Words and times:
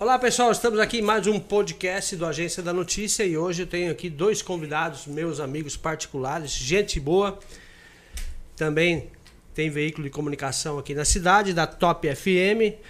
Olá 0.00 0.18
pessoal, 0.18 0.50
estamos 0.50 0.80
aqui 0.80 1.00
em 1.00 1.02
mais 1.02 1.26
um 1.26 1.38
podcast 1.38 2.16
do 2.16 2.24
Agência 2.24 2.62
da 2.62 2.72
Notícia 2.72 3.22
e 3.22 3.36
hoje 3.36 3.64
eu 3.64 3.66
tenho 3.66 3.92
aqui 3.92 4.08
dois 4.08 4.40
convidados, 4.40 5.06
meus 5.06 5.40
amigos 5.40 5.76
particulares, 5.76 6.52
gente 6.52 6.98
boa. 6.98 7.38
Também 8.56 9.10
tem 9.54 9.68
veículo 9.68 10.04
de 10.04 10.10
comunicação 10.10 10.78
aqui 10.78 10.94
na 10.94 11.04
cidade, 11.04 11.52
da 11.52 11.66
Top 11.66 12.08
FM, 12.16 12.80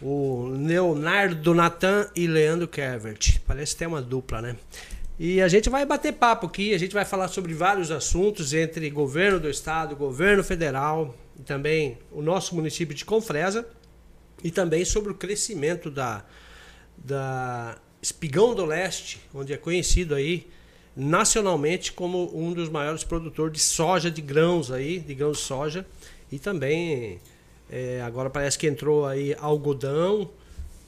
o 0.00 0.52
Leonardo 0.56 1.52
Natan 1.52 2.08
e 2.14 2.28
Leandro 2.28 2.68
Kervert. 2.68 3.40
Parece 3.44 3.76
ter 3.76 3.88
uma 3.88 4.00
dupla, 4.00 4.40
né? 4.40 4.54
E 5.18 5.42
a 5.42 5.48
gente 5.48 5.68
vai 5.68 5.84
bater 5.84 6.12
papo 6.12 6.46
aqui, 6.46 6.72
a 6.74 6.78
gente 6.78 6.94
vai 6.94 7.04
falar 7.04 7.26
sobre 7.26 7.52
vários 7.54 7.90
assuntos 7.90 8.54
entre 8.54 8.88
governo 8.88 9.40
do 9.40 9.50
estado, 9.50 9.96
governo 9.96 10.44
federal 10.44 11.12
e 11.36 11.42
também 11.42 11.98
o 12.12 12.22
nosso 12.22 12.54
município 12.54 12.94
de 12.94 13.04
Confresa 13.04 13.66
e 14.44 14.50
também 14.52 14.84
sobre 14.84 15.10
o 15.10 15.14
crescimento 15.16 15.90
da 15.90 16.24
da 17.04 17.78
Espigão 18.00 18.54
do 18.54 18.64
Leste, 18.64 19.20
onde 19.34 19.52
é 19.52 19.56
conhecido 19.56 20.14
aí 20.14 20.46
nacionalmente 20.96 21.92
como 21.92 22.30
um 22.36 22.52
dos 22.52 22.68
maiores 22.68 23.02
produtores 23.02 23.52
de 23.54 23.60
soja 23.60 24.10
de 24.10 24.20
grãos 24.20 24.70
aí, 24.70 24.98
de 24.98 25.14
grãos 25.14 25.38
de 25.38 25.44
soja. 25.44 25.86
E 26.30 26.38
também 26.38 27.18
é, 27.70 28.02
agora 28.02 28.28
parece 28.28 28.58
que 28.58 28.66
entrou 28.66 29.06
aí 29.06 29.34
algodão 29.38 30.30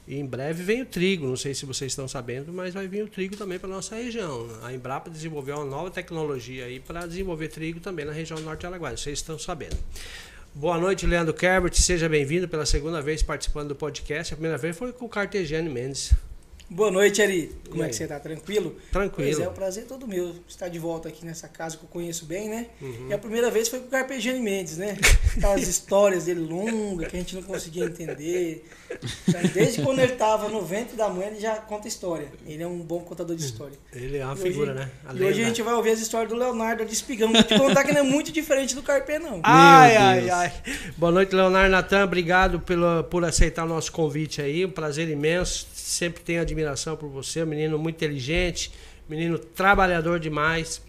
e 0.06 0.16
em 0.16 0.26
breve 0.26 0.62
vem 0.62 0.82
o 0.82 0.86
trigo. 0.86 1.26
Não 1.26 1.36
sei 1.36 1.54
se 1.54 1.64
vocês 1.64 1.92
estão 1.92 2.06
sabendo, 2.06 2.52
mas 2.52 2.74
vai 2.74 2.86
vir 2.86 3.04
o 3.04 3.08
trigo 3.08 3.36
também 3.36 3.58
para 3.58 3.68
nossa 3.68 3.96
região. 3.96 4.46
A 4.62 4.72
Embrapa 4.72 5.08
desenvolveu 5.10 5.56
uma 5.56 5.64
nova 5.64 5.90
tecnologia 5.90 6.66
aí 6.66 6.78
para 6.78 7.06
desenvolver 7.06 7.48
trigo 7.48 7.80
também 7.80 8.04
na 8.04 8.12
região 8.12 8.38
norte 8.40 8.60
de 8.60 8.66
Alagoas. 8.66 9.00
Vocês 9.00 9.18
estão 9.18 9.38
sabendo. 9.38 9.76
Boa 10.56 10.78
noite, 10.78 11.04
Leandro 11.04 11.34
Kerbert. 11.34 11.74
Seja 11.74 12.08
bem-vindo 12.08 12.46
pela 12.46 12.64
segunda 12.64 13.02
vez 13.02 13.24
participando 13.24 13.70
do 13.70 13.74
podcast. 13.74 14.32
A 14.32 14.36
primeira 14.36 14.56
vez 14.56 14.78
foi 14.78 14.92
com 14.92 15.06
o 15.06 15.08
Cartegiani 15.08 15.68
Mendes. 15.68 16.14
Boa 16.68 16.90
noite, 16.90 17.20
Ari. 17.20 17.52
Como 17.68 17.82
é 17.82 17.88
que 17.88 17.96
você 17.96 18.04
está? 18.04 18.18
Tranquilo? 18.18 18.76
Tranquilo. 18.90 19.30
Pois 19.30 19.38
é, 19.38 19.48
o 19.48 19.52
prazer 19.52 19.82
é 19.84 19.86
todo 19.86 20.06
meu 20.06 20.34
estar 20.48 20.68
de 20.68 20.78
volta 20.78 21.08
aqui 21.08 21.24
nessa 21.26 21.46
casa 21.46 21.76
que 21.76 21.84
eu 21.84 21.88
conheço 21.88 22.24
bem, 22.24 22.48
né? 22.48 22.68
Uhum. 22.80 23.08
E 23.10 23.12
a 23.12 23.18
primeira 23.18 23.50
vez 23.50 23.68
foi 23.68 23.80
com 23.80 23.86
o 23.86 23.90
Carpegiani 23.90 24.40
Mendes, 24.40 24.78
né? 24.78 24.96
Aquelas 25.36 25.66
histórias 25.68 26.24
dele 26.24 26.40
longas 26.40 27.08
que 27.08 27.16
a 27.16 27.18
gente 27.18 27.34
não 27.34 27.42
conseguia 27.42 27.84
entender. 27.84 28.64
Desde 29.52 29.82
quando 29.82 29.98
ele 29.98 30.12
estava 30.12 30.48
no 30.48 30.62
ventre 30.62 30.96
da 30.96 31.08
mãe, 31.08 31.26
ele 31.26 31.40
já 31.40 31.56
conta 31.56 31.88
história. 31.88 32.28
Ele 32.46 32.62
é 32.62 32.66
um 32.66 32.78
bom 32.78 33.00
contador 33.00 33.34
de 33.34 33.44
história. 33.44 33.76
Ele 33.92 34.18
é 34.18 34.24
uma 34.24 34.34
e 34.34 34.38
figura, 34.38 34.72
hoje, 34.72 34.80
né? 34.80 34.90
A 35.04 35.14
e 35.14 35.22
hoje 35.22 35.42
a 35.42 35.46
gente 35.46 35.62
vai 35.62 35.74
ouvir 35.74 35.90
as 35.90 36.00
histórias 36.00 36.30
do 36.30 36.36
Leonardo 36.36 36.84
de 36.84 36.92
Espigão. 36.92 37.32
Vou 37.32 37.42
te 37.42 37.58
contar 37.58 37.84
que 37.84 37.92
não 37.92 38.00
é 38.00 38.04
muito 38.04 38.32
diferente 38.32 38.74
do 38.74 38.82
Carpe, 38.82 39.18
não. 39.18 39.40
Ai, 39.42 39.96
ai, 39.96 40.30
ai. 40.30 40.52
Boa 40.96 41.12
noite, 41.12 41.34
Leonardo 41.34 41.70
Natan. 41.70 42.04
Obrigado 42.04 42.60
pelo, 42.60 43.04
por 43.04 43.24
aceitar 43.24 43.64
o 43.64 43.68
nosso 43.68 43.90
convite 43.90 44.40
aí. 44.40 44.64
Um 44.64 44.70
prazer 44.70 45.08
imenso. 45.08 45.66
Sempre 45.84 46.22
tenho 46.22 46.40
admiração 46.40 46.96
por 46.96 47.10
você. 47.10 47.42
Um 47.42 47.46
menino 47.46 47.78
muito 47.78 47.96
inteligente, 47.96 48.70
menino 49.06 49.38
trabalhador 49.38 50.18
demais. 50.18 50.80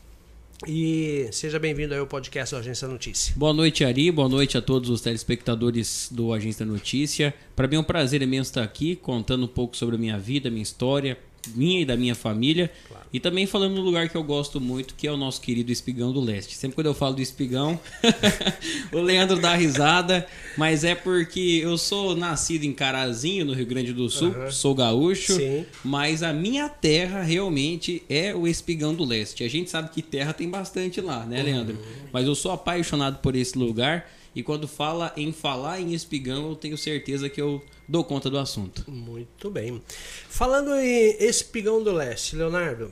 E 0.66 1.28
seja 1.34 1.60
bem-vindo 1.60 1.94
ao 1.94 2.08
podcast 2.08 2.56
do 2.56 2.60
Agência 2.60 2.88
Notícia. 2.88 3.34
Boa 3.36 3.52
noite, 3.52 3.84
Ari. 3.84 4.10
Boa 4.10 4.30
noite 4.30 4.58
a 4.58 4.62
todos 4.62 4.90
os 4.90 5.02
telespectadores 5.02 6.08
do 6.10 6.32
Agência 6.32 6.66
Notícia. 6.66 7.34
Para 7.58 7.68
mim 7.68 7.76
é 7.76 7.80
um 7.80 7.84
prazer 7.84 8.22
imenso 8.22 8.52
estar 8.52 8.64
aqui 8.64 8.96
contando 8.96 9.44
um 9.44 9.50
pouco 9.50 9.76
sobre 9.76 9.96
a 9.96 10.00
minha 10.00 10.18
vida, 10.18 10.50
minha 10.50 10.64
história, 10.64 11.18
minha 11.54 11.82
e 11.82 11.86
da 11.86 11.96
minha 11.98 12.16
família. 12.16 12.72
Claro. 12.88 13.06
E 13.14 13.20
também 13.20 13.46
falando 13.46 13.76
no 13.76 13.82
lugar 13.82 14.10
que 14.10 14.16
eu 14.16 14.24
gosto 14.24 14.60
muito, 14.60 14.94
que 14.96 15.08
é 15.08 15.12
o 15.12 15.18
nosso 15.18 15.40
querido 15.40 15.72
Espigão 15.72 16.12
do 16.12 16.20
Leste. 16.20 16.56
Sempre 16.56 16.76
quando 16.76 16.88
eu 16.88 16.94
falo 16.94 17.16
do 17.16 17.22
Espigão, 17.22 17.80
o 18.92 19.00
Leandro 19.00 19.40
dá 19.40 19.56
risada, 19.56 20.28
mas 20.58 20.84
é 20.84 20.96
porque 20.96 21.62
eu 21.64 21.78
sou 21.78 22.16
nascido 22.16 22.64
em 22.64 22.74
Carazinho, 22.74 23.46
no 23.46 23.54
Rio 23.54 23.66
Grande 23.66 23.94
do 23.94 24.10
Sul, 24.10 24.30
uhum. 24.30 24.52
sou 24.52 24.76
gaúcho, 24.76 25.36
Sim. 25.36 25.66
mas 25.84 26.24
a 26.24 26.34
minha 26.34 26.68
terra 26.68 27.22
realmente 27.22 28.04
é 28.10 28.36
o 28.36 28.48
Espigão 28.48 28.94
do 28.94 29.06
Leste. 29.06 29.44
A 29.44 29.50
gente 29.50 29.70
sabe 29.70 29.90
que 29.90 30.02
terra 30.02 30.34
tem 30.34 30.50
bastante 30.50 31.00
lá, 31.00 31.26
né, 31.26 31.42
Leandro? 31.42 31.76
Uhum. 31.76 32.10
Mas 32.12 32.26
eu 32.26 32.36
sou 32.36 32.52
apaixonado 32.52 33.20
por 33.20 33.36
esse 33.36 33.58
lugar. 33.58 34.10
E 34.36 34.44
quando 34.44 34.68
fala 34.68 35.14
em 35.16 35.32
falar 35.32 35.80
em 35.80 35.94
espigão, 35.94 36.50
eu 36.50 36.56
tenho 36.56 36.78
certeza 36.78 37.30
que 37.30 37.40
eu 37.40 37.64
dou 37.88 38.04
conta 38.04 38.30
do 38.30 38.38
assunto. 38.38 38.90
Muito 38.90 39.50
bem. 39.50 39.82
Falando 40.30 40.74
em 40.76 41.18
espigão 41.20 41.84
do 41.84 41.92
leste, 41.92 42.36
Leonardo, 42.36 42.92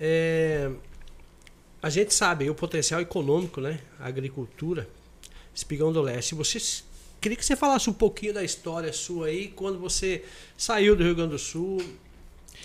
é, 0.00 0.70
a 1.82 1.90
gente 1.90 2.14
sabe 2.14 2.48
o 2.48 2.54
potencial 2.54 3.00
econômico, 3.00 3.60
né? 3.60 3.80
A 3.98 4.06
agricultura, 4.06 4.88
espigão 5.54 5.92
do 5.92 6.00
leste. 6.00 6.34
Você 6.34 6.58
queria 7.20 7.36
que 7.36 7.44
você 7.44 7.56
falasse 7.56 7.88
um 7.88 7.92
pouquinho 7.92 8.34
da 8.34 8.42
história 8.42 8.92
sua 8.92 9.26
aí, 9.26 9.48
quando 9.48 9.78
você 9.78 10.24
saiu 10.56 10.96
do 10.96 11.04
Rio 11.04 11.14
Grande 11.14 11.32
do 11.32 11.38
Sul, 11.38 11.82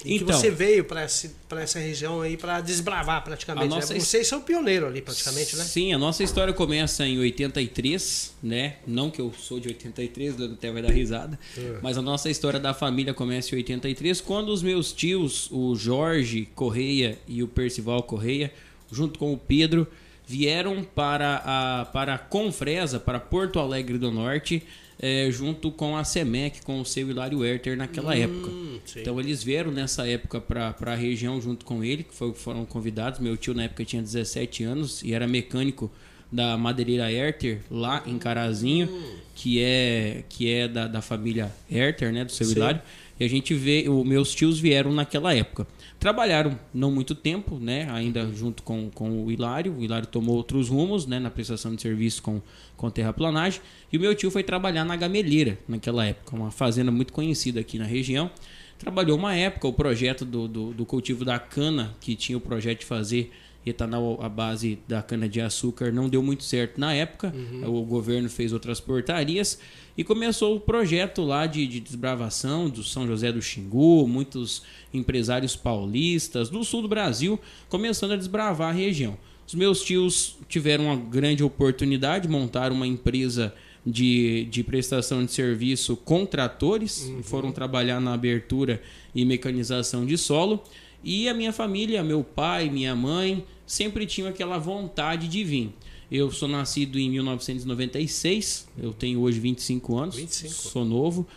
e 0.06 0.16
então, 0.16 0.28
que 0.28 0.34
você 0.34 0.50
veio 0.50 0.84
para 0.84 1.02
essa 1.03 1.80
região 1.80 2.22
aí 2.22 2.38
para 2.38 2.62
desbravar 2.62 3.24
praticamente. 3.24 3.69
Né? 3.69 3.75
Nossa 3.75 3.94
né? 3.94 4.00
Vocês 4.00 4.28
são 4.28 4.41
pioneiros 4.41 4.90
ali 4.90 5.02
praticamente, 5.02 5.56
né? 5.56 5.63
Sim, 5.63 5.94
a 5.94 5.97
nossa 5.97 6.24
história 6.24 6.53
começa 6.53 7.06
em 7.06 7.19
83, 7.19 8.36
né? 8.44 8.75
Não 8.86 9.09
que 9.09 9.19
eu 9.19 9.34
sou 9.38 9.59
de 9.59 9.69
83, 9.69 10.41
até 10.41 10.72
vai 10.72 10.81
dar 10.81 10.91
risada. 10.91 11.40
É. 11.57 11.80
Mas 11.81 11.97
a 11.97 12.02
nossa 12.02 12.30
história 12.30 12.59
da 12.59 12.74
família 12.74 13.13
começa 13.13 13.53
em 13.53 13.57
83, 13.57 14.22
quando 14.22 14.50
os 14.50 14.62
meus 14.62 14.91
tios, 14.91 15.50
o 15.52 15.75
Jorge 15.75 16.47
Correia 16.56 17.18
e 17.28 17.41
o 17.41 17.47
Percival 17.47 18.03
Correia, 18.03 18.53
junto 18.91 19.18
com 19.18 19.34
o 19.34 19.38
Pedro, 19.38 19.88
vieram 20.25 20.84
para 20.84 21.41
a 21.46 21.86
para 21.86 22.16
a 22.16 22.18
Confresa, 22.18 23.00
para 23.00 23.19
Porto 23.19 23.59
Alegre 23.59 23.97
do 23.97 24.12
Norte 24.12 24.63
é, 25.00 25.30
junto 25.31 25.72
com 25.72 25.96
a 25.96 26.03
SEMEC, 26.03 26.62
com 26.63 26.80
o 26.80 26.85
seu 26.85 27.09
Hilário 27.09 27.46
Herter 27.46 27.78
naquela 27.78 28.13
hum, 28.16 28.22
época. 28.22 28.52
Sim. 28.85 29.02
Então 29.02 29.19
eles 29.19 29.44
vieram 29.44 29.72
nessa 29.72 30.08
época 30.08 30.41
para 30.41 30.75
a 30.85 30.96
região 30.96 31.40
junto 31.40 31.66
com 31.66 31.84
ele, 31.84 32.03
que 32.03 32.13
foi, 32.13 32.34
foram 32.34 32.66
convidados. 32.66 33.19
Meu 33.19 33.38
tio 33.38 33.53
na 33.53 33.63
época 33.63 33.86
tinha 33.86 34.02
17 34.02 34.63
anos 34.63 35.03
e 35.03 35.13
era 35.13 35.28
mecânico 35.28 35.91
da 36.31 36.57
madeireira 36.57 37.12
Herter 37.12 37.62
lá 37.72 38.03
em 38.06 38.18
Carazinho, 38.18 38.90
hum. 38.90 39.16
que 39.36 39.62
é 39.62 40.24
que 40.28 40.52
é 40.52 40.68
da, 40.68 40.88
da 40.88 41.02
família 41.02 41.52
Herter, 41.72 42.12
né, 42.12 42.25
do 42.25 42.31
seu. 42.31 42.50
Hilário. 42.50 42.81
E 43.19 43.24
a 43.24 43.28
gente 43.28 43.53
vê, 43.53 43.86
os 43.90 44.06
meus 44.06 44.34
tios 44.34 44.59
vieram 44.59 44.91
naquela 44.91 45.34
época. 45.34 45.66
Trabalharam 46.00 46.59
não 46.72 46.91
muito 46.91 47.16
tempo, 47.16 47.58
né? 47.58 47.90
Ainda 47.91 48.24
uhum. 48.24 48.34
junto 48.34 48.63
com, 48.63 48.90
com 48.91 49.25
o 49.25 49.31
Hilário. 49.31 49.74
O 49.74 49.84
Hilário 49.84 50.08
tomou 50.08 50.35
outros 50.35 50.69
rumos, 50.69 51.08
né? 51.08 51.19
Na 51.19 51.31
prestação 51.31 51.74
de 51.75 51.81
serviço 51.81 52.22
com, 52.22 52.40
com 52.75 52.90
terraplanagem. 52.90 53.62
E 53.91 53.97
o 53.97 54.00
meu 54.00 54.13
tio 54.13 54.30
foi 54.30 54.44
trabalhar 54.44 54.86
na 54.86 54.96
Gameleira 54.96 55.57
naquela 55.68 56.06
época, 56.06 56.36
uma 56.36 56.52
fazenda 56.52 56.91
muito 56.91 57.12
conhecida 57.12 57.59
aqui 57.59 57.80
na 57.80 57.86
região. 57.86 58.30
Trabalhou 58.78 59.18
uma 59.18 59.36
época 59.36 59.68
o 59.68 59.74
projeto 59.74 60.24
do, 60.24 60.47
do, 60.47 60.74
do 60.74 60.86
cultivo 60.86 61.25
da 61.25 61.40
cana, 61.40 61.96
que 62.00 62.16
tinha 62.16 62.38
o 62.38 62.41
projeto 62.41 62.81
de 62.81 62.86
fazer 62.86 63.31
etanol 63.69 64.19
à 64.22 64.29
base 64.29 64.79
da 64.88 65.01
cana-de-açúcar 65.01 65.91
não 65.91 66.09
deu 66.09 66.22
muito 66.22 66.44
certo 66.44 66.79
na 66.79 66.94
época. 66.94 67.33
Uhum. 67.35 67.81
O 67.81 67.85
governo 67.85 68.29
fez 68.29 68.53
outras 68.53 68.79
portarias 68.79 69.59
e 69.97 70.03
começou 70.03 70.55
o 70.55 70.59
projeto 70.59 71.23
lá 71.23 71.45
de, 71.45 71.66
de, 71.66 71.79
desbravação 71.79 72.69
do 72.69 72.83
São 72.83 73.07
José 73.07 73.31
do 73.31 73.41
Xingu, 73.41 74.07
muitos 74.07 74.63
empresários 74.94 75.56
paulistas 75.56 76.50
do 76.50 76.63
sul 76.63 76.81
do 76.81 76.88
Brasil 76.88 77.39
começando 77.69 78.11
a 78.11 78.16
desbravar 78.16 78.69
a 78.69 78.73
região. 78.73 79.17
Os 79.47 79.56
meus 79.56 79.81
tios 79.81 80.38
tiveram 80.50 80.85
uma 80.85 80.95
grande 80.95 81.44
oportunidade, 81.44 82.27
montaram 82.27 82.75
uma 82.75 82.85
empresa 82.85 83.53
de, 83.85 84.45
de 84.51 84.63
prestação 84.63 85.23
de 85.23 85.31
serviço 85.31 85.95
com 85.95 86.25
tratores, 86.25 87.06
uhum. 87.06 87.23
foram 87.23 87.51
trabalhar 87.53 88.01
na 88.01 88.13
abertura 88.13 88.81
e 89.16 89.23
mecanização 89.23 90.06
de 90.06 90.17
solo. 90.17 90.61
E 91.03 91.30
a 91.30 91.34
minha 91.34 91.53
família, 91.53 92.03
meu 92.03 92.24
pai, 92.24 92.69
minha 92.69 92.96
mãe, 92.96 93.46
sempre 93.66 94.06
tinham 94.06 94.30
aquela 94.30 94.58
vontade 94.58 95.28
de 95.28 95.44
vir. 95.44 95.74
Eu 96.09 96.31
sou 96.31 96.47
nascido 96.47 96.97
em 96.97 97.09
1996, 97.09 98.68
eu 98.78 98.94
tenho 98.94 99.19
hoje 99.19 99.40
25 99.40 99.97
anos, 99.97 100.16
25. 100.16 100.53
sou 100.53 100.86
novo. 100.86 101.28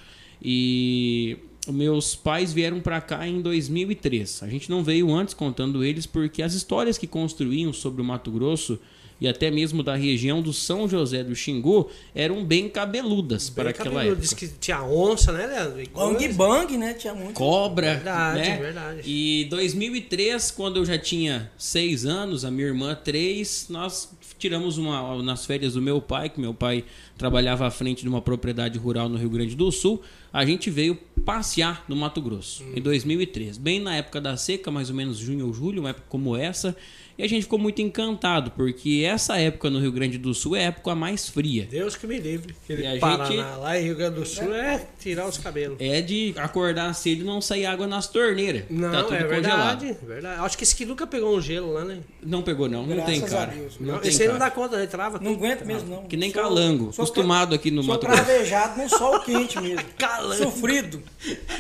E 0.41 1.37
meus 1.69 2.15
pais 2.15 2.53
vieram 2.53 2.81
para 2.81 3.01
cá 3.01 3.27
em 3.27 3.43
2003. 3.43 4.43
A 4.43 4.49
gente 4.49 4.71
não 4.71 4.83
veio 4.83 5.13
antes 5.13 5.35
contando 5.35 5.85
eles 5.85 6.07
porque 6.07 6.43
as 6.43 6.55
histórias 6.55 6.97
que 6.97 7.07
construíam 7.07 7.73
sobre 7.73 8.01
o 8.01 8.05
Mato 8.05 8.31
Grosso 8.31 8.79
e 9.21 9.29
até 9.29 9.51
mesmo 9.51 9.83
da 9.83 9.95
região 9.95 10.41
do 10.41 10.53
São 10.53 10.89
José 10.89 11.23
do 11.23 11.35
Xingu 11.35 11.91
eram 12.15 12.45
bem 12.45 12.69
cabeludas 12.69 13.49
bem 13.49 13.55
para 13.57 13.71
aquela 13.71 13.97
cabeludo. 13.97 14.13
época. 14.13 14.23
Diz 14.23 14.33
que 14.33 14.49
tinha 14.59 14.83
onça, 14.83 15.33
né, 15.33 15.47
Leandro? 15.47 15.83
Bang 15.93 16.29
bang, 16.29 16.77
né? 16.79 16.95
Tinha 16.95 17.15
muito. 17.15 17.35
Cobra. 17.35 17.95
Verdade, 17.95 18.41
né? 18.41 18.57
verdade. 18.57 19.03
E 19.05 19.47
2003, 19.51 20.51
quando 20.51 20.79
eu 20.79 20.85
já 20.85 20.99
tinha 20.99 21.51
seis 21.59 22.07
anos, 22.07 22.45
a 22.45 22.51
minha 22.51 22.67
irmã 22.67 22.95
três, 22.95 23.67
nós 23.69 24.11
tiramos 24.39 24.79
uma 24.79 25.23
nas 25.23 25.45
férias 25.45 25.75
do 25.75 25.83
meu 25.83 26.01
pai, 26.01 26.31
que 26.31 26.41
meu 26.41 26.55
pai 26.55 26.85
trabalhava 27.25 27.67
à 27.67 27.71
frente 27.71 28.01
de 28.03 28.09
uma 28.09 28.23
propriedade 28.23 28.79
rural 28.79 29.07
no 29.07 29.19
Rio 29.19 29.29
Grande 29.29 29.55
do 29.55 29.71
Sul. 29.71 30.01
a 30.33 30.45
gente 30.47 30.71
veio 30.71 30.97
passear 31.25 31.85
no 31.89 31.95
Mato 31.97 32.21
Grosso, 32.23 32.63
em 32.75 32.81
2003. 32.81 33.59
Bem 33.59 33.79
na 33.81 33.97
época 33.97 34.21
da 34.21 34.37
seca, 34.37 34.71
mais 34.71 34.89
ou 34.89 34.95
menos 34.97 35.19
junho 35.19 35.47
ou 35.49 35.53
julho, 35.53 35.81
uma 35.81 35.91
época 35.91 36.07
como 36.09 36.35
essa. 36.37 36.75
E 37.19 37.23
a 37.23 37.29
gente 37.29 37.43
ficou 37.43 37.59
muito 37.59 37.83
encantado, 37.83 38.51
porque 38.53 39.03
essa 39.07 39.37
época 39.39 39.69
no 39.69 39.79
Rio 39.81 39.93
Grande 39.93 40.17
do 40.17 40.33
Sul 40.33 40.55
é 40.57 40.61
a 40.61 40.69
época 40.69 40.95
mais 40.95 41.29
fria. 41.29 41.67
Deus 41.71 41.95
que 41.97 42.07
me 42.07 42.19
livre. 42.19 42.55
E 42.69 42.73
a 42.73 42.75
Aquele 42.77 42.91
gente- 42.93 43.01
Paraná, 43.01 43.57
lá 43.57 43.79
em 43.79 43.83
Rio 43.85 43.97
Grande 43.97 44.15
do 44.21 44.25
Sul, 44.25 44.55
é 44.55 44.87
tirar 44.99 45.27
os 45.29 45.37
cabelos. 45.37 45.77
É 45.81 46.01
de 46.01 46.33
acordar 46.39 46.95
cedo 46.95 47.21
e 47.23 47.25
não 47.25 47.41
sair 47.43 47.67
água 47.67 47.87
nas 47.87 48.07
torneiras. 48.07 48.63
Não, 48.71 48.91
tá 48.91 49.03
tudo 49.03 49.17
é 49.17 49.25
congelado. 49.25 49.81
verdade, 49.81 50.07
verdade. 50.07 50.41
Acho 50.41 50.57
que 50.57 50.65
esse 50.65 50.75
aqui 50.75 50.87
nunca 50.87 51.07
pegou 51.07 51.37
um 51.37 51.41
gelo 51.43 51.73
lá, 51.75 51.85
né? 51.85 51.99
Não 52.23 52.41
pegou, 52.41 52.69
não. 52.71 52.87
Não 52.87 53.05
tem 53.05 53.19
Graças 53.21 53.35
a 53.35 53.37
cara. 53.37 53.53
Deus. 53.53 53.75
Não, 53.81 53.93
Não, 53.95 53.99
tem 53.99 54.11
esse 54.11 54.23
aí 54.23 54.29
não 54.29 54.39
cara. 54.39 54.49
dá 54.49 54.55
conta, 54.57 54.79
né? 54.79 54.87
Trava 54.87 55.19
Não 55.19 55.33
tudo. 55.35 55.45
aguento 55.45 55.65
mesmo, 55.67 55.89
não. 55.91 56.05
Que 56.05 56.17
nem 56.17 56.31
Sou- 56.33 56.41
calango. 56.43 56.93
sou 56.93 57.05
Acostumado 57.11 57.55
aqui 57.55 57.71
no 57.71 57.83
Sou 57.83 57.95
Mato 57.95 58.07
Grosso. 58.07 58.25
cravejado 58.25 58.83
no 58.83 58.89
sol 58.89 59.21
quente 59.21 59.61
mesmo. 59.61 59.85
Calango. 59.99 60.43
Sofrido. 60.43 61.03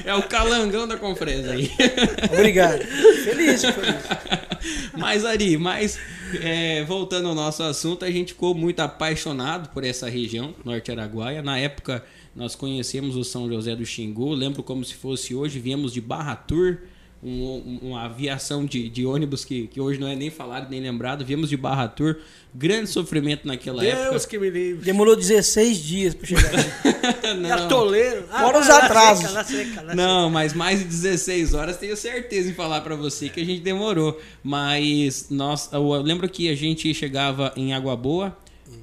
É 0.04 0.14
o 0.14 0.22
calangão 0.22 0.86
da 0.86 0.96
Confresa 0.96 1.52
aí. 1.52 1.70
Obrigado. 2.32 2.82
Feliz, 3.24 3.62
feliz. 3.62 3.94
mas, 4.96 5.24
Ari, 5.24 5.56
mas 5.56 5.98
é, 6.42 6.84
voltando 6.84 7.28
ao 7.28 7.34
nosso 7.34 7.62
assunto, 7.62 8.04
a 8.04 8.10
gente 8.10 8.32
ficou 8.32 8.54
muito 8.54 8.80
apaixonado 8.80 9.70
por 9.70 9.84
essa 9.84 10.08
região, 10.08 10.54
Norte 10.64 10.90
Araguaia. 10.90 11.42
Na 11.42 11.58
época, 11.58 12.04
nós 12.34 12.54
conhecemos 12.54 13.16
o 13.16 13.24
São 13.24 13.48
José 13.48 13.74
do 13.74 13.84
Xingu, 13.84 14.32
lembro 14.34 14.62
como 14.62 14.84
se 14.84 14.94
fosse 14.94 15.34
hoje, 15.34 15.58
viemos 15.58 15.92
de 15.92 16.00
Barra 16.00 16.36
Tour, 16.36 16.78
um- 17.22 17.78
um- 17.82 17.88
uma 17.90 18.04
aviação 18.04 18.64
de, 18.64 18.88
de 18.88 19.04
ônibus 19.04 19.44
que, 19.44 19.66
que 19.66 19.80
hoje 19.80 20.00
não 20.00 20.08
é 20.08 20.16
nem 20.16 20.30
falado 20.30 20.70
nem 20.70 20.80
lembrado, 20.80 21.24
viemos 21.24 21.48
de 21.50 21.56
Barra 21.56 21.86
Tour, 21.86 22.16
grande 22.54 22.88
sofrimento 22.88 23.46
naquela 23.46 23.82
Deus 23.82 23.94
época. 23.98 24.26
que 24.28 24.38
me 24.38 24.48
livre. 24.50 24.84
Demorou 24.84 25.14
16 25.14 25.78
dias 25.78 26.14
pra 26.14 26.26
chegar 26.26 26.46
aqui. 26.54 26.90
E 27.30 27.50
a 27.50 27.66
toleiro. 27.68 28.24
Fora 28.26 28.58
os 28.60 28.68
atrasos. 28.68 29.24
seca, 29.26 29.32
lá 29.34 29.44
seca, 29.44 29.82
lá 29.82 29.94
Não, 29.94 30.28
mas 30.28 30.52
mais 30.52 30.80
de 30.80 30.84
16 30.86 31.54
horas 31.54 31.76
tenho 31.76 31.96
certeza 31.96 32.50
em 32.50 32.54
falar 32.54 32.80
pra 32.80 32.96
você 32.96 33.28
que 33.28 33.40
a 33.40 33.44
gente 33.44 33.60
demorou. 33.60 34.20
Mas 34.42 35.28
nós, 35.30 35.70
eu 35.72 36.02
lembro 36.02 36.28
que 36.28 36.48
a 36.48 36.54
gente 36.56 36.92
chegava 36.92 37.52
em 37.56 37.72
Água 37.72 37.96
Boa, 37.96 38.36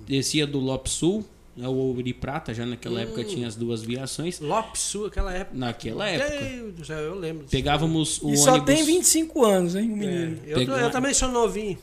descia 0.07 0.47
do 0.47 0.59
Lop 0.59 0.87
Sul, 0.87 1.25
o 1.65 1.73
Ouro 1.75 2.01
e 2.05 2.13
Prata, 2.13 2.53
já 2.53 2.65
naquela 2.65 3.01
época 3.01 3.23
tinha 3.23 3.47
as 3.47 3.55
duas 3.55 3.81
viações. 3.81 4.39
Lopes 4.39 4.81
Sul, 4.81 5.07
aquela 5.07 5.33
época. 5.33 5.57
Naquela 5.57 6.07
época. 6.07 6.71
Do 6.71 6.85
céu, 6.85 6.97
eu 6.99 7.15
lembro. 7.15 7.39
disso. 7.45 7.51
Pegávamos 7.51 8.21
o 8.21 8.31
E 8.31 8.37
só 8.37 8.51
ônibus. 8.55 8.75
tem 8.75 8.83
25 8.85 9.43
anos, 9.45 9.75
hein, 9.75 9.91
o 9.91 9.95
menino. 9.97 10.39
É, 10.45 10.51
eu, 10.51 10.57
Pegou- 10.59 10.75
eu 10.77 10.91
também 10.91 11.13
sou 11.13 11.29
novinho. 11.29 11.77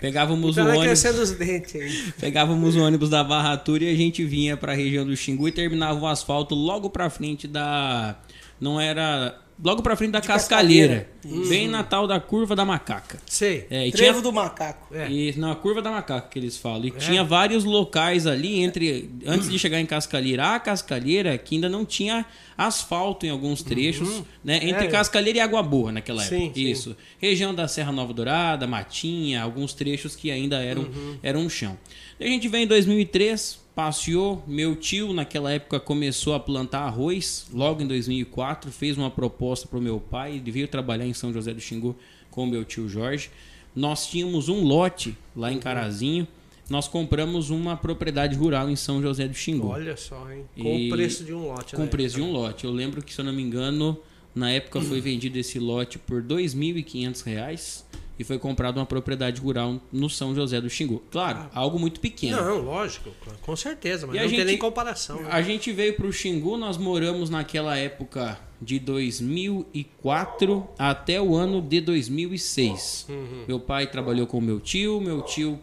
Pegávamos 0.00 0.52
o 0.56 0.60
Tá 0.60 0.62
ônibus. 0.66 0.84
crescendo 0.84 1.20
os 1.22 1.30
dentes 1.32 1.74
aí. 1.74 2.12
Pegávamos 2.18 2.74
o 2.74 2.80
ônibus 2.80 3.10
da 3.10 3.22
Barra 3.22 3.56
Tour 3.56 3.82
e 3.82 3.88
a 3.88 3.94
gente 3.94 4.24
vinha 4.24 4.56
pra 4.56 4.74
região 4.74 5.04
do 5.04 5.14
Xingu 5.16 5.46
e 5.46 5.52
terminava 5.52 6.00
o 6.00 6.06
asfalto 6.06 6.54
logo 6.54 6.88
pra 6.90 7.08
frente 7.10 7.46
da. 7.46 8.18
Não 8.60 8.80
era. 8.80 9.38
Logo 9.62 9.82
pra 9.82 9.94
frente 9.94 10.12
da 10.12 10.20
Cascalheira. 10.22 11.06
Bem 11.48 11.68
na 11.68 11.82
tal 11.84 12.06
da 12.06 12.18
curva 12.18 12.56
da 12.56 12.64
macaca. 12.64 13.18
Sei. 13.26 13.66
É, 13.70 13.86
e 13.88 13.92
Trevo 13.92 14.12
tinha, 14.20 14.22
do 14.22 14.32
macaco. 14.32 14.94
É. 14.94 15.10
E 15.10 15.36
na 15.38 15.54
curva 15.54 15.82
da 15.82 15.90
macaca 15.90 16.28
que 16.28 16.38
eles 16.38 16.56
falam. 16.56 16.86
E 16.86 16.90
tinha 16.92 17.22
vários 17.22 17.62
locais 17.64 18.26
ali 18.26 18.60
entre 18.62 19.10
antes 19.26 19.50
de 19.50 19.58
chegar 19.58 19.78
em 19.78 19.84
Cascalheira, 19.84 20.54
a 20.54 20.58
Cascalheira 20.58 21.36
que 21.36 21.56
ainda 21.56 21.68
não 21.68 21.84
tinha 21.84 22.24
asfalto 22.56 23.26
em 23.26 23.28
alguns 23.30 23.62
trechos, 23.62 24.22
né? 24.42 24.56
Entre 24.62 24.86
É. 24.86 24.88
Cascalheira 24.88 25.38
e 25.38 25.40
Água 25.42 25.62
Boa 25.62 25.92
naquela 25.92 26.22
Sim, 26.22 26.44
época. 26.46 26.54
sim. 26.54 26.70
Isso. 26.70 26.96
Região 27.18 27.54
da 27.54 27.68
Serra 27.68 27.92
Nova 27.92 28.14
Dourada, 28.14 28.66
Matinha, 28.66 29.42
alguns 29.42 29.74
trechos 29.74 30.16
que 30.16 30.30
ainda 30.30 30.62
eram 30.62 30.88
eram 31.22 31.40
um 31.40 31.50
chão. 31.50 31.76
E 32.18 32.24
a 32.24 32.28
gente 32.28 32.48
vem 32.48 32.64
em 32.64 32.66
2003, 32.66 33.59
passeou, 33.84 34.44
meu 34.46 34.76
tio 34.76 35.10
naquela 35.14 35.50
época 35.50 35.80
começou 35.80 36.34
a 36.34 36.38
plantar 36.40 36.80
arroz, 36.80 37.46
logo 37.50 37.80
em 37.82 37.86
2004, 37.86 38.70
fez 38.70 38.98
uma 38.98 39.10
proposta 39.10 39.66
para 39.66 39.78
o 39.78 39.80
meu 39.80 39.98
pai, 39.98 40.36
ele 40.36 40.50
veio 40.50 40.68
trabalhar 40.68 41.06
em 41.06 41.14
São 41.14 41.32
José 41.32 41.54
do 41.54 41.62
Xingu 41.62 41.96
com 42.30 42.44
o 42.44 42.46
meu 42.46 42.62
tio 42.62 42.86
Jorge. 42.90 43.30
Nós 43.74 44.06
tínhamos 44.06 44.50
um 44.50 44.62
lote 44.64 45.16
lá 45.34 45.50
em 45.50 45.58
Carazinho, 45.58 46.28
nós 46.68 46.86
compramos 46.88 47.48
uma 47.48 47.74
propriedade 47.74 48.36
rural 48.36 48.68
em 48.68 48.76
São 48.76 49.00
José 49.00 49.26
do 49.26 49.32
Xingu. 49.34 49.68
Olha 49.68 49.96
só, 49.96 50.30
hein? 50.30 50.44
Com 50.54 50.62
E- 50.76 50.88
o 50.88 50.94
preço 50.94 51.24
de 51.24 51.32
um 51.32 51.46
lote, 51.46 51.74
Com 51.74 51.80
né? 51.80 51.88
o 51.88 51.90
preço 51.90 52.16
de 52.16 52.22
um 52.22 52.30
lote. 52.30 52.66
Eu 52.66 52.72
lembro 52.72 53.02
que, 53.02 53.14
se 53.14 53.18
eu 53.22 53.24
não 53.24 53.32
me 53.32 53.40
engano, 53.42 53.98
na 54.34 54.50
época 54.50 54.82
foi 54.82 55.00
vendido 55.00 55.38
esse 55.38 55.58
lote 55.58 55.98
por 55.98 56.22
2.500 56.22 57.22
reais 57.22 57.86
e 58.20 58.24
foi 58.24 58.38
comprado 58.38 58.76
uma 58.76 58.84
propriedade 58.84 59.40
rural 59.40 59.80
no 59.90 60.10
São 60.10 60.34
José 60.34 60.60
do 60.60 60.68
Xingu. 60.68 61.02
Claro, 61.10 61.48
algo 61.54 61.78
muito 61.78 62.00
pequeno. 62.00 62.36
Não, 62.36 62.58
lógico, 62.60 63.10
com 63.40 63.56
certeza, 63.56 64.06
mas 64.06 64.14
E 64.16 64.18
a 64.18 64.22
não 64.22 64.28
tem 64.28 64.38
gente- 64.40 64.46
nem 64.46 64.58
comparação. 64.58 65.22
né? 65.22 65.28
A 65.30 65.40
gente 65.40 65.72
veio 65.72 65.94
para 65.94 66.06
o 66.06 66.12
Xingu, 66.12 66.58
nós 66.58 66.76
moramos 66.76 67.30
naquela 67.30 67.76
época 67.78 68.38
de 68.60 68.78
2004 68.78 70.68
até 70.78 71.20
o 71.20 71.34
ano 71.34 71.60
de 71.62 71.80
2006. 71.80 73.06
Uhum. 73.08 73.44
Meu 73.48 73.58
pai 73.60 73.86
trabalhou 73.86 74.26
com 74.26 74.40
meu 74.40 74.60
tio, 74.60 75.00
meu 75.00 75.22
tio 75.22 75.58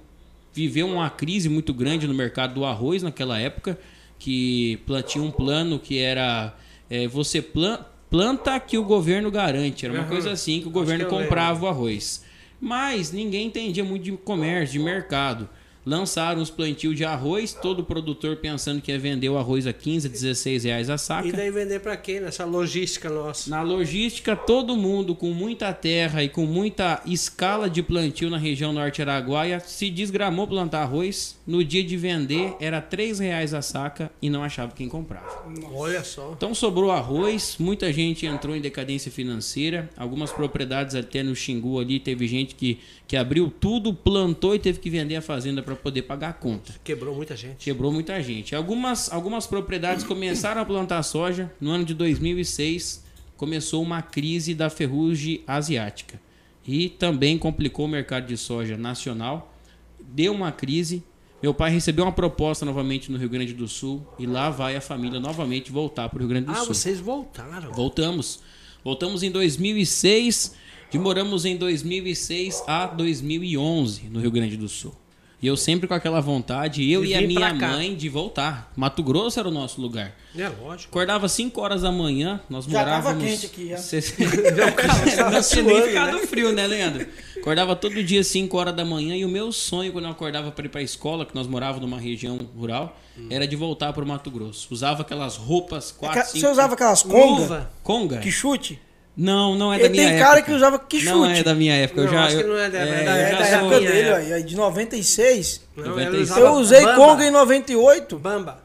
viveu 0.53 0.88
uma 0.88 1.10
crise 1.10 1.50
muito 1.50 1.74
grande 1.74 2.07
no 2.07 2.13
mercado 2.13 2.56
do 2.56 2.65
arroz 2.65 3.03
naquela 3.03 3.39
época, 3.39 3.80
que 4.18 4.80
tinha 5.06 5.24
um 5.24 5.30
plano 5.31 5.77
que 5.77 6.00
era 6.00 6.56
é, 6.89 7.07
você 7.07 7.42
plan- 7.42 7.86
planta 8.10 8.60
que 8.60 8.77
o 8.77 8.83
governo 8.83 9.30
garante, 9.30 9.86
era 9.86 9.94
uma 9.94 10.01
Aham. 10.01 10.10
coisa 10.10 10.31
assim 10.31 10.62
que 10.62 10.68
o 10.68 10.71
governo 10.71 11.06
que 11.06 11.12
comprava 11.12 11.65
o 11.65 11.68
arroz. 11.68 12.25
Mas 12.59 13.12
ninguém 13.12 13.48
entendia 13.48 13.83
muito 13.83 14.04
de 14.04 14.12
comércio, 14.13 14.80
de 14.80 14.86
mercado. 14.86 15.50
Lançaram 15.88 16.42
os 16.42 16.50
plantios 16.50 16.98
de 16.98 17.06
arroz, 17.06 17.54
todo 17.54 17.81
produtor 17.81 18.36
pensando 18.36 18.81
que 18.81 18.92
ia 18.92 19.00
vender 19.00 19.30
o 19.30 19.38
arroz 19.38 19.66
a 19.66 19.72
15, 19.72 20.10
16 20.10 20.66
reais 20.66 20.89
a 20.89 20.98
saca. 20.98 21.25
E 21.25 21.31
daí 21.31 21.50
vender 21.50 21.80
pra 21.80 21.95
quem 21.95 22.19
nessa 22.19 22.44
logística 22.44 23.10
nossa? 23.10 23.50
Na 23.50 23.62
logística, 23.62 24.36
todo 24.36 24.75
mundo 24.75 25.16
com 25.16 25.30
muita 25.34 25.72
terra 25.72 26.22
e 26.22 26.28
com 26.28 26.45
muita 26.45 27.01
escala 27.06 27.69
de 27.69 27.81
plantio 27.81 28.30
na 28.30 28.38
região 28.38 28.74
norte 28.74 29.01
araguaia 29.01 29.62
se 29.62 29.89
desgramou 29.89 30.45
plantar 30.45 30.81
arroz. 30.81 31.38
No 31.48 31.63
dia 31.63 31.81
de 31.81 31.95
vender, 31.95 32.54
era 32.60 32.81
3 32.81 33.19
reais 33.19 33.54
a 33.54 33.62
saca 33.62 34.12
e 34.22 34.30
não 34.30 34.44
achava 34.44 34.74
quem 34.74 34.89
comprava. 34.89 35.45
Olha 35.74 36.04
só. 36.04 36.34
Então 36.36 36.54
sobrou 36.54 36.92
arroz, 36.92 37.56
muita 37.57 37.94
gente 37.94 38.25
entrou 38.25 38.54
em 38.54 38.60
decadência 38.60 39.10
financeira, 39.10 39.89
algumas 39.95 40.34
propriedades 40.34 40.95
até 40.95 41.24
no 41.24 41.34
Xingu 41.34 41.80
ali, 41.80 41.98
teve 41.98 42.28
gente 42.28 42.56
que, 42.56 42.78
que 43.07 43.16
abriu 43.16 43.50
tudo, 43.50 43.94
plantou 43.94 44.54
e 44.54 44.60
teve 44.60 44.80
que 44.80 44.89
vender 44.89 45.16
a 45.16 45.22
fazenda 45.22 45.63
para 45.63 45.76
poder 45.77 46.03
pagar 46.03 46.29
a 46.29 46.33
conta. 46.33 46.74
Quebrou 46.83 47.15
muita 47.15 47.35
gente. 47.35 47.63
Quebrou 47.63 47.91
muita 47.91 48.21
gente. 48.21 48.56
Algumas, 48.56 49.12
algumas 49.12 49.45
propriedades 49.47 50.03
começaram 50.03 50.62
a 50.62 50.65
plantar 50.65 51.01
soja. 51.03 51.51
No 51.62 51.71
ano 51.71 51.85
de 51.85 51.94
2006, 51.94 53.03
começou 53.35 53.81
uma 53.83 54.01
crise 54.01 54.53
da 54.53 54.69
ferrugem 54.69 55.41
asiática. 55.47 56.19
E 56.68 56.89
também 56.89 57.38
complicou 57.38 57.85
o 57.85 57.88
mercado 57.89 58.25
de 58.27 58.35
soja 58.38 58.75
nacional. 58.77 59.53
Deu 60.01 60.33
uma 60.33 60.51
crise. 60.51 61.03
Meu 61.41 61.53
pai 61.53 61.71
recebeu 61.71 62.03
uma 62.03 62.12
proposta 62.12 62.65
novamente 62.65 63.12
no 63.12 63.18
Rio 63.18 63.29
Grande 63.29 63.53
do 63.53 63.68
Sul. 63.68 64.06
E 64.19 64.25
lá 64.25 64.50
vai 64.50 64.75
a 64.75 64.81
família 64.81 65.19
novamente 65.19 65.71
voltar 65.71 66.09
para 66.09 66.18
o 66.18 66.19
Rio 66.19 66.29
Grande 66.29 66.47
do 66.47 66.51
Ah, 66.51 66.56
Sul. 66.56 66.68
vocês 66.74 67.00
voltaram. 67.00 67.71
Voltamos. 67.71 68.39
Voltamos 68.83 69.21
em 69.24 69.29
2006 69.31 70.56
e 70.93 70.98
moramos 70.98 71.46
em 71.46 71.57
2006 71.57 72.63
a 72.67 72.88
2011 72.88 74.03
no 74.10 74.19
Rio 74.19 74.31
Grande 74.31 74.55
do 74.57 74.67
Sul. 74.67 74.93
E 75.39 75.46
eu 75.46 75.56
sempre 75.56 75.88
com 75.88 75.94
aquela 75.94 76.20
vontade, 76.20 76.89
eu 76.91 77.03
De 77.03 77.10
e 77.10 77.15
a 77.15 77.22
minha 77.22 77.53
mãe, 77.53 77.94
de 77.96 78.10
voltar. 78.10 78.72
Mato 78.75 79.03
Grosso 79.03 79.39
era 79.39 79.48
o 79.48 79.51
nosso 79.51 79.79
lugar. 79.79 80.15
É 80.36 80.50
lógico. 80.50 80.89
Acordava 80.89 81.29
5 81.29 81.62
horas 81.62 81.84
da 81.84 81.91
manhã, 81.91 82.41
nós 82.50 82.65
Já 82.65 82.84
tava 82.84 83.13
morávamos... 83.13 83.24
quente 83.24 83.46
aqui, 83.46 83.70
já. 83.70 83.77
Cê- 83.77 84.01
tava 85.15 85.32
Não 85.32 85.41
tinha 85.44 85.63
nem 85.63 85.75
suando, 85.75 85.88
ficado 85.88 86.17
né? 86.17 86.25
frio, 86.27 86.51
né, 86.51 86.65
Leandro? 86.65 87.06
Acordava 87.38 87.75
todo 87.75 88.03
dia 88.03 88.24
5 88.24 88.58
horas 88.58 88.75
da 88.75 88.84
manhã 88.84 89.15
e 89.15 89.24
o 89.25 89.29
meu 89.29 89.51
sonho 89.51 89.91
quando 89.91 90.06
eu 90.06 90.12
acordava 90.12 90.51
para 90.51 90.65
ir 90.65 90.70
para 90.70 90.82
a 90.82 90.84
escola, 90.84 91.24
que 91.24 91.36
nós 91.36 91.46
morávamos 91.46 91.82
numa 91.88 92.00
região 92.00 92.38
rural, 92.58 92.98
Hum. 93.15 93.27
era 93.32 93.48
de 93.48 93.56
voltar 93.56 93.94
para 93.94 94.03
o 94.03 94.08
Mato 94.08 94.29
Grosso. 94.29 94.67
Usava 94.72 95.01
aquelas 95.01 95.38
roupas 95.38 95.91
4, 95.91 96.24
5... 96.34 96.39
Você 96.39 96.48
usava 96.51 96.74
aquelas 96.75 97.01
congas? 97.03 97.39
Luva. 97.41 97.72
Conga? 97.84 98.17
Que 98.20 98.32
chute? 98.32 98.79
Não, 99.17 99.55
não 99.55 99.74
é 99.74 99.79
da 99.79 99.86
Ele 99.86 99.93
minha 99.93 100.03
tem 100.05 100.13
época. 100.13 100.29
cara 100.29 100.41
que 100.43 100.51
usava 100.51 100.77
que 100.77 101.03
Não 101.03 101.25
é 101.25 101.29
chute. 101.29 101.43
da 101.43 101.55
minha 101.55 101.74
época. 101.75 102.01
eu 102.01 102.05
Não, 102.05 102.12
já, 102.13 102.24
acho 102.25 102.38
que 102.38 102.43
eu- 102.43 102.47
não 102.50 102.57
é 102.59 102.69
da- 102.69 102.77
é, 102.77 102.81
é 102.81 102.86
da- 103.03 103.17
É 103.17 103.31
da 103.36 103.45
época 103.47 103.79
dele, 103.79 104.00
época. 104.09 104.36
ó, 104.36 104.39
de 104.39 104.55
96. 104.55 105.62
Não, 105.75 105.86
96. 105.86 106.13
ele 106.13 106.24
usava 106.24 106.39
Eu 106.41 106.51
usei 106.53 106.81
Bamba. 106.81 106.95
conga 106.95 107.25
em 107.25 107.31
98. 107.31 108.19
Bamba. 108.19 108.63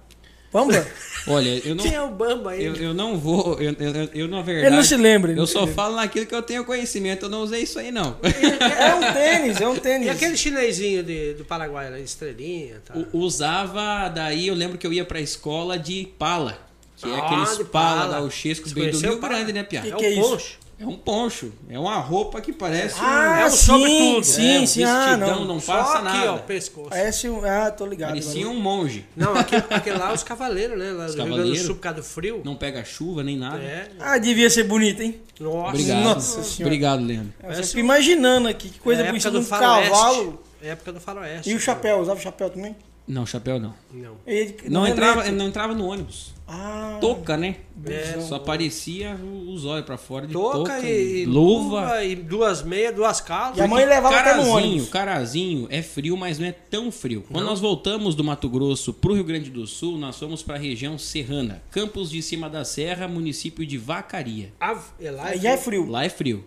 Vamos 0.52 0.76
Olha, 1.26 1.62
eu 1.66 1.74
não, 1.74 1.82
Quem 1.84 1.94
é 1.94 2.02
o 2.02 2.10
Bamba 2.10 2.50
aí? 2.50 2.64
eu, 2.64 2.74
eu 2.74 2.92
não 2.92 3.16
vou. 3.16 3.56
Eu, 3.58 3.70
eu, 3.78 4.08
eu, 4.12 4.28
na 4.28 4.42
verdade. 4.42 4.66
Ele 4.66 4.76
não 4.76 4.82
se 4.82 4.96
lembra. 4.96 5.32
Eu 5.32 5.46
só 5.46 5.60
lembra. 5.60 5.74
falo 5.74 5.96
naquilo 5.96 6.26
que 6.26 6.34
eu 6.34 6.42
tenho 6.42 6.64
conhecimento. 6.64 7.24
Eu 7.26 7.30
não 7.30 7.42
usei 7.42 7.62
isso 7.62 7.78
aí, 7.78 7.90
não. 7.92 8.16
É 8.22 8.94
um 8.94 9.12
tênis, 9.14 9.60
é 9.60 9.68
um 9.68 9.76
tênis. 9.76 10.08
E 10.08 10.10
aquele 10.10 10.36
chinesinho 10.36 11.02
de, 11.02 11.34
do 11.34 11.44
Paraguai, 11.46 11.88
lá, 11.90 11.98
estrelinha 12.00 12.82
tá? 12.84 12.92
U- 12.94 13.20
Usava, 13.20 14.08
daí 14.08 14.48
eu 14.48 14.54
lembro 14.54 14.76
que 14.76 14.86
eu 14.86 14.92
ia 14.92 15.04
pra 15.04 15.20
escola 15.20 15.78
de 15.78 16.08
pala. 16.18 16.58
Que 17.02 17.10
é 17.10 17.14
Ah, 17.20 17.26
aqueles 17.26 17.56
de 17.58 17.64
pala, 17.64 18.00
pala. 18.02 18.20
gauchesco 18.20 18.68
bem 18.70 18.90
do 18.90 18.98
Rio? 18.98 19.18
Grande, 19.20 19.52
né, 19.52 19.62
Pia? 19.62 19.80
Que 19.82 19.88
É 19.92 19.96
que 19.96 20.04
é 20.04 20.08
o 20.08 20.12
isso? 20.12 20.30
poncho. 20.30 20.62
É 20.80 20.86
um 20.86 20.96
poncho. 20.96 21.52
É 21.70 21.78
uma 21.78 21.96
roupa 21.98 22.40
que 22.40 22.52
parece 22.52 22.96
Ah, 22.98 23.42
é 23.42 23.46
um 23.46 23.50
sim, 23.50 23.56
sobretudo. 23.66 24.24
sim, 24.24 24.56
é, 24.56 24.60
um 24.60 24.66
sim. 24.66 24.82
Ah, 24.82 25.16
não. 25.16 25.44
não 25.44 25.60
Só 25.60 25.76
passa 25.76 25.98
aqui, 25.98 26.04
nada. 26.18 26.32
ó, 26.32 26.38
pescoço. 26.38 26.88
Parece 26.90 27.28
um. 27.28 27.44
Ah, 27.44 27.70
tô 27.70 27.86
ligado. 27.86 28.08
Parecia 28.08 28.48
um 28.48 28.58
monge. 28.58 29.06
Não, 29.16 29.32
aquele, 29.36 29.62
aquele 29.70 29.96
lá 29.96 30.10
é 30.10 30.14
os 30.14 30.24
cavaleiros, 30.24 30.76
né? 30.76 30.90
Lá 30.90 31.06
Os 31.06 31.14
cavaleiros. 31.14 31.60
Sul, 31.60 31.76
por 31.76 31.82
causa 31.82 31.98
do 31.98 32.02
frio. 32.04 32.42
Não 32.44 32.56
pega 32.56 32.84
chuva 32.84 33.22
nem 33.22 33.36
nada. 33.36 33.62
É. 33.62 33.90
Ah, 34.00 34.18
devia 34.18 34.50
ser 34.50 34.64
bonito, 34.64 35.00
hein? 35.02 35.20
Nossa. 35.38 35.68
Obrigado. 35.68 36.02
Nossa 36.02 36.42
senhora. 36.42 36.64
Obrigado, 36.74 37.04
Leandro. 37.04 37.32
Eu 37.40 37.48
Parece 37.50 37.68
fico 37.68 37.78
imaginando 37.80 38.48
aqui, 38.48 38.68
que 38.68 38.80
coisa 38.80 39.02
É 39.02 39.06
bonita 39.06 39.42
faroeste. 39.42 39.90
cavalo. 39.90 40.42
É 40.60 40.68
época 40.70 40.92
do 40.92 41.00
faroeste. 41.00 41.48
E 41.50 41.54
o 41.54 41.60
chapéu, 41.60 42.00
usava 42.00 42.18
o 42.18 42.22
chapéu 42.22 42.50
também? 42.50 42.74
Não, 43.06 43.24
chapéu 43.26 43.58
não. 43.60 43.74
Não. 43.92 44.16
Ele- 44.26 44.56
Não, 44.68 44.84
é 44.86 44.90
entrava, 44.90 45.30
não 45.30 45.46
entrava 45.46 45.74
no 45.74 45.86
ônibus. 45.86 46.32
Ah, 46.54 46.98
Touca, 47.00 47.34
né? 47.34 47.56
É. 47.86 48.20
Só 48.20 48.34
aparecia 48.34 49.18
os 49.48 49.64
olhos 49.64 49.86
pra 49.86 49.96
fora 49.96 50.26
de 50.26 50.34
Touca 50.34 50.56
touca, 50.58 50.80
e, 50.80 51.22
e 51.22 51.24
luva. 51.24 52.04
e 52.04 52.14
duas 52.14 52.62
meias, 52.62 52.94
duas 52.94 53.22
calças. 53.22 53.56
E 53.56 53.62
a 53.62 53.66
mãe 53.66 53.86
levava 53.86 54.14
até 54.14 54.34
no 54.34 54.42
Carazinho, 54.42 54.54
ônibus. 54.54 54.88
Carazinho 54.90 55.66
é 55.70 55.80
frio, 55.80 56.14
mas 56.14 56.38
não 56.38 56.46
é 56.46 56.52
tão 56.52 56.92
frio. 56.92 57.24
Quando 57.32 57.46
nós 57.46 57.58
voltamos 57.58 58.14
do 58.14 58.22
Mato 58.22 58.50
Grosso 58.50 58.92
pro 58.92 59.14
Rio 59.14 59.24
Grande 59.24 59.50
do 59.50 59.66
Sul, 59.66 59.96
nós 59.96 60.18
fomos 60.18 60.42
para 60.42 60.56
a 60.56 60.58
região 60.58 60.98
serrana, 60.98 61.62
Campos 61.70 62.10
de 62.10 62.20
Cima 62.20 62.50
da 62.50 62.66
Serra, 62.66 63.08
município 63.08 63.64
de 63.64 63.78
Vacaria. 63.78 64.52
Ah, 64.60 64.78
é 65.00 65.10
lá, 65.10 65.34
já 65.34 65.52
é 65.52 65.56
frio. 65.56 65.88
Lá 65.88 66.04
é 66.04 66.10
frio. 66.10 66.44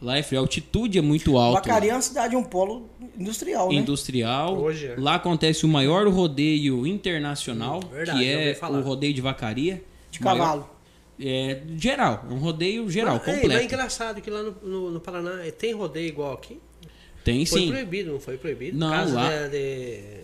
Lá 0.00 0.16
é 0.16 0.22
frio. 0.22 0.38
A 0.40 0.42
altitude 0.42 0.98
é 0.98 1.02
muito 1.02 1.36
alta. 1.36 1.60
Vacaria 1.60 1.90
é 1.90 1.94
uma 1.94 2.00
cidade, 2.02 2.36
um 2.36 2.42
polo 2.44 2.88
industrial, 3.18 3.68
né? 3.68 3.74
Industrial. 3.76 4.56
Hoje 4.56 4.86
é. 4.86 4.94
Lá 4.96 5.16
acontece 5.16 5.64
o 5.64 5.68
maior 5.68 6.06
rodeio 6.08 6.86
internacional, 6.86 7.80
Verdade, 7.80 8.18
que 8.18 8.24
é 8.28 8.58
o 8.62 8.80
rodeio 8.80 9.12
de 9.12 9.20
Vacaria. 9.20 9.82
De 10.10 10.22
Maior- 10.22 10.38
cavalo. 10.38 10.70
É 11.20 11.62
geral, 11.76 12.24
é 12.30 12.32
um 12.32 12.38
rodeio 12.38 12.88
geral, 12.88 13.16
Mas, 13.16 13.26
ei, 13.26 13.34
completo. 13.34 13.54
mas 13.54 13.60
é 13.62 13.64
engraçado 13.64 14.20
que 14.20 14.30
lá 14.30 14.40
no, 14.40 14.52
no, 14.62 14.90
no 14.92 15.00
Paraná 15.00 15.44
eh, 15.44 15.50
tem 15.50 15.72
rodeio 15.74 16.06
igual 16.06 16.32
aqui. 16.32 16.60
Tem 17.24 17.44
Foi 17.44 17.60
sim. 17.62 17.68
proibido, 17.70 18.12
não 18.12 18.20
foi 18.20 18.38
proibido? 18.38 18.78
Não, 18.78 18.88
causa 18.90 19.14
lá- 19.14 19.28
de, 19.28 19.50
de- 19.50 20.20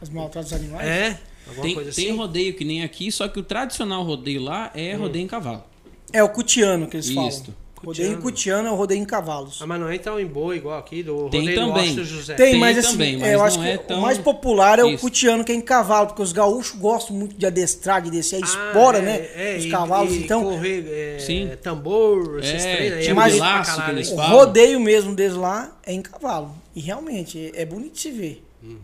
Os 0.00 0.08
maltratos 0.08 0.52
animais. 0.54 0.86
É? 0.88 1.20
Tem, 1.60 1.74
coisa 1.74 1.92
tem 1.92 2.08
assim? 2.08 2.16
rodeio 2.16 2.54
que 2.54 2.64
nem 2.64 2.82
aqui, 2.82 3.12
só 3.12 3.28
que 3.28 3.38
o 3.38 3.42
tradicional 3.42 4.02
rodeio 4.02 4.40
lá 4.42 4.70
é 4.74 4.96
Hum. 4.96 5.00
rodeio 5.00 5.24
em 5.24 5.28
cavalo. 5.28 5.62
É 6.10 6.22
o 6.22 6.28
cutiano 6.30 6.86
que 6.88 6.96
eles 6.96 7.06
Isto. 7.08 7.14
falam. 7.14 7.54
Rodeio 7.84 8.18
Cutiano. 8.18 8.22
cutiano 8.22 8.68
é 8.68 8.70
o 8.72 8.74
rodeio 8.74 9.00
em 9.00 9.04
cavalos. 9.04 9.58
Ah, 9.62 9.66
mas 9.66 9.80
não 9.80 9.88
é 9.88 9.94
então 9.94 10.18
em 10.18 10.26
boi 10.26 10.56
igual 10.56 10.78
aqui, 10.78 11.02
do 11.02 11.28
Tem 11.30 11.40
rodeio 11.40 11.60
do 11.60 11.66
também. 11.68 11.82
Washington 11.84 12.04
José. 12.04 12.34
Tem, 12.34 12.50
Tem 12.52 12.60
mas 12.60 12.78
assim, 12.78 12.92
também, 12.92 13.14
é, 13.14 13.18
mas 13.18 13.32
eu 13.32 13.42
acho 13.44 13.58
que 13.60 13.66
é 13.68 13.76
tão- 13.78 13.98
o 13.98 14.02
mais 14.02 14.18
popular 14.18 14.78
é 14.78 14.84
o 14.84 14.90
Isso. 14.90 15.00
cutiano, 15.00 15.44
que 15.44 15.52
é 15.52 15.54
em 15.54 15.60
cavalo, 15.60 16.08
porque 16.08 16.22
os 16.22 16.32
gaúchos 16.32 16.78
gostam 16.78 17.16
muito 17.16 17.36
de 17.36 17.46
adestrar, 17.46 18.02
de 18.02 18.10
descer 18.10 18.36
a 18.36 18.38
Ah, 18.38 18.48
espora, 18.48 18.98
é, 18.98 19.02
né? 19.02 19.28
é, 19.34 19.56
os 19.58 19.64
e- 19.64 19.70
cavalo. 19.70 20.10
e 20.10 20.18
então, 20.24 20.42
correr, 20.42 20.84
é, 20.88 21.18
Sim. 21.18 21.50
tambor, 21.62 22.38
esses 22.40 22.64
É, 22.64 22.76
treinos 22.76 23.06
bonito 23.06 23.38
pra 23.38 23.48
laço 23.58 23.84
que 23.84 23.90
eles 23.90 24.10
o 24.10 24.16
rodeio 24.16 24.80
mesmo 24.80 25.14
deles 25.14 25.36
lá 25.36 25.76
é 25.86 25.92
em 25.92 26.02
cavalo. 26.02 26.54
E 26.74 26.80
realmente, 26.80 27.52
é, 27.54 27.62
é 27.62 27.64
bonito 27.64 27.94
de 27.94 28.00
se 28.00 28.10
ver. 28.10 28.44
Uhum. 28.62 28.76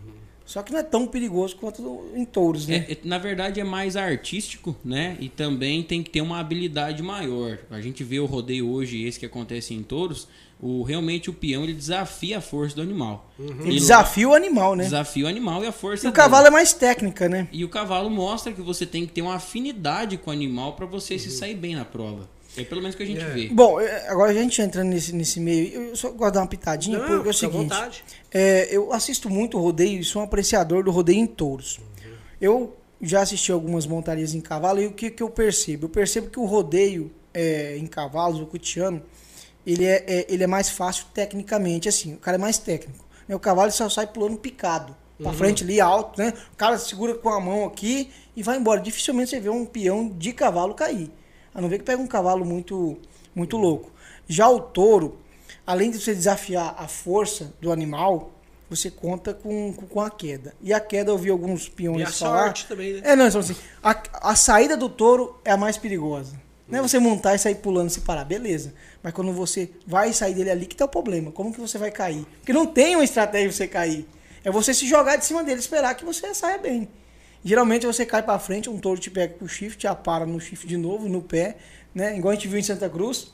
Só 0.45 0.61
que 0.61 0.71
não 0.71 0.79
é 0.79 0.83
tão 0.83 1.07
perigoso 1.07 1.55
quanto 1.55 2.05
em 2.13 2.23
touros, 2.23 2.67
né? 2.67 2.85
É, 2.87 2.91
é, 2.93 2.97
na 3.03 3.17
verdade 3.17 3.59
é 3.59 3.63
mais 3.63 3.95
artístico, 3.97 4.75
né? 4.85 5.17
E 5.19 5.27
também 5.27 5.81
tem 5.81 6.03
que 6.03 6.09
ter 6.11 6.21
uma 6.21 6.39
habilidade 6.39 7.01
maior. 7.01 7.57
A 7.71 7.81
gente 7.81 8.03
vê 8.03 8.19
o 8.19 8.25
rodeio 8.25 8.69
hoje, 8.69 9.03
esse 9.03 9.19
que 9.19 9.25
acontece 9.25 9.73
em 9.73 9.81
touros, 9.81 10.27
o, 10.61 10.83
realmente 10.83 11.29
o 11.31 11.33
peão 11.33 11.63
ele 11.63 11.73
desafia 11.73 12.37
a 12.37 12.41
força 12.41 12.75
do 12.75 12.81
animal. 12.83 13.29
Uhum. 13.39 13.61
Ele 13.61 13.79
desafia 13.79 14.29
o 14.29 14.33
animal, 14.35 14.75
né? 14.75 14.83
Desafia 14.83 15.25
o 15.25 15.27
animal 15.27 15.63
e 15.63 15.67
a 15.67 15.71
força 15.71 16.05
E 16.05 16.09
o 16.09 16.11
dele. 16.11 16.23
cavalo 16.23 16.45
é 16.47 16.51
mais 16.51 16.73
técnica, 16.73 17.27
né? 17.27 17.47
E 17.51 17.65
o 17.65 17.69
cavalo 17.69 18.09
mostra 18.09 18.53
que 18.53 18.61
você 18.61 18.85
tem 18.85 19.05
que 19.07 19.13
ter 19.13 19.23
uma 19.23 19.35
afinidade 19.35 20.15
com 20.17 20.29
o 20.29 20.33
animal 20.33 20.73
para 20.73 20.85
você 20.85 21.17
se 21.17 21.31
sair 21.31 21.55
bem 21.55 21.75
na 21.75 21.85
prova. 21.85 22.29
É 22.57 22.63
pelo 22.63 22.81
menos 22.81 22.95
o 22.95 22.97
que 22.97 23.03
a 23.03 23.05
gente 23.05 23.21
É. 23.21 23.29
vê. 23.29 23.47
Bom, 23.49 23.79
é, 23.79 24.07
agora 24.09 24.31
a 24.31 24.33
gente 24.33 24.61
entrando 24.61 24.87
nesse, 24.89 25.13
nesse 25.13 25.39
meio, 25.39 25.73
eu 25.89 25.95
só 25.95 26.09
gosto 26.09 26.25
de 26.31 26.33
dar 26.35 26.41
uma 26.41 26.47
pitadinha, 26.47 26.97
Não, 26.99 27.05
porque 27.07 27.27
é 27.27 27.31
o 27.31 27.33
seguinte. 27.33 28.03
É, 28.31 28.67
eu 28.71 28.91
assisto 28.93 29.29
muito 29.29 29.57
rodeio 29.59 29.99
e 29.99 30.03
sou 30.03 30.21
um 30.21 30.25
apreciador 30.25 30.83
do 30.83 30.91
rodeio 30.91 31.19
em 31.19 31.27
touros. 31.27 31.79
Eu 32.39 32.75
já 33.01 33.21
assisti 33.21 33.51
algumas 33.51 33.85
montarias 33.85 34.33
em 34.33 34.41
cavalo 34.41 34.81
e 34.81 34.87
o 34.87 34.91
que, 34.93 35.09
que 35.11 35.21
eu 35.23 35.29
percebo? 35.29 35.85
Eu 35.85 35.89
percebo 35.89 36.29
que 36.29 36.39
o 36.39 36.45
rodeio 36.45 37.11
é, 37.33 37.77
em 37.77 37.85
cavalos, 37.85 38.39
o 38.39 38.45
cutiano, 38.45 39.01
ele 39.65 39.83
é, 39.85 40.03
é- 40.07 40.25
ele 40.29 40.43
é 40.43 40.47
mais 40.47 40.69
fácil 40.69 41.05
tecnicamente, 41.13 41.89
assim, 41.89 42.13
o 42.13 42.17
cara 42.17 42.37
é 42.37 42.39
mais 42.39 42.57
técnico. 42.57 43.03
né? 43.27 43.35
O 43.35 43.39
cavalo 43.39 43.71
só 43.71 43.89
sai 43.89 44.07
pulando 44.07 44.37
picado, 44.37 44.95
pra 45.21 45.33
frente 45.33 45.63
ali 45.63 45.81
alto, 45.81 46.19
né? 46.21 46.33
O 46.53 46.55
cara 46.55 46.77
segura 46.77 47.15
com 47.15 47.29
a 47.29 47.39
mão 47.39 47.65
aqui 47.65 48.09
e 48.35 48.43
vai 48.43 48.57
embora. 48.57 48.79
Dificilmente 48.79 49.29
você 49.31 49.39
vê 49.39 49.49
um 49.49 49.65
peão 49.65 50.07
de 50.09 50.31
cavalo 50.33 50.73
cair. 50.73 51.09
A 51.55 51.61
não 51.61 51.69
ver 51.69 51.79
que 51.79 51.85
pega 51.85 52.01
um 52.01 52.07
cavalo 52.07 52.45
muito, 52.45 52.97
muito 53.33 53.55
louco. 53.55 53.89
Já 54.27 54.49
o 54.49 54.59
touro, 54.59 55.17
além 55.65 55.89
de 55.89 55.99
você 55.99 56.13
desafiar 56.13 56.75
a 56.77 56.87
força 56.87 57.53
do 57.61 57.71
animal, 57.71 58.31
você 58.69 58.91
conta 58.91 59.33
com, 59.33 59.71
com, 59.73 60.01
a 60.01 60.09
queda. 60.09 60.53
E 60.61 60.73
a 60.73 60.79
queda 60.81 61.11
eu 61.11 61.17
vi 61.17 61.29
alguns 61.29 61.69
peões 61.69 62.01
E 62.01 62.03
a 62.03 62.11
falar. 62.11 62.43
sorte 62.45 62.67
também, 62.67 62.93
né? 62.93 63.01
É, 63.03 63.15
não, 63.15 63.25
então, 63.25 63.39
assim, 63.39 63.55
a, 63.81 64.31
a 64.31 64.35
saída 64.35 64.75
do 64.75 64.89
touro 64.89 65.39
é 65.45 65.51
a 65.51 65.57
mais 65.57 65.77
perigosa. 65.77 66.35
Não 66.67 66.79
é 66.79 66.81
você 66.81 66.99
montar 66.99 67.35
e 67.35 67.39
sair 67.39 67.55
pulando 67.55 67.89
e 67.89 67.93
se 67.93 68.01
parar, 68.01 68.25
beleza. 68.25 68.73
Mas 69.01 69.13
quando 69.13 69.31
você 69.31 69.69
vai 69.85 70.11
sair 70.11 70.33
dele 70.33 70.49
ali, 70.49 70.65
que 70.65 70.75
tá 70.75 70.85
o 70.85 70.89
problema. 70.89 71.31
Como 71.31 71.53
que 71.53 71.61
você 71.61 71.77
vai 71.77 71.91
cair? 71.91 72.25
Porque 72.39 72.51
não 72.51 72.65
tem 72.65 72.95
uma 72.95 73.03
estratégia 73.03 73.49
de 73.49 73.55
você 73.55 73.67
cair. 73.67 74.05
É 74.43 74.51
você 74.51 74.73
se 74.73 74.87
jogar 74.87 75.15
de 75.15 75.25
cima 75.25 75.43
dele, 75.43 75.59
esperar 75.59 75.95
que 75.95 76.03
você 76.03 76.33
saia 76.33 76.57
bem. 76.57 76.89
Geralmente 77.45 77.85
você 77.85 78.05
cai 78.05 78.23
pra 78.23 78.39
frente, 78.39 78.69
um 78.69 78.77
touro 78.79 78.99
te 78.99 79.09
pega 79.11 79.35
com 79.37 79.45
o 79.45 79.47
chifre, 79.47 79.77
te 79.77 79.87
apara 79.87 80.25
no 80.25 80.39
chifre 80.41 80.67
de 80.67 80.75
novo, 80.77 81.07
no 81.07 81.21
pé, 81.21 81.57
né? 81.93 82.17
Igual 82.17 82.31
a 82.31 82.35
gente 82.35 82.47
viu 82.47 82.57
em 82.59 82.63
Santa 82.63 82.89
Cruz. 82.89 83.31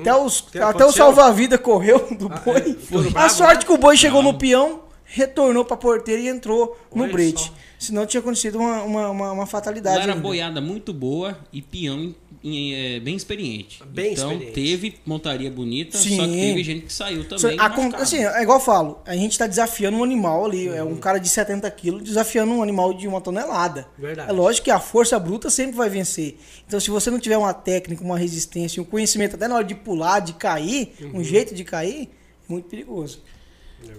Até, 0.00 0.14
os, 0.14 0.46
até 0.62 0.84
o 0.86 0.92
salva-vida 0.92 1.58
correu 1.58 2.08
do 2.16 2.32
Ah, 2.32 2.40
boi. 2.42 2.78
é? 3.14 3.18
A 3.18 3.28
sorte 3.28 3.58
né? 3.60 3.64
que 3.66 3.72
o 3.72 3.76
boi 3.76 3.96
chegou 3.96 4.22
no 4.22 4.32
Bravo. 4.32 4.38
peão, 4.38 4.82
retornou 5.04 5.64
pra 5.64 5.76
porteira 5.76 6.22
e 6.22 6.28
entrou 6.28 6.78
no 6.94 7.02
Olha 7.02 7.12
brete. 7.12 7.42
só. 7.48 7.54
Senão 7.78 8.06
tinha 8.06 8.20
acontecido 8.20 8.58
uma, 8.58 8.82
uma, 8.84 9.10
uma, 9.10 9.32
uma 9.32 9.46
fatalidade. 9.46 9.96
Lá 9.96 10.02
era 10.04 10.12
ainda. 10.12 10.22
boiada 10.22 10.60
muito 10.60 10.94
boa 10.94 11.36
e 11.52 11.60
peão 11.60 12.14
é, 12.14 12.21
bem 12.42 13.14
experiente. 13.14 13.82
Bem 13.86 14.12
então 14.14 14.32
experiente. 14.32 14.52
teve 14.54 14.94
montaria 15.06 15.50
bonita, 15.50 15.96
Sim. 15.96 16.16
só 16.16 16.26
que 16.26 16.32
teve 16.32 16.64
gente 16.64 16.86
que 16.86 16.92
saiu 16.92 17.24
também. 17.28 17.56
machucado. 17.56 18.02
assim, 18.02 18.16
é 18.24 18.42
igual 18.42 18.58
eu 18.58 18.64
falo, 18.64 19.00
a 19.06 19.14
gente 19.14 19.38
tá 19.38 19.46
desafiando 19.46 19.96
um 19.96 20.02
animal 20.04 20.44
ali, 20.44 20.66
é 20.68 20.82
Uhum. 20.82 20.92
um 20.92 20.96
cara 20.96 21.18
de 21.18 21.28
70 21.28 21.70
quilos 21.70 22.02
desafiando 22.02 22.52
um 22.52 22.62
animal 22.62 22.92
de 22.94 23.06
uma 23.06 23.20
tonelada. 23.20 23.86
Verdade. 23.96 24.28
É 24.28 24.32
lógico 24.32 24.64
que 24.64 24.70
a 24.70 24.80
força 24.80 25.18
bruta 25.18 25.50
sempre 25.50 25.76
vai 25.76 25.88
vencer. 25.88 26.36
Então, 26.66 26.80
se 26.80 26.90
você 26.90 27.10
não 27.10 27.18
tiver 27.20 27.36
uma 27.38 27.54
técnica, 27.54 28.02
uma 28.02 28.18
resistência, 28.18 28.82
um 28.82 28.84
conhecimento 28.84 29.36
até 29.36 29.46
na 29.46 29.54
hora 29.56 29.64
de 29.64 29.74
pular, 29.74 30.20
de 30.20 30.32
cair, 30.32 30.92
Uhum. 31.00 31.20
um 31.20 31.24
jeito 31.24 31.54
de 31.54 31.62
cair, 31.64 32.08
é 32.48 32.52
muito 32.52 32.68
perigoso. 32.68 33.22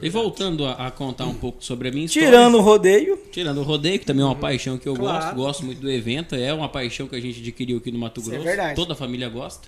E 0.01 0.09
voltando 0.09 0.65
a, 0.65 0.87
a 0.87 0.91
contar 0.91 1.25
um 1.25 1.33
pouco 1.33 1.63
sobre 1.63 1.87
a 1.89 1.91
minha 1.91 2.05
história. 2.05 2.29
Tirando 2.29 2.55
o 2.57 2.61
rodeio, 2.61 3.17
Tirando 3.31 3.57
o 3.59 3.63
rodeio, 3.63 3.99
que 3.99 4.05
também 4.05 4.23
é 4.23 4.25
uma 4.25 4.35
paixão 4.35 4.77
que 4.77 4.87
eu. 4.87 4.93
Claro. 4.95 5.23
gosto, 5.23 5.35
gosto 5.35 5.65
muito 5.65 5.79
do 5.81 5.89
evento, 5.91 6.35
é 6.35 6.53
uma 6.53 6.67
paixão 6.69 7.07
que 7.07 7.15
a 7.15 7.19
gente 7.21 7.39
adquiriu 7.39 7.77
aqui 7.77 7.91
no 7.91 7.99
Mato 7.99 8.19
Isso 8.21 8.29
é 8.29 8.33
Grosso, 8.33 8.45
verdade. 8.47 8.75
toda 8.75 8.93
a 8.93 8.95
família 8.95 9.29
gosta. 9.29 9.67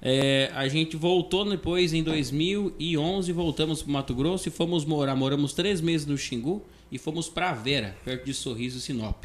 É, 0.00 0.50
a 0.54 0.68
gente 0.68 0.96
voltou 0.96 1.48
depois 1.48 1.92
em 1.94 2.02
2011, 2.02 3.32
voltamos 3.32 3.82
para 3.82 3.92
Mato 3.92 4.14
Grosso 4.14 4.48
e 4.48 4.50
fomos 4.50 4.84
morar, 4.84 5.16
moramos 5.16 5.52
três 5.52 5.80
meses 5.80 6.06
no 6.06 6.16
Xingu 6.18 6.62
e 6.92 6.98
fomos 6.98 7.28
para 7.28 7.52
Vera, 7.52 7.96
perto 8.04 8.24
de 8.24 8.34
Sorriso, 8.34 8.80
Sinop, 8.80 9.24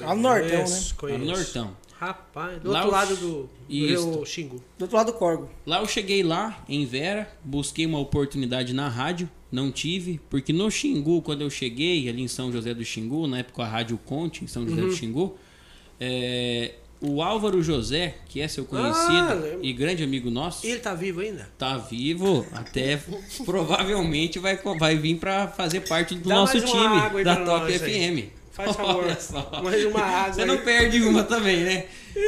Lá 0.00 0.14
no 0.14 0.22
Nortão, 0.22 0.48
né? 0.48 0.56
Conheço, 0.64 0.94
conheço. 0.96 1.24
Nortão. 1.24 1.76
Rapaz, 1.98 2.60
do 2.60 2.70
Lá 2.70 2.80
outro 2.84 2.90
o- 2.90 2.92
lado 2.92 3.16
do, 3.16 3.50
do 4.18 4.26
Xingu. 4.26 4.56
do 4.78 4.82
outro 4.82 4.96
lado 4.96 5.12
do 5.12 5.18
corgo. 5.18 5.48
Lá 5.64 5.80
eu 5.80 5.86
cheguei 5.86 6.22
lá, 6.22 6.64
em 6.68 6.84
Vera, 6.84 7.30
busquei 7.44 7.86
uma 7.86 7.98
oportunidade 8.00 8.72
na 8.74 8.88
rádio, 8.88 9.28
não 9.54 9.70
tive, 9.70 10.20
porque 10.28 10.52
no 10.52 10.70
Xingu, 10.70 11.22
quando 11.22 11.42
eu 11.42 11.48
cheguei, 11.50 12.08
ali 12.08 12.22
em 12.22 12.28
São 12.28 12.50
José 12.52 12.74
do 12.74 12.84
Xingu, 12.84 13.26
na 13.26 13.38
época 13.38 13.62
a 13.62 13.68
Rádio 13.68 13.98
Conte, 14.04 14.44
em 14.44 14.46
São 14.46 14.66
José 14.68 14.82
Uhum. 14.82 14.88
do 14.88 14.94
Xingu, 14.94 15.36
é, 16.00 16.72
o 17.00 17.22
Álvaro 17.22 17.62
José, 17.62 18.14
que 18.28 18.40
é 18.40 18.48
seu 18.48 18.64
conhecido 18.64 19.04
Ah, 19.12 19.58
e 19.62 19.72
grande 19.72 20.02
amigo 20.02 20.30
nosso, 20.30 20.66
ele 20.66 20.78
tá 20.80 20.94
vivo 20.94 21.20
ainda? 21.20 21.48
tá 21.58 21.76
vivo, 21.78 22.46
até 22.52 23.00
provavelmente 23.44 24.38
vai, 24.38 24.56
vai 24.78 24.96
vir 24.96 25.16
para 25.18 25.48
fazer 25.48 25.80
parte 25.80 26.14
do 26.14 26.28
Dá 26.28 26.34
nosso 26.36 26.60
time 26.60 27.22
da 27.24 27.36
Top 27.36 27.46
nós 27.70 27.82
aí. 27.82 28.12
FM. 28.22 28.28
Faz 28.52 28.76
favor. 28.76 29.04
Olha 29.04 29.20
só. 29.20 29.60
Mais 29.64 29.84
uma 29.84 30.00
água 30.00 30.32
Você 30.34 30.40
aí. 30.42 30.46
não 30.46 30.58
perde 30.58 31.02
uma 31.02 31.24
também, 31.24 31.56
né? 31.64 31.86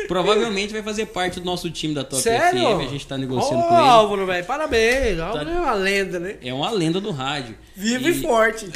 Provavelmente 0.08 0.72
vai 0.72 0.82
fazer 0.82 1.06
parte 1.06 1.38
do 1.40 1.46
nosso 1.46 1.70
time 1.70 1.94
da 1.94 2.02
Top 2.04 2.20
Sério? 2.22 2.60
FM. 2.78 2.80
A 2.86 2.90
gente 2.90 3.06
tá 3.06 3.16
negociando 3.18 3.60
Ô, 3.60 3.68
com 3.68 3.74
ele. 3.78 3.88
Álvaro, 3.88 4.26
velho, 4.26 4.44
parabéns. 4.44 5.18
Álvaro 5.20 5.48
é 5.50 5.52
uma 5.52 5.74
lenda, 5.74 6.18
né? 6.18 6.36
É 6.42 6.52
uma 6.52 6.70
lenda 6.70 7.00
do 7.00 7.10
rádio. 7.10 7.54
Vivo 7.74 8.08
e, 8.08 8.22
forte. 8.22 8.66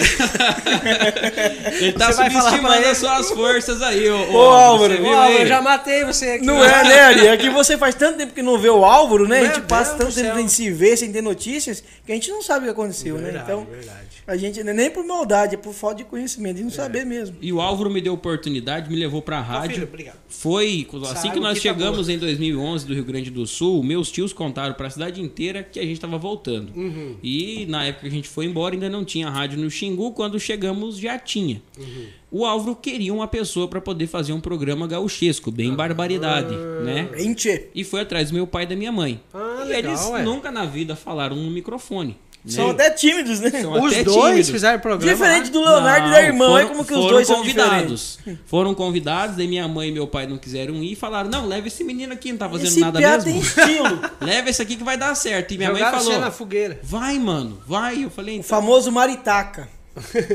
Ele 1.81 1.93
tá 1.93 2.13
Você 2.13 2.23
subestimando 2.25 2.75
ele? 2.77 2.87
as 2.87 2.99
suas 2.99 3.31
forças 3.31 3.83
aí, 3.83 4.09
ô, 4.09 4.17
ô, 4.17 4.35
Ô, 4.35 4.39
Álvaro, 4.51 4.97
Você 4.97 5.03
Ô, 5.03 5.15
Álvaro, 5.15 5.47
já 5.47 5.63
matei 5.63 6.05
você 6.05 6.31
aqui. 6.33 6.45
Não 6.47 6.63
é, 6.63 6.85
né, 6.85 7.01
Ari? 7.01 7.27
É 7.27 7.37
que 7.37 7.51
você 7.51 7.77
faz 7.79 7.95
tanto 7.95 8.19
tempo 8.19 8.33
que 8.35 8.43
não 8.43 8.59
vê 8.59 8.69
o 8.69 8.85
Álvaro, 8.85 9.27
né? 9.27 9.39
a 9.39 9.43
Meu 9.43 9.55
gente 9.55 9.67
passa 9.67 9.97
Deus 9.97 10.15
tanto 10.15 10.17
do 10.17 10.23
tempo 10.23 10.37
sem 10.37 10.49
se 10.49 10.71
ver, 10.71 10.97
sem 10.97 11.11
ter 11.13 11.23
notícias, 11.23 11.83
que 12.05 12.13
a 12.13 12.15
gente 12.15 12.31
não 12.31 12.43
sabe 12.43 12.61
o 12.61 12.63
que 12.65 12.71
aconteceu, 12.73 13.17
né? 13.17 13.25
Verdade, 13.31 13.45
Então, 13.45 13.65
verdade. 13.65 14.09
a 14.27 14.37
gente 14.37 14.63
não 14.63 14.71
é 14.71 14.75
nem 14.75 14.91
por 14.91 15.05
maldade, 15.05 15.55
é 15.55 15.59
por 15.59 15.73
falta 15.73 15.97
de 15.97 16.05
conhecimento, 16.05 16.57
de 16.57 16.63
não 16.65 16.71
saber 16.71 17.05
mesmo. 17.07 17.37
E 17.41 17.53
o 17.53 17.61
Álvaro 17.61 17.91
me 17.91 18.01
deu 18.01 18.13
oportunidade, 18.15 18.91
me 18.91 18.97
levou 18.97 19.23
pra 19.23 19.39
Ó, 19.41 19.45
filho, 19.45 19.53
rádio. 19.59 19.85
obrigado. 19.85 20.17
Foi, 20.29 20.87
assim 21.05 21.31
que 21.31 21.41
nós 21.41 21.59
que 21.59 21.69
tá 21.69 21.75
chegamos 21.75 22.09
em 22.09 22.19
2011 22.19 22.87
do 22.87 22.95
Rio 22.95 23.05
Grande 23.05 23.31
do 23.31 23.47
Sul, 23.47 23.83
meus 23.83 24.11
tios 24.11 24.33
contaram 24.33 24.75
para 24.75 24.87
a 24.87 24.91
cidade 24.91 25.21
inteira 25.21 25.63
que 25.63 25.79
a 25.79 25.83
gente 25.83 25.95
estava 25.95 26.19
voltando. 26.19 26.73
Uhum. 26.75 27.17
E 27.23 27.67
na 27.67 27.85
época 27.87 28.03
que 28.03 28.09
a 28.09 28.11
gente 28.11 28.29
foi 28.29 28.45
embora 28.47 28.75
ainda 28.75 28.89
não 28.89 29.05
tinha 29.05 29.29
rádio 29.29 29.59
no 29.59 29.71
Xingu, 29.71 30.13
quando 30.13 30.39
chegamos 30.39 30.99
já 30.99 31.19
tinha. 31.19 31.63
Uhum. 31.79 32.07
O 32.33 32.47
Álvaro 32.47 32.77
queria 32.77 33.13
uma 33.13 33.27
pessoa 33.27 33.67
para 33.67 33.81
poder 33.81 34.07
fazer 34.07 34.33
um 34.33 34.41
programa 34.41 34.87
gauchesco, 34.87 35.51
Ah. 35.51 35.53
bem 35.53 35.75
barbaridade, 35.75 36.55
né? 36.85 37.09
Gente, 37.17 37.69
E 37.75 37.83
foi 37.83 38.01
atrás 38.03 38.31
do 38.31 38.35
meu 38.35 38.47
pai 38.47 38.63
e 38.65 38.67
da 38.67 38.77
minha 38.77 38.93
mãe. 38.93 39.21
Ah, 39.35 39.63
e 39.65 39.69
legal, 39.69 39.93
eles 39.93 40.09
ué. 40.09 40.23
nunca 40.23 40.51
na 40.53 40.65
vida 40.65 40.95
falaram 40.95 41.35
no 41.37 41.51
microfone. 41.51 42.17
São 42.47 42.71
até 42.71 42.91
tímidos, 42.91 43.41
né? 43.41 43.51
São 43.51 43.73
Os 43.83 43.95
dois 44.05 44.05
tímidos. 44.05 44.51
fizeram 44.51 44.79
programa. 44.79 45.13
Diferente 45.13 45.47
lá. 45.47 45.51
do 45.53 45.61
Leonardo 45.61 46.09
e 46.09 46.11
da 46.11 46.23
irmã, 46.23 46.47
foram, 46.47 46.55
olha 46.55 46.67
como 46.69 46.85
que 46.85 46.95
os 46.95 47.07
dois 47.07 47.27
são 47.27 47.37
convidados. 47.37 48.19
Foram 48.47 48.75
convidados, 48.75 49.37
daí 49.37 49.47
minha 49.47 49.69
mãe 49.69 49.89
e 49.89 49.93
meu 49.93 50.07
pai 50.07 50.27
não 50.27 50.39
quiseram 50.39 50.75
ir 50.77 50.93
e 50.93 50.97
falaram: 50.97 51.29
não, 51.29 51.47
leva 51.47 51.69
esse 51.69 51.85
menino 51.85 52.13
aqui, 52.13 52.31
não 52.33 52.39
tá 52.39 52.49
fazendo 52.49 52.67
Esse 52.69 52.81
nada 52.81 52.99
mesmo. 52.99 53.25
tem 53.25 53.39
estilo. 53.39 54.01
Leva 54.21 54.49
esse 54.51 54.63
aqui 54.63 54.77
que 54.77 54.85
vai 54.85 54.97
dar 54.97 55.15
certo. 55.15 55.53
E 55.53 55.59
minha 55.59 55.71
mãe 55.71 55.79
Jogaram 55.79 55.99
falou: 55.99 56.13
você 56.15 56.19
na 56.21 56.31
fogueira. 56.31 56.79
vai, 56.83 57.19
mano, 57.19 57.61
vai. 57.67 58.05
Eu 58.05 58.11
falei: 58.11 58.37
O 58.37 58.39
então. 58.39 58.49
famoso 58.49 58.91
maritaca. 58.91 59.69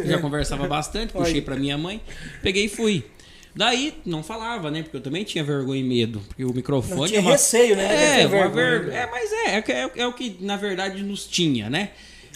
Já 0.06 0.20
conversava 0.20 0.68
bastante, 0.68 1.12
puxei 1.14 1.42
pra 1.42 1.56
minha 1.56 1.78
mãe, 1.78 2.02
peguei 2.44 2.66
e 2.66 2.70
fui. 2.70 3.04
Daí 3.56 3.94
não 4.06 4.22
falava, 4.22 4.70
né? 4.70 4.84
Porque 4.84 4.98
eu 4.98 5.02
também 5.02 5.24
tinha 5.24 5.44
vergonha 5.44 5.80
e 5.80 5.84
medo. 5.84 6.22
Porque 6.28 6.44
o 6.44 6.54
microfone. 6.54 7.00
Não 7.00 7.08
tinha 7.08 7.20
é 7.20 7.22
uma- 7.22 7.32
receio, 7.32 7.76
né? 7.76 8.22
É, 8.22 8.28
uma 8.28 8.50
vergonha. 8.50 8.80
ver... 8.82 8.94
é, 8.94 9.10
mas 9.10 9.32
é, 9.32 9.46
é, 9.58 9.64
é, 9.68 9.92
é 9.96 10.08
o 10.08 10.14
que 10.14 10.38
na 10.42 10.58
verdade 10.58 11.02
nos 11.02 11.26
tinha, 11.26 11.70
né? 11.70 11.92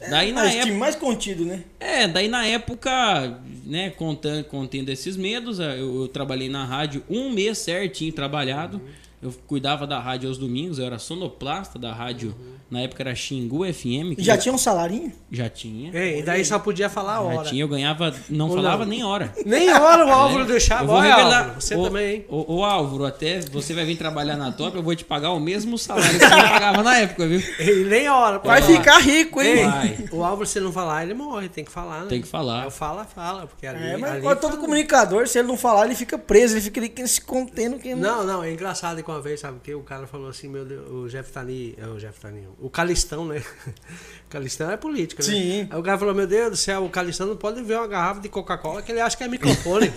Daí 0.09 0.31
na 0.31 0.49
época. 0.49 0.73
mais 0.75 0.95
contido, 0.95 1.43
né? 1.43 1.63
É, 1.77 2.07
daí 2.07 2.29
na 2.29 2.45
época, 2.45 3.41
né, 3.65 3.89
contando, 3.89 4.45
contendo 4.45 4.89
esses 4.89 5.17
medos, 5.17 5.59
eu, 5.59 6.03
eu 6.03 6.07
trabalhei 6.07 6.47
na 6.47 6.63
rádio 6.63 7.03
um 7.09 7.29
mês 7.29 7.57
certinho 7.57 8.13
trabalhado. 8.13 8.81
Eu 9.21 9.33
cuidava 9.47 9.85
da 9.85 9.99
rádio 9.99 10.29
aos 10.29 10.37
domingos, 10.37 10.79
eu 10.79 10.85
era 10.85 10.97
sonoplasta 10.97 11.77
da 11.77 11.91
rádio. 11.93 12.33
Na 12.71 12.81
época 12.81 13.01
era 13.03 13.13
Xingu 13.15 13.65
FM. 13.65 14.15
que 14.15 14.23
Já 14.23 14.35
eu- 14.35 14.39
tinha 14.39 14.53
um 14.53 14.57
salarinho? 14.57 15.11
Já 15.31 15.49
tinha. 15.49 15.91
Ei, 15.93 16.19
e 16.19 16.23
daí 16.23 16.45
só 16.45 16.57
podia 16.59 16.87
falar 16.87 17.13
a 17.13 17.15
Já 17.15 17.21
hora. 17.39 17.49
tinha, 17.49 17.63
eu 17.63 17.67
ganhava, 17.67 18.13
não 18.29 18.47
Ou 18.47 18.55
falava 18.55 18.83
não? 18.85 18.89
nem 18.91 19.03
hora. 19.03 19.33
Nem 19.45 19.73
hora 19.73 20.05
o 20.05 20.09
Álvaro 20.11 20.43
É. 20.43 20.47
deixava. 20.47 20.83
Eu 20.83 20.87
vou 20.87 20.95
Olha, 20.97 21.15
revelar. 21.15 21.39
Álvaro, 21.39 21.61
você 21.61 21.75
Ô, 21.75 21.83
também, 21.83 22.15
hein? 22.15 22.25
Ô, 22.29 22.55
ô, 22.57 22.63
Álvaro, 22.63 23.05
até 23.05 23.41
você 23.41 23.73
vai 23.73 23.83
vir 23.85 23.97
trabalhar 23.97 24.37
na 24.37 24.51
Top, 24.51 24.77
eu 24.77 24.83
vou 24.83 24.95
te 24.95 25.03
pagar 25.03 25.31
o 25.31 25.39
mesmo 25.39 25.77
salário 25.77 26.17
que 26.19 26.25
você 26.25 26.29
pagava 26.29 26.83
na 26.83 26.97
época, 26.99 27.27
viu? 27.27 27.41
Ei, 27.59 27.83
nem 27.85 28.07
hora. 28.07 28.37
Vai 28.39 28.61
falar. 28.61 28.77
ficar 28.77 28.99
rico, 28.99 29.41
hein? 29.41 29.47
Ei, 29.57 29.65
Vai. 29.65 30.05
o 30.11 30.23
Álvaro, 30.23 30.45
se 30.47 30.59
não 30.59 30.71
falar, 30.71 31.03
ele 31.03 31.15
morre. 31.15 31.49
Tem 31.49 31.65
que 31.65 31.71
falar, 31.71 32.01
né? 32.01 32.07
Tem 32.07 32.21
que 32.21 32.27
falar. 32.27 32.63
Eu 32.65 32.71
fala, 32.71 33.03
fala. 33.03 33.47
Porque 33.47 33.65
ali, 33.67 33.83
É, 33.83 33.97
mas 33.97 34.11
ali 34.11 34.19
agora 34.19 34.35
todo 34.37 34.51
fala. 34.51 34.61
comunicador, 34.63 35.27
se 35.27 35.39
ele 35.39 35.47
não 35.47 35.57
falar, 35.57 35.85
ele 35.87 35.95
fica 35.95 36.17
preso, 36.19 36.53
ele 36.53 36.61
fica 36.61 36.79
ali 36.79 36.93
se 37.07 37.19
contendo 37.19 37.77
que 37.79 37.93
Não, 37.95 38.23
não, 38.23 38.43
é 38.43 38.51
engraçado 38.53 38.99
que 39.09 39.15
uma 39.15 39.21
vez, 39.21 39.39
sabe, 39.39 39.59
que 39.63 39.73
o 39.73 39.81
cara 39.81 40.05
falou 40.05 40.29
assim, 40.29 40.47
meu 40.47 40.63
Deus, 40.63 40.89
o 40.91 41.07
Jeff 41.09 41.31
Tani, 41.31 41.73
é 41.77 41.87
o 41.87 41.97
Jeff 41.97 42.19
Tani, 42.19 42.47
o 42.59 42.69
Calistão, 42.69 43.25
né? 43.25 43.41
O 44.25 44.29
Calistão 44.29 44.69
é 44.69 44.77
política, 44.77 45.23
né? 45.23 45.29
Sim. 45.29 45.67
Aí 45.71 45.79
o 45.79 45.81
cara 45.81 45.97
falou, 45.97 46.13
meu 46.13 46.27
Deus 46.27 46.51
do 46.51 46.55
céu, 46.55 46.85
o 46.85 46.89
Calistão 46.89 47.25
não 47.25 47.35
pode 47.35 47.63
ver 47.63 47.77
uma 47.77 47.87
garrafa 47.87 48.21
de 48.21 48.29
Coca-Cola 48.29 48.79
que 48.83 48.91
ele 48.91 49.01
acha 49.01 49.17
que 49.17 49.23
é 49.23 49.27
microfone. 49.27 49.91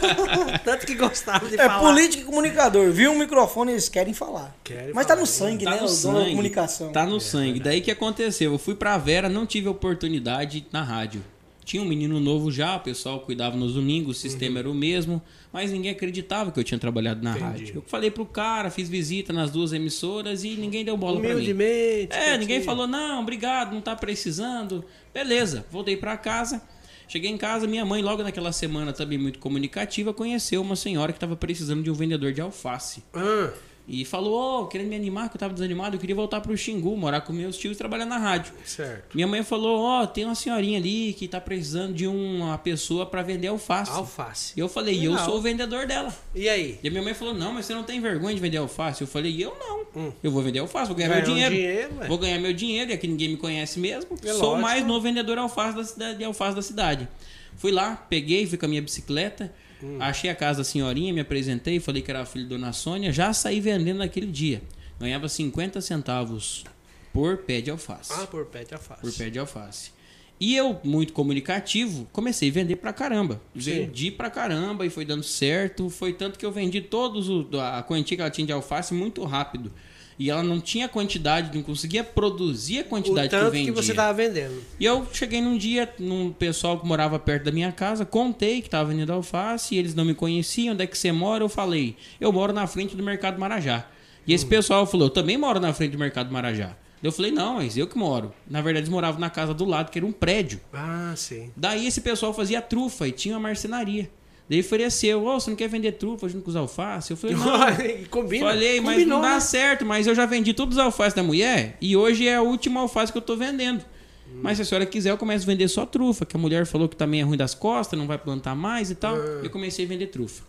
Tanto 0.64 0.86
que 0.86 0.94
gostava 0.94 1.46
de 1.46 1.56
É 1.60 1.66
falar. 1.66 1.80
político 1.80 2.22
e 2.22 2.24
comunicador. 2.24 2.90
Viu 2.90 3.12
um 3.12 3.18
microfone, 3.18 3.72
eles 3.72 3.88
querem 3.90 4.14
falar. 4.14 4.56
Querem 4.64 4.94
Mas 4.94 5.04
tá 5.04 5.10
falar. 5.12 5.20
no 5.20 5.26
sangue, 5.26 5.64
Tá 5.66 5.70
né? 5.72 5.76
no 5.80 5.84
o 5.84 5.88
sangue. 5.88 6.30
comunicação. 6.30 6.90
Tá 6.92 7.04
no 7.04 7.20
sangue. 7.20 7.60
Daí 7.60 7.82
que 7.82 7.90
aconteceu? 7.90 8.52
Eu 8.52 8.58
fui 8.58 8.74
pra 8.74 8.96
Vera, 8.96 9.28
não 9.28 9.44
tive 9.44 9.68
oportunidade 9.68 10.66
na 10.72 10.82
rádio. 10.82 11.22
Tinha 11.66 11.82
um 11.82 11.84
menino 11.84 12.20
novo 12.20 12.48
já, 12.48 12.76
o 12.76 12.80
pessoal 12.80 13.18
cuidava 13.18 13.56
nos 13.56 13.74
domingos, 13.74 14.16
o 14.16 14.20
sistema 14.20 14.60
era 14.60 14.70
o 14.70 14.74
mesmo, 14.74 15.20
mas 15.52 15.72
ninguém 15.72 15.90
acreditava 15.90 16.52
que 16.52 16.60
eu 16.60 16.62
tinha 16.62 16.78
trabalhado 16.78 17.24
na 17.24 17.30
Entendi. 17.32 17.44
rádio. 17.44 17.74
Eu 17.74 17.82
falei 17.88 18.08
pro 18.08 18.24
cara, 18.24 18.70
fiz 18.70 18.88
visita 18.88 19.32
nas 19.32 19.50
duas 19.50 19.72
emissoras 19.72 20.44
e 20.44 20.50
ninguém 20.50 20.84
deu 20.84 20.96
bola 20.96 21.18
pra 21.18 21.30
mim. 21.30 21.34
Humildemente. 21.34 22.16
É, 22.16 22.38
ninguém 22.38 22.62
falou, 22.62 22.86
não, 22.86 23.20
obrigado, 23.20 23.74
não 23.74 23.80
tá 23.80 23.96
precisando. 23.96 24.84
Beleza, 25.12 25.66
voltei 25.68 25.96
pra 25.96 26.16
casa. 26.16 26.62
Cheguei 27.08 27.32
em 27.32 27.36
casa, 27.36 27.66
minha 27.66 27.84
mãe, 27.84 28.00
logo 28.00 28.22
naquela 28.22 28.52
semana, 28.52 28.92
também 28.92 29.18
muito 29.18 29.40
comunicativa, 29.40 30.14
conheceu 30.14 30.62
uma 30.62 30.76
senhora 30.76 31.12
que 31.12 31.16
estava 31.16 31.34
precisando 31.34 31.82
de 31.82 31.90
um 31.90 31.94
vendedor 31.94 32.32
de 32.32 32.40
alface. 32.40 33.02
Ah, 33.12 33.50
E 33.88 34.04
falou, 34.04 34.34
ó, 34.34 34.66
querendo 34.66 34.88
me 34.88 34.96
animar, 34.96 35.28
que 35.28 35.36
eu 35.36 35.38
tava 35.38 35.54
desanimado, 35.54 35.94
eu 35.94 36.00
queria 36.00 36.14
voltar 36.16 36.40
pro 36.40 36.56
Xingu, 36.56 36.96
morar 36.96 37.20
com 37.20 37.32
meus 37.32 37.56
tios 37.56 37.76
e 37.76 37.78
trabalhar 37.78 38.04
na 38.04 38.18
rádio. 38.18 38.52
certo. 38.64 39.14
Minha 39.14 39.28
mãe 39.28 39.44
falou, 39.44 39.80
ó, 39.80 40.04
tem 40.06 40.24
uma 40.24 40.34
senhorinha 40.34 40.78
ali 40.78 41.12
que 41.12 41.28
tá 41.28 41.40
precisando 41.40 41.94
de 41.94 42.04
uma 42.06 42.58
pessoa 42.58 43.06
para 43.06 43.22
vender 43.22 43.46
alface. 43.46 43.92
Alface. 43.92 44.52
E 44.56 44.60
eu 44.60 44.68
falei, 44.68 44.98
e 44.98 45.04
eu 45.04 45.16
sou 45.18 45.36
o 45.36 45.40
vendedor 45.40 45.86
dela. 45.86 46.12
E 46.34 46.48
aí? 46.48 46.80
E 46.82 46.88
a 46.88 46.90
minha 46.90 47.02
mãe 47.02 47.14
falou, 47.14 47.32
não, 47.32 47.52
mas 47.52 47.66
você 47.66 47.74
não 47.74 47.84
tem 47.84 48.00
vergonha 48.00 48.34
de 48.34 48.40
vender 48.40 48.56
alface? 48.56 49.02
Eu 49.02 49.06
falei, 49.06 49.40
eu 49.42 49.56
não. 49.58 49.76
Eu 50.22 50.30
vou 50.30 50.42
vender 50.42 50.58
alface, 50.58 50.88
vou 50.88 50.96
ganhar 50.96 51.08
Ganhar 51.08 51.22
meu 51.24 51.34
dinheiro. 51.34 51.54
dinheiro, 51.54 51.90
vou 52.08 52.18
ganhar 52.18 52.38
meu 52.40 52.52
dinheiro, 52.52 52.90
e 52.90 52.94
aqui 52.94 53.06
ninguém 53.06 53.28
me 53.30 53.36
conhece 53.36 53.78
mesmo. 53.78 54.10
É 54.22 54.32
sou 54.32 54.50
lógico. 54.50 54.60
mais 54.62 54.84
novo 54.84 55.00
vendedor 55.00 55.38
alface 55.38 55.76
da 55.76 55.84
cidade, 55.84 56.18
de 56.18 56.24
alface 56.24 56.56
da 56.56 56.62
cidade. 56.62 57.08
Fui 57.56 57.70
lá, 57.70 57.94
peguei, 57.96 58.46
fui 58.46 58.58
com 58.58 58.66
a 58.66 58.68
minha 58.68 58.82
bicicleta, 58.82 59.50
Hum. 59.82 59.98
achei 60.00 60.30
a 60.30 60.34
casa 60.34 60.58
da 60.58 60.64
senhorinha, 60.64 61.12
me 61.12 61.20
apresentei, 61.20 61.78
falei 61.80 62.00
que 62.02 62.10
era 62.10 62.22
a 62.22 62.26
filha 62.26 62.44
da 62.44 62.50
Dona 62.56 62.72
Sônia, 62.72 63.12
já 63.12 63.32
saí 63.32 63.60
vendendo 63.60 63.98
naquele 63.98 64.26
dia. 64.26 64.62
Ganhava 64.98 65.28
50 65.28 65.80
centavos 65.80 66.64
por 67.12 67.38
pé 67.38 67.60
de 67.60 67.70
alface 67.70 68.12
Ah, 68.14 68.26
por 68.26 68.46
pé 68.46 68.64
de 68.64 68.74
alface. 68.74 69.00
por 69.02 69.12
pé 69.12 69.28
de 69.30 69.38
alface. 69.38 69.90
E 70.38 70.54
eu, 70.54 70.78
muito 70.84 71.12
comunicativo, 71.14 72.06
comecei 72.12 72.50
a 72.50 72.52
vender 72.52 72.76
pra 72.76 72.92
caramba. 72.92 73.40
Vendi 73.54 74.10
pra 74.10 74.28
caramba 74.28 74.84
e 74.84 74.90
foi 74.90 75.04
dando 75.06 75.22
certo. 75.22 75.88
Foi 75.88 76.12
tanto 76.12 76.38
que 76.38 76.44
eu 76.44 76.52
vendi 76.52 76.82
todos 76.82 77.28
o, 77.30 77.48
a 77.58 77.82
quantia 77.82 78.16
que 78.16 78.20
ela 78.20 78.30
tinha 78.30 78.46
de 78.46 78.52
alface 78.52 78.92
muito 78.92 79.24
rápido. 79.24 79.72
E 80.18 80.30
ela 80.30 80.42
não 80.42 80.60
tinha 80.60 80.88
quantidade, 80.88 81.54
não 81.54 81.62
conseguia 81.62 82.02
produzir 82.02 82.78
a 82.78 82.82
O 82.82 82.84
quantidade 82.84 83.28
que 83.28 83.34
eu 83.34 83.40
tanto 83.40 83.52
vendia. 83.52 83.72
que 83.72 83.82
você 83.82 83.92
tava 83.92 84.12
vendendo. 84.14 84.62
E 84.80 84.84
eu 84.84 85.06
cheguei 85.12 85.40
num 85.42 85.58
dia 85.58 85.92
num 85.98 86.32
pessoal 86.32 86.78
que 86.80 86.86
morava 86.86 87.18
perto 87.18 87.44
da 87.44 87.52
minha 87.52 87.70
casa, 87.70 88.04
contei 88.04 88.62
que 88.62 88.70
tava 88.70 88.88
vendendo 88.90 89.12
alface, 89.12 89.74
e 89.74 89.78
eles 89.78 89.94
não 89.94 90.04
me 90.04 90.14
conheciam, 90.14 90.72
onde 90.72 90.84
é 90.84 90.86
que 90.86 90.96
você 90.96 91.12
mora? 91.12 91.44
Eu 91.44 91.48
falei, 91.48 91.96
eu 92.20 92.32
moro 92.32 92.52
na 92.52 92.66
frente 92.66 92.96
do 92.96 93.02
Mercado 93.02 93.38
Marajá. 93.38 93.86
E 94.26 94.32
esse 94.32 94.46
pessoal 94.46 94.86
falou, 94.86 95.06
eu 95.06 95.10
também 95.10 95.36
moro 95.36 95.60
na 95.60 95.72
frente 95.72 95.92
do 95.92 95.98
Mercado 95.98 96.32
Marajá. 96.32 96.74
Eu 97.02 97.12
falei, 97.12 97.30
não, 97.30 97.56
mas 97.56 97.76
eu 97.76 97.86
que 97.86 97.96
moro. 97.96 98.32
Na 98.48 98.60
verdade, 98.62 98.84
eles 98.84 98.88
moravam 98.88 99.20
na 99.20 99.28
casa 99.30 99.52
do 99.52 99.64
lado, 99.66 99.90
que 99.90 99.98
era 99.98 100.06
um 100.06 100.10
prédio. 100.12 100.60
Ah, 100.72 101.12
sim. 101.14 101.52
Daí 101.54 101.86
esse 101.86 102.00
pessoal 102.00 102.32
fazia 102.32 102.60
trufa 102.62 103.06
e 103.06 103.12
tinha 103.12 103.34
uma 103.34 103.40
marcenaria. 103.40 104.10
Daí 104.48 104.60
ofereceu, 104.60 105.24
ô, 105.26 105.40
você 105.40 105.50
não 105.50 105.56
quer 105.56 105.68
vender 105.68 105.92
trufa 105.92 106.28
junto 106.28 106.44
com 106.44 106.50
os 106.50 106.56
alfaces? 106.56 107.10
Eu 107.10 107.16
falei, 107.16 107.34
não. 107.36 107.44
Combina. 108.10 108.46
Falei, 108.46 108.80
mas 108.80 108.94
Combinou, 108.94 109.16
não 109.18 109.22
dá 109.22 109.34
né? 109.34 109.40
certo, 109.40 109.84
mas 109.84 110.06
eu 110.06 110.14
já 110.14 110.24
vendi 110.26 110.54
todos 110.54 110.76
os 110.76 110.82
alfaces 110.82 111.14
da 111.14 111.22
mulher 111.22 111.76
e 111.80 111.96
hoje 111.96 112.26
é 112.28 112.36
a 112.36 112.42
última 112.42 112.80
alface 112.80 113.10
que 113.10 113.18
eu 113.18 113.22
tô 113.22 113.36
vendendo. 113.36 113.80
Hum. 114.28 114.38
Mas 114.42 114.56
se 114.58 114.62
a 114.62 114.64
senhora 114.64 114.86
quiser, 114.86 115.10
eu 115.10 115.16
começo 115.18 115.44
a 115.44 115.46
vender 115.46 115.66
só 115.68 115.84
trufa, 115.84 116.24
que 116.24 116.36
a 116.36 116.38
mulher 116.40 116.64
falou 116.64 116.88
que 116.88 116.94
também 116.96 117.20
é 117.20 117.24
ruim 117.24 117.36
das 117.36 117.54
costas, 117.54 117.98
não 117.98 118.06
vai 118.06 118.18
plantar 118.18 118.54
mais 118.54 118.90
e 118.90 118.94
tal. 118.94 119.16
Ah. 119.16 119.40
Eu 119.42 119.50
comecei 119.50 119.84
a 119.84 119.88
vender 119.88 120.06
trufa. 120.08 120.44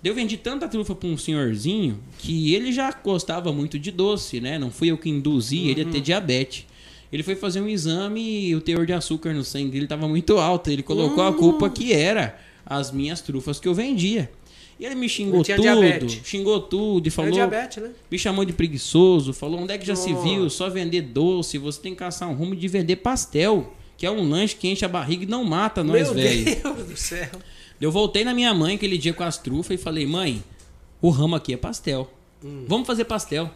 Daí 0.00 0.10
eu 0.12 0.14
vendi 0.14 0.36
tanta 0.36 0.68
trufa 0.68 0.94
pra 0.94 1.08
um 1.08 1.16
senhorzinho 1.16 1.98
que 2.18 2.54
ele 2.54 2.70
já 2.72 2.92
gostava 2.92 3.52
muito 3.52 3.78
de 3.78 3.90
doce, 3.90 4.40
né? 4.40 4.58
Não 4.58 4.70
fui 4.70 4.90
eu 4.90 4.98
que 4.98 5.08
induzi 5.08 5.68
ele 5.68 5.80
a 5.82 5.84
Uhum. 5.86 5.90
ter 5.90 6.00
diabetes. 6.00 6.66
Ele 7.12 7.22
foi 7.22 7.34
fazer 7.34 7.60
um 7.60 7.68
exame 7.68 8.48
e 8.48 8.54
o 8.54 8.60
teor 8.60 8.84
de 8.86 8.92
açúcar 8.92 9.32
no 9.32 9.42
sangue 9.42 9.70
dele 9.70 9.84
estava 9.84 10.06
muito 10.06 10.36
alto. 10.38 10.70
Ele 10.70 10.82
colocou 10.82 11.22
a 11.24 11.30
Hum. 11.30 11.34
culpa 11.34 11.70
que 11.70 11.92
era 11.92 12.38
as 12.66 12.90
minhas 12.90 13.20
trufas 13.20 13.58
que 13.60 13.68
eu 13.68 13.74
vendia. 13.74 14.30
E 14.78 14.84
ele 14.84 14.96
me 14.96 15.08
xingou 15.08 15.42
tudo, 15.44 15.62
diabetes. 15.62 16.20
xingou 16.24 16.60
tudo 16.60 17.06
e 17.06 17.08
É 17.08 17.10
falou, 17.10 17.30
diabetes, 17.30 17.82
né? 17.82 17.90
me 18.10 18.18
chamou 18.18 18.44
de 18.44 18.52
preguiçoso, 18.52 19.32
falou 19.32 19.60
onde 19.60 19.72
é 19.72 19.78
que 19.78 19.86
já 19.86 19.94
se 19.94 20.10
Nossa. 20.12 20.24
viu 20.28 20.50
só 20.50 20.68
vender 20.68 21.02
doce, 21.02 21.58
você 21.58 21.80
tem 21.80 21.92
que 21.92 21.98
caçar 22.00 22.28
um 22.28 22.34
rumo 22.34 22.56
de 22.56 22.66
vender 22.66 22.96
pastel, 22.96 23.72
que 23.96 24.04
é 24.04 24.10
um 24.10 24.28
lanche 24.28 24.56
que 24.56 24.66
enche 24.66 24.84
a 24.84 24.88
barriga 24.88 25.22
e 25.22 25.26
não 25.26 25.44
mata 25.44 25.84
nós, 25.84 26.08
Meu 26.08 26.14
velho. 26.14 26.44
Deus 26.44 26.88
do 26.88 26.96
céu. 26.96 27.28
Eu 27.80 27.92
voltei 27.92 28.24
na 28.24 28.34
minha 28.34 28.52
mãe 28.52 28.74
aquele 28.74 28.98
dia 28.98 29.12
com 29.12 29.22
as 29.22 29.38
trufas 29.38 29.78
e 29.78 29.82
falei, 29.82 30.06
mãe, 30.06 30.42
o 31.00 31.08
ramo 31.10 31.36
aqui 31.36 31.52
é 31.54 31.56
pastel. 31.56 32.10
Hum. 32.44 32.64
Vamos 32.66 32.86
fazer 32.86 33.04
pastel. 33.04 33.50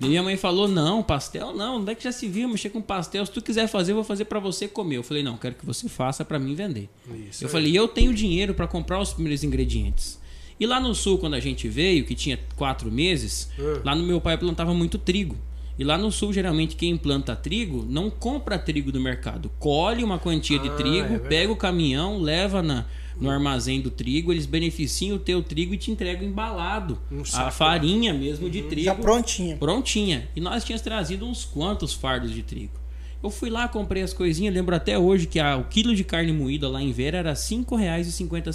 E 0.00 0.06
minha 0.08 0.22
mãe 0.22 0.36
falou, 0.36 0.66
não, 0.66 1.02
pastel 1.02 1.54
não, 1.54 1.76
onde 1.76 1.92
é 1.92 1.94
que 1.94 2.02
já 2.04 2.10
se 2.12 2.26
viu 2.26 2.48
mexer 2.48 2.70
com 2.70 2.80
pastel? 2.80 3.24
Se 3.26 3.32
tu 3.32 3.42
quiser 3.42 3.66
fazer, 3.68 3.92
eu 3.92 3.96
vou 3.96 4.04
fazer 4.04 4.24
pra 4.24 4.40
você 4.40 4.66
comer. 4.66 4.96
Eu 4.96 5.02
falei, 5.02 5.22
não, 5.22 5.36
quero 5.36 5.54
que 5.54 5.66
você 5.66 5.88
faça 5.90 6.24
pra 6.24 6.38
mim 6.38 6.54
vender. 6.54 6.88
Isso 7.30 7.44
eu 7.44 7.48
aí. 7.48 7.52
falei, 7.52 7.76
eu 7.78 7.86
tenho 7.86 8.14
dinheiro 8.14 8.54
pra 8.54 8.66
comprar 8.66 8.98
os 9.00 9.12
primeiros 9.12 9.44
ingredientes. 9.44 10.18
E 10.58 10.66
lá 10.66 10.80
no 10.80 10.94
sul, 10.94 11.18
quando 11.18 11.34
a 11.34 11.40
gente 11.40 11.68
veio, 11.68 12.04
que 12.06 12.14
tinha 12.14 12.38
quatro 12.56 12.90
meses, 12.90 13.50
Hum. 13.58 13.80
lá 13.84 13.94
no 13.94 14.02
meu 14.02 14.20
pai 14.20 14.36
plantava 14.38 14.72
muito 14.74 14.96
trigo. 14.98 15.36
E 15.80 15.84
lá 15.84 15.96
no 15.96 16.12
sul, 16.12 16.30
geralmente, 16.30 16.76
quem 16.76 16.94
planta 16.94 17.34
trigo 17.34 17.86
não 17.88 18.10
compra 18.10 18.58
trigo 18.58 18.92
do 18.92 19.00
mercado. 19.00 19.50
Colhe 19.58 20.04
uma 20.04 20.18
quantia 20.18 20.58
de 20.58 20.68
Ah, 20.68 20.72
é 20.72 20.76
trigo, 20.76 21.08
verdade. 21.08 21.28
pega 21.30 21.50
o 21.50 21.56
caminhão, 21.56 22.18
leva 22.18 22.62
na, 22.62 22.84
no 23.18 23.30
armazém 23.30 23.80
do 23.80 23.90
trigo, 23.90 24.30
eles 24.30 24.44
beneficiam 24.44 25.16
o 25.16 25.18
teu 25.18 25.42
trigo 25.42 25.72
e 25.72 25.78
te 25.78 25.90
entregam 25.90 26.28
embalado. 26.28 26.98
Um 27.10 27.22
a 27.32 27.50
farinha 27.50 28.12
mesmo 28.12 28.50
de 28.50 28.60
trigo 28.64 28.84
Já 28.84 28.94
prontinha. 28.94 29.56
prontinha. 29.56 30.28
E 30.36 30.40
nós 30.40 30.64
tínhamos 30.64 30.82
trazido 30.82 31.24
uns 31.26 31.46
quantos 31.46 31.94
fardos 31.94 32.30
de 32.34 32.42
trigo. 32.42 32.78
Eu 33.22 33.30
fui 33.30 33.48
lá, 33.48 33.66
comprei 33.66 34.02
as 34.02 34.12
coisinhas, 34.12 34.52
lembro 34.54 34.74
até 34.76 34.98
hoje 34.98 35.26
que 35.26 35.40
a- 35.40 35.56
o 35.56 35.64
quilo 35.64 35.94
de 35.94 36.04
carne 36.04 36.30
moída 36.32 36.68
lá 36.68 36.82
em 36.82 36.92
Vera 36.92 37.16
era 37.18 37.30
R$ 37.30 37.36
5,50 37.36 38.42
de 38.42 38.52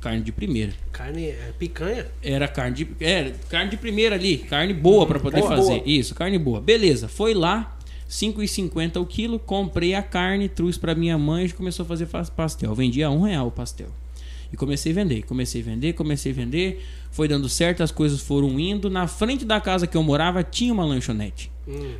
carne 0.00 0.22
de 0.22 0.32
primeira. 0.32 0.72
Carne 0.92 1.26
é 1.26 1.52
picanha? 1.58 2.06
Era 2.22 2.48
carne 2.48 2.76
de, 2.76 2.88
era 3.00 3.32
carne 3.48 3.70
de 3.70 3.76
primeira 3.76 4.16
ali, 4.16 4.38
carne 4.38 4.72
boa 4.72 5.06
para 5.06 5.20
poder 5.20 5.42
fazer. 5.42 5.72
boa. 5.80 5.82
Isso, 5.86 6.14
carne 6.14 6.38
boa. 6.38 6.60
Beleza, 6.60 7.06
foi 7.08 7.34
lá, 7.34 7.76
5,50 8.08 9.00
o 9.00 9.06
quilo, 9.06 9.38
comprei 9.38 9.94
a 9.94 10.02
carne, 10.02 10.48
trouxe 10.48 10.78
para 10.78 10.94
minha 10.94 11.16
mãe 11.16 11.46
e 11.46 11.52
começou 11.52 11.84
a 11.84 11.86
fazer 11.86 12.06
fa- 12.06 12.24
pastel. 12.24 12.74
Vendia 12.74 13.06
a 13.06 13.10
um 13.10 13.22
real 13.22 13.46
o 13.48 13.50
pastel. 13.50 13.88
E 14.52 14.56
comecei 14.56 14.90
a 14.90 14.94
vender, 14.96 15.22
comecei 15.22 15.60
a 15.60 15.64
vender, 15.64 15.92
comecei 15.92 16.32
a 16.32 16.34
vender. 16.34 16.84
Foi 17.12 17.28
dando 17.28 17.48
certo, 17.48 17.82
as 17.84 17.92
coisas 17.92 18.20
foram 18.20 18.58
indo. 18.58 18.90
Na 18.90 19.06
frente 19.06 19.44
da 19.44 19.60
casa 19.60 19.86
que 19.86 19.96
eu 19.96 20.02
morava 20.02 20.42
tinha 20.42 20.72
uma 20.72 20.84
lanchonete. 20.84 21.50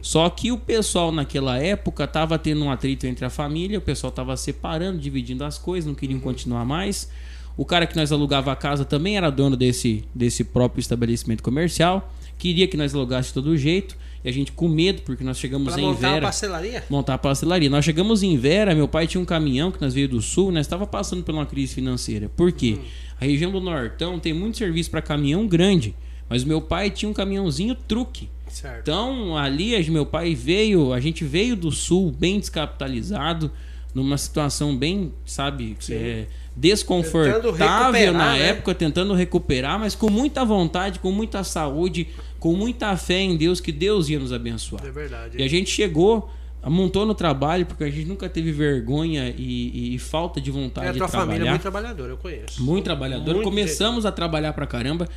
Só 0.03 0.29
que 0.29 0.51
o 0.51 0.59
pessoal 0.59 1.13
naquela 1.13 1.57
época 1.59 2.05
tava 2.09 2.37
tendo 2.41 2.65
um 2.65 2.71
atrito 2.73 3.07
entre 3.07 3.25
a 3.25 3.31
família, 3.31 3.79
o 3.79 3.81
pessoal 3.83 4.11
tava 4.11 4.37
separando, 4.37 4.99
dividindo 4.99 5.45
as 5.45 5.59
coisas, 5.59 5.87
não 5.87 5.95
queriam 5.95 6.19
continuar 6.19 6.65
mais. 6.65 7.09
O 7.57 7.65
cara 7.65 7.87
que 7.87 7.97
nós 7.97 8.11
alugava 8.13 8.51
a 8.53 8.57
casa 8.57 8.85
também 8.85 9.17
era 9.17 9.29
dono 9.31 9.57
desse, 9.57 10.05
desse 10.15 10.45
próprio 10.45 10.81
estabelecimento 10.81 11.43
comercial, 11.43 12.13
queria 12.39 12.67
que 12.67 12.77
nós 12.77 12.95
alugasse 12.95 13.29
de 13.29 13.35
todo 13.35 13.57
jeito, 13.57 13.97
e 14.25 14.29
a 14.29 14.33
gente 14.33 14.53
com 14.53 14.69
medo, 14.69 15.03
porque 15.03 15.25
nós 15.25 15.39
chegamos 15.39 15.73
Pra 15.73 15.83
em 15.83 15.87
montar 15.87 16.09
a 16.09 16.11
Vera 16.13 16.27
pastelaria? 16.27 16.85
montar 16.91 17.15
a 17.15 17.19
pastelaria. 17.19 17.71
Nós 17.71 17.85
chegamos 17.85 18.23
em 18.23 18.37
Vera, 18.37 18.75
meu 18.75 18.87
pai 18.89 19.07
tinha 19.07 19.21
um 19.21 19.25
caminhão 19.25 19.71
que 19.71 19.81
nós 19.81 19.93
veio 19.95 20.09
do 20.09 20.21
sul, 20.23 20.51
nós 20.53 20.67
estava 20.67 20.87
passando 20.87 21.23
por 21.23 21.35
uma 21.35 21.47
crise 21.47 21.75
financeira. 21.75 22.29
Por 22.29 22.53
quê? 22.53 22.79
A 23.21 23.25
região 23.25 23.51
do 23.51 23.61
Nortão 23.61 24.19
tem 24.19 24.33
muito 24.33 24.57
serviço 24.59 24.91
para 24.91 25.01
caminhão 25.03 25.47
grande, 25.47 25.95
mas 26.29 26.45
meu 26.45 26.61
pai 26.61 26.91
tinha 26.91 27.09
um 27.11 27.15
caminhãozinho 27.15 27.75
truque. 27.75 28.29
Certo. 28.49 28.81
Então, 28.83 29.37
ali 29.37 29.75
a- 29.77 29.91
meu 29.91 30.05
pai 30.05 30.35
veio, 30.35 30.93
a 30.93 31.01
gente 31.01 31.25
veio 31.25 31.55
do 31.57 31.71
sul 31.71 32.11
bem 32.11 32.39
descapitalizado, 32.41 33.51
numa 33.95 34.17
situação 34.19 34.77
bem, 34.77 35.13
sabe, 35.25 35.77
é, 35.91 36.27
desconfortável 36.57 38.13
na 38.13 38.33
né? 38.35 38.49
época, 38.49 38.75
tentando 38.75 39.15
recuperar, 39.15 39.79
mas 39.79 39.95
com 39.95 40.11
muita 40.11 40.45
vontade, 40.45 40.99
com 40.99 41.11
muita 41.11 41.43
saúde, 41.45 42.09
com 42.39 42.55
muita 42.55 42.97
fé 42.97 43.21
em 43.21 43.37
Deus 43.37 43.61
que 43.61 43.73
Deus 43.73 44.09
ia 44.09 44.19
nos 44.19 44.33
abençoar. 44.33 44.85
É 44.85 44.91
verdade. 44.91 45.39
E 45.39 45.43
a 45.43 45.49
gente 45.49 45.71
chegou, 45.71 46.31
montou 46.65 47.07
no 47.07 47.15
trabalho, 47.15 47.65
porque 47.67 47.85
a 47.85 47.91
gente 47.91 48.07
nunca 48.07 48.29
teve 48.29 48.53
vergonha 48.53 49.35
e, 49.37 49.93
e- 49.93 49.95
e 49.95 49.99
falta 49.99 50.41
de 50.41 50.51
vontade 50.51 50.87
É 50.87 50.91
a 50.91 50.93
de 50.93 50.99
tua 50.99 51.09
família 51.09 51.35
é 51.35 51.37
trabalhar. 51.37 51.51
muito 51.53 51.63
trabalhadora, 51.63 52.13
eu 52.13 52.17
conheço. 52.17 52.63
Muito 52.63 52.85
trabalhadora. 52.85 53.33
Muito 53.35 53.45
Começamos 53.45 54.05
a 54.07 54.13
trabalhar 54.13 54.53
pra 54.53 54.67
caramba 54.67 55.09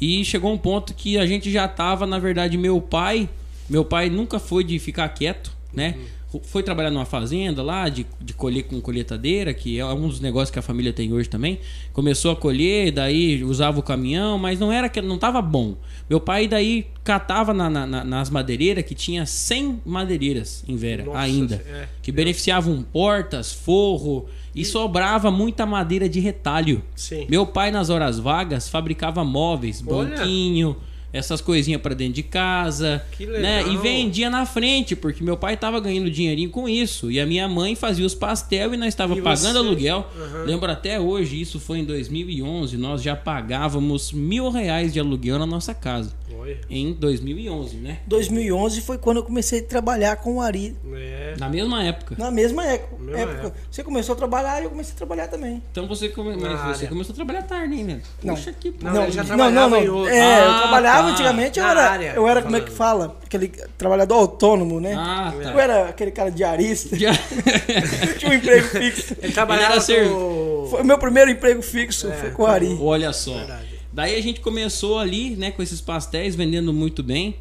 e 0.00 0.24
chegou 0.24 0.52
um 0.52 0.58
ponto 0.58 0.94
que 0.94 1.18
a 1.18 1.26
gente 1.26 1.50
já 1.50 1.66
tava, 1.68 2.06
na 2.06 2.18
verdade, 2.18 2.56
meu 2.58 2.80
pai, 2.80 3.28
meu 3.68 3.84
pai 3.84 4.10
nunca 4.10 4.38
foi 4.38 4.64
de 4.64 4.78
ficar 4.78 5.08
quieto, 5.10 5.52
né? 5.72 5.96
Foi 6.44 6.62
trabalhar 6.62 6.90
numa 6.90 7.04
fazenda 7.04 7.62
lá, 7.62 7.88
de, 7.88 8.06
de 8.20 8.32
colher 8.32 8.62
com 8.62 8.80
colheitadeira, 8.80 9.52
que 9.52 9.78
é 9.80 9.84
um 9.86 10.06
dos 10.06 10.20
negócios 10.20 10.50
que 10.50 10.58
a 10.58 10.62
família 10.62 10.92
tem 10.92 11.12
hoje 11.12 11.28
também. 11.28 11.58
Começou 11.92 12.30
a 12.30 12.36
colher, 12.36 12.92
daí 12.92 13.42
usava 13.42 13.80
o 13.80 13.82
caminhão, 13.82 14.38
mas 14.38 14.58
não 14.60 14.70
era 14.70 14.88
que 14.88 15.00
não 15.02 15.18
tava 15.18 15.42
bom. 15.42 15.76
Meu 16.08 16.20
pai 16.20 16.46
daí 16.46 16.86
catava 17.02 17.52
na- 17.52 17.68
na- 17.68 17.86
na- 17.86 18.04
nas 18.04 18.30
madeireiras, 18.30 18.84
que 18.84 18.94
tinha 18.94 19.26
100 19.26 19.80
madeireiras 19.84 20.62
em 20.68 20.76
Vera 20.76 21.04
Nossa, 21.04 21.18
ainda 21.18 21.54
é. 21.66 21.88
que 22.00 22.12
beneficiavam 22.12 22.80
portas, 22.82 23.52
forro 23.52 24.26
e 24.54 24.64
sobrava 24.64 25.30
muita 25.30 25.66
madeira 25.66 26.08
de 26.08 26.20
retalho. 26.20 26.82
Sim. 26.94 27.26
Meu 27.28 27.44
pai 27.46 27.70
nas 27.72 27.90
horas 27.90 28.18
vagas 28.18 28.68
fabricava 28.68 29.24
móveis, 29.24 29.82
Olha. 29.86 30.10
banquinho, 30.16 30.76
essas 31.12 31.40
coisinhas 31.40 31.80
pra 31.80 31.94
dentro 31.94 32.14
de 32.14 32.22
casa, 32.22 33.02
Que 33.12 33.26
né? 33.26 33.62
legal. 33.62 33.72
E 33.74 33.76
vendia 33.78 34.30
na 34.30 34.46
frente, 34.46 34.94
porque 34.94 35.24
meu 35.24 35.36
pai 35.36 35.56
tava 35.56 35.80
ganhando 35.80 36.10
dinheirinho 36.10 36.50
com 36.50 36.68
isso. 36.68 37.10
E 37.10 37.18
a 37.18 37.26
minha 37.26 37.48
mãe 37.48 37.74
fazia 37.74 38.06
os 38.06 38.14
pastel 38.14 38.72
e 38.74 38.76
nós 38.76 38.88
estava 38.88 39.16
pagando 39.16 39.52
você? 39.54 39.58
aluguel. 39.58 40.06
Aham. 40.16 40.44
Lembro 40.44 40.70
até 40.70 41.00
hoje, 41.00 41.40
isso 41.40 41.58
foi 41.58 41.78
em 41.80 41.84
2011, 41.84 42.76
nós 42.76 43.02
já 43.02 43.16
pagávamos 43.16 44.12
mil 44.12 44.50
reais 44.50 44.92
de 44.92 45.00
aluguel 45.00 45.38
na 45.38 45.46
nossa 45.46 45.74
casa. 45.74 46.12
Olha. 46.38 46.58
Em 46.68 46.92
2011, 46.92 47.76
né? 47.76 47.98
2011 48.06 48.80
foi 48.80 48.98
quando 48.98 49.18
eu 49.18 49.22
comecei 49.22 49.60
a 49.60 49.62
trabalhar 49.62 50.16
com 50.16 50.36
o 50.36 50.40
Ari. 50.40 50.76
É. 50.94 51.34
Na 51.38 51.48
mesma 51.48 51.82
época. 51.84 52.14
Na 52.18 52.30
mesma 52.30 52.64
época. 52.66 52.96
Mesma 53.02 53.18
época. 53.20 53.46
época. 53.46 53.54
Você 53.70 53.82
começou 53.84 54.12
a 54.14 54.16
trabalhar 54.16 54.60
e 54.60 54.64
eu 54.64 54.70
comecei 54.70 54.92
a 54.94 54.96
trabalhar 54.96 55.28
também. 55.28 55.62
Então 55.70 55.86
você, 55.86 56.08
come... 56.08 56.34
Você 56.68 56.86
começou 56.86 57.12
a 57.12 57.16
trabalhar 57.16 57.42
tarde, 57.42 57.74
hein, 57.74 57.84
né? 57.84 58.00
Não. 58.22 58.34
Poxa, 58.34 58.52
que 58.52 58.74
Não, 58.82 59.02
ele 59.04 59.12
já 59.12 59.22
não, 59.22 59.26
trabalhava 59.28 59.68
não, 59.76 59.82
em 59.82 59.86
não. 59.86 59.94
outro. 59.96 60.12
É, 60.12 60.44
eu 60.46 60.50
Ah, 60.50 60.58
trabalhava 60.62 61.02
tá. 61.08 61.12
antigamente, 61.14 61.58
eu 61.58 61.64
Na 61.64 61.70
era, 61.70 61.90
área, 61.90 62.12
eu 62.14 62.28
era 62.28 62.42
como 62.42 62.56
é 62.56 62.60
que 62.60 62.70
fala? 62.70 63.16
Aquele 63.24 63.48
trabalhador 63.78 64.14
autônomo, 64.14 64.80
né? 64.80 64.94
Ah, 64.94 65.32
tá. 65.42 65.50
Eu 65.52 65.58
era 65.58 65.88
aquele 65.88 66.10
cara 66.10 66.30
diarista, 66.30 66.96
Já- 66.96 67.12
tinha 68.18 68.30
um 68.30 68.34
emprego 68.34 68.66
fixo. 68.68 69.16
Ele 69.22 69.32
trabalhava 69.32 69.66
Ele 69.66 69.72
era 69.74 69.80
ser- 69.82 70.08
com... 70.08 70.66
Foi 70.70 70.82
o 70.82 70.84
meu 70.84 70.98
primeiro 70.98 71.30
emprego 71.30 71.62
fixo, 71.62 72.08
É, 72.08 72.12
foi 72.12 72.30
com 72.30 72.42
o 72.42 72.46
Ari. 72.46 72.78
Olha 72.80 73.12
só. 73.12 73.34
Verdade. 73.34 73.69
Daí 73.92 74.16
a 74.16 74.22
gente 74.22 74.40
começou 74.40 74.98
ali, 74.98 75.30
né, 75.30 75.50
com 75.50 75.62
esses 75.62 75.80
pastéis, 75.80 76.34
vendendo 76.34 76.72
muito 76.72 77.02
bem. 77.02 77.36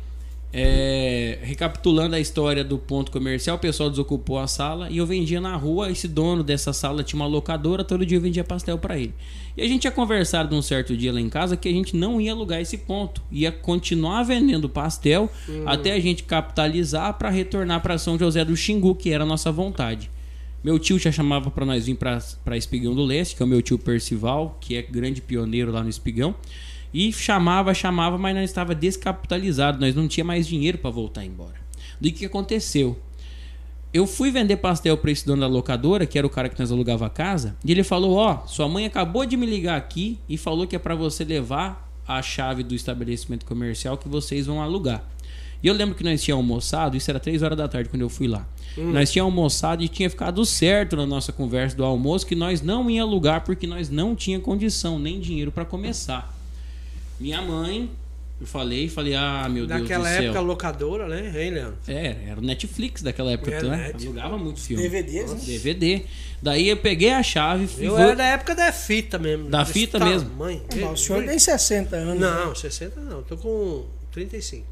É, 0.51 1.37
recapitulando 1.43 2.15
a 2.15 2.19
história 2.19 2.63
do 2.63 2.79
ponto 2.79 3.11
comercial, 3.11 3.57
o 3.57 3.59
pessoal 3.59 3.87
desocupou 3.87 4.39
a 4.39 4.47
sala 4.47 4.89
e 4.89 4.97
eu 4.97 5.05
vendia 5.05 5.39
na 5.39 5.55
rua. 5.55 5.91
Esse 5.91 6.07
dono 6.07 6.43
dessa 6.43 6.73
sala 6.73 7.03
tinha 7.03 7.19
uma 7.19 7.27
locadora, 7.27 7.83
todo 7.83 8.03
dia 8.03 8.17
eu 8.17 8.21
vendia 8.21 8.43
pastel 8.43 8.77
para 8.79 8.97
ele. 8.97 9.13
E 9.55 9.61
a 9.61 9.67
gente 9.67 9.81
tinha 9.81 9.91
conversado 9.91 10.55
num 10.55 10.61
certo 10.61 10.97
dia 10.97 11.13
lá 11.13 11.21
em 11.21 11.29
casa 11.29 11.55
que 11.55 11.69
a 11.69 11.71
gente 11.71 11.95
não 11.95 12.19
ia 12.19 12.31
alugar 12.31 12.59
esse 12.59 12.79
ponto, 12.79 13.21
ia 13.31 13.51
continuar 13.51 14.23
vendendo 14.23 14.67
pastel 14.67 15.29
até 15.67 15.91
a 15.91 15.99
gente 15.99 16.23
capitalizar 16.23 17.15
para 17.17 17.29
retornar 17.29 17.81
para 17.81 17.97
São 17.99 18.17
José 18.17 18.43
do 18.43 18.55
Xingu, 18.55 18.95
que 18.95 19.11
era 19.11 19.23
a 19.23 19.27
nossa 19.27 19.51
vontade. 19.51 20.09
Meu 20.61 20.77
tio 20.77 20.99
já 20.99 21.11
chamava 21.11 21.49
para 21.49 21.65
nós 21.65 21.85
vir 21.85 21.95
para 21.95 22.57
Espigão 22.57 22.93
do 22.93 23.03
Leste, 23.03 23.35
que 23.35 23.41
é 23.41 23.45
o 23.45 23.49
meu 23.49 23.61
tio 23.61 23.79
Percival, 23.79 24.57
que 24.59 24.75
é 24.75 24.81
grande 24.81 25.21
pioneiro 25.21 25.71
lá 25.71 25.81
no 25.81 25.89
Espigão. 25.89 26.35
E 26.93 27.13
chamava, 27.13 27.73
chamava, 27.73 28.17
mas 28.17 28.35
nós 28.35 28.49
estava 28.49 28.75
descapitalizado, 28.75 29.79
nós 29.79 29.95
não 29.95 30.07
tinha 30.07 30.23
mais 30.23 30.45
dinheiro 30.45 30.77
para 30.77 30.89
voltar 30.89 31.23
embora. 31.23 31.55
Do 32.01 32.11
que 32.11 32.25
aconteceu? 32.25 32.99
Eu 33.93 34.05
fui 34.05 34.31
vender 34.31 34.57
pastel 34.57 34.97
para 34.97 35.11
esse 35.11 35.25
dono 35.25 35.41
da 35.41 35.47
locadora, 35.47 36.05
que 36.05 36.17
era 36.17 36.27
o 36.27 36.29
cara 36.29 36.49
que 36.49 36.59
nós 36.59 36.71
alugava 36.71 37.05
a 37.05 37.09
casa, 37.09 37.55
e 37.63 37.71
ele 37.71 37.83
falou: 37.83 38.15
"Ó, 38.15 38.45
sua 38.45 38.67
mãe 38.67 38.85
acabou 38.85 39.25
de 39.25 39.37
me 39.37 39.45
ligar 39.45 39.77
aqui 39.77 40.19
e 40.27 40.37
falou 40.37 40.67
que 40.67 40.75
é 40.75 40.79
para 40.79 40.93
você 40.93 41.23
levar 41.23 41.89
a 42.07 42.21
chave 42.21 42.63
do 42.63 42.75
estabelecimento 42.75 43.45
comercial 43.45 43.97
que 43.97 44.09
vocês 44.09 44.45
vão 44.45 44.61
alugar". 44.61 45.03
E 45.63 45.67
eu 45.67 45.73
lembro 45.73 45.95
que 45.95 46.03
nós 46.03 46.21
tínhamos 46.21 46.43
almoçado, 46.43 46.97
isso 46.97 47.09
era 47.09 47.19
3 47.19 47.41
horas 47.41 47.57
da 47.57 47.67
tarde 47.67 47.89
quando 47.89 48.01
eu 48.01 48.09
fui 48.09 48.27
lá. 48.27 48.47
Nós 48.93 49.11
tínhamos 49.11 49.31
almoçado 49.33 49.83
e 49.83 49.87
tinha 49.87 50.09
ficado 50.09 50.45
certo 50.45 50.95
na 50.95 51.05
nossa 51.05 51.31
conversa 51.31 51.75
do 51.75 51.83
almoço 51.83 52.25
que 52.25 52.35
nós 52.35 52.61
não 52.61 52.89
ia 52.89 53.01
alugar 53.01 53.43
porque 53.43 53.65
nós 53.67 53.89
não 53.89 54.15
tinha 54.15 54.39
condição 54.39 54.97
nem 54.99 55.19
dinheiro 55.19 55.51
para 55.51 55.65
começar. 55.65 56.35
Minha 57.19 57.41
mãe, 57.41 57.89
eu 58.39 58.47
falei, 58.47 58.87
falei: 58.87 59.13
"Ah, 59.15 59.47
meu 59.49 59.67
Deus 59.67 59.81
Naquela 59.81 60.07
do 60.09 60.13
céu". 60.13 60.23
época, 60.23 60.39
locadora, 60.39 61.07
né? 61.09 61.43
Hein, 61.43 61.51
Leandro? 61.51 61.77
É, 61.87 62.15
era 62.29 62.39
o 62.39 62.43
Netflix 62.43 63.01
daquela 63.01 63.31
época, 63.31 63.51
Era 63.51 63.67
né? 63.67 63.87
net. 63.87 64.05
Alugava 64.07 64.37
muito 64.37 64.59
filme. 64.61 64.81
DVDs, 64.83 65.33
né? 65.33 65.39
DVD. 65.45 66.01
Daí 66.41 66.69
eu 66.69 66.77
peguei 66.77 67.11
a 67.11 67.21
chave 67.21 67.67
e 67.77 67.83
Eu 67.85 67.91
vou- 67.91 67.99
era 67.99 68.15
da 68.15 68.25
época 68.25 68.55
da 68.55 68.71
fita 68.71 69.19
mesmo. 69.19 69.49
Da 69.49 69.65
fita 69.65 69.99
mesmo. 69.99 70.29
tamanho. 70.29 70.61
Não, 70.73 70.93
o 70.93 70.97
senhor 70.97 71.25
tem 71.25 71.37
60 71.37 71.97
anos. 71.97 72.19
Não, 72.21 72.55
60 72.55 73.01
não. 73.01 73.21
Tô 73.23 73.35
com 73.35 73.83
35. 74.13 74.65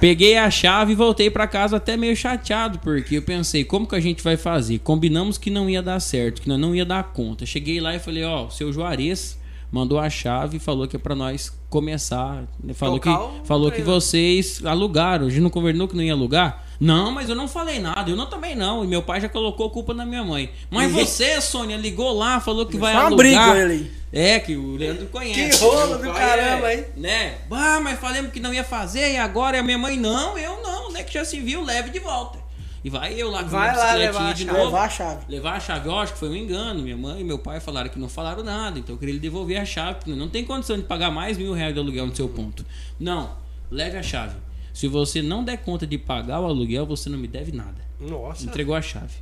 Peguei 0.00 0.36
a 0.36 0.50
chave 0.50 0.92
e 0.92 0.96
voltei 0.96 1.30
pra 1.30 1.46
casa 1.46 1.76
até 1.76 1.96
meio 1.96 2.14
chateado, 2.16 2.78
porque 2.78 3.16
eu 3.16 3.22
pensei, 3.22 3.64
como 3.64 3.86
que 3.86 3.94
a 3.94 4.00
gente 4.00 4.22
vai 4.22 4.36
fazer? 4.36 4.78
Combinamos 4.80 5.38
que 5.38 5.50
não 5.50 5.68
ia 5.68 5.82
dar 5.82 6.00
certo, 6.00 6.42
que 6.42 6.48
não 6.48 6.74
ia 6.74 6.84
dar 6.84 7.12
conta. 7.12 7.46
Cheguei 7.46 7.80
lá 7.80 7.94
e 7.94 7.98
falei, 7.98 8.24
ó, 8.24 8.46
o 8.46 8.50
seu 8.50 8.72
Juarez 8.72 9.38
mandou 9.70 9.98
a 9.98 10.08
chave 10.08 10.56
e 10.56 10.60
falou 10.60 10.86
que 10.86 10.96
é 10.96 10.98
pra 10.98 11.14
nós 11.14 11.52
começar. 11.68 12.44
Falou 12.74 12.98
que, 12.98 13.08
Tocar 13.08 13.24
o 13.24 13.44
falou 13.44 13.70
que 13.70 13.82
vocês 13.82 14.64
alugaram. 14.64 15.26
A 15.26 15.30
gente 15.30 15.42
não 15.42 15.50
convernou 15.50 15.88
que 15.88 15.96
não 15.96 16.02
ia 16.02 16.12
alugar? 16.12 16.64
Não, 16.78 17.10
mas 17.10 17.28
eu 17.28 17.34
não 17.34 17.48
falei 17.48 17.78
nada. 17.78 18.10
Eu 18.10 18.16
não 18.16 18.26
também 18.26 18.54
não. 18.54 18.84
E 18.84 18.86
meu 18.86 19.02
pai 19.02 19.20
já 19.20 19.28
colocou 19.28 19.66
a 19.66 19.70
culpa 19.70 19.94
na 19.94 20.04
minha 20.04 20.22
mãe. 20.22 20.50
Mas 20.70 20.92
você, 20.92 21.40
Sônia, 21.40 21.76
ligou 21.76 22.12
lá, 22.12 22.40
falou 22.40 22.66
que 22.66 22.76
vai 22.76 22.92
uma 22.92 23.04
alugar. 23.04 23.16
briga 23.16 23.58
ele. 23.58 23.90
É, 24.12 24.38
que 24.38 24.56
o 24.56 24.76
Leandro 24.76 25.06
conhece. 25.06 25.58
Que 25.58 25.64
rolo 25.64 25.98
do 25.98 26.04
pai 26.04 26.14
caramba, 26.14 26.72
é, 26.72 26.76
hein? 26.76 26.84
Né? 26.96 27.34
Bah, 27.48 27.80
mas 27.80 27.98
falamos 27.98 28.30
que 28.30 28.40
não 28.40 28.54
ia 28.54 28.64
fazer 28.64 29.12
e 29.12 29.16
agora 29.16 29.56
e 29.56 29.60
a 29.60 29.62
minha 29.62 29.78
mãe, 29.78 29.96
não, 29.96 30.38
eu 30.38 30.62
não, 30.62 30.92
né? 30.92 31.02
Que 31.02 31.14
já 31.14 31.24
se 31.24 31.40
viu, 31.40 31.62
leve 31.62 31.90
de 31.90 31.98
volta. 31.98 32.45
E 32.86 32.88
vai 32.88 33.20
eu 33.20 33.32
lá 33.32 33.42
com 33.42 33.48
Vai 33.50 33.70
a 33.70 33.72
lá 33.72 33.84
bicicletinha 33.96 34.06
levar 34.12 34.28
a 34.28 34.32
de 34.32 34.44
chave. 34.44 34.52
novo. 34.58 34.64
Levar 34.70 34.84
a 34.84 34.88
chave. 34.88 35.24
Levar 35.28 35.52
a 35.54 35.58
chave, 35.60 35.88
eu 35.88 35.98
acho 35.98 36.12
que 36.12 36.18
foi 36.20 36.28
um 36.28 36.36
engano. 36.36 36.82
Minha 36.84 36.96
mãe 36.96 37.20
e 37.20 37.24
meu 37.24 37.36
pai 37.36 37.58
falaram 37.58 37.90
que 37.90 37.98
não 37.98 38.08
falaram 38.08 38.44
nada, 38.44 38.78
então 38.78 38.94
eu 38.94 38.98
queria 39.00 39.18
devolver 39.18 39.56
a 39.60 39.64
chave. 39.64 39.96
porque 39.96 40.14
Não 40.14 40.28
tem 40.28 40.44
condição 40.44 40.76
de 40.76 40.84
pagar 40.84 41.10
mais 41.10 41.36
mil 41.36 41.52
reais 41.52 41.74
de 41.74 41.80
aluguel 41.80 42.06
no 42.06 42.14
seu 42.14 42.28
ponto. 42.28 42.64
Não, 43.00 43.32
leve 43.72 43.98
a 43.98 44.04
chave. 44.04 44.36
Se 44.72 44.86
você 44.86 45.20
não 45.20 45.42
der 45.42 45.56
conta 45.56 45.84
de 45.84 45.98
pagar 45.98 46.38
o 46.40 46.44
aluguel, 46.44 46.86
você 46.86 47.08
não 47.10 47.18
me 47.18 47.26
deve 47.26 47.50
nada 47.50 47.74
Nossa. 47.98 48.44
entregou 48.44 48.76
a 48.76 48.80
chave. 48.80 49.14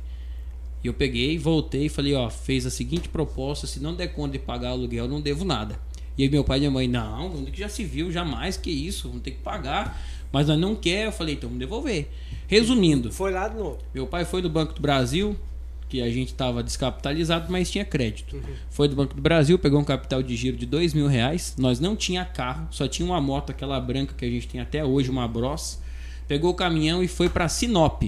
E 0.83 0.87
eu 0.87 0.93
peguei, 0.93 1.35
voltei 1.39 1.87
e 1.87 1.89
falei, 1.89 2.13
ó, 2.13 2.29
fez 2.29 2.67
a 2.67 2.69
seguinte 2.69 3.09
proposta, 3.09 3.65
se 3.65 3.79
não 3.79 3.95
der 3.95 4.09
conta 4.09 4.33
de 4.33 4.39
pagar 4.39 4.69
o 4.69 4.73
aluguel, 4.73 5.05
eu 5.05 5.09
não 5.09 5.19
devo 5.21 5.43
nada. 5.43 5.79
E 6.15 6.21
aí 6.21 6.29
meu 6.29 6.43
pai 6.43 6.57
e 6.57 6.59
minha 6.59 6.69
mãe, 6.71 6.87
não, 6.87 7.35
onde 7.37 7.49
que 7.49 7.59
já 7.61 7.67
se 7.67 7.83
viu, 7.83 8.11
jamais, 8.11 8.57
que 8.57 8.69
isso, 8.69 9.07
vamos 9.07 9.23
ter 9.23 9.31
que 9.31 9.39
pagar. 9.39 9.99
Mas 10.31 10.47
nós 10.49 10.59
não 10.59 10.75
quer, 10.75 11.07
eu 11.07 11.11
falei, 11.11 11.33
então 11.33 11.49
vamos 11.49 11.59
devolver. 11.59 12.11
Resumindo, 12.47 13.11
Foi 13.11 13.31
lá 13.31 13.47
de 13.47 13.55
novo. 13.57 13.77
meu 13.93 14.05
pai 14.07 14.25
foi 14.25 14.41
do 14.41 14.49
Banco 14.49 14.73
do 14.73 14.81
Brasil, 14.81 15.35
que 15.89 16.01
a 16.01 16.09
gente 16.09 16.29
estava 16.29 16.61
descapitalizado, 16.63 17.51
mas 17.51 17.69
tinha 17.69 17.85
crédito. 17.85 18.41
Foi 18.69 18.87
do 18.87 18.95
Banco 18.95 19.13
do 19.15 19.21
Brasil, 19.21 19.57
pegou 19.59 19.79
um 19.79 19.83
capital 19.83 20.21
de 20.23 20.35
giro 20.35 20.57
de 20.57 20.65
dois 20.65 20.93
mil 20.93 21.07
reais. 21.07 21.55
Nós 21.57 21.79
não 21.79 21.95
tinha 21.95 22.25
carro, 22.25 22.67
só 22.71 22.87
tinha 22.87 23.05
uma 23.05 23.21
moto, 23.21 23.51
aquela 23.51 23.79
branca 23.79 24.13
que 24.17 24.25
a 24.25 24.29
gente 24.29 24.47
tem 24.47 24.59
até 24.61 24.83
hoje, 24.83 25.09
uma 25.09 25.27
Bros. 25.27 25.79
Pegou 26.27 26.51
o 26.51 26.55
caminhão 26.55 27.03
e 27.03 27.07
foi 27.07 27.29
para 27.29 27.47
Sinop, 27.47 28.01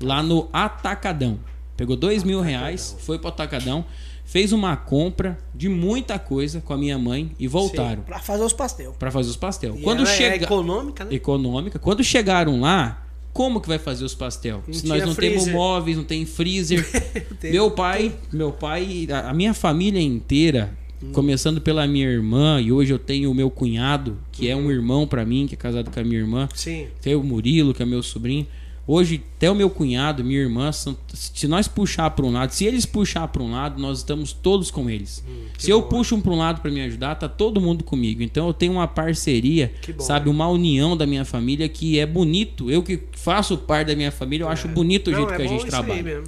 lá 0.00 0.22
no 0.22 0.48
Atacadão. 0.52 1.38
Pegou 1.76 1.96
dois 1.96 2.22
mil 2.22 2.40
reais, 2.42 2.94
foi 3.00 3.18
para 3.18 3.30
Atacadão, 3.30 3.84
fez 4.26 4.52
uma 4.52 4.76
compra 4.76 5.38
de 5.54 5.70
muita 5.70 6.18
coisa 6.18 6.60
com 6.60 6.74
a 6.74 6.76
minha 6.76 6.98
mãe 6.98 7.32
e 7.38 7.48
voltaram 7.48 8.02
Pra 8.02 8.18
fazer 8.18 8.44
os 8.44 8.52
pastel. 8.52 8.92
para 8.98 9.10
fazer 9.10 9.30
os 9.30 9.36
pastel. 9.36 9.74
E 9.78 9.82
Quando 9.82 10.02
é 10.02 10.06
chega 10.06 10.44
econômica, 10.44 11.04
né? 11.06 11.14
econômica. 11.14 11.78
Quando 11.78 12.04
chegaram 12.04 12.60
lá, 12.60 13.02
como 13.32 13.60
que 13.60 13.68
vai 13.68 13.78
fazer 13.78 14.04
os 14.04 14.14
pastel? 14.14 14.62
Não 14.66 14.74
Se 14.74 14.86
nós 14.86 15.04
não 15.04 15.14
temos 15.14 15.42
freezer. 15.44 15.54
móveis, 15.54 15.96
não 15.96 16.04
tem 16.04 16.24
freezer. 16.26 16.86
Meu 17.44 17.70
pai, 17.70 18.12
meu 18.32 18.52
pai, 18.52 19.06
a 19.10 19.30
a 19.30 19.34
minha 19.34 19.54
família 19.54 20.00
inteira, 20.00 20.76
Hum. 21.02 21.10
começando 21.12 21.60
pela 21.60 21.84
minha 21.86 22.06
irmã 22.06 22.60
e 22.60 22.70
hoje 22.70 22.92
eu 22.92 22.98
tenho 22.98 23.28
o 23.28 23.34
meu 23.34 23.50
cunhado, 23.50 24.16
que 24.30 24.48
é 24.48 24.54
um 24.54 24.66
Uhum. 24.66 24.70
irmão 24.70 25.04
pra 25.06 25.24
mim, 25.24 25.48
que 25.48 25.54
é 25.54 25.56
casado 25.56 25.90
com 25.90 25.98
a 25.98 26.04
minha 26.04 26.20
irmã. 26.20 26.48
Sim. 26.54 26.86
Tem 27.00 27.16
o 27.16 27.24
Murilo, 27.24 27.74
que 27.74 27.82
é 27.82 27.86
meu 27.86 28.02
sobrinho. 28.04 28.46
Hoje, 28.84 29.22
até 29.36 29.48
o 29.48 29.54
meu 29.54 29.70
cunhado, 29.70 30.24
minha 30.24 30.40
irmã, 30.40 30.70
se 30.72 31.46
nós 31.46 31.68
puxar 31.68 32.10
para 32.10 32.26
um 32.26 32.32
lado, 32.32 32.50
se 32.50 32.64
eles 32.64 32.84
puxar 32.84 33.28
para 33.28 33.40
um 33.40 33.52
lado, 33.52 33.80
nós 33.80 33.98
estamos 33.98 34.32
todos 34.32 34.72
com 34.72 34.90
eles. 34.90 35.22
Hum, 35.26 35.44
se 35.56 35.70
eu 35.70 35.82
bom. 35.82 35.88
puxo 35.88 36.16
um 36.16 36.20
para 36.20 36.32
um 36.32 36.36
lado 36.36 36.60
para 36.60 36.70
me 36.70 36.80
ajudar, 36.82 37.14
tá 37.14 37.28
todo 37.28 37.60
mundo 37.60 37.84
comigo. 37.84 38.22
Então 38.24 38.48
eu 38.48 38.52
tenho 38.52 38.72
uma 38.72 38.88
parceria, 38.88 39.72
bom. 39.86 40.00
sabe, 40.00 40.28
uma 40.28 40.48
união 40.48 40.96
da 40.96 41.06
minha 41.06 41.24
família 41.24 41.68
que 41.68 41.96
é 42.00 42.04
bonito. 42.04 42.68
Eu 42.68 42.82
que 42.82 43.00
faço 43.12 43.56
parte 43.56 43.86
da 43.86 43.94
minha 43.94 44.10
família, 44.10 44.44
eu 44.44 44.48
acho 44.48 44.66
bonito 44.66 45.08
o 45.08 45.10
Não, 45.12 45.18
jeito 45.18 45.32
é 45.32 45.36
que 45.36 45.42
a 45.42 45.46
gente 45.46 45.66
trabalha. 45.66 46.24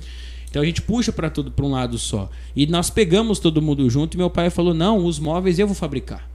Então 0.48 0.62
a 0.62 0.64
gente 0.64 0.80
puxa 0.80 1.10
para 1.10 1.28
tudo 1.28 1.50
para 1.50 1.64
um 1.64 1.72
lado 1.72 1.98
só. 1.98 2.30
E 2.54 2.68
nós 2.68 2.88
pegamos 2.88 3.40
todo 3.40 3.60
mundo 3.60 3.90
junto 3.90 4.14
e 4.14 4.16
meu 4.16 4.30
pai 4.30 4.48
falou: 4.48 4.72
"Não, 4.72 5.04
os 5.04 5.18
móveis 5.18 5.58
eu 5.58 5.66
vou 5.66 5.74
fabricar". 5.74 6.30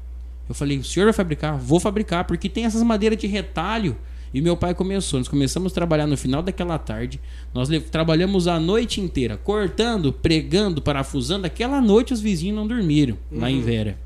Eu 0.49 0.53
falei: 0.53 0.77
"O 0.79 0.83
senhor 0.83 1.05
vai 1.05 1.13
fabricar? 1.13 1.57
Vou 1.57 1.79
fabricar, 1.79 2.25
porque 2.25 2.49
tem 2.49 2.65
essas 2.65 2.83
madeiras 2.83 3.17
de 3.17 3.25
retalho". 3.25 3.95
E 4.33 4.41
meu 4.41 4.55
pai 4.55 4.73
começou, 4.75 5.19
nós 5.19 5.27
começamos 5.27 5.71
a 5.71 5.75
trabalhar 5.75 6.05
no 6.05 6.15
final 6.15 6.41
daquela 6.43 6.77
tarde. 6.77 7.19
Nós 7.53 7.67
trabalhamos 7.91 8.47
a 8.47 8.59
noite 8.59 9.01
inteira, 9.01 9.37
cortando, 9.37 10.13
pregando, 10.13 10.81
parafusando. 10.81 11.47
Aquela 11.47 11.81
noite 11.81 12.13
os 12.13 12.21
vizinhos 12.21 12.55
não 12.55 12.67
dormiram 12.67 13.17
lá 13.31 13.49
em 13.49 13.59
Vera. 13.61 13.97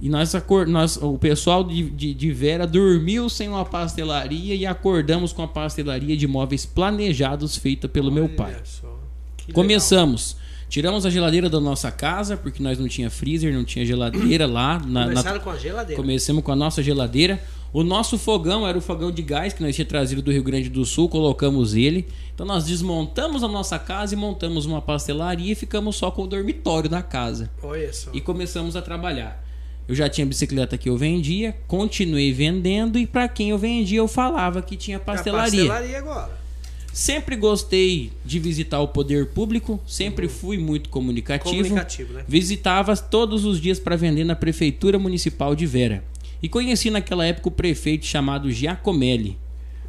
E 0.00 0.08
nós, 0.08 0.32
nós 0.68 0.96
o 0.98 1.16
pessoal 1.18 1.64
de, 1.64 1.88
de, 1.90 2.12
de 2.12 2.30
Vera 2.32 2.66
dormiu 2.66 3.28
sem 3.28 3.48
uma 3.48 3.64
pastelaria 3.64 4.54
e 4.54 4.66
acordamos 4.66 5.32
com 5.32 5.42
a 5.42 5.48
pastelaria 5.48 6.16
de 6.16 6.26
móveis 6.26 6.66
planejados 6.66 7.56
feita 7.56 7.88
pelo 7.88 8.12
meu 8.12 8.28
pai. 8.28 8.54
Olha 8.54 8.64
só, 8.64 8.98
que 9.38 9.52
Começamos. 9.52 10.36
Tiramos 10.68 11.06
a 11.06 11.10
geladeira 11.10 11.48
da 11.48 11.60
nossa 11.60 11.92
casa, 11.92 12.36
porque 12.36 12.60
nós 12.60 12.76
não 12.78 12.88
tinha 12.88 13.08
freezer, 13.08 13.54
não 13.54 13.64
tinha 13.64 13.86
geladeira 13.86 14.46
lá. 14.46 14.74
legal. 14.74 14.88
Na, 14.90 15.00
na- 15.00 15.06
Começaram 15.12 15.40
com 15.40 15.50
a 15.50 15.56
geladeira. 15.56 16.02
Começamos 16.02 16.42
com 16.42 16.52
a 16.52 16.56
nossa 16.56 16.82
geladeira. 16.82 17.40
O 17.72 17.82
nosso 17.82 18.16
fogão 18.16 18.66
era 18.66 18.78
o 18.78 18.80
fogão 18.80 19.10
de 19.10 19.22
gás 19.22 19.52
que 19.52 19.62
nós 19.62 19.74
tínhamos 19.74 19.90
trazido 19.90 20.22
do 20.22 20.32
Rio 20.32 20.42
Grande 20.42 20.68
do 20.70 20.84
Sul, 20.84 21.08
colocamos 21.08 21.74
ele. 21.74 22.06
Então 22.34 22.46
nós 22.46 22.64
desmontamos 22.64 23.42
a 23.42 23.48
nossa 23.48 23.78
casa 23.78 24.14
e 24.14 24.16
montamos 24.16 24.64
uma 24.64 24.80
pastelaria 24.80 25.52
e 25.52 25.54
ficamos 25.54 25.96
só 25.96 26.10
com 26.10 26.22
o 26.22 26.26
dormitório 26.26 26.88
da 26.88 27.02
casa. 27.02 27.50
Olha 27.62 27.92
só. 27.92 28.10
E 28.14 28.20
começamos 28.20 28.76
a 28.76 28.82
trabalhar. 28.82 29.44
Eu 29.88 29.94
já 29.94 30.08
tinha 30.08 30.26
bicicleta 30.26 30.76
que 30.76 30.88
eu 30.88 30.96
vendia, 30.96 31.56
continuei 31.68 32.32
vendendo 32.32 32.98
e 32.98 33.06
para 33.06 33.28
quem 33.28 33.50
eu 33.50 33.58
vendia 33.58 33.98
eu 33.98 34.08
falava 34.08 34.60
que 34.62 34.76
tinha 34.76 34.96
A 34.96 35.00
pastelaria. 35.00 35.66
pastelaria 35.66 35.98
agora. 35.98 36.46
Sempre 36.92 37.36
gostei 37.36 38.10
de 38.24 38.38
visitar 38.38 38.80
o 38.80 38.88
poder 38.88 39.26
público, 39.26 39.78
sempre 39.86 40.28
fui 40.28 40.56
muito 40.56 40.88
comunicativo. 40.88 41.54
Comunicativo, 41.56 42.14
né? 42.14 42.24
Visitava 42.26 42.96
todos 42.96 43.44
os 43.44 43.60
dias 43.60 43.78
para 43.78 43.96
vender 43.96 44.24
na 44.24 44.34
prefeitura 44.34 44.98
municipal 44.98 45.54
de 45.54 45.66
Vera. 45.66 46.02
E 46.42 46.48
conheci 46.48 46.90
naquela 46.90 47.24
época 47.26 47.48
o 47.48 47.50
prefeito 47.50 48.04
chamado 48.06 48.50
Giacomelli. 48.50 49.38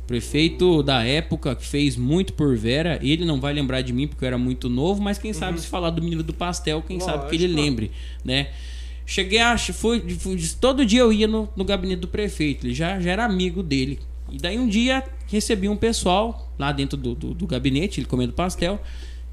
Prefeito 0.05 0.81
da 0.83 1.03
época 1.03 1.53
que 1.55 1.65
fez 1.65 1.97
muito 1.97 2.31
por 2.33 2.55
Vera. 2.55 2.97
Ele 3.01 3.25
não 3.25 3.41
vai 3.41 3.53
lembrar 3.53 3.81
de 3.81 3.91
mim 3.91 4.07
porque 4.07 4.23
eu 4.23 4.27
era 4.27 4.37
muito 4.37 4.69
novo, 4.69 5.01
mas 5.01 5.17
quem 5.17 5.33
sabe 5.33 5.59
se 5.59 5.67
falar 5.67 5.89
do 5.89 6.01
menino 6.01 6.23
do 6.23 6.33
pastel, 6.33 6.81
quem 6.81 6.99
sabe 6.99 7.29
que 7.29 7.35
ele 7.35 7.45
Uhum. 7.47 7.51
Lógico. 7.51 7.65
lembre, 7.69 7.91
né? 8.23 8.47
Cheguei 9.05 9.39
a. 9.39 9.57
Fui, 9.57 9.99
fui- 10.17 10.37
todo 10.61 10.85
dia 10.85 11.01
eu 11.01 11.11
ia 11.11 11.27
no, 11.27 11.49
no 11.55 11.65
gabinete 11.65 11.99
do 11.99 12.07
prefeito, 12.07 12.65
ele 12.65 12.73
já, 12.73 12.99
já 13.01 13.11
era 13.11 13.25
amigo 13.25 13.61
dele. 13.61 13.99
E 14.31 14.37
daí 14.37 14.57
um 14.57 14.67
dia 14.67 15.03
recebi 15.27 15.67
um 15.69 15.75
pessoal 15.77 16.51
lá 16.57 16.71
dentro 16.71 16.97
do, 16.97 17.13
do, 17.13 17.33
do 17.33 17.47
gabinete, 17.47 17.99
ele 17.99 18.07
comendo 18.07 18.31
pastel, 18.33 18.81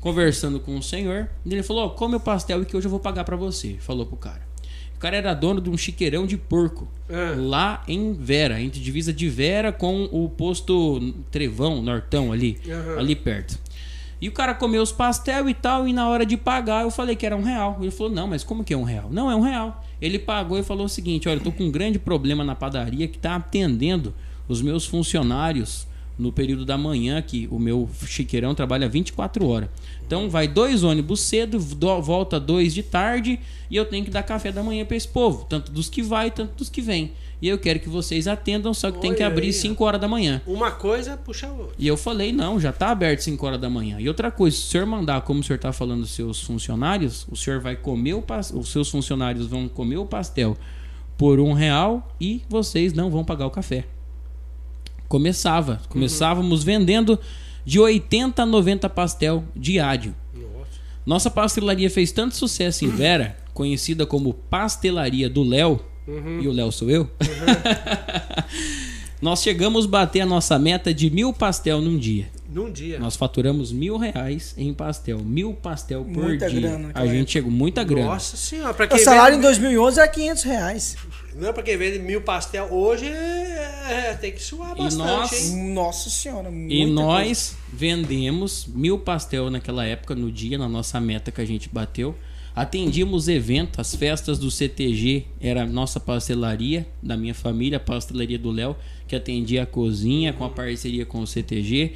conversando 0.00 0.58
com 0.60 0.76
o 0.76 0.82
senhor. 0.82 1.28
E 1.46 1.52
ele 1.52 1.62
falou: 1.62 1.86
"Ó, 1.86 1.88
come 1.90 2.16
o 2.16 2.20
pastel 2.20 2.62
e 2.62 2.64
que 2.64 2.76
hoje 2.76 2.86
eu 2.86 2.90
vou 2.90 3.00
pagar 3.00 3.24
pra 3.24 3.36
você. 3.36 3.76
Falou 3.80 4.06
pro 4.06 4.16
cara. 4.16 4.43
O 5.04 5.06
cara 5.06 5.18
era 5.18 5.34
dono 5.34 5.60
de 5.60 5.68
um 5.68 5.76
chiqueirão 5.76 6.26
de 6.26 6.38
porco 6.38 6.88
Ah. 7.10 7.34
lá 7.36 7.82
em 7.86 8.14
Vera, 8.14 8.58
entre 8.58 8.80
divisa 8.80 9.12
de 9.12 9.28
Vera 9.28 9.70
com 9.70 10.08
o 10.10 10.30
posto 10.30 11.12
Trevão, 11.30 11.82
Nortão 11.82 12.32
ali, 12.32 12.58
Aham. 12.66 12.98
ali 13.00 13.14
perto. 13.14 13.58
E 14.18 14.30
o 14.30 14.32
cara 14.32 14.54
comeu 14.54 14.80
os 14.80 14.90
pastel 14.92 15.46
e 15.46 15.52
tal, 15.52 15.86
e 15.86 15.92
na 15.92 16.08
hora 16.08 16.24
de 16.24 16.38
pagar 16.38 16.84
eu 16.84 16.90
falei 16.90 17.14
que 17.14 17.26
era 17.26 17.36
um 17.36 17.42
real. 17.42 17.76
Ele 17.82 17.90
falou, 17.90 18.10
não, 18.10 18.26
mas 18.26 18.42
como 18.42 18.64
que 18.64 18.72
é 18.72 18.76
um 18.78 18.82
real? 18.82 19.10
Não, 19.10 19.30
é 19.30 19.36
um 19.36 19.42
real. 19.42 19.84
Ele 20.00 20.18
pagou 20.18 20.58
e 20.58 20.62
falou 20.62 20.86
o 20.86 20.88
seguinte, 20.88 21.28
olha, 21.28 21.36
eu 21.36 21.42
tô 21.42 21.52
com 21.52 21.64
um 21.64 21.70
grande 21.70 21.98
problema 21.98 22.42
na 22.42 22.54
padaria 22.54 23.06
que 23.06 23.18
tá 23.18 23.36
atendendo 23.36 24.14
os 24.48 24.62
meus 24.62 24.86
funcionários 24.86 25.86
no 26.18 26.30
período 26.32 26.64
da 26.64 26.78
manhã, 26.78 27.20
que 27.20 27.48
o 27.50 27.58
meu 27.58 27.88
chiqueirão 28.06 28.54
trabalha 28.54 28.88
24 28.88 29.46
horas. 29.48 29.68
Então 30.06 30.30
vai 30.30 30.46
dois 30.46 30.82
ônibus 30.84 31.20
cedo, 31.20 31.58
do- 31.58 32.00
volta 32.02 32.38
dois 32.38 32.72
de 32.72 32.82
tarde, 32.82 33.40
e 33.70 33.76
eu 33.76 33.84
tenho 33.84 34.04
que 34.04 34.10
dar 34.10 34.22
café 34.22 34.52
da 34.52 34.62
manhã 34.62 34.84
para 34.84 34.96
esse 34.96 35.08
povo, 35.08 35.44
tanto 35.48 35.72
dos 35.72 35.88
que 35.88 36.02
vai, 36.02 36.30
tanto 36.30 36.54
dos 36.56 36.68
que 36.68 36.80
vem. 36.80 37.12
E 37.42 37.48
eu 37.48 37.58
quero 37.58 37.80
que 37.80 37.88
vocês 37.88 38.26
atendam, 38.28 38.72
só 38.72 38.90
que 38.90 39.00
tem 39.00 39.12
que 39.14 39.22
abrir 39.22 39.46
aí, 39.46 39.52
5 39.52 39.84
horas 39.84 40.00
da 40.00 40.08
manhã. 40.08 40.40
Uma 40.46 40.70
coisa 40.70 41.16
puxa 41.16 41.48
outra. 41.50 41.74
E 41.78 41.86
eu 41.86 41.96
falei, 41.96 42.32
não, 42.32 42.58
já 42.60 42.72
tá 42.72 42.88
aberto 42.90 43.20
5 43.20 43.44
horas 43.44 43.60
da 43.60 43.68
manhã. 43.68 43.96
E 44.00 44.08
outra 44.08 44.30
coisa, 44.30 44.56
se 44.56 44.62
o 44.62 44.66
senhor 44.66 44.86
mandar, 44.86 45.20
como 45.22 45.40
o 45.40 45.42
senhor 45.42 45.58
tá 45.58 45.72
falando 45.72 46.02
dos 46.02 46.12
seus 46.12 46.40
funcionários, 46.40 47.26
o 47.30 47.36
senhor 47.36 47.60
vai 47.60 47.76
comer 47.76 48.14
o 48.14 48.22
pas- 48.22 48.50
os 48.54 48.68
seus 48.70 48.88
funcionários 48.88 49.46
vão 49.46 49.68
comer 49.68 49.96
o 49.98 50.06
pastel 50.06 50.56
por 51.18 51.38
um 51.40 51.52
real 51.52 52.14
e 52.20 52.40
vocês 52.48 52.92
não 52.94 53.10
vão 53.10 53.24
pagar 53.24 53.46
o 53.46 53.50
café. 53.50 53.84
Começava. 55.08 55.80
Começávamos 55.88 56.64
vendendo 56.64 57.18
de 57.64 57.78
80 57.78 58.42
a 58.42 58.46
90 58.46 58.88
pastel 58.88 59.44
diário. 59.54 60.14
Nossa. 60.34 60.70
Nossa 61.06 61.30
pastelaria 61.30 61.88
fez 61.90 62.12
tanto 62.12 62.34
sucesso 62.36 62.84
em 62.84 62.88
Vera, 62.88 63.36
conhecida 63.52 64.04
como 64.06 64.34
Pastelaria 64.34 65.28
do 65.28 65.42
Léo, 65.42 65.80
e 66.40 66.46
o 66.48 66.52
Léo 66.52 66.70
sou 66.72 66.90
eu. 66.90 67.08
Nós 69.22 69.42
chegamos 69.42 69.86
a 69.86 69.88
bater 69.88 70.20
a 70.20 70.26
nossa 70.26 70.58
meta 70.58 70.92
de 70.92 71.08
mil 71.08 71.32
pastel 71.32 71.80
num 71.80 71.96
dia. 71.96 72.26
Num 72.52 72.70
dia. 72.70 72.98
Nós 72.98 73.16
faturamos 73.16 73.72
mil 73.72 73.96
reais 73.96 74.54
em 74.58 74.74
pastel. 74.74 75.18
Mil 75.20 75.54
pastel 75.54 76.04
por 76.04 76.24
Muita 76.24 76.50
dia. 76.50 76.60
grana 76.60 76.90
a 76.92 77.06
gente 77.06 77.32
chegou 77.32 77.50
muita 77.50 77.82
grana. 77.82 78.06
Nossa 78.08 78.36
senhora. 78.36 78.74
Pra 78.74 78.84
O 78.84 78.88
quem 78.90 78.98
salário 78.98 79.36
em 79.38 79.40
vende, 79.40 79.48
2011 79.60 79.98
era 79.98 80.08
500 80.08 80.42
reais. 80.42 80.96
Não, 81.36 81.52
pra 81.52 81.62
quem 81.62 81.76
vende 81.76 81.98
mil 81.98 82.20
pastel 82.20 82.66
hoje, 82.72 83.06
é, 83.06 84.10
é, 84.10 84.14
tem 84.14 84.30
que 84.32 84.42
suar 84.42 84.72
E 84.76 84.78
bastante, 84.82 84.98
nós- 85.06 85.50
hein? 85.52 85.72
Nossa 85.74 86.08
senhora, 86.10 86.50
muita 86.50 86.72
E 86.74 86.78
coisa. 86.78 86.92
nós 86.92 87.56
vendemos 87.72 88.66
mil 88.66 88.98
pastel 88.98 89.50
naquela 89.50 89.84
época, 89.84 90.14
no 90.14 90.30
dia, 90.30 90.56
na 90.56 90.68
nossa 90.68 91.00
meta 91.00 91.32
que 91.32 91.40
a 91.40 91.44
gente 91.44 91.68
bateu. 91.68 92.14
Atendíamos 92.54 93.26
eventos, 93.26 93.80
as 93.80 93.96
festas 93.96 94.38
do 94.38 94.48
CTG, 94.48 95.26
era 95.40 95.64
a 95.64 95.66
nossa 95.66 95.98
pastelaria, 95.98 96.86
da 97.02 97.16
minha 97.16 97.34
família, 97.34 97.78
a 97.78 97.80
pastelaria 97.80 98.38
do 98.38 98.52
Léo, 98.52 98.76
que 99.08 99.16
atendia 99.16 99.64
a 99.64 99.66
cozinha 99.66 100.32
com 100.32 100.44
a 100.44 100.50
parceria 100.50 101.04
com 101.04 101.18
o 101.20 101.26
CTG. 101.26 101.94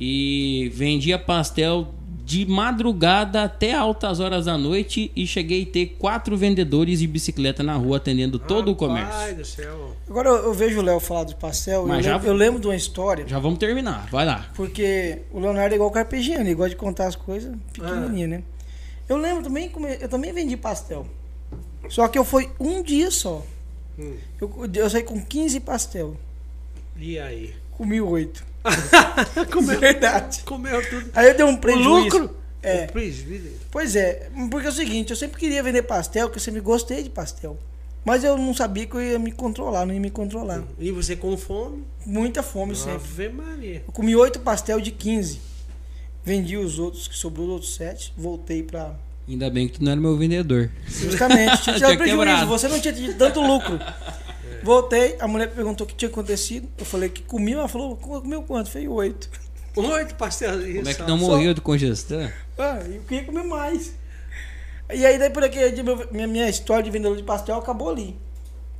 E 0.00 0.70
vendia 0.74 1.18
pastel 1.18 1.92
de 2.28 2.44
madrugada 2.44 3.42
até 3.44 3.72
altas 3.72 4.20
horas 4.20 4.44
da 4.44 4.58
noite 4.58 5.10
e 5.16 5.26
cheguei 5.26 5.62
a 5.62 5.66
ter 5.66 5.86
quatro 5.98 6.36
vendedores 6.36 6.98
de 6.98 7.06
bicicleta 7.06 7.62
na 7.62 7.74
rua 7.74 7.96
atendendo 7.96 8.38
todo 8.38 8.70
o 8.70 8.76
comércio. 8.76 9.14
Ai 9.14 9.32
do 9.34 9.46
céu. 9.46 9.96
Agora 10.06 10.28
eu, 10.28 10.36
eu 10.44 10.52
vejo 10.52 10.78
o 10.78 10.82
Léo 10.82 11.00
falar 11.00 11.24
do 11.24 11.34
pastel, 11.36 11.80
eu 11.80 11.86
Mas 11.86 12.04
já- 12.04 12.12
lembro, 12.16 12.28
eu 12.28 12.34
lembro 12.34 12.60
de 12.60 12.66
uma 12.66 12.76
história, 12.76 13.26
Já 13.26 13.38
vamos 13.38 13.58
terminar, 13.58 14.08
vai 14.10 14.26
lá. 14.26 14.46
porque 14.54 15.22
o 15.32 15.40
Leonardo 15.40 15.72
é 15.72 15.76
igual 15.76 15.88
o 15.88 15.92
Carpegiani, 15.92 16.44
ele 16.50 16.54
gosta 16.54 16.68
de 16.70 16.76
contar 16.76 17.06
as 17.06 17.16
coisas 17.16 17.56
pequenininho, 17.72 18.28
né? 18.28 18.42
Eu 19.08 19.16
lembro 19.16 19.42
também, 19.42 19.72
eu 19.98 20.08
também 20.10 20.30
vendi 20.30 20.54
pastel. 20.54 21.06
Só 21.88 22.08
que 22.08 22.18
eu 22.18 22.24
fui 22.26 22.50
um 22.60 22.82
dia 22.82 23.10
só. 23.10 23.42
Hum. 23.98 24.12
Eu, 24.38 24.52
eu 24.74 24.90
saí 24.90 25.02
com 25.02 25.18
15 25.18 25.60
pastel, 25.60 26.14
E 26.94 27.18
aí? 27.18 27.54
Comi 27.78 28.00
oito. 28.00 28.44
Comeu, 29.50 29.80
Verdade. 29.80 30.42
comeu 30.44 30.90
tudo. 30.90 31.10
Aí 31.14 31.28
eu 31.28 31.36
dei 31.36 31.46
um 31.46 31.54
O 31.54 31.58
prejuízo. 31.58 31.88
lucro? 32.18 32.36
É. 32.62 32.84
O 32.84 32.92
prejuízo. 32.92 33.48
Pois 33.70 33.96
é, 33.96 34.28
porque 34.50 34.66
é 34.66 34.70
o 34.70 34.72
seguinte, 34.72 35.10
eu 35.10 35.16
sempre 35.16 35.38
queria 35.38 35.62
vender 35.62 35.82
pastel, 35.82 36.26
porque 36.26 36.38
eu 36.38 36.42
sempre 36.42 36.60
gostei 36.60 37.02
de 37.02 37.08
pastel. 37.08 37.56
Mas 38.04 38.24
eu 38.24 38.36
não 38.36 38.52
sabia 38.52 38.84
que 38.86 38.94
eu 38.94 39.00
ia 39.02 39.18
me 39.18 39.30
controlar, 39.32 39.86
não 39.86 39.94
ia 39.94 40.00
me 40.00 40.10
controlar. 40.10 40.62
E 40.78 40.90
você 40.90 41.14
com 41.16 41.36
fome? 41.36 41.84
Muita 42.04 42.42
fome 42.42 42.74
sempre. 42.74 42.94
Ave 42.94 43.28
Maria. 43.28 43.82
Eu 43.86 43.92
comi 43.92 44.14
oito 44.16 44.40
pastel 44.40 44.80
de 44.80 44.90
15. 44.90 45.40
Vendi 46.24 46.56
os 46.56 46.78
outros, 46.78 47.06
que 47.08 47.16
sobrou 47.16 47.46
os 47.46 47.52
outros 47.52 47.74
sete. 47.74 48.12
Voltei 48.16 48.62
pra. 48.62 48.94
Ainda 49.26 49.48
bem 49.50 49.68
que 49.68 49.78
tu 49.78 49.84
não 49.84 49.92
era 49.92 50.00
meu 50.00 50.16
vendedor. 50.16 50.70
Justamente, 50.86 51.60
tinha 51.64 51.76
Tinha 51.76 51.88
prejuízo. 51.96 52.16
quebrado. 52.18 52.46
Você 52.48 52.68
não 52.68 52.80
tinha 52.80 52.92
tido 52.94 53.14
tanto 53.16 53.40
lucro. 53.40 53.78
Voltei, 54.62 55.16
a 55.20 55.26
mulher 55.28 55.50
perguntou 55.50 55.84
o 55.86 55.88
que 55.88 55.94
tinha 55.94 56.08
acontecido. 56.10 56.68
Eu 56.78 56.84
falei 56.84 57.08
que 57.08 57.22
comi, 57.22 57.52
ela 57.52 57.68
falou, 57.68 57.96
comeu 57.96 58.42
quanto? 58.42 58.66
Eu 58.68 58.72
falei, 58.72 58.88
oito. 58.88 59.30
Oito 59.76 60.14
pastelzinhos. 60.16 60.76
Como 60.78 60.88
é 60.88 60.94
que 60.94 61.02
não 61.02 61.18
só- 61.18 61.26
morreu 61.28 61.54
de 61.54 61.60
congestão? 61.60 62.30
Ah, 62.58 62.80
eu 62.84 63.00
queria 63.02 63.24
comer 63.24 63.44
mais. 63.44 63.92
E 64.92 65.04
aí, 65.06 65.18
daí 65.18 65.30
por 65.30 65.44
aqui, 65.44 65.58
minha, 66.10 66.26
minha 66.26 66.48
história 66.48 66.82
de 66.82 66.90
vendedor 66.90 67.16
de 67.16 67.22
pastel 67.22 67.56
acabou 67.56 67.90
ali. 67.90 68.16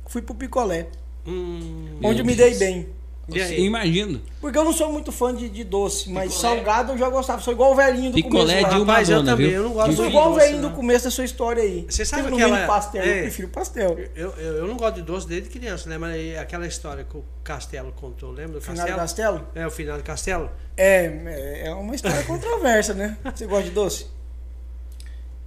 Fui 0.07 0.21
pro 0.21 0.33
picolé, 0.35 0.87
Hum, 1.27 1.99
onde 2.03 2.19
eu 2.21 2.25
me 2.25 2.35
dei 2.35 2.55
bem. 2.55 2.89
Eu 3.37 3.65
imagino. 3.65 4.21
Porque 4.41 4.57
eu 4.57 4.63
não 4.63 4.73
sou 4.73 4.91
muito 4.91 5.11
fã 5.11 5.35
de, 5.35 5.49
de 5.49 5.63
doce, 5.63 6.09
mas 6.09 6.33
Picolé. 6.33 6.55
salgado 6.55 6.93
eu 6.93 6.97
já 6.97 7.09
gostava. 7.09 7.41
Sou 7.41 7.53
igual 7.53 7.73
o 7.73 7.75
velhinho 7.75 8.11
do 8.11 8.15
Picolé 8.15 8.61
começo. 8.61 8.69
de 8.69 8.81
uma 8.81 8.93
Rapaz, 8.93 9.09
eu 9.09 9.23
também, 9.23 9.47
viu? 9.47 9.55
eu 9.57 9.63
não 9.63 9.73
gosto 9.73 9.89
Eu 9.89 9.95
sou 9.95 10.05
de 10.05 10.11
igual 10.11 10.31
o 10.31 10.35
velhinho 10.35 10.61
não. 10.61 10.69
do 10.69 10.75
começo 10.75 11.05
da 11.05 11.11
sua 11.11 11.25
história 11.25 11.61
aí. 11.61 11.85
Você 11.89 12.05
sabe 12.05 12.29
não 12.29 12.37
vende 12.37 12.65
pastel, 12.65 13.03
é. 13.03 13.17
eu 13.17 13.21
prefiro 13.23 13.47
pastel. 13.49 13.99
Eu, 14.15 14.33
eu, 14.37 14.55
eu 14.57 14.67
não 14.67 14.77
gosto 14.77 14.95
de 14.95 15.01
doce 15.01 15.27
desde 15.27 15.49
criança, 15.49 15.89
né? 15.89 15.97
Mas 15.97 16.37
aquela 16.37 16.65
história 16.67 17.03
que 17.03 17.17
o 17.17 17.23
Castelo 17.43 17.91
contou, 17.91 18.31
lembra 18.31 18.59
do 18.59 18.65
Castelo? 18.65 18.97
Castelo? 18.97 19.47
É, 19.55 19.67
o 19.67 19.71
final 19.71 19.97
do 19.97 20.03
Castelo? 20.03 20.49
É, 20.77 21.63
é 21.65 21.73
uma 21.73 21.95
história 21.95 22.23
controversa, 22.23 22.93
né? 22.93 23.17
Você 23.35 23.45
gosta 23.45 23.65
de 23.65 23.71
doce? 23.71 24.18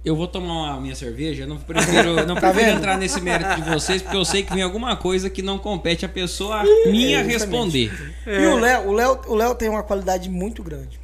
Eu 0.05 0.15
vou 0.17 0.27
tomar 0.27 0.73
a 0.73 0.79
minha 0.81 0.95
cerveja, 0.95 1.43
eu 1.43 1.47
não 1.47 1.57
prefiro, 1.57 2.15
não 2.25 2.35
Tá 2.35 2.41
prefiro 2.51 2.65
vendo? 2.65 2.77
entrar 2.77 2.97
nesse 2.97 3.21
mérito 3.21 3.55
de 3.61 3.69
vocês, 3.69 4.01
porque 4.01 4.17
eu 4.17 4.25
sei 4.25 4.43
que 4.43 4.53
vem 4.53 4.61
alguma 4.61 4.95
coisa 4.97 5.29
que 5.29 5.41
não 5.41 5.57
compete 5.57 6.05
a 6.05 6.09
pessoa 6.09 6.61
minha 6.87 7.19
É, 7.19 7.23
responder. 7.23 7.89
E 8.27 8.45
o 8.47 8.57
Léo, 8.59 8.89
o 8.89 8.91
Léo, 8.91 9.19
o 9.27 9.35
Léo 9.35 9.55
tem 9.55 9.69
uma 9.69 9.81
qualidade 9.83 10.29
muito 10.29 10.61
grande. 10.61 10.99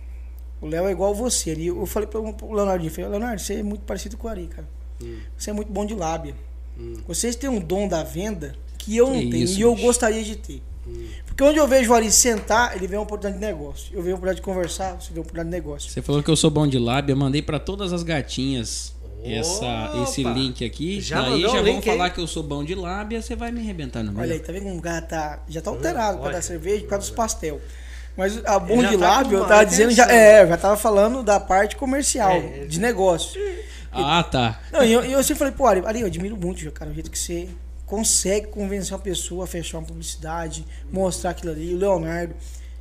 O 0.61 0.67
Léo 0.67 0.87
é 0.87 0.91
igual 0.91 1.15
você. 1.15 1.51
Ele, 1.51 1.67
eu 1.67 1.85
falei 1.85 2.07
pro, 2.09 2.33
pro 2.33 2.51
Leonardinho, 2.51 2.91
falei, 2.91 3.09
Leonardo, 3.09 3.41
você 3.41 3.53
é 3.55 3.63
muito 3.63 3.81
parecido 3.85 4.17
com 4.17 4.27
o 4.27 4.29
Ari, 4.31 4.47
cara. 4.47 4.67
Você 5.37 5.49
é 5.49 5.53
muito 5.53 5.71
bom 5.71 5.85
de 5.85 5.95
lábia. 5.95 6.35
Vocês 7.07 7.37
têm 7.37 7.49
um 7.49 7.59
dom 7.59 7.87
da 7.87 8.03
venda 8.03 8.53
que 8.77 8.97
eu 8.97 9.07
não 9.07 9.19
Que 9.19 9.29
tenho 9.29 9.43
isso, 9.45 9.57
e 9.59 9.61
eu 9.61 9.73
bicho. 9.73 9.85
gostaria 9.85 10.23
de 10.23 10.35
ter. 10.35 10.61
Porque 11.25 11.43
onde 11.43 11.57
eu 11.57 11.67
vejo 11.67 11.91
o 11.91 11.93
Ari 11.95 12.11
sentar, 12.11 12.75
ele 12.75 12.85
vê 12.87 12.97
uma 12.97 13.03
oportunidade 13.03 13.39
de 13.39 13.45
negócio. 13.45 13.87
Eu 13.93 14.01
vejo 14.01 14.15
uma 14.15 14.17
oportunidade 14.17 14.35
de 14.37 14.41
conversar, 14.41 14.99
você 14.99 15.13
vê 15.13 15.19
uma 15.19 15.23
oportunidade 15.23 15.49
de 15.49 15.55
negócio. 15.55 15.89
Você 15.89 16.01
falou 16.01 16.21
que 16.21 16.29
eu 16.29 16.35
sou 16.35 16.49
bom 16.51 16.67
de 16.67 16.77
lábia, 16.77 17.15
mandei 17.15 17.41
pra 17.41 17.59
todas 17.59 17.93
as 17.93 18.03
gatinhas 18.03 18.93
essa, 19.23 19.65
Opa! 19.65 20.03
esse 20.03 20.23
link 20.23 20.65
aqui. 20.65 20.99
Já 21.01 21.21
mandou 21.21 21.51
já 21.51 21.61
vão 21.61 21.81
falar 21.81 22.05
aí? 22.05 22.11
que 22.11 22.19
eu 22.19 22.27
sou 22.27 22.43
bom 22.43 22.63
de 22.63 22.75
lábia, 22.75 23.21
você 23.21 23.35
vai 23.35 23.51
me 23.51 23.61
arrebentar 23.61 24.03
no 24.03 24.11
meio. 24.11 24.23
Olha 24.23 24.33
aí, 24.33 24.39
tá 24.39 24.51
vendo 24.51 24.63
como 24.63 24.77
o 24.77 24.81
cara 24.81 25.01
tá, 25.01 25.43
já 25.47 25.61
tá 25.61 25.69
alterado 25.69 26.17
por 26.17 26.23
causa 26.23 26.37
da 26.37 26.41
cerveja, 26.41 26.83
por 26.83 26.89
causa 26.89 27.07
dos 27.07 27.15
pastel. 27.15 27.61
Mas 28.17 28.43
a 28.45 28.59
bom 28.59 28.83
de 28.83 28.97
tá 28.97 29.07
lábio, 29.07 29.37
eu 29.39 29.45
tava 29.45 29.65
dizendo, 29.65 29.91
já, 29.91 30.11
é, 30.11 30.43
eu 30.43 30.47
já 30.47 30.57
tava 30.57 30.75
falando 30.75 31.23
da 31.23 31.39
parte 31.39 31.75
comercial, 31.75 32.31
É, 32.31 32.65
de 32.65 32.79
negócio. 32.79 33.39
Ah, 33.91 34.23
tá. 34.23 34.59
Não, 34.71 34.83
e 34.83 34.91
eu, 34.91 35.03
eu 35.03 35.23
sempre 35.23 35.39
falei, 35.39 35.53
pô, 35.53 35.65
Ari, 35.65 35.81
Ari, 35.85 36.01
eu 36.01 36.07
admiro 36.07 36.37
muito, 36.37 36.69
cara, 36.71 36.91
o 36.91 36.93
jeito 36.93 37.09
que 37.09 37.17
você 37.17 37.47
consegue 37.89 38.47
convencer 38.47 38.93
uma 38.93 38.99
pessoa 38.99 39.45
a 39.45 39.47
fechar 39.47 39.79
uma 39.79 39.87
publicidade, 39.87 40.63
mostrar 40.91 41.31
aquilo 41.31 41.51
ali, 41.51 41.73
o 41.73 41.77
Leonardo. 41.77 42.35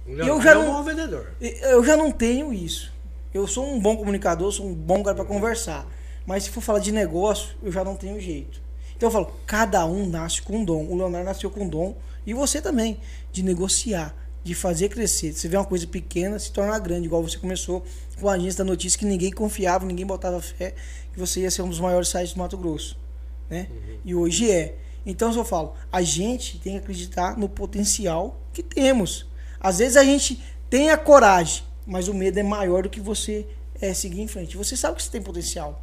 O 0.07 0.11
eu 0.11 0.17
Leonardo 0.17 0.43
já 0.43 0.53
é 0.53 0.57
um 0.59 0.65
não- 0.67 0.73
bom 0.75 0.83
vendedor. 0.85 1.33
Eu 1.41 1.83
já 1.85 1.97
não 1.97 2.13
tenho 2.13 2.53
isso. 2.53 2.93
Eu 3.33 3.47
sou 3.47 3.67
um 3.67 3.81
bom 3.81 3.97
comunicador, 3.97 4.53
sou 4.53 4.67
um 4.67 4.75
bom 4.75 5.03
cara 5.03 5.17
para 5.17 5.25
conversar. 5.25 5.87
Mas 6.27 6.45
se 6.45 6.51
for 6.51 6.61
falar 6.61 6.81
de 6.81 6.93
negócio, 6.93 7.57
eu 7.63 7.73
já 7.73 7.83
não 7.83 7.97
tenho 7.97 8.21
jeito. 8.21 8.61
Então 8.97 9.07
eu 9.09 9.11
falo, 9.11 9.33
cada 9.47 9.87
um 9.87 10.07
nasce 10.07 10.43
com 10.43 10.59
um 10.59 10.65
dom. 10.65 10.85
O 10.85 10.97
Leonardo 10.97 11.27
nasceu 11.27 11.51
com 11.51 11.65
um 11.65 11.69
dom 11.69 11.97
e 12.27 12.35
você 12.35 12.61
também, 12.61 12.99
de 13.33 13.43
negociar, 13.43 14.15
de 14.45 14.55
fazer 14.55 14.91
crescer. 14.91 15.33
Você 15.33 15.49
vê 15.49 15.57
uma 15.57 15.65
coisa 15.65 15.87
pequena 15.87 16.39
se 16.39 16.53
tornar 16.53 16.79
grande, 16.81 17.07
igual 17.07 17.23
você 17.23 17.39
começou 17.39 17.83
com 18.21 18.29
a 18.29 18.35
agência 18.35 18.59
da 18.59 18.65
notícia 18.71 18.99
que 18.99 19.07
ninguém 19.07 19.31
confiava, 19.31 19.87
ninguém 19.87 20.05
botava 20.05 20.41
fé 20.43 20.75
que 21.13 21.19
você 21.19 21.41
ia 21.41 21.51
ser 21.51 21.63
um 21.63 21.69
dos 21.69 21.81
maiores 21.81 22.09
sites 22.09 22.33
do 22.35 22.39
Mato 22.39 22.57
Grosso, 22.59 22.99
né? 23.49 23.69
E 24.05 24.15
hoje 24.15 24.51
é. 24.51 24.75
Então 25.05 25.33
eu 25.33 25.45
falo, 25.45 25.75
a 25.91 26.03
gente 26.03 26.59
tem 26.59 26.75
que 26.75 26.79
acreditar 26.79 27.37
no 27.39 27.49
potencial 27.49 28.41
que 28.53 28.63
temos. 28.63 29.27
Às 29.61 29.79
vezes 29.79 29.97
a 29.97 30.05
gente 30.05 30.43
tem 30.69 30.91
a 30.91 30.97
coragem, 30.97 31.65
mas 31.87 32.09
o 32.09 32.15
medo 32.15 32.39
é 32.39 32.43
maior 32.43 32.83
do 32.83 32.91
que 32.91 33.01
você 33.01 33.47
é, 33.81 33.95
seguir 33.95 34.21
em 34.21 34.29
frente. 34.29 34.57
Você 34.57 34.77
sabe 34.77 34.97
que 34.97 35.03
você 35.03 35.11
tem 35.11 35.23
potencial. 35.23 35.83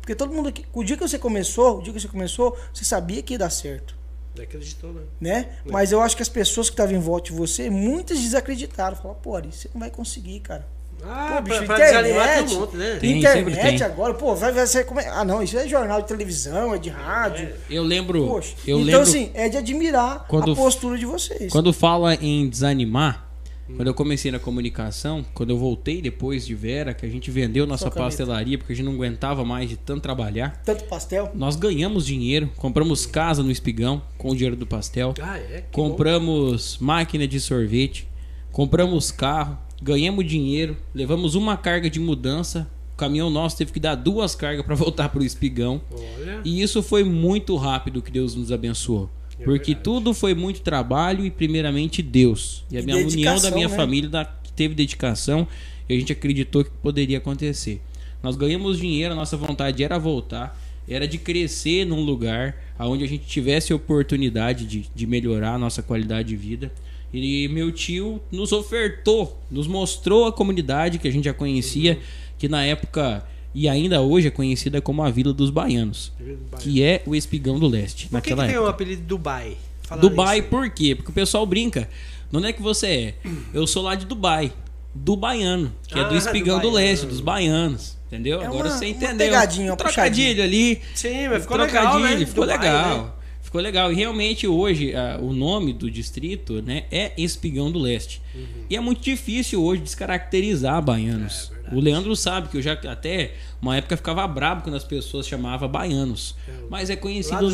Porque 0.00 0.14
todo 0.14 0.32
mundo 0.32 0.48
aqui, 0.48 0.64
o 0.72 0.82
dia 0.82 0.96
que 0.96 1.02
você 1.06 1.18
começou, 1.18 1.78
o 1.78 1.82
dia 1.82 1.92
que 1.92 2.00
você 2.00 2.08
começou, 2.08 2.56
você 2.74 2.84
sabia 2.84 3.22
que 3.22 3.34
ia 3.34 3.38
dar 3.38 3.50
certo, 3.50 3.96
acreditou, 4.40 4.92
né? 4.92 5.02
né? 5.20 5.58
Mas 5.64 5.92
eu 5.92 6.00
acho 6.00 6.16
que 6.16 6.22
as 6.22 6.28
pessoas 6.28 6.70
que 6.70 6.74
estavam 6.74 6.94
em 6.94 6.98
volta 6.98 7.30
de 7.30 7.36
você, 7.36 7.68
muitas 7.68 8.18
desacreditaram. 8.18 8.96
Falaram, 8.96 9.20
pô, 9.20 9.36
Ari, 9.36 9.52
você 9.52 9.68
não 9.74 9.80
vai 9.80 9.90
conseguir, 9.90 10.40
cara. 10.40 10.66
Ah, 11.04 11.34
Pô, 11.36 11.42
bicho, 11.42 11.64
pra, 11.64 11.74
pra 11.76 11.84
desanimar 11.84 12.24
internet. 12.24 12.46
tem 12.48 12.56
um 12.56 12.60
monte, 12.60 12.76
né? 12.76 12.96
Tem, 13.00 13.18
Internet 13.18 13.78
tem. 13.78 13.82
agora, 13.86 14.14
pô, 14.14 14.34
vai, 14.34 14.52
vai 14.52 14.66
ser 14.66 14.84
como 14.84 15.00
é? 15.00 15.08
Ah, 15.08 15.24
não, 15.24 15.42
isso 15.42 15.58
é 15.58 15.66
jornal 15.68 16.00
de 16.02 16.08
televisão, 16.08 16.74
é 16.74 16.78
de 16.78 16.90
rádio. 16.90 17.50
Eu 17.68 17.82
lembro. 17.82 18.26
Poxa. 18.26 18.54
eu 18.66 18.76
então, 18.78 18.86
lembro 18.86 19.00
assim, 19.02 19.30
é 19.34 19.48
de 19.48 19.56
admirar 19.56 20.26
Quando- 20.28 20.52
a 20.52 20.56
postura 20.56 20.96
de 20.98 21.04
vocês. 21.06 21.50
Quando 21.52 21.72
fala 21.72 22.14
em 22.14 22.48
desanimar, 22.48 23.28
quando 23.74 23.88
eu 23.88 23.94
comecei 23.94 24.30
na 24.30 24.38
comunicação, 24.38 25.24
quando 25.32 25.50
eu 25.50 25.56
voltei 25.56 26.02
depois 26.02 26.44
de 26.44 26.54
Vera, 26.54 26.92
que 26.92 27.06
a 27.06 27.08
gente 27.08 27.30
vendeu 27.30 27.66
nossa 27.66 27.84
Só 27.84 27.90
caneta. 27.90 28.04
pastelaria 28.10 28.58
porque 28.58 28.72
a 28.72 28.76
gente 28.76 28.84
não 28.84 28.92
aguentava 28.92 29.44
mais 29.46 29.68
de 29.70 29.76
tanto 29.78 30.02
trabalhar, 30.02 30.60
Tanto 30.64 30.84
pastel. 30.84 31.30
nós 31.34 31.56
ganhamos 31.56 32.04
dinheiro, 32.04 32.50
compramos 32.58 33.06
casa 33.06 33.42
no 33.42 33.50
Espigão 33.50 34.02
com 34.18 34.28
o 34.30 34.34
dinheiro 34.34 34.56
do 34.56 34.66
pastel, 34.66 35.14
Ah, 35.22 35.38
é? 35.38 35.62
Que 35.62 35.72
compramos 35.72 36.76
máquina 36.78 37.26
de 37.26 37.40
sorvete, 37.40 38.06
compramos 38.50 39.10
carro, 39.10 39.56
ganhamos 39.82 40.24
dinheiro, 40.26 40.76
levamos 40.94 41.34
uma 41.34 41.56
carga 41.56 41.90
de 41.90 41.98
mudança, 42.00 42.70
o 42.94 42.96
caminhão 42.96 43.28
nosso 43.30 43.56
teve 43.56 43.72
que 43.72 43.80
dar 43.80 43.94
duas 43.94 44.34
cargas 44.34 44.64
para 44.64 44.74
voltar 44.76 45.08
para 45.08 45.20
o 45.20 45.24
Espigão. 45.24 45.80
Olha. 45.90 46.40
E 46.44 46.62
isso 46.62 46.82
foi 46.82 47.02
muito 47.04 47.56
rápido 47.56 48.00
que 48.02 48.10
Deus 48.10 48.34
nos 48.34 48.52
abençoou. 48.52 49.10
É 49.38 49.44
porque 49.44 49.72
verdade. 49.72 49.84
tudo 49.84 50.14
foi 50.14 50.34
muito 50.34 50.60
trabalho 50.60 51.24
e 51.26 51.30
primeiramente 51.30 52.00
Deus. 52.02 52.64
E 52.70 52.76
a 52.76 52.80
E 52.80 52.84
minha 52.84 52.96
união 52.98 53.38
da 53.40 53.50
minha 53.50 53.68
né? 53.68 53.76
família 53.76 54.08
da- 54.08 54.24
que 54.24 54.52
teve 54.52 54.74
dedicação 54.74 55.48
e 55.88 55.94
a 55.94 55.98
gente 55.98 56.12
acreditou 56.12 56.62
que 56.62 56.70
poderia 56.82 57.18
acontecer. 57.18 57.80
Nós 58.22 58.36
ganhamos 58.36 58.78
dinheiro, 58.78 59.12
a 59.14 59.16
nossa 59.16 59.36
vontade 59.36 59.82
era 59.82 59.98
voltar, 59.98 60.56
era 60.86 61.08
de 61.08 61.18
crescer 61.18 61.84
num 61.84 62.02
lugar 62.04 62.54
onde 62.78 63.02
a 63.02 63.08
gente 63.08 63.24
tivesse 63.26 63.72
oportunidade 63.74 64.64
de, 64.64 64.86
de 64.94 65.06
melhorar 65.08 65.54
a 65.54 65.58
nossa 65.58 65.82
qualidade 65.82 66.28
de 66.28 66.36
vida. 66.36 66.70
E 67.12 67.46
meu 67.48 67.70
tio 67.70 68.20
nos 68.30 68.52
ofertou, 68.52 69.38
nos 69.50 69.66
mostrou 69.66 70.26
a 70.26 70.32
comunidade 70.32 70.98
que 70.98 71.06
a 71.06 71.10
gente 71.12 71.24
já 71.24 71.34
conhecia, 71.34 71.98
que 72.38 72.48
na 72.48 72.64
época 72.64 73.24
e 73.54 73.68
ainda 73.68 74.00
hoje 74.00 74.28
é 74.28 74.30
conhecida 74.30 74.80
como 74.80 75.02
a 75.02 75.10
Vila 75.10 75.30
dos 75.32 75.50
Baianos 75.50 76.10
que 76.58 76.82
é 76.82 77.02
o 77.04 77.14
Espigão 77.14 77.58
do 77.58 77.68
Leste, 77.68 78.04
Por 78.08 78.22
que, 78.22 78.30
naquela 78.30 78.46
que 78.46 78.52
tem 78.54 78.58
o 78.62 78.66
apelido 78.66 79.02
Dubai? 79.02 79.56
Fala 79.82 80.00
Dubai, 80.00 80.38
isso. 80.38 80.48
por 80.48 80.70
quê? 80.70 80.94
Porque 80.94 81.10
o 81.10 81.14
pessoal 81.14 81.44
brinca. 81.44 81.86
De 82.30 82.38
onde 82.38 82.46
é 82.46 82.52
que 82.54 82.62
você 82.62 82.86
é? 82.86 83.14
Eu 83.52 83.66
sou 83.66 83.82
lá 83.82 83.94
de 83.94 84.06
Dubai, 84.06 84.50
do 84.94 85.14
baiano, 85.16 85.70
que 85.86 85.98
é 85.98 86.04
do 86.04 86.14
Ah, 86.14 86.16
Espigão 86.16 86.58
do 86.60 86.70
do, 86.70 86.74
Leste, 86.76 87.04
dos 87.04 87.20
baianos. 87.20 87.98
Entendeu? 88.06 88.40
É 88.40 88.46
Agora 88.46 88.68
uma- 88.68 88.78
você 88.78 88.86
uma 88.86 88.90
entendeu. 88.90 89.16
pegadinha, 89.18 89.66
uma 89.66 89.74
um 89.74 89.76
trocadilho 89.76 90.42
ali. 90.42 90.80
Sim, 90.94 91.28
mas 91.28 91.38
um 91.38 91.40
ficou 91.42 91.56
legal, 91.58 91.98
né? 91.98 92.16
Ficou 92.24 92.44
Dubai, 92.46 92.58
legal. 92.58 93.04
né? 93.04 93.10
Ficou 93.52 93.60
legal. 93.60 93.92
E 93.92 93.94
realmente 93.94 94.46
hoje 94.46 94.94
ah, 94.96 95.18
o 95.20 95.30
nome 95.30 95.74
do 95.74 95.90
distrito 95.90 96.62
né, 96.62 96.84
é 96.90 97.12
Espigão 97.18 97.70
do 97.70 97.78
Leste. 97.78 98.22
Uhum. 98.34 98.46
E 98.70 98.74
é 98.74 98.80
muito 98.80 99.02
difícil 99.02 99.62
hoje 99.62 99.82
descaracterizar 99.82 100.80
baianos. 100.80 101.52
É, 101.70 101.74
o 101.74 101.78
Leandro 101.78 102.16
sabe 102.16 102.48
que 102.48 102.56
eu 102.56 102.62
já 102.62 102.72
até 102.72 103.32
uma 103.60 103.76
época 103.76 103.94
ficava 103.98 104.26
brabo 104.26 104.62
quando 104.62 104.76
as 104.76 104.84
pessoas 104.84 105.26
chamavam 105.28 105.68
baianos. 105.68 106.34
Mas 106.70 106.88
é 106.88 106.96
conhecido 106.96 107.50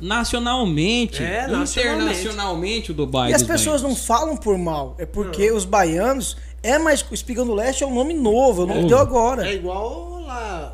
nacionalmente, 0.00 1.20
É, 1.20 1.48
nacionalmente. 1.48 1.80
internacionalmente 1.80 2.90
o 2.92 2.94
Dubai. 2.94 3.32
E 3.32 3.34
as 3.34 3.42
pessoas 3.42 3.82
não 3.82 3.90
baianos. 3.90 4.06
falam 4.06 4.36
por 4.36 4.56
mal. 4.56 4.94
É 5.00 5.04
porque 5.04 5.50
os 5.50 5.64
baianos 5.64 6.36
é 6.62 6.78
mais. 6.78 7.04
O 7.10 7.12
Espigão 7.12 7.44
do 7.44 7.54
Leste 7.54 7.82
é 7.82 7.86
um 7.88 7.94
nome 7.94 8.14
novo, 8.14 8.62
é 8.62 8.64
o 8.66 8.68
nome 8.68 8.86
deu 8.86 8.98
agora. 8.98 9.48
É 9.48 9.54
igual 9.54 10.20
lá. 10.20 10.73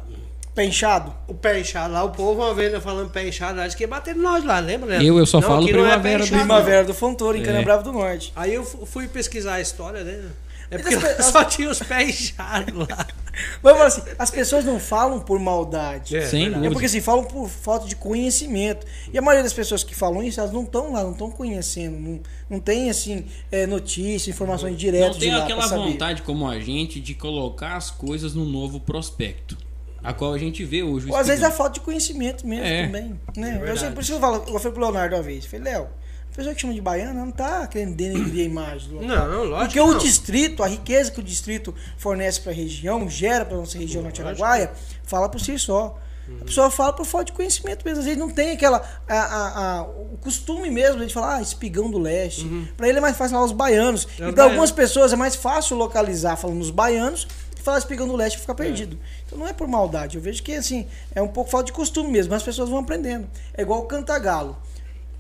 Pé 0.61 0.65
inchado. 0.67 1.15
O 1.27 1.33
pé 1.33 1.59
inchado 1.61 1.95
lá, 1.95 2.05
o 2.05 2.11
povo 2.11 2.43
uma 2.43 2.53
vez 2.53 2.83
falando 2.83 3.09
pé 3.11 3.27
inchado, 3.27 3.61
acho 3.63 3.75
que 3.77 3.87
bateram 3.87 4.21
nós 4.21 4.45
lá, 4.45 4.59
lembra? 4.61 4.99
né? 4.99 5.05
Eu- 5.05 5.19
eu 5.19 5.25
só 5.25 5.41
falo 5.41 5.63
não 5.63 5.69
é 5.69 5.73
Primavera 5.73 6.23
inchado, 6.23 6.31
não. 6.37 6.39
Primavera 6.47 6.85
do 6.85 6.93
Fontoura, 6.93 7.39
em 7.39 7.41
É. 7.41 7.45
Cana 7.45 7.63
Brava 7.63 7.83
do 7.83 7.93
Norte. 7.93 8.31
Aí 8.37 8.53
eu 8.55 8.63
fu- 8.65 8.85
fui 8.85 9.09
pesquisar 9.09 9.55
a 9.55 9.61
história, 9.61 10.05
né? 10.05 10.23
É 10.71 10.79
porque 10.79 10.97
pe- 10.99 11.23
só 11.25 11.43
tinha 11.45 11.71
os 11.71 11.79
pés 11.81 12.09
inchados 12.21 12.75
lá. 12.89 13.07
Mas 13.63 13.73
eu 13.73 13.77
falo 13.79 13.83
assim, 13.85 14.03
as 14.19 14.31
pessoas 14.31 14.65
não 14.65 14.79
falam 14.79 15.19
por 15.19 15.39
maldade. 15.41 16.15
É, 16.17 16.27
Sem. 16.27 16.47
É 16.65 16.71
porque 16.71 16.87
assim, 16.87 17.01
falam 17.01 17.25
por 17.25 17.49
falta 17.49 17.89
de 17.89 17.97
conhecimento. 17.97 18.87
E 19.13 19.17
a 19.17 19.23
maioria 19.23 19.43
das 19.45 19.53
pessoas 19.55 19.83
que 19.83 19.95
falam 19.95 20.23
isso, 20.23 20.39
elas 20.41 20.53
não 20.53 20.63
estão 20.65 20.93
lá, 20.93 21.03
não 21.03 21.13
estão 21.13 21.31
conhecendo. 21.31 21.99
Não, 21.99 22.21
não 22.51 22.61
tem, 22.61 22.91
assim, 22.91 23.25
é, 23.51 23.67
notícia, 23.67 24.31
informações 24.31 24.77
diretas 24.77 25.15
Não 25.15 25.21
tem 25.21 25.31
de 25.31 25.37
lá 25.37 25.45
aquela 25.45 25.67
vontade 25.67 26.21
como 26.23 26.47
a 26.47 26.61
gente 26.61 27.01
de 27.01 27.15
colocar 27.15 27.77
as 27.77 27.91
coisas 27.91 28.35
no 28.35 28.45
novo 28.45 28.79
prospecto. 28.79 29.57
A 30.03 30.13
qual 30.15 30.33
a 30.33 30.39
gente 30.39 30.65
vê 30.65 30.83
hoje. 30.83 31.09
Ou 31.11 31.17
às 31.17 31.27
vezes 31.27 31.43
Espigão. 31.43 31.49
é 31.49 31.57
falta 31.57 31.73
de 31.75 31.81
conhecimento 31.81 32.47
mesmo 32.47 32.65
É. 32.65 32.87
também. 32.87 33.21
Né? 33.37 33.55
eu 33.55 33.59
verdade. 33.59 33.81
sei, 33.81 33.91
por 33.91 34.01
isso 34.03 34.13
que 34.13 34.17
eu 34.17 34.21
falo, 34.21 34.37
eu 34.49 34.59
falei 34.59 34.73
pro 34.73 34.81
Leonardo 34.83 35.17
uma 35.17 35.23
vez, 35.23 35.45
falei, 35.45 35.73
Léo, 35.73 35.89
A 36.33 36.37
pessoa 36.37 36.55
que 36.55 36.61
chama 36.61 36.73
de 36.73 36.81
baiana 36.81 37.13
não 37.13 37.33
tá 37.33 37.67
querendo 37.67 37.97
denegrir 37.97 38.43
a 38.43 38.45
imagem 38.49 38.89
do 38.89 38.95
local. 39.01 39.09
Não, 39.09 39.45
lógico 39.45 39.59
Porque 39.59 39.73
que 39.75 39.81
o 39.81 39.87
não. 39.93 39.99
distrito, 39.99 40.63
a 40.63 40.69
riqueza 40.69 41.11
que 41.11 41.19
o 41.19 41.23
distrito 41.25 41.75
fornece 41.99 42.41
para 42.41 42.53
a 42.53 42.55
região, 42.55 43.11
gera 43.11 43.45
para 43.45 43.57
nossa 43.57 43.77
região 43.77 44.01
norte 44.03 44.23
Araguaia, 44.23 44.71
fala 45.03 45.29
por 45.29 45.41
si 45.41 45.59
só. 45.59 45.99
Uhum. 46.29 46.39
A 46.41 46.45
pessoa 46.45 46.71
fala 46.71 46.93
por 46.93 47.05
falta 47.05 47.25
de 47.27 47.33
conhecimento 47.33 47.85
mesmo. 47.85 47.99
Às 47.99 48.05
vezes 48.05 48.19
não 48.19 48.31
tem 48.31 48.53
aquela. 48.53 48.81
a- 49.09 49.15
a- 49.15 49.79
a- 49.81 49.83
o 49.83 50.17
costume 50.21 50.71
mesmo 50.71 51.05
de 51.05 51.13
falar, 51.13 51.39
ah, 51.39 51.43
espigão 51.43 51.91
do 51.91 51.99
leste. 51.99 52.47
Para 52.77 52.89
ele 52.89 52.99
é 52.99 53.01
mais 53.01 53.17
fácil 53.17 53.33
falar 53.35 53.47
os 53.47 53.53
baianos. 53.53 54.07
É 54.19 54.23
e 54.23 54.29
os 54.29 54.35
para 54.35 54.45
algumas 54.45 54.71
pessoas 54.71 55.13
é 55.13 55.17
mais 55.17 55.35
fácil 55.35 55.77
localizar 55.77 56.37
falando 56.37 56.61
os 56.61 56.71
baianos 56.71 57.27
falar 57.63 57.79
espigão 57.79 58.07
do 58.07 58.17
leste 58.17 58.37
e 58.37 58.41
ficar 58.41 58.55
perdido. 58.55 58.99
Então 59.27 59.39
não 59.39 59.47
é 59.47 59.53
por 59.53 59.69
maldade. 59.69 60.17
Eu 60.17 60.23
vejo 60.23 60.43
que 60.43 60.55
assim, 60.55 60.87
é 61.15 61.23
um 61.23 61.29
pouco 61.29 61.51
falta 61.51 61.67
de 61.67 61.73
costume 61.73 62.11
mesmo, 62.11 62.31
mas 62.31 62.39
as 62.39 62.45
pessoas 62.45 62.69
vão 62.69 62.79
aprendendo. 62.79 63.29
É 63.55 63.63
igual 63.63 63.81
o 63.81 63.87
Cantagalo, 63.87 64.57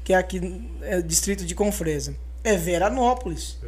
que 0.04 0.12
é 0.12 0.16
aqui 0.16 0.68
é 0.82 1.00
distrito 1.00 1.44
de 1.44 1.54
Confresa. 1.54 2.14
É 2.42 2.56
Veranópolis. 2.56 3.58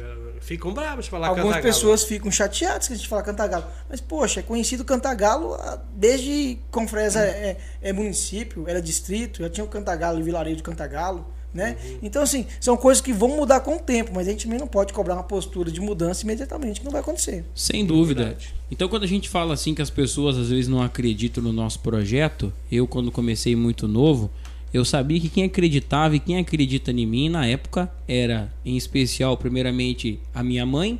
Ficam 0.41 0.73
bravos 0.73 1.05
de 1.05 1.11
falar 1.11 1.27
Algumas 1.27 1.55
Cantagalo. 1.55 1.73
pessoas 1.73 2.03
ficam 2.03 2.29
chateadas 2.29 2.87
que 2.87 2.93
a 2.93 2.97
gente 2.97 3.07
fala 3.07 3.21
Cantagalo. 3.23 3.65
Mas, 3.87 4.01
poxa, 4.01 4.41
é 4.41 4.43
conhecido 4.43 4.83
Cantagalo 4.83 5.53
ah, 5.53 5.79
desde 5.95 6.59
Confresa 6.69 7.21
é, 7.21 7.57
é 7.81 7.93
município, 7.93 8.67
era 8.67 8.81
distrito, 8.81 9.41
já 9.41 9.49
tinha 9.49 9.63
o 9.63 9.67
Cantagalo 9.67 10.19
e 10.19 10.23
vilarejo 10.23 10.57
de 10.57 10.63
Cantagalo. 10.63 11.25
Né? 11.53 11.77
Então, 12.01 12.23
assim, 12.23 12.47
são 12.59 12.75
coisas 12.75 12.99
que 12.99 13.13
vão 13.13 13.29
mudar 13.35 13.59
com 13.59 13.75
o 13.75 13.79
tempo, 13.79 14.11
mas 14.15 14.27
a 14.27 14.31
gente 14.31 14.45
também 14.45 14.59
não 14.59 14.67
pode 14.67 14.91
cobrar 14.91 15.13
uma 15.13 15.23
postura 15.23 15.69
de 15.69 15.79
mudança 15.79 16.23
imediatamente, 16.23 16.79
que 16.79 16.85
não 16.85 16.91
vai 16.91 17.01
acontecer. 17.01 17.45
Sem 17.53 17.85
dúvida. 17.85 18.23
Verdade. 18.23 18.53
Então, 18.71 18.89
quando 18.89 19.03
a 19.03 19.07
gente 19.07 19.29
fala 19.29 19.53
assim 19.53 19.75
que 19.75 19.81
as 19.81 19.91
pessoas 19.91 20.35
às 20.35 20.49
vezes 20.49 20.67
não 20.67 20.81
acreditam 20.81 21.43
no 21.43 21.53
nosso 21.53 21.79
projeto, 21.79 22.51
eu, 22.71 22.87
quando 22.87 23.11
comecei 23.11 23.55
muito 23.55 23.87
novo, 23.87 24.31
eu 24.73 24.83
sabia 24.83 25.19
que 25.19 25.29
quem 25.29 25.43
acreditava 25.43 26.15
e 26.15 26.19
quem 26.19 26.37
acredita 26.39 26.89
em 26.91 27.05
mim 27.05 27.29
na 27.29 27.45
época 27.45 27.87
era, 28.07 28.51
em 28.65 28.75
especial, 28.75 29.37
primeiramente, 29.37 30.19
a 30.33 30.41
minha 30.41 30.65
mãe, 30.65 30.99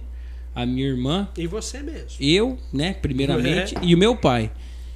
a 0.54 0.68
minha 0.68 0.86
irmã, 0.86 1.28
E 1.36 1.48
você 1.48 1.82
mesmo. 1.82 2.10
eu, 2.20 2.60
né, 2.72 2.94
primeiramente, 2.94 3.74
É. 3.82 3.84
e 3.84 3.96
o 3.96 3.98
meu 3.98 4.16
pai. 4.16 4.52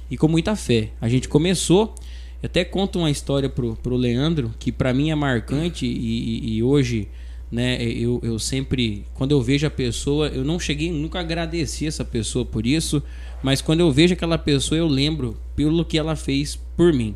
E 0.08 0.16
com 0.16 0.28
muita 0.28 0.54
fé. 0.54 0.90
A 1.00 1.08
gente 1.08 1.28
começou. 1.28 1.94
Eu 2.42 2.46
até 2.46 2.64
conto 2.64 2.98
uma 3.00 3.10
história 3.10 3.48
pro, 3.48 3.74
pro 3.76 3.96
Leandro, 3.96 4.52
que 4.58 4.70
pra 4.70 4.94
mim 4.94 5.10
é 5.10 5.14
marcante 5.14 5.86
e, 5.86 6.56
e- 6.56 6.62
hoje, 6.62 7.08
né, 7.50 7.82
eu, 7.82 8.20
eu 8.22 8.38
sempre, 8.38 9.04
quando 9.14 9.32
eu 9.32 9.42
vejo 9.42 9.66
a 9.66 9.70
pessoa, 9.70 10.28
eu 10.28 10.44
não 10.44 10.58
cheguei 10.60 10.92
nunca 10.92 11.18
a 11.18 11.22
agradecer 11.22 11.86
essa 11.86 12.04
pessoa 12.04 12.44
por 12.44 12.64
isso, 12.66 13.02
mas 13.42 13.60
quando 13.60 13.80
eu 13.80 13.90
vejo 13.90 14.14
aquela 14.14 14.38
pessoa, 14.38 14.78
eu 14.78 14.86
lembro 14.86 15.36
pelo 15.56 15.84
que 15.84 15.98
ela 15.98 16.14
fez 16.14 16.56
por 16.76 16.92
mim. 16.92 17.14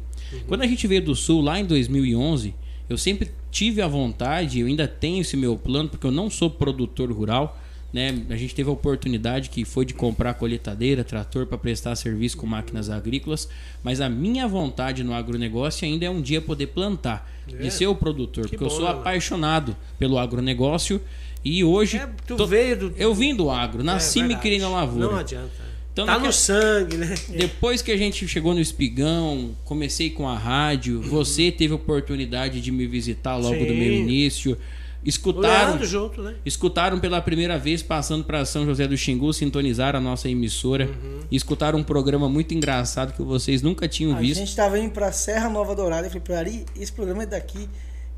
Quando 0.49 0.63
a 0.63 0.67
gente 0.67 0.87
veio 0.87 1.03
do 1.05 1.15
Sul, 1.15 1.41
lá 1.43 1.61
em 1.61 1.65
2011, 1.67 2.55
eu 2.89 2.97
sempre 2.99 3.31
tive 3.51 3.81
a 3.83 3.87
vontade, 3.87 4.61
eu 4.61 4.67
ainda 4.67 4.89
tenho 4.89 5.21
esse 5.21 5.37
meu 5.37 5.57
plano, 5.57 5.89
porque 5.89 6.07
eu 6.07 6.11
não 6.11 6.31
sou 6.31 6.49
produtor 6.51 7.13
rural, 7.13 7.61
né? 7.93 8.23
A 8.31 8.37
gente 8.37 8.55
teve 8.55 8.71
a 8.71 8.73
oportunidade 8.73 9.51
que 9.51 9.65
foi 9.65 9.85
de 9.85 9.93
comprar 9.95 10.35
colheitadeira, 10.35 11.05
trator 11.05 11.47
para 11.47 11.59
prestar 11.59 11.95
serviço 11.95 12.37
com 12.37 12.47
máquinas 12.47 12.89
agrícolas, 12.89 13.49
mas 13.83 14.01
a 14.01 14.09
minha 14.09 14.49
vontade 14.49 15.05
no 15.05 15.13
agronegócio 15.13 15.87
ainda 15.87 16.07
é 16.07 16.11
um 16.11 16.23
dia 16.23 16.41
poder 16.41 16.69
plantar, 16.69 17.31
É. 17.53 17.57
de 17.65 17.71
ser 17.71 17.87
o 17.87 17.95
produtor, 17.95 18.45
Que 18.45 18.51
porque 18.53 18.65
eu 18.65 18.71
sou 18.71 18.85
né? 18.85 18.91
apaixonado 18.93 19.77
pelo 19.99 20.19
agronegócio 20.19 21.01
e 21.45 21.63
hoje 21.65 21.99
É, 21.99 22.09
tu 22.27 22.37
tô- 22.37 22.47
veio 22.47 22.79
do. 22.79 22.95
eu 22.97 23.15
vim 23.15 23.35
do 23.35 23.51
agro, 23.51 23.83
nasci 23.85 24.19
É 24.19 24.21
e 24.21 24.23
me 24.23 24.29
verdade. 24.29 24.43
criei 24.43 24.59
na 24.61 24.69
lavoura. 24.69 25.07
Não 25.09 25.17
adianta. 25.19 25.73
Então, 25.93 26.07
tá 26.07 26.19
no 26.19 26.33
sangue, 26.33 26.97
né? 26.97 27.15
depois 27.29 27.83
que 27.83 27.93
a 27.93 27.97
gente 27.99 28.27
chegou 28.27 28.55
no 28.55 28.61
Espigão, 28.61 29.55
comecei 29.63 30.09
com 30.09 30.27
a 30.27 30.39
rádio, 30.39 31.03
você 31.03 31.53
teve 31.53 31.75
a 31.75 31.77
oportunidade 31.77 32.63
de 32.63 32.73
me 32.73 32.87
visitar 32.87 33.37
logo 33.37 33.59
do 33.59 33.73
Sim. 33.73 33.79
meu 33.79 33.93
início. 33.93 34.57
Escutaram, 35.05 35.71
Leandro 35.71 35.87
junto, 35.87 36.23
né? 36.23 36.35
escutaram 36.45 37.01
pela 37.01 37.21
primeira 37.21 37.59
vez 37.59 37.83
passando 37.83 38.25
para 38.25 38.45
São 38.45 38.65
José 38.65 38.87
do 38.87 38.97
Xingu, 38.97 39.33
sintonizaram 39.33 39.99
a 39.99 40.03
nossa 40.03 40.29
emissora. 40.29 40.87
Uhum. 40.87 41.21
E 41.31 41.37
escutaram 41.37 41.79
um 41.79 41.83
programa 41.83 42.29
muito 42.29 42.55
engraçado 42.55 43.13
que 43.13 43.23
vocês 43.23 43.63
nunca 43.63 43.89
tinham 43.89 44.15
A 44.17 44.19
visto. 44.21 44.39
gente 44.39 44.55
tava 44.55 44.79
indo 44.79 44.93
pra 44.93 45.11
Serra 45.11 45.49
Nova 45.49 45.75
Dourada. 45.75 46.07
Eu 46.07 46.11
falei 46.11 46.23
pra 46.23 46.39
Ari, 46.39 46.65
esse 46.79 46.93
programa 46.93 47.25
é 47.25 47.27
daqui, 47.27 47.69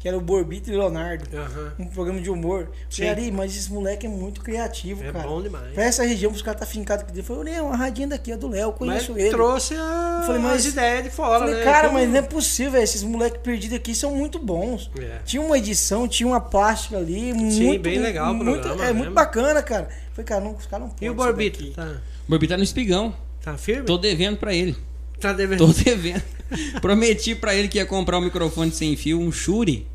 que 0.05 0.09
era 0.09 0.19
o 0.19 0.21
Borbito 0.21 0.69
e 0.71 0.77
Leonardo. 0.77 1.25
Aham. 1.35 1.73
Um 1.79 1.87
programa 1.87 2.21
de 2.21 2.29
humor. 2.29 2.69
Sim. 2.91 3.05
Falei, 3.07 3.11
Ari, 3.25 3.33
mas 3.33 3.57
esse 3.57 3.73
moleque 3.73 4.05
é 4.05 4.09
muito 4.11 4.43
criativo, 4.43 5.03
É 5.03 5.11
cara. 5.11 5.27
bom 5.27 5.41
demais. 5.41 5.73
Pra 5.73 5.83
essa 5.85 6.05
região, 6.05 6.31
os 6.31 6.43
caras 6.43 6.61
tá 6.61 6.67
fincado 6.67 7.05
aqui 7.05 7.13
dentro. 7.15 7.33
Eu 7.33 7.39
falei, 7.39 7.55
Léo, 7.55 7.69
a 7.73 7.75
radinha 7.75 8.09
daqui 8.09 8.31
é 8.31 8.37
do 8.37 8.47
Léo, 8.49 8.65
eu 8.69 8.87
Mas 8.87 9.07
conheço 9.07 9.19
ele. 9.19 9.31
trouxe 9.31 9.73
a... 9.75 10.25
Falei, 10.27 10.43
mas- 10.43 10.67
as 10.67 10.73
ideias 10.75 11.03
de 11.05 11.09
Eu 11.09 11.13
fora, 11.15 11.39
falei, 11.39 11.55
né? 11.55 11.65
cara, 11.65 11.89
Como- 11.89 11.99
mas 12.01 12.09
não 12.11 12.17
é 12.19 12.21
possível, 12.23 12.73
velho, 12.73 12.85
esses 12.85 13.03
moleques 13.03 13.41
perdidos 13.43 13.79
aqui 13.79 13.95
são 13.95 14.15
muito 14.15 14.39
bons. 14.39 14.91
É. 15.01 15.21
Tinha 15.25 15.41
uma 15.41 15.57
edição, 15.57 16.07
tinha 16.07 16.27
uma 16.27 16.39
plástica 16.41 16.99
ali, 16.99 17.33
muito 17.33 17.83
bem 17.83 17.99
legal 17.99 18.31
o 18.31 18.35
muito, 18.35 18.61
programa 18.61 18.85
É 18.85 18.89
muito 18.89 18.99
mesmo. 19.05 19.15
bacana, 19.15 19.63
cara. 19.63 19.89
Falei, 20.13 20.27
cara, 20.27 20.41
não, 20.43 20.53
os 20.55 20.67
caras 20.67 20.85
não 20.87 20.91
podem. 20.93 21.09
E 21.09 21.11
o 21.11 21.15
Borbito? 21.15 21.65
Tá, 21.71 21.97
O 22.29 22.31
Borbi 22.31 22.47
tá 22.47 22.59
no 22.59 22.63
Espigão. 22.63 23.15
tá 23.43 23.57
firme? 23.57 23.85
Tô 23.87 23.97
devendo 23.97 24.37
para 24.37 24.53
ele. 24.55 24.77
Tá 25.19 25.33
devendo. 25.33 25.61
Tô 25.67 25.73
devendo. 25.73 26.23
Prometi 26.81 27.35
para 27.35 27.55
ele 27.55 27.69
que 27.69 27.79
ia 27.79 27.87
comprar 27.87 28.19
um 28.19 28.23
microfone 28.23 28.71
sem 28.73 28.97
fio, 28.97 29.21
um 29.21 29.31
Shure. 29.33 29.87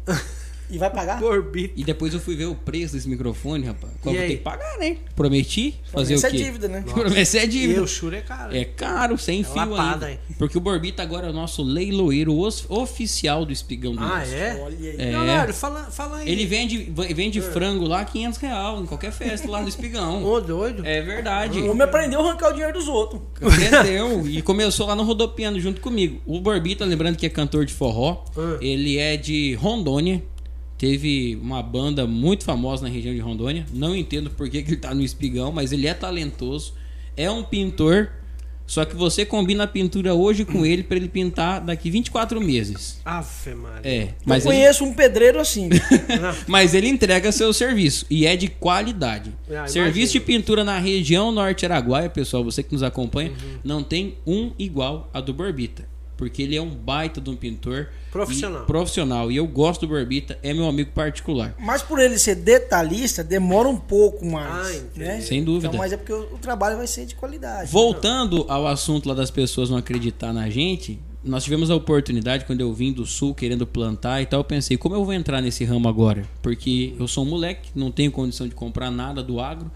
E 0.69 0.77
vai 0.77 0.89
pagar? 0.89 1.19
Borbito. 1.19 1.73
E 1.75 1.83
depois 1.83 2.13
eu 2.13 2.19
fui 2.19 2.35
ver 2.35 2.45
o 2.45 2.55
preço 2.55 2.93
desse 2.93 3.09
microfone, 3.09 3.65
rapaz. 3.65 3.91
Qual 4.01 4.13
E 4.13 4.17
eu 4.17 4.21
vou 4.21 4.23
aí? 4.23 4.31
ter 4.33 4.37
que 4.37 4.43
pagar, 4.43 4.77
né? 4.77 4.97
Prometi 5.15 5.75
fazer 5.91 6.13
Isso 6.15 6.25
o 6.25 6.27
é 6.27 6.31
quê? 6.31 6.37
dívida, 6.37 6.67
né? 6.67 6.83
Promessa 6.87 7.39
é 7.39 7.45
E 7.45 7.47
dívida. 7.47 7.81
o 7.83 7.87
Shure 7.87 8.17
é 8.17 8.21
caro. 8.21 8.55
É 8.55 8.65
caro, 8.65 9.17
sem 9.17 9.41
É 9.41 9.43
fio 9.43 9.55
lapada, 9.55 10.05
ainda. 10.07 10.11
hein? 10.11 10.19
Porque 10.37 10.57
o 10.57 10.61
Borbita 10.61 11.01
agora 11.01 11.27
é 11.27 11.29
o 11.29 11.33
nosso 11.33 11.63
leiloeiro 11.63 12.33
oficial 12.69 13.45
do 13.45 13.51
Espigão 13.51 13.93
do 13.93 13.99
Ah, 14.03 14.07
Norte. 14.19 14.33
é? 14.35 14.61
Olha 14.63 14.77
aí. 14.77 14.95
É. 14.97 15.05
Leonardo, 15.11 15.53
fala, 15.53 15.83
fala 15.91 16.17
aí. 16.17 16.29
Ele 16.29 16.45
vende, 16.45 16.91
vende 17.15 17.41
frango 17.41 17.85
lá 17.85 18.05
500 18.05 18.39
real 18.39 18.81
em 18.81 18.85
qualquer 18.85 19.11
festa 19.11 19.49
lá 19.49 19.61
no 19.61 19.67
Espigão. 19.69 20.23
Ô, 20.23 20.39
doido. 20.39 20.85
É 20.85 21.01
verdade. 21.01 21.59
O 21.61 21.71
homem 21.71 21.83
aprendeu 21.83 22.21
a 22.21 22.29
arrancar 22.29 22.49
o 22.49 22.53
dinheiro 22.53 22.73
dos 22.73 22.87
outros. 22.87 23.21
Aprendeu 23.41 24.27
e 24.27 24.41
começou 24.41 24.87
lá 24.87 24.95
no 24.95 25.03
Rodopiano 25.03 25.59
junto 25.59 25.81
comigo. 25.81 26.21
O 26.25 26.39
Borbita, 26.39 26.85
lembrando 26.85 27.17
que 27.17 27.25
é 27.25 27.29
cantor 27.29 27.65
de 27.65 27.73
forró, 27.73 28.23
Ah. 28.37 28.57
ele 28.61 28.97
é 28.97 29.17
de 29.17 29.55
Rondônia. 29.55 30.23
Teve 30.79 31.37
uma 31.41 31.61
banda 31.61 32.07
muito 32.07 32.45
famosa 32.45 32.83
na 32.83 32.89
região 32.89 33.13
de 33.13 33.19
Rondônia. 33.19 33.65
Não 33.73 33.93
entendo 33.93 34.29
por 34.31 34.49
que, 34.49 34.63
que 34.63 34.69
ele 34.71 34.77
tá 34.77 34.95
no 34.95 35.03
espigão, 35.03 35.51
mas 35.51 35.73
ele 35.73 35.85
é 35.87 35.93
talentoso. 35.93 36.73
É 37.17 37.29
um 37.29 37.43
pintor. 37.43 38.09
Só 38.65 38.85
que 38.85 38.95
você 38.95 39.25
combina 39.25 39.63
a 39.63 39.67
pintura 39.67 40.13
hoje 40.13 40.45
com 40.45 40.63
ele 40.65 40.83
para 40.83 40.95
ele 40.95 41.09
pintar 41.09 41.59
daqui 41.59 41.89
24 41.89 42.39
meses. 42.39 43.01
Ave 43.03 43.55
Maria. 43.55 43.81
É, 43.91 44.05
Mas 44.23 44.45
mas 44.45 44.45
eu 44.45 44.51
ele, 44.51 44.59
conheço 44.61 44.85
um 44.85 44.93
pedreiro 44.93 45.39
assim. 45.39 45.69
mas 46.47 46.73
ele 46.75 46.87
entrega 46.87 47.31
seu 47.31 47.51
serviço 47.51 48.05
e 48.11 48.25
é 48.27 48.37
de 48.37 48.47
qualidade. 48.47 49.33
Ah, 49.51 49.67
serviço 49.67 50.13
de 50.13 50.19
pintura 50.21 50.63
na 50.63 50.77
região 50.77 51.31
norte 51.31 51.65
Araguaia, 51.65 52.09
pessoal, 52.11 52.43
você 52.43 52.61
que 52.63 52.71
nos 52.71 52.83
acompanha, 52.83 53.31
Uhum. 53.31 53.59
não 53.65 53.83
tem 53.83 54.17
um 54.25 54.51
igual 54.57 55.09
a 55.13 55.19
do 55.19 55.33
Borbita. 55.33 55.85
Porque 56.19 56.41
ele 56.41 56.53
é 56.53 56.61
um 56.61 56.69
baita 56.69 57.21
de 57.21 57.29
um 57.29 57.35
pintor. 57.37 57.87
Profissional. 58.11 58.63
E, 58.63 58.65
profissional. 58.65 59.31
E 59.31 59.37
eu 59.37 59.47
gosto 59.47 59.81
do 59.81 59.87
Borbita, 59.87 60.37
é 60.43 60.53
meu 60.53 60.67
amigo 60.67 60.91
particular. 60.91 61.55
Mas 61.57 61.81
por 61.81 61.97
ele 61.97 62.19
ser 62.19 62.35
detalhista, 62.35 63.23
demora 63.23 63.69
um 63.69 63.77
pouco 63.77 64.25
mais. 64.25 64.79
Ah, 64.79 64.99
né? 64.99 65.21
Sem 65.21 65.41
dúvida. 65.41 65.67
Então, 65.67 65.79
mas 65.79 65.93
é 65.93 65.97
porque 65.97 66.11
o, 66.11 66.33
o 66.33 66.37
trabalho 66.37 66.75
vai 66.75 66.87
ser 66.87 67.05
de 67.05 67.15
qualidade. 67.15 67.71
Voltando 67.71 68.45
ao 68.49 68.67
assunto 68.67 69.07
lá 69.07 69.15
das 69.15 69.31
pessoas 69.31 69.69
não 69.69 69.77
acreditar 69.77 70.33
na 70.33 70.49
gente, 70.49 70.99
nós 71.23 71.45
tivemos 71.45 71.71
a 71.71 71.75
oportunidade 71.75 72.43
quando 72.43 72.59
eu 72.59 72.73
vim 72.73 72.91
do 72.91 73.05
sul 73.05 73.33
querendo 73.33 73.65
plantar 73.65 74.21
e 74.21 74.25
tal, 74.25 74.41
eu 74.41 74.43
pensei, 74.43 74.75
como 74.75 74.95
eu 74.95 75.05
vou 75.05 75.13
entrar 75.13 75.41
nesse 75.41 75.63
ramo 75.63 75.87
agora? 75.87 76.25
Porque 76.41 76.93
eu 76.99 77.07
sou 77.07 77.23
um 77.23 77.29
moleque, 77.29 77.69
não 77.73 77.91
tenho 77.91 78.11
condição 78.11 78.45
de 78.45 78.53
comprar 78.53 78.91
nada 78.91 79.23
do 79.23 79.39
agro. 79.39 79.71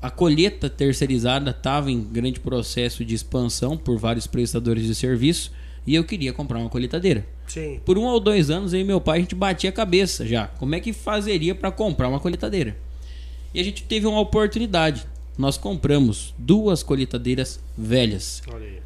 A 0.00 0.10
colheita 0.10 0.70
terceirizada 0.70 1.50
estava 1.50 1.90
em 1.90 2.00
grande 2.00 2.38
processo 2.38 3.04
de 3.04 3.14
expansão 3.14 3.76
por 3.76 3.98
vários 3.98 4.26
prestadores 4.26 4.84
de 4.86 4.94
serviço 4.94 5.50
e 5.86 5.94
eu 5.94 6.04
queria 6.04 6.32
comprar 6.32 6.58
uma 6.58 6.68
colheitadeira. 6.68 7.26
Sim. 7.48 7.80
Por 7.84 7.98
um 7.98 8.04
ou 8.04 8.20
dois 8.20 8.48
anos, 8.50 8.72
eu 8.72 8.80
e 8.80 8.84
meu 8.84 9.00
pai, 9.00 9.18
a 9.18 9.20
gente 9.22 9.34
batia 9.34 9.70
a 9.70 9.72
cabeça 9.72 10.24
já. 10.26 10.46
Como 10.46 10.74
é 10.74 10.80
que 10.80 10.92
fazeria 10.92 11.54
para 11.54 11.72
comprar 11.72 12.08
uma 12.08 12.20
colheitadeira? 12.20 12.76
E 13.52 13.58
a 13.58 13.64
gente 13.64 13.82
teve 13.82 14.06
uma 14.06 14.20
oportunidade. 14.20 15.04
Nós 15.36 15.56
compramos 15.56 16.34
duas 16.36 16.82
colheitadeiras 16.82 17.58
velhas. 17.76 18.42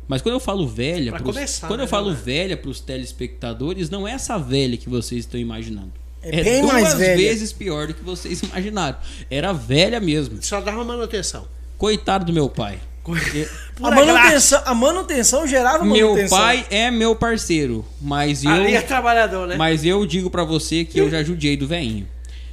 Mas 0.06 0.20
quando 0.22 0.34
eu 0.34 0.40
falo 0.40 0.66
velha, 0.68 1.10
Pra 1.10 1.20
pros- 1.20 1.34
começar, 1.34 1.66
quando 1.66 1.78
né, 1.80 1.84
eu 1.84 1.88
falo 1.88 2.06
Leonardo? 2.06 2.24
velha 2.26 2.56
para 2.56 2.70
os 2.70 2.78
telespectadores, 2.80 3.90
não 3.90 4.06
é 4.06 4.12
essa 4.12 4.38
velha 4.38 4.76
que 4.76 4.88
vocês 4.88 5.20
estão 5.24 5.40
imaginando. 5.40 5.92
É 6.22 6.42
bem 6.42 6.60
duas 6.62 6.72
mais 6.72 6.94
velha. 6.94 7.16
vezes 7.16 7.52
pior 7.52 7.86
do 7.88 7.94
que 7.94 8.02
vocês 8.04 8.40
imaginaram. 8.42 8.96
Era 9.30 9.52
velha 9.52 9.98
mesmo. 10.00 10.38
Só 10.42 10.60
dava 10.60 10.84
manutenção. 10.84 11.46
Coitado 11.76 12.24
do 12.24 12.32
meu 12.32 12.48
pai. 12.48 12.78
A 13.82 13.90
manutenção, 13.90 14.62
a 14.64 14.74
manutenção 14.74 15.44
gerava 15.46 15.84
Meu 15.84 16.10
manutenção. 16.10 16.38
pai 16.38 16.64
é 16.70 16.88
meu 16.88 17.16
parceiro, 17.16 17.84
mas 18.00 18.44
eu 18.44 18.50
Ali 18.50 18.76
é 18.76 18.80
trabalhador, 18.80 19.48
né? 19.48 19.56
Mas 19.56 19.84
eu 19.84 20.06
digo 20.06 20.30
pra 20.30 20.44
você 20.44 20.84
que 20.84 21.00
eu 21.00 21.10
já 21.10 21.20
judiei 21.24 21.56
do 21.56 21.66
veinho. 21.66 22.06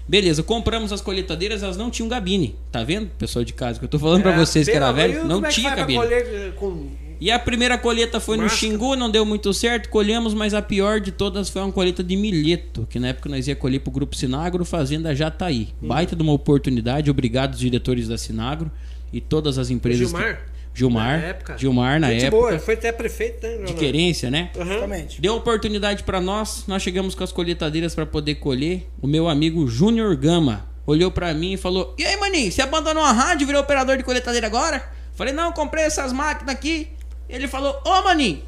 Beleza, 0.08 0.42
compramos 0.42 0.92
as 0.92 1.02
colheitadeiras, 1.02 1.62
elas 1.62 1.78
não 1.78 1.92
tinham 1.92 2.10
gabine. 2.10 2.56
Tá 2.72 2.84
vendo, 2.84 3.12
pessoal 3.20 3.46
de 3.46 3.54
casa? 3.54 3.78
Que 3.78 3.86
eu 3.86 3.90
tô 3.90 4.00
falando 4.00 4.24
pra 4.24 4.32
É, 4.34 4.38
vocês 4.38 4.68
que 4.68 4.76
era 4.76 4.92
velho, 4.92 5.24
não 5.24 5.36
como 5.36 5.46
é 5.46 5.50
que 5.50 5.56
tinha 5.56 5.76
cabine. 5.76 6.00
colher, 6.00 6.54
com 6.56 6.90
E 7.20 7.30
a 7.30 7.38
primeira 7.38 7.78
colheita 7.78 8.20
foi 8.20 8.38
no. 8.38 8.50
Xingu, 8.50 8.96
não 8.96 9.10
deu 9.10 9.26
muito 9.26 9.54
certo, 9.54 9.90
colhemos, 9.90 10.34
mas 10.34 10.54
a 10.54 10.62
pior 10.62 11.00
de 11.00 11.12
todas 11.12 11.50
foi 11.50 11.62
uma 11.62 11.72
colheita 11.72 12.04
de 12.04 12.16
milheto, 12.16 12.88
que 12.90 13.00
na 13.00 13.10
época 13.10 13.30
nós 13.30 13.48
ia 13.48 13.56
colher 13.56 13.80
pro 13.80 13.92
Grupo 13.92 14.16
Sinagro, 14.16 14.64
Fazenda 14.64 15.14
Jataí. 15.14 15.70
Uhum. 15.82 15.90
Baita 15.90 16.16
de 16.16 16.22
uma 16.22 16.32
oportunidade, 16.32 17.12
obrigado 17.12 17.52
aos 17.52 17.60
diretores 17.60 18.08
da 18.08 18.18
Sinagro 18.18 18.72
e 19.12 19.20
todas 19.20 19.58
as 19.58 19.70
empresas. 19.70 20.10
Gilmar? 20.10 20.36
Que... 20.36 20.60
Gilmar. 20.74 21.20
Na 21.20 21.26
época? 21.26 21.58
Gilmar, 21.58 22.00
na 22.00 22.12
Gente 22.12 22.26
época. 22.26 22.42
boa, 22.42 22.60
foi 22.60 22.76
até 22.76 22.92
prefeito, 22.92 23.46
né? 23.46 23.66
De 23.66 23.74
querência, 23.74 24.32
né? 24.32 24.52
Exatamente. 24.56 25.20
Deu 25.20 25.36
oportunidade 25.36 26.04
pra 26.04 26.22
nós, 26.22 26.64
nós 26.68 26.82
chegamos 26.82 27.16
com 27.16 27.24
as 27.24 27.32
colheitadeiras 27.32 27.94
pra 27.94 28.06
poder 28.06 28.36
colher. 28.36 28.88
O 29.02 29.08
meu 29.08 29.28
amigo 29.28 29.68
Júnior 29.68 30.16
Gama 30.16 30.66
olhou 30.86 31.12
pra 31.12 31.34
mim 31.34 31.54
e 31.54 31.58
falou: 31.58 31.94
E 31.98 32.06
aí, 32.06 32.16
maninho, 32.18 32.52
você 32.52 32.62
abandonou 32.62 33.04
a 33.04 33.12
rádio 33.12 33.44
e 33.44 33.48
virou 33.48 33.62
operador 33.62 33.98
de 33.98 34.04
colheitadeira 34.04 34.48
agora? 34.48 34.90
Falei: 35.16 35.34
Não, 35.34 35.52
comprei 35.52 35.84
essas 35.84 36.14
máquinas 36.14 36.56
aqui. 36.56 36.88
Ele 37.30 37.48
falou: 37.48 37.80
Ô, 37.86 38.02
maninho, 38.02 38.44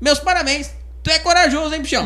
meus 0.00 0.18
parabéns. 0.18 0.76
Tu 1.02 1.10
é 1.10 1.18
corajoso, 1.20 1.74
hein, 1.74 1.80
bichão? 1.80 2.04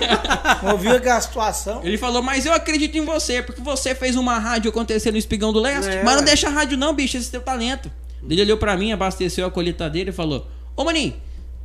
Ouviu 0.72 0.96
aquela 0.96 1.20
situação? 1.20 1.80
Ele 1.84 1.96
falou, 1.96 2.22
mas 2.22 2.46
eu 2.46 2.52
acredito 2.52 2.96
em 2.96 3.04
você, 3.04 3.42
porque 3.42 3.60
você 3.60 3.94
fez 3.94 4.16
uma 4.16 4.38
rádio 4.38 4.70
acontecer 4.70 5.12
no 5.12 5.18
Espigão 5.18 5.52
do 5.52 5.60
Leste. 5.60 5.90
É, 5.90 6.02
mas 6.02 6.16
não 6.16 6.24
deixa 6.24 6.48
a 6.48 6.50
rádio 6.50 6.76
não, 6.76 6.94
bicho, 6.94 7.16
esse 7.16 7.28
é 7.28 7.30
teu 7.30 7.42
talento. 7.42 7.92
Ele 8.28 8.40
olhou 8.40 8.56
pra 8.56 8.76
mim, 8.76 8.90
abasteceu 8.92 9.46
a 9.46 9.50
colheitadeira 9.50 10.10
e 10.10 10.12
falou, 10.12 10.48
ô 10.74 10.84
maninho, 10.84 11.14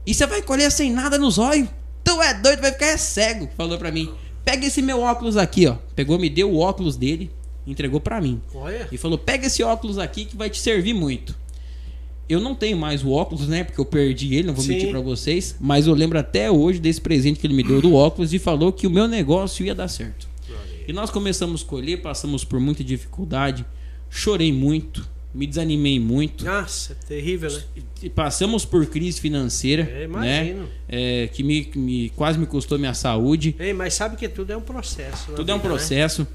e 0.05 0.13
você 0.13 0.27
vai 0.27 0.41
colher 0.41 0.71
sem 0.71 0.91
nada 0.91 1.17
nos 1.17 1.37
olhos? 1.37 1.69
Tu 2.03 2.21
é 2.21 2.33
doido, 2.33 2.61
vai 2.61 2.71
ficar 2.71 2.97
cego. 2.97 3.49
Falou 3.55 3.77
pra 3.77 3.91
mim, 3.91 4.13
pega 4.43 4.65
esse 4.65 4.81
meu 4.81 4.99
óculos 4.99 5.37
aqui, 5.37 5.65
ó. 5.65 5.75
Pegou, 5.95 6.19
me 6.19 6.29
deu 6.29 6.51
o 6.51 6.59
óculos 6.59 6.97
dele, 6.97 7.31
entregou 7.65 7.99
pra 8.01 8.19
mim. 8.19 8.41
Olha. 8.53 8.87
E 8.91 8.97
falou, 8.97 9.17
pega 9.17 9.47
esse 9.47 9.63
óculos 9.63 9.97
aqui 9.97 10.25
que 10.25 10.35
vai 10.35 10.49
te 10.49 10.59
servir 10.59 10.93
muito. 10.93 11.35
Eu 12.29 12.39
não 12.39 12.53
tenho 12.53 12.77
mais 12.77 13.03
o 13.03 13.09
óculos, 13.09 13.47
né? 13.47 13.63
Porque 13.63 13.81
eu 13.81 13.85
perdi 13.85 14.35
ele, 14.35 14.47
não 14.47 14.53
vou 14.53 14.63
Sim. 14.63 14.73
mentir 14.73 14.89
pra 14.91 14.99
vocês. 15.01 15.55
Mas 15.59 15.87
eu 15.87 15.93
lembro 15.95 16.19
até 16.19 16.49
hoje 16.51 16.79
desse 16.79 17.01
presente 17.01 17.39
que 17.39 17.47
ele 17.47 17.55
me 17.55 17.63
deu 17.63 17.81
do 17.81 17.95
óculos 17.95 18.33
e 18.33 18.37
falou 18.39 18.71
que 18.71 18.85
o 18.85 18.89
meu 18.89 19.07
negócio 19.07 19.65
ia 19.65 19.73
dar 19.73 19.87
certo. 19.87 20.27
E 20.87 20.93
nós 20.93 21.09
começamos 21.09 21.63
a 21.63 21.65
colher, 21.65 22.01
passamos 22.01 22.43
por 22.43 22.59
muita 22.59 22.83
dificuldade, 22.83 23.63
chorei 24.09 24.51
muito, 24.53 25.07
me 25.33 25.45
desanimei 25.45 25.99
muito. 25.99 26.43
Nossa, 26.45 26.95
terrível, 27.07 27.51
né? 27.51 27.61
E 28.01 28.09
Passamos 28.09 28.65
por 28.65 28.85
crise 28.87 29.19
financeira, 29.21 29.83
É, 29.83 29.93
né? 29.99 30.03
imagino. 30.05 30.69
É, 30.87 31.29
que 31.31 31.43
me, 31.43 31.69
me- 31.75 32.09
quase 32.15 32.39
me 32.39 32.45
custou 32.47 32.79
minha 32.79 32.93
saúde. 32.95 33.55
Ei, 33.59 33.73
mas 33.73 33.93
sabe 33.93 34.15
que 34.15 34.27
tudo 34.29 34.51
é 34.51 34.57
um 34.57 34.61
processo. 34.61 35.31
Tudo 35.35 35.51
é 35.51 35.53
um 35.53 35.57
vida, 35.57 35.69
né? 35.69 35.75
processo. 35.75 36.27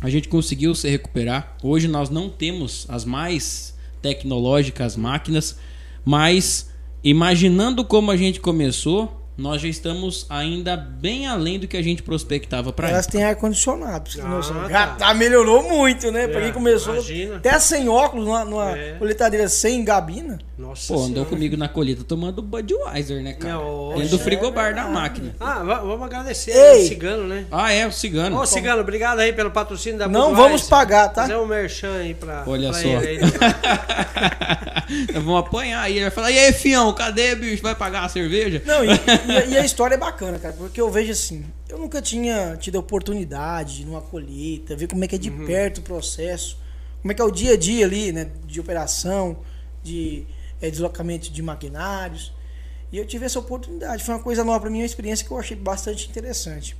A 0.00 0.08
gente 0.10 0.28
conseguiu 0.28 0.74
se 0.74 0.88
recuperar. 0.88 1.56
Hoje 1.62 1.86
nós 1.88 2.08
não 2.10 2.28
temos 2.28 2.86
as 2.88 3.04
mais 3.04 3.74
tecnológicas 4.02 4.96
máquinas, 4.96 5.58
mas 6.04 6.70
imaginando 7.02 7.84
como 7.84 8.10
a 8.10 8.16
gente 8.16 8.40
começou, 8.40 9.21
nós 9.36 9.62
já 9.62 9.68
estamos 9.68 10.26
ainda 10.28 10.76
bem 10.76 11.26
além 11.26 11.58
do 11.58 11.66
que 11.66 11.76
a 11.76 11.82
gente 11.82 12.02
prospectava 12.02 12.72
para 12.72 12.90
Elas 12.90 13.06
têm 13.06 13.24
ar-condicionado, 13.24 14.10
pra 14.10 14.30
você 14.30 14.52
Ah, 14.52 14.62
tá. 14.62 14.68
Já 14.68 14.86
tá, 14.88 15.14
melhorou 15.14 15.62
muito, 15.62 16.12
né? 16.12 16.28
Pra 16.28 16.40
É, 16.40 16.44
quem 16.44 16.52
começou 16.52 16.94
imagina. 16.94 17.36
até 17.36 17.58
sem 17.58 17.88
óculos, 17.88 18.26
numa, 18.26 18.44
numa 18.44 18.76
É. 18.78 18.92
coletadeira 18.98 19.48
sem 19.48 19.82
gabina. 19.84 20.38
Nossa 20.58 20.92
Pô, 20.94 21.00
andou 21.02 21.24
comigo 21.24 21.56
na 21.56 21.66
colheita 21.68 22.04
tomando 22.04 22.40
Budweiser, 22.42 23.20
né, 23.22 23.32
cara? 23.32 23.54
Não, 23.54 23.94
Dentro 23.96 24.10
do 24.10 24.16
é 24.16 24.18
frigobar 24.24 24.74
da 24.74 24.82
verdade. 24.84 24.92
máquina. 24.94 25.34
Ah, 25.40 25.62
va- 25.64 25.80
vamos 25.80 26.02
agradecer 26.02 26.52
Ei. 26.52 26.82
ao 26.82 26.86
Cigano, 26.86 27.26
né? 27.26 27.46
Ah, 27.50 27.72
é, 27.72 27.86
o 27.86 27.90
cigano. 27.90 28.38
Ô, 28.38 28.46
Cigano, 28.46 28.80
obrigado 28.82 29.18
aí 29.18 29.32
pelo 29.32 29.50
patrocínio 29.50 29.98
da 29.98 30.06
Não 30.06 30.28
Budweiser. 30.28 30.44
vamos 30.44 30.62
pagar, 30.68 31.08
tá? 31.08 31.22
Fazer 31.22 31.36
um 31.36 31.46
merchan 31.46 31.94
aí 31.96 32.14
pra, 32.14 32.44
Olha 32.46 32.70
pra 32.70 32.80
só. 32.80 32.86
ele 32.86 33.06
aí. 33.08 33.18
Nós 33.20 33.32
vamos 35.24 35.40
apanhar 35.40 35.80
aí. 35.82 35.94
Ele 35.94 36.02
vai 36.02 36.10
falar, 36.10 36.30
e 36.30 36.38
aí, 36.38 36.52
fião, 36.52 36.92
cadê, 36.92 37.34
bicho? 37.34 37.62
Vai 37.62 37.74
pagar 37.74 38.04
a 38.04 38.08
cerveja? 38.08 38.62
Não, 38.64 38.84
e, 38.84 38.88
e- 39.26 39.50
e 39.52 39.56
a 39.58 39.64
história 39.64 39.94
é 39.94 39.98
bacana, 39.98 40.38
cara, 40.38 40.54
porque 40.54 40.80
eu 40.80 40.90
vejo 40.90 41.12
assim, 41.12 41.44
eu 41.68 41.78
nunca 41.78 42.00
tinha 42.02 42.56
tido 42.56 42.76
a 42.76 42.80
oportunidade 42.80 43.76
de 43.76 43.82
ir 43.82 43.84
numa 43.86 44.00
colheita, 44.00 44.74
ver 44.76 44.86
como 44.88 45.04
é 45.04 45.08
que 45.08 45.14
é 45.14 45.18
de 45.18 45.30
Uhum. 45.30 45.46
perto 45.46 45.78
o 45.78 45.82
processo, 45.82 46.58
como 47.00 47.10
é 47.12 47.14
que 47.14 47.22
é 47.22 47.24
o 47.24 47.30
dia 47.30 47.52
a 47.54 47.56
dia 47.56 47.84
ali, 47.86 48.12
né, 48.12 48.30
de 48.46 48.60
operação, 48.60 49.38
de 49.82 50.24
eh, 50.60 50.70
deslocamento 50.70 51.30
de 51.30 51.42
maquinários. 51.42 52.32
E 52.92 52.98
eu 52.98 53.04
tive 53.06 53.24
essa 53.26 53.38
oportunidade, 53.38 54.04
foi 54.04 54.14
uma 54.14 54.22
coisa 54.22 54.44
nova 54.44 54.60
para 54.60 54.70
mim, 54.70 54.78
uma 54.80 54.86
experiência 54.86 55.26
que 55.26 55.32
eu 55.32 55.38
achei 55.38 55.56
bastante 55.56 56.08
interessante. 56.08 56.76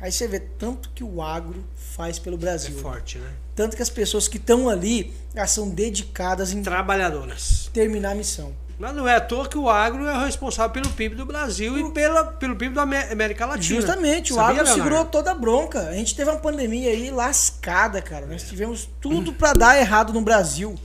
Aí 0.00 0.10
você 0.10 0.26
vê 0.26 0.40
tanto 0.40 0.88
que 0.94 1.04
o 1.04 1.20
agro 1.22 1.62
faz 1.76 2.18
pelo 2.18 2.36
É 2.36 2.38
Brasil, 2.38 2.76
forte, 2.78 3.18
né? 3.18 3.30
tanto 3.54 3.76
que 3.76 3.82
as 3.82 3.90
pessoas 3.90 4.26
que 4.26 4.38
estão 4.38 4.68
ali, 4.68 5.12
elas 5.34 5.50
são 5.50 5.68
dedicadas 5.68 6.52
em 6.52 6.62
Trabalhadoras. 6.62 7.68
terminar 7.72 8.12
a 8.12 8.14
missão. 8.14 8.52
Mas 8.80 8.96
não 8.96 9.06
é 9.06 9.14
à 9.16 9.20
toa 9.20 9.46
que 9.46 9.58
o 9.58 9.68
agro 9.68 10.06
é 10.08 10.16
o 10.16 10.24
responsável 10.24 10.70
pelo 10.72 10.88
PIB 10.94 11.14
do 11.14 11.26
Brasil 11.26 11.78
e 11.78 11.92
pela, 11.92 12.24
pelo 12.24 12.56
PIB 12.56 12.74
da 12.74 12.82
Amé- 12.82 13.12
América 13.12 13.44
Latina. 13.44 13.78
Justamente, 13.78 14.32
o 14.32 14.36
Sabia, 14.36 14.50
agro 14.52 14.64
Leonardo? 14.64 14.82
segurou 14.82 15.04
toda 15.04 15.30
a 15.32 15.34
bronca. 15.34 15.80
A 15.88 15.92
gente 15.92 16.16
teve 16.16 16.30
uma 16.30 16.40
pandemia 16.40 16.88
aí 16.90 17.10
lascada, 17.10 18.00
cara. 18.00 18.24
Nós 18.24 18.42
tivemos 18.42 18.88
tudo 18.98 19.34
para 19.34 19.52
dar 19.52 19.78
errado 19.78 20.14
no 20.14 20.22
Brasil. 20.22 20.76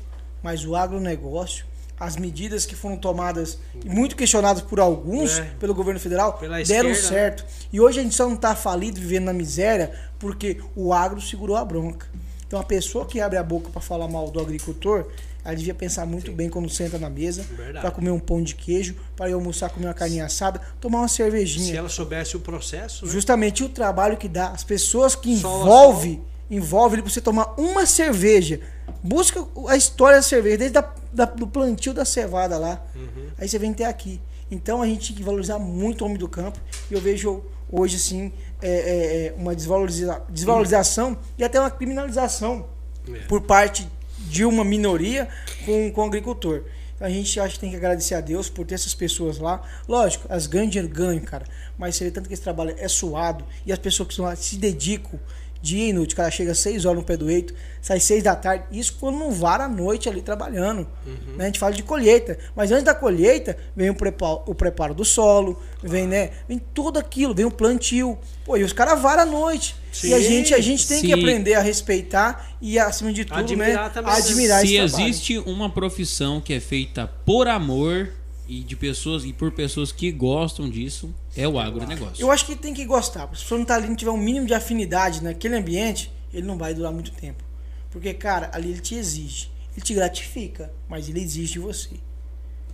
Mas 0.44 0.66
o 0.66 0.76
agronegócio, 0.76 1.66
as 1.98 2.18
medidas 2.18 2.66
que 2.66 2.76
foram 2.76 2.98
tomadas 2.98 3.58
e 3.84 3.88
muito 3.88 4.18
questionadas 4.18 4.62
por 4.62 4.82
alguns, 4.82 5.40
É. 5.40 5.44
pelo 5.58 5.74
governo 5.74 5.98
federal, 6.00 6.34
Pela 6.34 6.62
deram 6.64 6.90
esquerda, 6.90 7.16
certo. 7.16 7.46
E 7.72 7.80
hoje 7.80 8.02
a 8.02 8.04
gente 8.04 8.14
só 8.14 8.28
não 8.28 8.36
tá 8.36 8.54
falido, 8.58 9.00
vivendo 9.00 9.24
na 9.24 9.34
miséria, 9.34 9.98
porque 10.20 10.60
o 10.76 10.92
agro 10.92 11.22
segurou 11.22 11.56
a 11.56 11.64
bronca. 11.64 12.08
Então 12.46 12.60
a 12.60 12.64
pessoa 12.64 13.06
que 13.06 13.22
abre 13.22 13.38
a 13.38 13.44
boca 13.44 13.70
para 13.70 13.82
falar 13.82 14.10
mal 14.10 14.30
do 14.30 14.40
agricultor, 14.42 15.06
ela 15.46 15.56
devia 15.56 15.74
pensar 15.76 16.06
muito 16.06 16.32
bem 16.32 16.50
quando 16.50 16.68
senta 16.70 16.98
na 16.98 17.10
mesa, 17.10 17.46
para 17.80 17.92
comer 17.92 18.10
um 18.10 18.20
pão 18.20 18.42
de 18.42 18.56
queijo, 18.56 18.96
para 19.16 19.30
ir 19.30 19.34
almoçar, 19.34 19.70
comer 19.70 19.86
uma 19.86 19.94
carninha 19.94 20.26
assada, 20.26 20.60
tomar 20.82 21.00
uma 21.00 21.08
cervejinha. 21.08 21.72
Se 21.72 21.78
ela 21.78 21.88
soubesse 21.90 22.36
o 22.36 22.40
processo, 22.40 23.06
né? 23.06 23.12
Justamente 23.12 23.64
o 23.64 23.70
trabalho 23.70 24.18
que 24.18 24.28
dá, 24.28 24.48
as 24.50 24.64
pessoas 24.64 25.16
que 25.16 25.38
Sol 25.38 25.62
envolve, 25.62 26.22
envolve 26.50 26.96
ele 26.96 27.02
pra 27.04 27.12
você 27.12 27.22
tomar 27.22 27.54
uma 27.60 27.86
cerveja. 27.86 28.60
Busca 29.04 29.46
a 29.68 29.76
história 29.78 30.18
da 30.18 30.24
cerveja, 30.24 30.58
desde 30.58 30.78
a, 30.80 30.90
da- 31.14 31.26
do 31.26 31.46
plantio 31.48 31.94
da 31.94 32.04
cevada 32.06 32.58
lá. 32.58 32.84
Uhum. 32.96 33.28
Aí 33.38 33.48
você 33.48 33.60
vem 33.60 33.72
até 33.72 33.86
aqui. 33.86 34.20
Então 34.50 34.82
a 34.82 34.86
gente 34.88 35.08
tem 35.10 35.18
que 35.18 35.24
valorizar 35.24 35.60
muito 35.60 36.02
o 36.02 36.06
homem 36.06 36.18
do 36.18 36.28
campo. 36.28 36.60
E 36.90 36.94
eu 36.94 37.02
vejo 37.02 37.44
hoje, 37.72 37.96
assim, 37.98 38.32
é, 38.62 38.70
é, 38.70 39.26
é, 39.28 39.34
uma 39.38 39.56
desvaloriza- 39.56 40.22
desvalorização 40.30 41.18
e 41.38 41.44
até 41.44 41.60
uma 41.60 41.70
criminalização 41.72 42.66
É. 43.08 43.20
por 43.28 43.42
parte 43.42 43.88
de 44.36 44.44
uma 44.44 44.66
minoria 44.66 45.30
com, 45.66 45.90
com 45.94 46.02
o 46.02 46.04
agricultor. 46.04 46.64
A 47.00 47.10
gente 47.10 47.40
acha 47.40 47.54
que 47.54 47.60
tem 47.60 47.70
que 47.70 47.78
agradecer 47.78 48.16
a 48.16 48.20
Deus 48.22 48.50
por 48.50 48.66
ter 48.66 48.76
essas 48.76 48.94
pessoas 48.94 49.38
lá. 49.38 49.62
Lógico, 49.88 50.28
as 50.30 50.46
ganham 50.46 50.68
dinheiro, 50.68 50.94
ganham, 50.94 51.24
cara. 51.24 51.46
Mas 51.78 51.96
você 51.96 52.04
vê 52.04 52.12
tanto 52.12 52.28
que 52.28 52.34
esse 52.34 52.44
trabalho 52.44 52.76
é 52.78 52.88
suado 52.90 53.46
e 53.66 53.72
as 53.72 53.80
pessoas 53.80 54.08
que 54.08 54.14
estão 54.14 54.26
lá 54.26 54.36
se 54.36 54.58
dedicam 54.58 55.18
dia 55.66 55.90
e 55.90 55.94
noite. 55.94 56.14
O 56.14 56.18
cara 56.18 56.30
chega 56.30 56.52
às 56.52 56.60
6 56.60 56.86
horas 56.86 57.00
no 57.00 57.06
pé 57.06 57.18
do 57.18 57.30
eito, 57.30 57.54
sai 57.82 58.00
6 58.00 58.24
da 58.24 58.36
tarde. 58.36 58.66
Isso 58.72 58.96
quando 59.00 59.18
não 59.18 59.32
vara 59.32 59.66
a 59.66 59.68
noite 59.68 60.08
ali 60.08 60.22
trabalhando. 60.22 60.88
Uhum. 61.06 61.36
Né? 61.36 61.44
A 61.44 61.48
gente 61.48 61.60
fala 61.60 61.74
de 61.74 61.82
colheita. 61.84 62.38
Mas 62.56 62.72
antes 62.72 62.84
da 62.84 62.94
colheita, 62.94 63.58
vem 63.76 63.90
o 63.90 63.96
preparo, 63.96 64.44
o 64.46 64.54
preparo 64.54 64.94
do 64.94 65.04
solo, 65.04 65.60
vem, 65.84 66.08
né? 66.08 66.30
Vem 66.48 66.62
tudo 66.74 67.00
aquilo, 67.00 67.34
vem 67.34 67.46
o 67.46 67.52
plantio. 67.52 68.18
Pô, 68.46 68.56
e 68.56 68.64
os 68.64 68.72
caras 68.72 69.02
varam 69.02 69.24
a 69.24 69.26
noite. 69.26 69.76
E 70.04 70.14
a 70.14 70.18
Sim, 70.18 70.24
gente, 70.24 70.54
a 70.54 70.60
gente 70.62 70.88
tem 70.88 71.02
que 71.02 71.08
sim. 71.08 71.14
aprender 71.14 71.56
a 71.56 71.62
respeitar 71.62 72.52
e, 72.62 72.78
acima 72.78 73.12
de 73.12 73.26
tudo, 73.26 73.40
Admirar 73.40 73.86
né? 73.86 73.90
também, 73.94 74.14
admirar 74.14 74.60
Se 74.62 74.76
esse 74.76 74.76
trabalho. 74.92 75.10
existe 75.10 75.38
uma 75.40 75.70
profissão 75.70 76.40
que 76.42 76.54
é 76.54 76.60
feita 76.60 77.08
por 77.26 77.48
amor 77.48 78.10
e 78.48 78.62
de 78.62 78.76
pessoas 78.76 79.26
e 79.26 79.34
por 79.34 79.52
pessoas 79.52 79.92
que 79.92 80.12
gostam 80.12 80.70
disso, 80.70 81.14
é 81.36 81.48
o 81.48 81.60
agronegócio. 81.60 82.22
Eu 82.22 82.32
acho 82.32 82.46
que 82.46 82.56
tem 82.56 82.74
que 82.74 82.86
gostar. 82.86 83.24
Se 83.24 83.44
pessoa 83.44 83.58
não 83.58 83.66
tá 83.66 83.76
ali, 83.76 83.88
não 83.88 83.96
tiver 83.96 84.12
um 84.12 84.18
mínimo 84.18 84.46
de 84.46 84.54
afinidade 84.54 85.24
naquele 85.24 85.56
ambiente, 85.56 86.12
ele 86.34 86.46
não 86.46 86.58
vai 86.58 86.74
durar 86.74 86.92
muito 86.92 87.12
tempo. 87.12 87.44
Porque, 87.92 88.14
cara, 88.14 88.52
ali 88.54 88.70
ele 88.72 88.82
te 88.82 88.96
exige. 88.96 89.50
Ele 89.76 89.86
te 89.86 89.94
gratifica, 89.94 90.72
mas 90.88 91.10
ele 91.10 91.22
exige 91.22 91.54
de 91.54 91.60
você. 91.60 91.90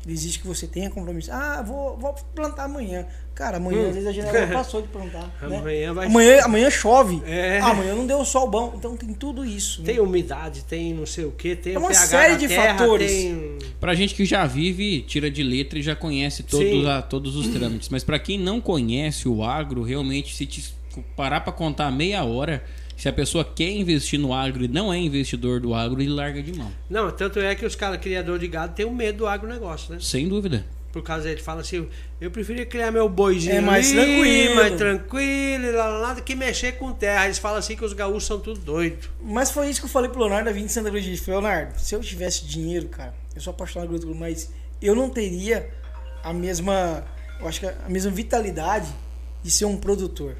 Ele 0.04 0.14
exige 0.14 0.39
que 0.39 0.47
você 0.47 0.66
tenha 0.66 0.89
compromisso. 0.89 1.32
Ah, 1.32 1.62
vou, 1.62 1.95
vou 1.97 2.14
plantar 2.36 2.64
amanhã. 2.64 3.06
Cara, 3.36 3.58
amanhã, 3.58 3.84
Hum. 3.84 3.89
às 3.89 3.93
vezes 3.95 4.08
a 4.10 4.12
janela 4.12 4.47
passou 4.47 4.82
de 4.82 4.88
plantar. 4.88 5.32
né? 5.47 5.58
Amanhã 5.58 5.93
vai- 5.93 6.06
amanhã, 6.08 6.41
amanhã 6.43 6.70
chove. 6.72 7.22
É. 7.26 7.60
Ah, 7.62 7.68
amanhã 7.70 7.93
não 7.95 8.08
deu 8.08 8.26
sol 8.26 8.49
bom. 8.49 8.74
Então 8.76 8.97
tem 8.97 9.14
tudo 9.14 9.45
isso. 9.45 9.82
né? 9.82 9.86
Tem 9.93 9.99
umidade, 9.99 10.64
tem 10.66 10.93
não 10.93 11.06
sei 11.06 11.26
o 11.26 11.32
que, 11.32 11.56
tem 11.56 11.74
É 11.74 11.78
o 11.78 11.82
uma 11.82 11.89
pH 11.89 11.99
série 12.08 12.36
de 12.36 12.47
terra, 12.47 12.78
fatores. 12.80 13.12
tem... 13.12 13.58
Pra 13.80 13.93
gente 13.93 14.16
que 14.16 14.26
já 14.26 14.45
vive, 14.45 15.02
tira 15.02 15.30
de 15.30 15.43
letra 15.43 15.78
e 15.78 15.82
já 15.84 15.95
conhece 15.95 16.43
todos, 16.43 16.86
a, 16.88 17.02
todos 17.02 17.36
os 17.36 17.47
trâmites. 17.49 17.88
Mas 17.89 18.04
pra 18.04 18.18
quem 18.18 18.38
não 18.39 18.60
conhece 18.60 19.28
o 19.30 19.43
agro, 19.43 19.84
realmente, 19.84 20.34
se 20.36 20.45
te 20.47 20.74
parar 21.16 21.41
pra 21.41 21.54
contar 21.54 21.89
meia 21.91 22.24
hora, 22.24 22.64
se 23.02 23.10
a 23.10 23.14
pessoa 23.14 23.43
quer 23.43 23.72
investir 23.72 24.20
no 24.20 24.32
agro 24.32 24.64
e 24.64 24.68
não 24.68 24.93
é 24.93 24.97
investidor 24.99 25.60
do 25.60 25.74
agro, 25.74 25.99
ele 25.99 26.12
larga 26.12 26.39
de 26.39 26.54
mão. 26.54 26.72
Não, 26.88 27.10
tanto 27.10 27.39
é 27.39 27.56
que 27.56 27.66
os 27.66 27.74
caras 27.74 27.99
criadores 27.99 28.39
de 28.39 28.47
gado 28.47 28.76
têm 28.76 28.86
um 28.86 28.93
medo 28.93 29.18
do 29.18 29.28
agronegócio, 29.28 29.91
né? 29.91 29.99
Sem 29.99 30.30
dúvida. 30.30 30.64
Por 30.93 31.02
causa 31.02 31.24
dele 31.24 31.41
fala 31.41 31.62
assim, 31.62 31.88
eu 32.20 32.30
preferia 32.30 32.64
criar 32.64 32.91
meu 32.91 33.10
boizinho 33.10 33.56
É 33.56 33.60
mais 33.60 33.91
ali, 33.91 33.95
tranquilo. 34.06 34.56
mais 34.56 34.76
tranquilo, 34.76 35.66
e 35.66 35.72
lá, 35.72 35.88
lá, 35.88 35.97
lá, 35.97 36.14
do 36.14 36.22
que 36.22 36.36
mexer 36.36 36.74
com 36.74 36.93
terra. 36.93 37.26
Eles 37.26 37.39
falam 37.39 37.58
assim 37.58 37.76
que 37.76 37.84
os 37.84 37.93
gaúchos 37.93 38.26
são 38.26 38.39
tudo 38.39 38.60
doidos. 38.60 39.10
Mas 39.20 39.49
foi 39.49 39.68
isso 39.72 39.80
que 39.80 39.88
eu 39.88 39.89
falei 39.89 40.12
pro 40.12 40.20
Leonardo 40.20 40.45
da 40.45 40.52
20 40.52 40.68
de 40.68 40.72
Santa 40.72 40.91
Cruz 40.91 41.04
de 41.04 41.24
Leonardo, 41.28 41.80
se 41.80 41.95
eu 41.95 42.02
tivesse 42.02 42.45
dinheiro, 42.45 42.88
cara, 42.88 43.16
eu 43.36 43.41
sou 43.41 43.49
apaixonado 43.49 43.88
por 43.88 43.95
agricultura, 43.95 44.30
mas 44.30 44.52
eu 44.80 44.93
não 44.93 45.10
teria 45.10 45.68
a 46.24 46.32
mesma, 46.32 47.04
eu 47.39 47.47
acho 47.47 47.62
que 47.62 47.66
a 47.66 47.89
mesma 47.89 48.12
vitalidade 48.12 48.89
de 49.41 49.49
ser 49.49 49.66
um 49.66 49.76
produtor. 49.76 50.36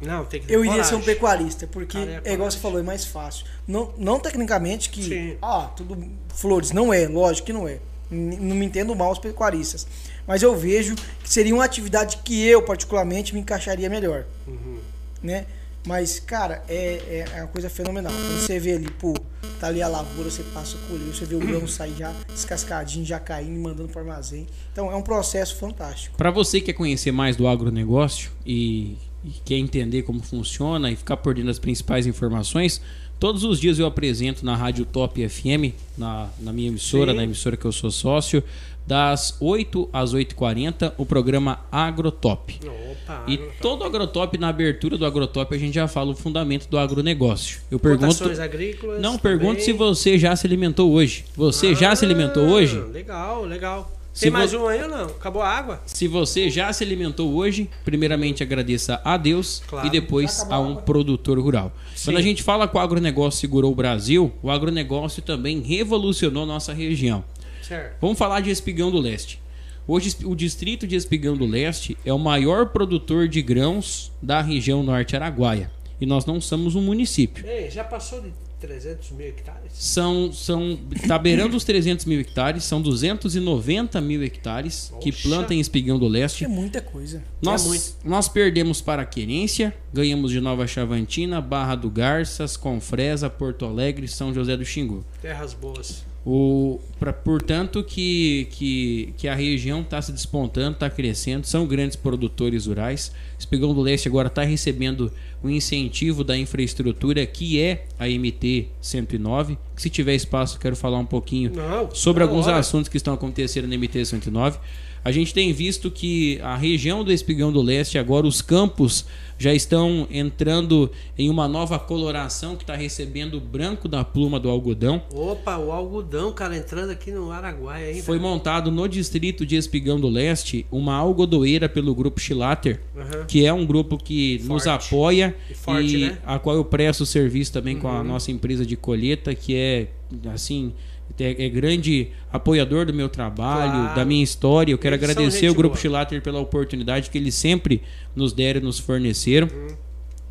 Não, 0.00 0.24
tem 0.24 0.40
que 0.40 0.46
ter 0.46 0.54
Eu 0.54 0.64
iria 0.64 0.82
ser 0.82 0.94
um 0.94 1.02
pecuarista, 1.02 1.66
porque 1.66 1.98
é 1.98 2.20
é, 2.24 2.32
igual 2.32 2.50
você 2.50 2.58
falou, 2.58 2.78
é 2.78 2.82
mais 2.82 3.04
fácil. 3.04 3.44
Não, 3.66 3.92
não 3.98 4.18
tecnicamente 4.18 4.90
que, 4.90 5.02
Sim. 5.02 5.36
ah, 5.42 5.70
tudo 5.76 5.96
flores, 6.34 6.72
não 6.72 6.92
é, 6.92 7.06
lógico 7.06 7.46
que 7.46 7.52
não 7.52 7.68
é. 7.68 7.78
Não 8.10 8.56
me 8.56 8.66
entendo 8.66 8.94
mal 8.96 9.12
os 9.12 9.18
pecuaristas. 9.18 9.86
Mas 10.26 10.42
eu 10.42 10.56
vejo 10.56 10.94
que 10.94 11.30
seria 11.30 11.54
uma 11.54 11.64
atividade 11.64 12.18
que 12.24 12.44
eu, 12.44 12.62
particularmente, 12.62 13.34
me 13.34 13.40
encaixaria 13.40 13.88
melhor. 13.88 14.24
Uhum. 14.48 14.78
Né? 15.22 15.46
Mas, 15.86 16.20
cara, 16.20 16.62
é, 16.68 17.26
é 17.34 17.40
uma 17.40 17.48
coisa 17.48 17.70
fenomenal. 17.70 18.12
Quando 18.12 18.40
você 18.40 18.58
vê 18.58 18.72
ali, 18.72 18.90
pô, 18.90 19.14
tá 19.58 19.68
ali 19.68 19.80
a 19.80 19.88
lavoura, 19.88 20.30
você 20.30 20.42
passa 20.42 20.76
a 20.76 20.88
colher, 20.88 21.06
você 21.06 21.24
vê 21.24 21.34
o 21.34 21.38
grão 21.38 21.66
sair 21.68 21.94
já 21.96 22.14
descascadinho, 22.28 23.04
já 23.04 23.18
caindo, 23.18 23.58
mandando 23.58 23.88
pro 23.88 24.00
armazém. 24.00 24.46
Então 24.72 24.90
é 24.90 24.96
um 24.96 25.02
processo 25.02 25.56
fantástico. 25.56 26.16
Para 26.16 26.30
você 26.30 26.60
que 26.60 26.66
quer 26.66 26.72
conhecer 26.74 27.12
mais 27.12 27.36
do 27.36 27.48
agronegócio 27.48 28.30
e, 28.44 28.98
e 29.24 29.30
quer 29.44 29.56
entender 29.56 30.02
como 30.02 30.20
funciona 30.22 30.90
e 30.90 30.96
ficar 30.96 31.16
por 31.18 31.34
dentro 31.34 31.48
das 31.48 31.58
principais 31.58 32.06
informações, 32.06 32.80
todos 33.18 33.44
os 33.44 33.60
dias 33.60 33.78
eu 33.78 33.86
apresento 33.86 34.44
na 34.44 34.56
Rádio 34.56 34.84
Top 34.84 35.28
FM, 35.28 35.74
na, 35.98 36.28
na 36.40 36.52
minha 36.52 36.68
emissora, 36.68 37.10
Sim. 37.12 37.16
na 37.18 37.24
emissora 37.24 37.56
que 37.56 37.64
eu 37.64 37.72
sou 37.72 37.90
sócio, 37.90 38.42
das 38.86 39.36
8 39.40 39.88
às 39.92 40.14
8h40, 40.14 40.94
o 40.98 41.06
programa 41.06 41.60
Agrotop. 41.70 42.58
Opa, 42.64 43.24
E 43.28 43.34
agro- 43.34 43.52
todo 43.60 43.84
agrotop, 43.84 44.36
na 44.38 44.48
abertura 44.48 44.96
do 44.98 45.04
agrotop, 45.06 45.54
a 45.54 45.58
gente 45.58 45.74
já 45.74 45.86
fala 45.86 46.10
o 46.10 46.16
fundamento 46.16 46.66
do 46.68 46.76
agronegócio. 46.78 47.60
Eu 47.70 47.78
pergunto. 47.78 48.24
Agrícolas. 48.40 49.00
Não 49.00 49.16
também. 49.16 49.38
pergunto 49.38 49.62
se 49.62 49.72
você 49.72 50.18
já 50.18 50.34
se 50.34 50.44
alimentou 50.46 50.90
hoje. 50.90 51.24
Você 51.36 51.72
já 51.74 51.94
se 51.94 52.04
alimentou 52.04 52.42
Ah, 52.46 52.52
hoje? 52.52 52.80
Legal, 52.92 53.44
legal. 53.44 53.92
Se 54.12 54.22
Tem 54.22 54.30
mais 54.30 54.50
vo- 54.52 54.64
um 54.64 54.68
aí 54.68 54.82
ou 54.82 54.88
não? 54.88 55.04
Acabou 55.06 55.40
a 55.40 55.48
água? 55.48 55.80
Se 55.86 56.08
você 56.08 56.50
já 56.50 56.72
se 56.72 56.82
alimentou 56.82 57.32
hoje, 57.32 57.70
primeiramente 57.84 58.42
agradeça 58.42 59.00
a 59.04 59.16
Deus 59.16 59.62
Claro. 59.68 59.86
e 59.86 59.90
depois 59.90 60.44
a 60.50 60.58
um 60.60 60.72
água? 60.72 60.82
produtor 60.82 61.38
rural. 61.38 61.72
Sim. 61.94 62.06
Quando 62.10 62.16
a 62.16 62.22
gente 62.22 62.42
fala 62.42 62.66
que 62.66 62.76
o 62.76 62.80
agronegócio 62.80 63.40
segurou 63.40 63.70
o 63.70 63.74
Brasil, 63.74 64.32
o 64.42 64.50
agronegócio 64.50 65.22
também 65.22 65.60
revolucionou 65.60 66.44
nossa 66.44 66.72
região. 66.72 67.24
Certo. 67.62 67.96
Vamos 68.00 68.18
falar 68.18 68.40
de 68.40 68.50
Espigão 68.50 68.90
do 68.90 68.98
Leste. 68.98 69.40
Hoje 69.86 70.16
o 70.24 70.34
distrito 70.34 70.86
de 70.86 70.96
Espigão 70.96 71.36
do 71.36 71.46
Leste 71.46 71.96
é 72.04 72.12
o 72.12 72.18
maior 72.18 72.66
produtor 72.66 73.28
de 73.28 73.40
grãos 73.40 74.10
da 74.20 74.40
região 74.42 74.82
norte 74.82 75.14
araguaia. 75.14 75.70
E 76.00 76.06
nós 76.06 76.24
não 76.26 76.40
somos 76.40 76.74
um 76.74 76.80
município. 76.82 77.46
Ei, 77.46 77.70
já 77.70 77.84
passou 77.84 78.20
de 78.20 78.32
300 78.60 79.10
mil 79.12 79.26
hectares? 79.26 79.72
São, 79.72 80.32
são 80.32 80.78
tá 81.08 81.18
beirando 81.18 81.56
os 81.56 81.64
300 81.64 82.04
mil 82.04 82.20
hectares, 82.20 82.64
são 82.64 82.80
290 82.82 84.00
mil 84.00 84.22
hectares 84.22 84.92
que 85.00 85.10
plantam 85.10 85.56
em 85.56 85.60
Espigão 85.60 85.98
do 85.98 86.06
Leste. 86.06 86.44
É 86.44 86.48
muita 86.48 86.80
coisa. 86.80 87.22
Nós, 87.40 87.64
É 87.64 87.68
muito. 87.68 87.84
nós 88.04 88.28
perdemos 88.28 88.80
para 88.80 89.04
Querência, 89.04 89.74
ganhamos 89.92 90.30
de 90.30 90.40
Nova 90.40 90.66
Chavantina, 90.66 91.40
Barra 91.40 91.74
do 91.74 91.90
Garças, 91.90 92.56
Confresa, 92.56 93.30
Porto 93.30 93.64
Alegre, 93.64 94.06
São 94.06 94.32
José 94.34 94.56
do 94.56 94.64
Xingu. 94.64 95.04
Terras 95.22 95.54
boas. 95.54 96.04
O, 96.24 96.78
pra, 96.98 97.14
portanto, 97.14 97.82
que, 97.82 98.46
que, 98.50 99.14
que 99.16 99.26
a 99.26 99.34
região 99.34 99.80
está 99.80 100.02
se 100.02 100.12
despontando, 100.12 100.72
está 100.72 100.90
crescendo, 100.90 101.46
são 101.46 101.66
grandes 101.66 101.96
produtores 101.96 102.66
rurais. 102.66 103.10
Espigão 103.38 103.72
do 103.72 103.80
Leste 103.80 104.06
agora 104.06 104.28
está 104.28 104.42
recebendo 104.42 105.10
o 105.42 105.48
incentivo 105.48 106.22
da 106.22 106.36
infraestrutura 106.36 107.24
que 107.24 107.58
é 107.60 107.86
a 107.98 108.06
MT 108.06 108.68
109. 108.82 109.56
Que 109.74 109.80
se 109.80 109.88
tiver 109.88 110.14
espaço, 110.14 110.58
quero 110.58 110.76
falar 110.76 110.98
um 110.98 111.06
pouquinho 111.06 111.52
Não, 111.54 111.90
sobre 111.94 112.22
alguns 112.22 112.46
hora. 112.46 112.58
assuntos 112.58 112.90
que 112.90 112.98
estão 112.98 113.14
acontecendo 113.14 113.66
na 113.66 113.76
MT 113.78 114.04
109. 114.04 114.58
A 115.02 115.10
gente 115.10 115.32
tem 115.32 115.52
visto 115.52 115.90
que 115.90 116.38
a 116.42 116.56
região 116.56 117.02
do 117.02 117.10
Espigão 117.10 117.50
do 117.50 117.62
Leste, 117.62 117.96
agora 117.98 118.26
os 118.26 118.42
campos 118.42 119.06
já 119.38 119.54
estão 119.54 120.06
entrando 120.10 120.90
em 121.16 121.30
uma 121.30 121.48
nova 121.48 121.78
coloração 121.78 122.54
que 122.56 122.62
está 122.62 122.76
recebendo 122.76 123.38
o 123.38 123.40
branco 123.40 123.88
da 123.88 124.04
pluma 124.04 124.38
do 124.38 124.50
algodão. 124.50 125.02
Opa, 125.10 125.56
o 125.56 125.72
algodão, 125.72 126.30
cara, 126.32 126.54
entrando 126.54 126.90
aqui 126.90 127.10
no 127.10 127.30
Araguaia, 127.32 127.92
hein? 127.94 128.02
Foi 128.02 128.18
montado 128.18 128.70
no 128.70 128.86
distrito 128.86 129.46
de 129.46 129.56
Espigão 129.56 129.98
do 129.98 130.08
Leste 130.10 130.66
uma 130.70 130.94
algodoeira 130.96 131.66
pelo 131.70 131.94
grupo 131.94 132.20
Chilater, 132.20 132.80
Aham. 132.94 133.24
que 133.26 133.46
é 133.46 133.52
um 133.54 133.64
grupo 133.64 133.96
que 133.96 134.38
nos 134.44 134.64
Forte. 134.64 134.68
apoia 134.68 135.34
E 135.50 135.54
forte, 135.54 135.96
e 135.96 136.00
né? 136.08 136.18
a 136.26 136.38
qual 136.38 136.56
eu 136.56 136.64
presto 136.64 137.06
serviço 137.06 137.50
também 137.54 137.78
com 137.78 137.88
Uhum. 137.88 137.96
a 138.00 138.04
nossa 138.04 138.30
empresa 138.30 138.66
de 138.66 138.76
colheita, 138.76 139.34
que 139.34 139.54
é 139.56 139.88
assim 140.34 140.74
é, 141.18 141.46
é 141.46 141.48
grande 141.48 142.08
apoiador 142.32 142.86
do 142.86 142.94
meu 142.94 143.08
trabalho, 143.08 143.72
Claro. 143.72 143.94
da 143.96 144.04
minha 144.04 144.22
história. 144.22 144.72
Eu 144.72 144.78
quero 144.78 144.96
Eles 144.96 145.10
agradecer 145.10 145.40
gente 145.40 145.50
o 145.50 145.54
grupo 145.54 145.74
boa. 145.74 145.82
Chilater 145.82 146.22
pela 146.22 146.40
oportunidade 146.40 147.10
que 147.10 147.18
eles 147.18 147.34
sempre 147.34 147.82
nos 148.14 148.32
deram 148.32 148.60
e 148.60 148.64
nos 148.64 148.78
forneceram. 148.78 149.48
Uhum. 149.48 149.76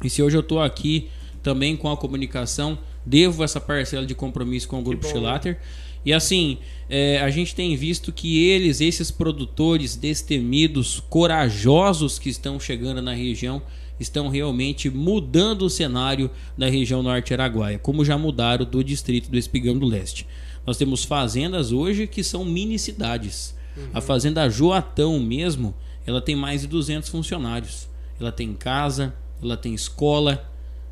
E 0.04 0.10
se 0.10 0.22
hoje 0.24 0.38
eu 0.38 0.42
estou 0.42 0.62
aqui 0.62 1.10
também 1.44 1.76
com 1.76 1.92
a 1.92 1.98
comunicação, 1.98 2.78
devo 3.06 3.44
essa 3.44 3.60
parcela 3.60 4.06
de 4.06 4.16
compromisso 4.16 4.68
com 4.68 4.80
o 4.80 4.84
Grupo 4.84 5.04
bom, 5.04 5.12
Chilater. 5.12 5.58
E 6.06 6.14
assim, 6.14 6.58
é, 6.90 7.20
a 7.20 7.30
gente 7.30 7.54
tem 7.54 7.76
visto 7.76 8.12
que 8.12 8.48
eles, 8.48 8.80
esses 8.80 9.12
produtores 9.12 9.96
destemidos, 9.96 11.04
corajosos 11.10 12.18
que 12.18 12.30
estão 12.30 12.60
chegando 12.60 13.02
na 13.02 13.14
região, 13.14 13.62
estão 14.00 14.30
realmente 14.30 14.90
mudando 14.90 15.64
o 15.64 15.70
cenário 15.70 16.32
da 16.58 16.70
região 16.70 17.04
norte 17.04 17.34
araguaia, 17.34 17.78
como 17.78 18.06
já 18.06 18.18
mudaram 18.18 18.66
do 18.66 18.82
distrito 18.82 19.30
do 19.30 19.38
Espigão 19.38 19.78
do 19.78 19.86
Leste. 19.86 20.26
Nós 20.70 20.78
temos 20.78 21.04
fazendas 21.04 21.72
hoje 21.72 22.06
que 22.06 22.24
são 22.24 22.46
mini 22.46 22.78
cidades. 22.78 23.56
A 23.92 24.00
fazenda 24.00 24.48
Joatão 24.48 25.20
mesmo, 25.20 25.74
ela 26.06 26.22
tem 26.22 26.36
mais 26.36 26.62
de 26.62 26.68
200 26.68 27.10
funcionários. 27.10 27.88
Ela 28.22 28.32
tem 28.32 28.54
casa, 28.54 29.12
ela 29.42 29.58
tem 29.58 29.74
escola. 29.74 30.48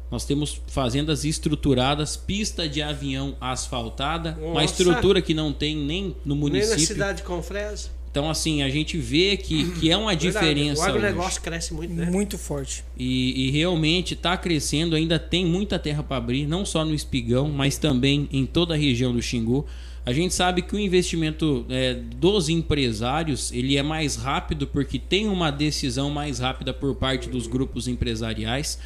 Nós 0.09 0.25
temos 0.25 0.59
fazendas 0.65 1.23
estruturadas, 1.23 2.17
pista 2.17 2.67
de 2.67 2.81
avião 2.81 3.37
asfaltada, 3.39 4.35
uma 4.41 4.61
Nossa! 4.61 4.65
estrutura 4.65 5.21
que 5.21 5.35
não 5.35 5.53
tem 5.53 5.75
nem 5.75 6.05
no 6.25 6.33
Nem 6.33 6.35
na 6.35 6.35
município. 6.41 6.79
cidade 6.79 7.21
com 7.21 7.43
Fresa. 7.43 7.89
Então, 8.17 8.31
assim, 8.31 8.63
a 8.63 8.69
gente 8.69 8.97
vê 8.97 9.37
que, 9.37 9.69
que 9.73 9.91
é 9.91 9.95
uma 9.95 10.15
diferença. 10.15 10.81
O 10.81 10.85
hoje. 10.85 10.97
agronegócio 10.97 11.39
cresce 11.39 11.71
muito, 11.71 11.93
né? 11.93 12.09
Muito 12.09 12.35
forte. 12.35 12.83
E, 12.97 13.45
e 13.45 13.51
realmente 13.51 14.15
está 14.15 14.35
crescendo, 14.35 14.95
ainda 14.95 15.19
tem 15.19 15.45
muita 15.45 15.77
terra 15.77 16.01
para 16.01 16.17
abrir, 16.17 16.47
não 16.47 16.65
só 16.65 16.83
no 16.83 16.95
Espigão, 16.95 17.47
mas 17.47 17.77
também 17.77 18.27
em 18.31 18.43
toda 18.43 18.73
a 18.73 18.77
região 18.77 19.13
do 19.13 19.21
Xingu. 19.21 19.67
A 20.03 20.11
gente 20.11 20.33
sabe 20.33 20.63
que 20.63 20.75
o 20.75 20.79
investimento 20.79 21.63
é, 21.69 21.93
dos 21.93 22.49
empresários 22.49 23.51
ele 23.51 23.77
é 23.77 23.83
mais 23.83 24.15
rápido 24.15 24.65
porque 24.65 24.97
tem 24.97 25.27
uma 25.27 25.51
decisão 25.51 26.09
mais 26.09 26.39
rápida 26.39 26.73
por 26.73 26.95
parte 26.95 27.29
dos 27.29 27.45
grupos 27.45 27.87
empresariais. 27.87 28.79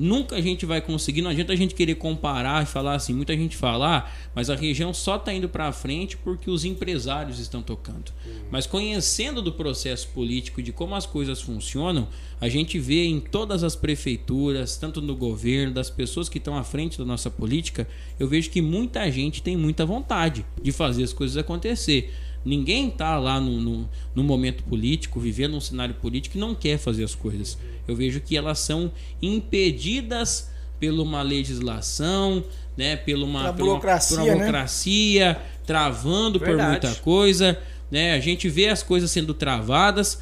Nunca 0.00 0.36
a 0.36 0.40
gente 0.40 0.64
vai 0.64 0.80
conseguir, 0.80 1.22
não 1.22 1.30
adianta 1.30 1.52
a 1.52 1.56
gente 1.56 1.74
querer 1.74 1.96
comparar 1.96 2.62
e 2.62 2.66
falar 2.66 2.94
assim, 2.94 3.12
muita 3.12 3.36
gente 3.36 3.56
fala, 3.56 3.98
ah, 3.98 4.10
mas 4.32 4.48
a 4.48 4.54
região 4.54 4.94
só 4.94 5.16
está 5.16 5.34
indo 5.34 5.48
para 5.48 5.72
frente 5.72 6.16
porque 6.16 6.48
os 6.48 6.64
empresários 6.64 7.40
estão 7.40 7.60
tocando. 7.60 8.12
Mas 8.48 8.64
conhecendo 8.64 9.42
do 9.42 9.50
processo 9.50 10.06
político, 10.10 10.62
de 10.62 10.70
como 10.70 10.94
as 10.94 11.04
coisas 11.04 11.40
funcionam, 11.40 12.06
a 12.40 12.48
gente 12.48 12.78
vê 12.78 13.06
em 13.06 13.18
todas 13.18 13.64
as 13.64 13.74
prefeituras, 13.74 14.76
tanto 14.76 15.02
no 15.02 15.16
governo, 15.16 15.74
das 15.74 15.90
pessoas 15.90 16.28
que 16.28 16.38
estão 16.38 16.56
à 16.56 16.62
frente 16.62 16.96
da 16.96 17.04
nossa 17.04 17.28
política, 17.28 17.88
eu 18.20 18.28
vejo 18.28 18.50
que 18.50 18.62
muita 18.62 19.10
gente 19.10 19.42
tem 19.42 19.56
muita 19.56 19.84
vontade 19.84 20.46
de 20.62 20.70
fazer 20.70 21.02
as 21.02 21.12
coisas 21.12 21.36
acontecer. 21.36 22.14
Ninguém 22.44 22.88
está 22.88 23.18
lá 23.18 23.40
no, 23.40 23.60
no, 23.60 23.88
no 24.14 24.24
momento 24.24 24.62
político, 24.64 25.20
vivendo 25.20 25.56
um 25.56 25.60
cenário 25.60 25.94
político 25.94 26.36
e 26.36 26.40
não 26.40 26.54
quer 26.54 26.78
fazer 26.78 27.04
as 27.04 27.14
coisas. 27.14 27.58
Eu 27.86 27.96
vejo 27.96 28.20
que 28.20 28.36
elas 28.36 28.58
são 28.58 28.92
impedidas 29.20 30.50
por 30.80 30.90
uma 30.90 31.22
legislação, 31.22 32.44
né, 32.76 32.96
pela 32.96 33.24
uma, 33.24 33.40
Pela 33.40 33.52
pela 33.54 33.68
burocracia, 33.68 34.16
por 34.16 34.22
uma 34.22 34.32
né? 34.32 34.38
burocracia, 34.38 35.38
travando 35.66 36.38
por 36.38 36.48
Verdade. 36.48 36.70
muita 36.70 36.94
coisa, 37.00 37.58
né? 37.90 38.14
A 38.14 38.20
gente 38.20 38.48
vê 38.48 38.68
as 38.68 38.82
coisas 38.82 39.10
sendo 39.10 39.34
travadas, 39.34 40.20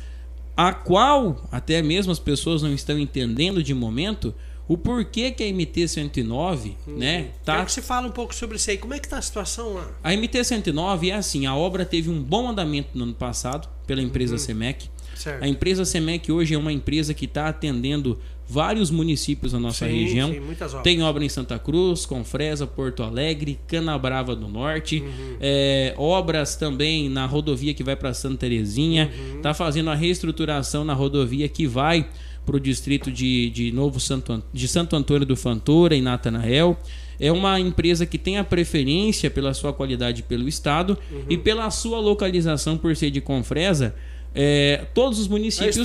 a 0.57 0.73
qual 0.73 1.47
até 1.53 1.83
mesmo 1.83 2.11
as 2.11 2.19
pessoas 2.19 2.63
não 2.63 2.73
estão 2.73 2.99
entendendo 2.99 3.63
de 3.63 3.75
momento 3.75 4.35
o 4.69 4.77
porquê 4.77 5.31
que 5.31 5.45
a 5.45 5.47
MT 5.53 5.87
109, 5.89 6.77
né, 6.87 7.17
Quero 7.23 7.33
tá 7.45 7.65
que 7.65 7.73
você 7.73 7.83
fale 7.83 8.07
um 8.09 8.11
pouco 8.11 8.35
sobre 8.35 8.57
isso 8.57 8.71
aí. 8.71 8.77
Como 8.79 8.95
é 8.95 8.99
que 8.99 9.09
tá 9.09 9.19
a 9.19 9.23
situação 9.23 9.75
lá? 9.75 9.89
a 10.03 10.13
MT 10.13 10.43
109 10.45 11.11
é 11.11 11.15
assim, 11.15 11.47
a 11.47 11.55
obra 11.55 11.85
teve 11.85 12.11
um 12.11 12.21
bom 12.23 12.49
andamento 12.49 12.89
no 12.95 13.05
ano 13.05 13.15
passado 13.15 13.69
pela 13.87 14.03
empresa 14.03 14.33
Uhum. 14.35 14.39
Semec. 14.39 14.91
Certo. 15.15 15.43
A 15.43 15.49
empresa 15.49 15.85
Semec 15.85 16.31
hoje 16.31 16.55
é 16.55 16.59
uma 16.59 16.73
empresa 16.73 17.15
que 17.15 17.25
está 17.25 17.49
atendendo 17.49 18.19
vários 18.49 18.91
municípios 18.91 19.53
da 19.53 19.59
nossa 19.59 19.89
Sim, 19.89 19.93
região. 20.05 20.31
sim, 20.31 20.41
muitas 20.41 20.71
obras. 20.73 20.85
Tem 20.85 21.03
obra 21.03 21.25
em 21.25 21.29
Santa 21.29 21.59
Cruz, 21.59 22.05
Confresa, 22.07 22.67
Porto 22.67 23.03
Alegre, 23.03 23.59
Canabrava 23.67 24.37
do 24.37 24.47
Norte, 24.47 25.01
Uhum. 25.01 25.37
é, 25.41 25.95
obras 25.97 26.55
também 26.55 27.09
na 27.09 27.25
rodovia 27.27 27.73
que 27.75 27.83
vai 27.83 27.97
para 27.97 28.13
Santa 28.15 28.37
Terezinha, 28.39 29.11
Uhum. 29.19 29.37
está 29.39 29.55
fazendo 29.55 29.91
a 29.91 29.95
reestruturação 29.95 30.85
na 30.85 30.93
rodovia 30.93 31.49
que 31.49 31.67
vai 31.67 32.07
para 32.47 32.57
o 32.57 32.61
distrito 32.61 33.11
de, 33.11 33.51
de 33.51 33.73
Novo 33.73 34.01
Santo, 34.01 34.33
An- 34.33 34.43
de 34.53 34.67
Santo 34.69 34.95
Antônio 34.97 35.27
do 35.27 35.37
Fantora, 35.37 35.95
em 35.95 36.01
Natanael. 36.01 36.79
é 37.21 37.33
uma 37.33 37.59
empresa 37.59 38.07
que 38.07 38.17
tem 38.19 38.39
a 38.39 38.45
preferência 38.45 39.31
pela 39.31 39.53
sua 39.55 39.73
qualidade 39.73 40.23
pelo 40.23 40.47
Estado 40.49 40.97
Uhum. 41.11 41.25
e 41.31 41.37
pela 41.37 41.71
sua 41.71 41.99
localização 41.99 42.77
por 42.79 42.95
ser 42.97 43.11
de 43.11 43.21
Confresa. 43.21 43.95
é, 44.39 44.85
todos 44.95 45.19
os 45.19 45.27
municípios 45.29 45.77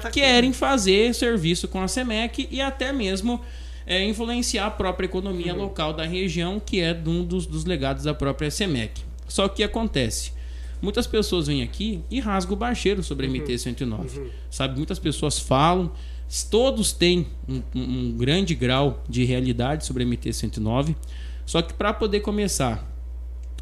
tá 0.00 0.10
querem 0.10 0.52
fazer 0.52 1.12
serviço 1.14 1.66
com 1.66 1.80
a 1.82 1.88
SEMEC 1.88 2.46
e 2.50 2.60
até 2.60 2.92
mesmo 2.92 3.40
é, 3.84 4.04
influenciar 4.04 4.66
a 4.66 4.70
própria 4.70 5.06
economia 5.06 5.52
Uhum. 5.52 5.62
local 5.62 5.92
da 5.92 6.04
região, 6.04 6.60
que 6.64 6.80
é 6.80 6.96
um 7.06 7.24
dos, 7.24 7.44
dos 7.44 7.64
legados 7.64 8.04
da 8.04 8.14
própria 8.14 8.50
SEMEC. 8.50 9.00
Só 9.26 9.48
que 9.48 9.64
acontece? 9.64 10.30
Muitas 10.80 11.06
pessoas 11.06 11.46
vêm 11.46 11.62
aqui 11.62 12.02
e 12.10 12.20
rasgam 12.20 12.54
o 12.54 12.56
bacheiro 12.56 13.02
sobre 13.02 13.26
a 13.26 13.30
MT-109. 13.30 14.08
Sabe, 14.50 14.76
muitas 14.76 14.98
pessoas 14.98 15.38
falam, 15.38 15.90
todos 16.50 16.92
têm 16.92 17.26
um, 17.48 17.62
um- 17.74 17.82
um 18.08 18.12
grande 18.16 18.54
grau 18.54 19.02
de 19.08 19.24
realidade 19.24 19.84
sobre 19.84 20.04
a 20.04 20.06
MT-109. 20.06 20.94
Só 21.44 21.62
que 21.62 21.72
para 21.74 21.92
poder 21.92 22.20
começar, 22.20 22.86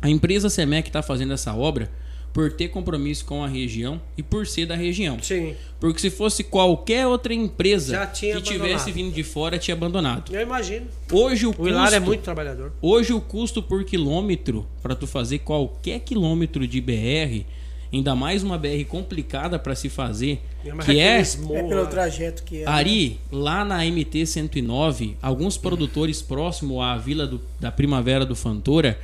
a 0.03 0.11
empresa 0.11 0.51
SEMEC 0.51 0.89
está 0.89 1.03
fazendo 1.03 1.33
essa 1.33 1.55
obra 1.55 1.91
por 2.37 2.53
ter 2.53 2.68
compromisso 2.68 3.24
com 3.24 3.43
a 3.43 3.49
região 3.49 3.99
e 4.14 4.22
por 4.22 4.47
ser 4.47 4.66
da 4.66 4.76
região. 4.76 5.16
Sim. 5.22 5.55
Porque 5.80 5.99
se 5.99 6.11
fosse 6.11 6.45
qualquer 6.45 7.07
outra 7.07 7.32
empresa 7.32 7.95
Já 7.95 8.07
tinha 8.07 8.37
que 8.37 8.43
tivesse 8.43 8.93
vindo 8.93 9.11
de 9.11 9.22
fora, 9.22 9.57
tinha 9.59 9.74
abandonado. 9.74 10.34
Eu 10.34 10.43
imagino. 10.43 10.87
Hoje 11.11 11.47
o, 11.47 11.51
O 11.51 11.55
custo, 11.55 11.70
Hilário 11.70 11.97
é 11.97 12.01
muito 12.01 12.20
trabalhador. 12.20 12.74
hoje 12.82 13.14
o 13.14 13.22
custo 13.22 13.62
por 13.62 13.84
quilômetro 13.84 14.66
para 14.82 14.95
tu 14.95 15.07
fazer 15.07 15.39
qualquer 15.39 16.01
quilômetro 16.01 16.66
de 16.68 16.78
BR, 16.78 17.47
ainda 17.91 18.14
mais 18.14 18.43
uma 18.43 18.59
BR 18.59 18.84
complicada 18.87 19.59
para 19.59 19.74
se 19.74 19.89
fazer, 19.89 20.39
que 20.84 20.99
é 21.01 21.20
É 21.20 21.37
morros 21.39 21.68
pelo 21.68 21.80
lá. 21.84 21.87
trajeto 21.87 22.43
que 22.43 22.59
é. 22.64 22.66
Ari, 22.68 23.18
lá 23.32 23.64
na 23.64 23.82
MT 23.82 24.26
109, 24.26 25.16
alguns 25.22 25.57
produtores 25.57 26.20
próximo 26.20 26.82
à 26.82 26.99
Vila 26.99 27.26
do- 27.26 27.41
da 27.59 27.72
Primavera 27.72 28.26
do 28.26 28.37
Fantora, 28.37 28.99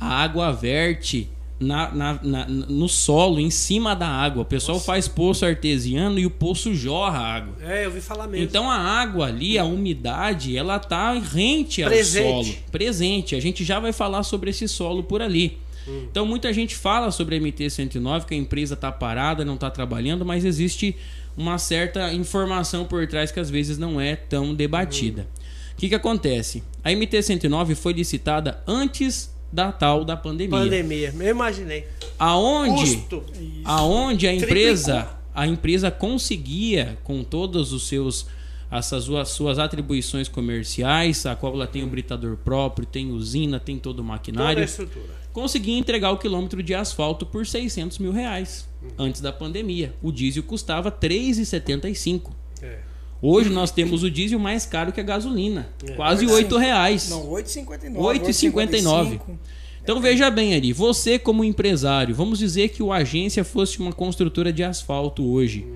a 0.00 0.22
água 0.22 0.50
verte 0.52 1.28
na, 1.60 1.90
na- 1.92 2.20
na- 2.22 2.46
no 2.46 2.88
solo, 2.88 3.40
em 3.40 3.50
cima 3.50 3.94
da 3.96 4.06
água. 4.08 4.42
O 4.42 4.44
pessoal 4.44 4.78
faz 4.78 5.08
poço 5.08 5.44
artesiano 5.44 6.18
e 6.18 6.24
o 6.26 6.30
poço 6.30 6.74
jorra 6.74 7.18
a 7.18 7.34
água. 7.34 7.54
É, 7.60 7.84
eu 7.86 7.90
vi 7.90 8.00
falar 8.00 8.26
mesmo. 8.28 8.44
Então 8.46 8.70
a 8.70 8.76
água 8.76 9.26
ali, 9.26 9.58
a 9.58 9.64
umidade, 9.64 10.56
ela 10.56 10.78
tá 10.78 11.12
rente 11.14 11.82
ao 11.82 11.90
Presente. 11.90 12.24
solo, 12.52 12.54
presente. 12.70 13.34
A 13.34 13.40
gente 13.40 13.64
já 13.64 13.80
vai 13.80 13.92
falar 13.92 14.22
sobre 14.22 14.50
esse 14.50 14.68
solo 14.68 15.02
por 15.02 15.20
ali. 15.22 15.58
Então 16.10 16.26
muita 16.26 16.52
gente 16.52 16.76
fala 16.76 17.10
sobre 17.10 17.36
a 17.36 17.40
MT-109 17.40 18.26
que 18.26 18.34
a 18.34 18.36
empresa 18.36 18.74
está 18.74 18.92
parada, 18.92 19.42
não 19.42 19.54
está 19.54 19.70
trabalhando, 19.70 20.22
mas 20.24 20.44
existe 20.44 20.94
uma 21.34 21.56
certa 21.56 22.12
informação 22.12 22.84
por 22.84 23.06
trás 23.06 23.30
que 23.32 23.40
às 23.40 23.48
vezes 23.48 23.78
não 23.78 23.98
é 23.98 24.14
tão 24.14 24.54
debatida. 24.54 25.26
O 25.72 25.76
que, 25.78 25.88
que 25.88 25.94
acontece? 25.94 26.62
A 26.84 26.90
MT-109 26.90 27.74
foi 27.74 27.94
licitada 27.94 28.62
antes 28.66 29.34
da 29.52 29.72
tal 29.72 30.04
da 30.04 30.16
pandemia. 30.16 30.58
Pandemia. 30.58 31.14
Eu 31.18 31.28
imaginei. 31.28 31.86
Aonde? 32.18 32.96
Custo. 32.96 33.24
aonde 33.64 34.26
a 34.26 34.34
empresa 34.34 35.18
a 35.34 35.46
empresa 35.46 35.88
conseguia 35.88 36.98
com 37.04 37.22
todos 37.22 37.72
os 37.72 37.86
seus 37.86 38.26
essas 38.70 39.04
suas, 39.04 39.28
suas 39.30 39.58
atribuições 39.58 40.28
comerciais, 40.28 41.24
a 41.24 41.34
qual 41.34 41.54
ela 41.54 41.66
tem 41.66 41.82
o 41.82 41.86
britador 41.86 42.36
próprio, 42.36 42.86
tem 42.86 43.10
usina, 43.10 43.58
tem 43.58 43.78
todo 43.78 44.00
o 44.00 44.02
Toda 44.02 44.08
a 44.08 44.12
maquinário, 44.12 44.64
estrutura. 44.64 45.06
conseguia 45.32 45.78
entregar 45.78 46.10
o 46.10 46.18
quilômetro 46.18 46.62
de 46.62 46.74
asfalto 46.74 47.24
por 47.24 47.46
600 47.46 47.98
mil 47.98 48.12
reais 48.12 48.68
antes 48.98 49.20
da 49.20 49.32
pandemia. 49.32 49.94
O 50.02 50.12
diesel 50.12 50.42
custava 50.42 50.92
3,75. 50.92 52.32
Hoje 53.20 53.50
nós 53.50 53.70
temos 53.70 54.02
o 54.04 54.10
diesel 54.10 54.38
mais 54.38 54.64
caro 54.64 54.92
que 54.92 55.00
a 55.00 55.04
gasolina, 55.04 55.68
É. 55.84 55.92
quase 55.92 56.26
8 56.26 56.56
reais. 56.56 57.10
Não, 57.10 57.26
8,59. 57.28 57.98
8,59. 57.98 59.20
Então 59.82 60.00
veja 60.00 60.30
bem, 60.30 60.54
Ari, 60.54 60.72
você 60.72 61.18
como 61.18 61.42
empresário, 61.42 62.14
vamos 62.14 62.38
dizer 62.38 62.68
que 62.68 62.82
o 62.82 62.92
agência 62.92 63.42
fosse 63.42 63.78
uma 63.80 63.92
construtora 63.92 64.52
de 64.52 64.62
asfalto 64.62 65.24
hoje. 65.24 65.66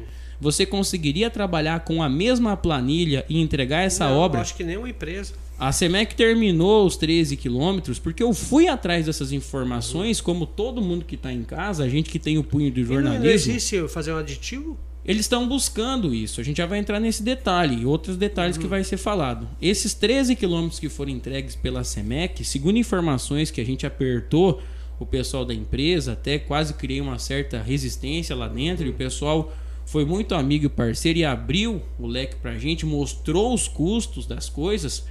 Você 0.40 0.66
conseguiria 0.66 1.30
trabalhar 1.30 1.80
com 1.80 2.03
a 2.03 2.09
mesma 2.09 2.57
planilha 2.57 3.24
e 3.28 3.40
entregar 3.40 3.82
essa 3.82 4.09
Não, 4.09 4.16
obra? 4.16 4.40
Acho 4.40 4.55
que 4.57 4.64
nenhuma 4.64 4.88
empresa. 4.90 5.34
A 5.59 5.70
Semec 5.70 6.14
terminou 6.16 6.84
os 6.84 6.97
13 6.97 7.36
quilômetros 7.36 7.99
porque 8.01 8.22
eu 8.22 8.34
fui 8.34 8.66
atrás 8.68 9.07
dessas 9.07 9.30
informações, 9.32 10.20
como 10.20 10.45
todo 10.45 10.82
mundo 10.82 11.05
que 11.05 11.14
está 11.14 11.32
em 11.32 11.45
casa, 11.45 11.84
a 11.84 11.88
gente 11.88 12.11
que 12.11 12.18
tem 12.18 12.36
o 12.38 12.43
punho 12.45 12.70
do 12.72 12.80
E 12.80 12.82
não, 12.82 12.88
jornalismo, 12.95 13.30
existe 13.30 13.88
fazer 13.88 14.12
um 14.12 14.16
aditivo? 14.18 14.76
Eles 15.05 15.22
estão 15.22 15.48
buscando 15.48 16.14
isso. 16.14 16.40
A 16.40 16.44
gente 16.44 16.59
já 16.59 16.66
vai 16.66 16.78
entrar 16.78 17.00
nesse 17.00 17.22
detalhe 17.22 17.82
e 17.82 17.86
outros 17.86 18.16
detalhes 18.16 18.57
que 18.57 18.66
vai 18.66 18.84
ser 18.84 18.96
falado. 18.96 19.48
Esses 19.61 19.94
13 19.94 20.36
quilômetros 20.36 20.78
que 20.78 20.88
foram 20.88 21.11
entregues 21.11 21.57
pela 21.57 21.82
Semec, 21.82 22.44
segundo 22.44 22.78
informações 22.78 23.50
que 23.50 23.61
a 23.61 23.64
gente 23.64 23.84
apertou 23.84 24.62
o 25.00 25.07
pessoal 25.07 25.44
da 25.44 25.53
empresa, 25.53 26.12
até 26.12 26.38
quase 26.38 26.74
criei 26.74 27.00
uma 27.00 27.18
certa 27.18 27.61
resistência 27.61 28.36
lá 28.36 28.46
dentro, 28.46 28.86
e 28.86 28.90
o 28.90 28.94
pessoal 28.94 29.53
foi 29.84 30.05
muito 30.05 30.34
amigo 30.34 30.66
e 30.66 30.68
parceiro 30.68 31.18
e 31.18 31.24
abriu 31.24 31.82
o 31.98 32.07
leque 32.07 32.36
pra 32.36 32.57
gente, 32.57 32.86
mostrou 32.86 33.53
os 33.53 33.66
custos 33.66 34.26
das 34.26 34.48
coisas. 34.48 35.05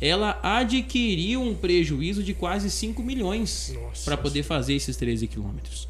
Ela 0.00 0.38
adquiriu 0.42 1.42
um 1.42 1.54
prejuízo 1.54 2.22
de 2.22 2.34
quase 2.34 2.70
5 2.70 3.02
milhões 3.02 3.74
para 4.04 4.16
poder 4.16 4.42
fazer 4.42 4.74
esses 4.74 4.96
13 4.96 5.26
quilômetros. 5.26 5.88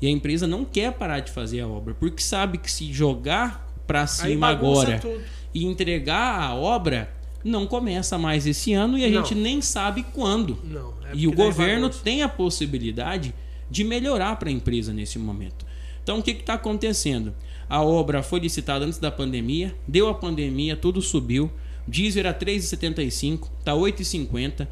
E 0.00 0.06
a 0.06 0.10
empresa 0.10 0.46
não 0.46 0.64
quer 0.64 0.92
parar 0.92 1.20
de 1.20 1.30
fazer 1.30 1.60
a 1.60 1.68
obra, 1.68 1.94
porque 1.94 2.22
sabe 2.22 2.58
que 2.58 2.70
se 2.70 2.92
jogar 2.92 3.68
para 3.86 4.06
cima 4.06 4.48
agora 4.48 4.98
tudo. 4.98 5.20
e 5.52 5.64
entregar 5.66 6.40
a 6.40 6.54
obra, 6.54 7.12
não 7.44 7.66
começa 7.66 8.16
mais 8.16 8.46
esse 8.46 8.72
ano 8.72 8.96
e 8.96 9.04
a 9.04 9.08
Não. 9.10 9.22
gente 9.24 9.34
nem 9.34 9.60
sabe 9.60 10.04
quando. 10.12 10.58
Não. 10.64 10.94
é 11.04 11.10
e 11.14 11.26
o 11.26 11.32
governo 11.32 11.82
bagunça. 11.88 12.02
tem 12.04 12.22
a 12.22 12.28
possibilidade 12.28 13.34
de 13.70 13.84
melhorar 13.84 14.36
para 14.36 14.48
a 14.48 14.52
empresa 14.52 14.92
nesse 14.92 15.18
momento. 15.18 15.66
Então 16.02 16.18
o 16.18 16.22
que 16.22 16.30
está 16.32 16.54
acontecendo? 16.54 17.34
A 17.68 17.82
obra 17.82 18.22
foi 18.22 18.40
licitada 18.40 18.84
antes 18.84 18.98
da 18.98 19.10
pandemia, 19.10 19.74
deu 19.86 20.08
a 20.08 20.14
pandemia, 20.14 20.76
tudo 20.76 21.00
subiu. 21.02 21.50
Diesel 21.86 22.20
era 22.20 22.34
3,75, 22.34 23.48
tá 23.64 23.72
8,50. 23.72 24.66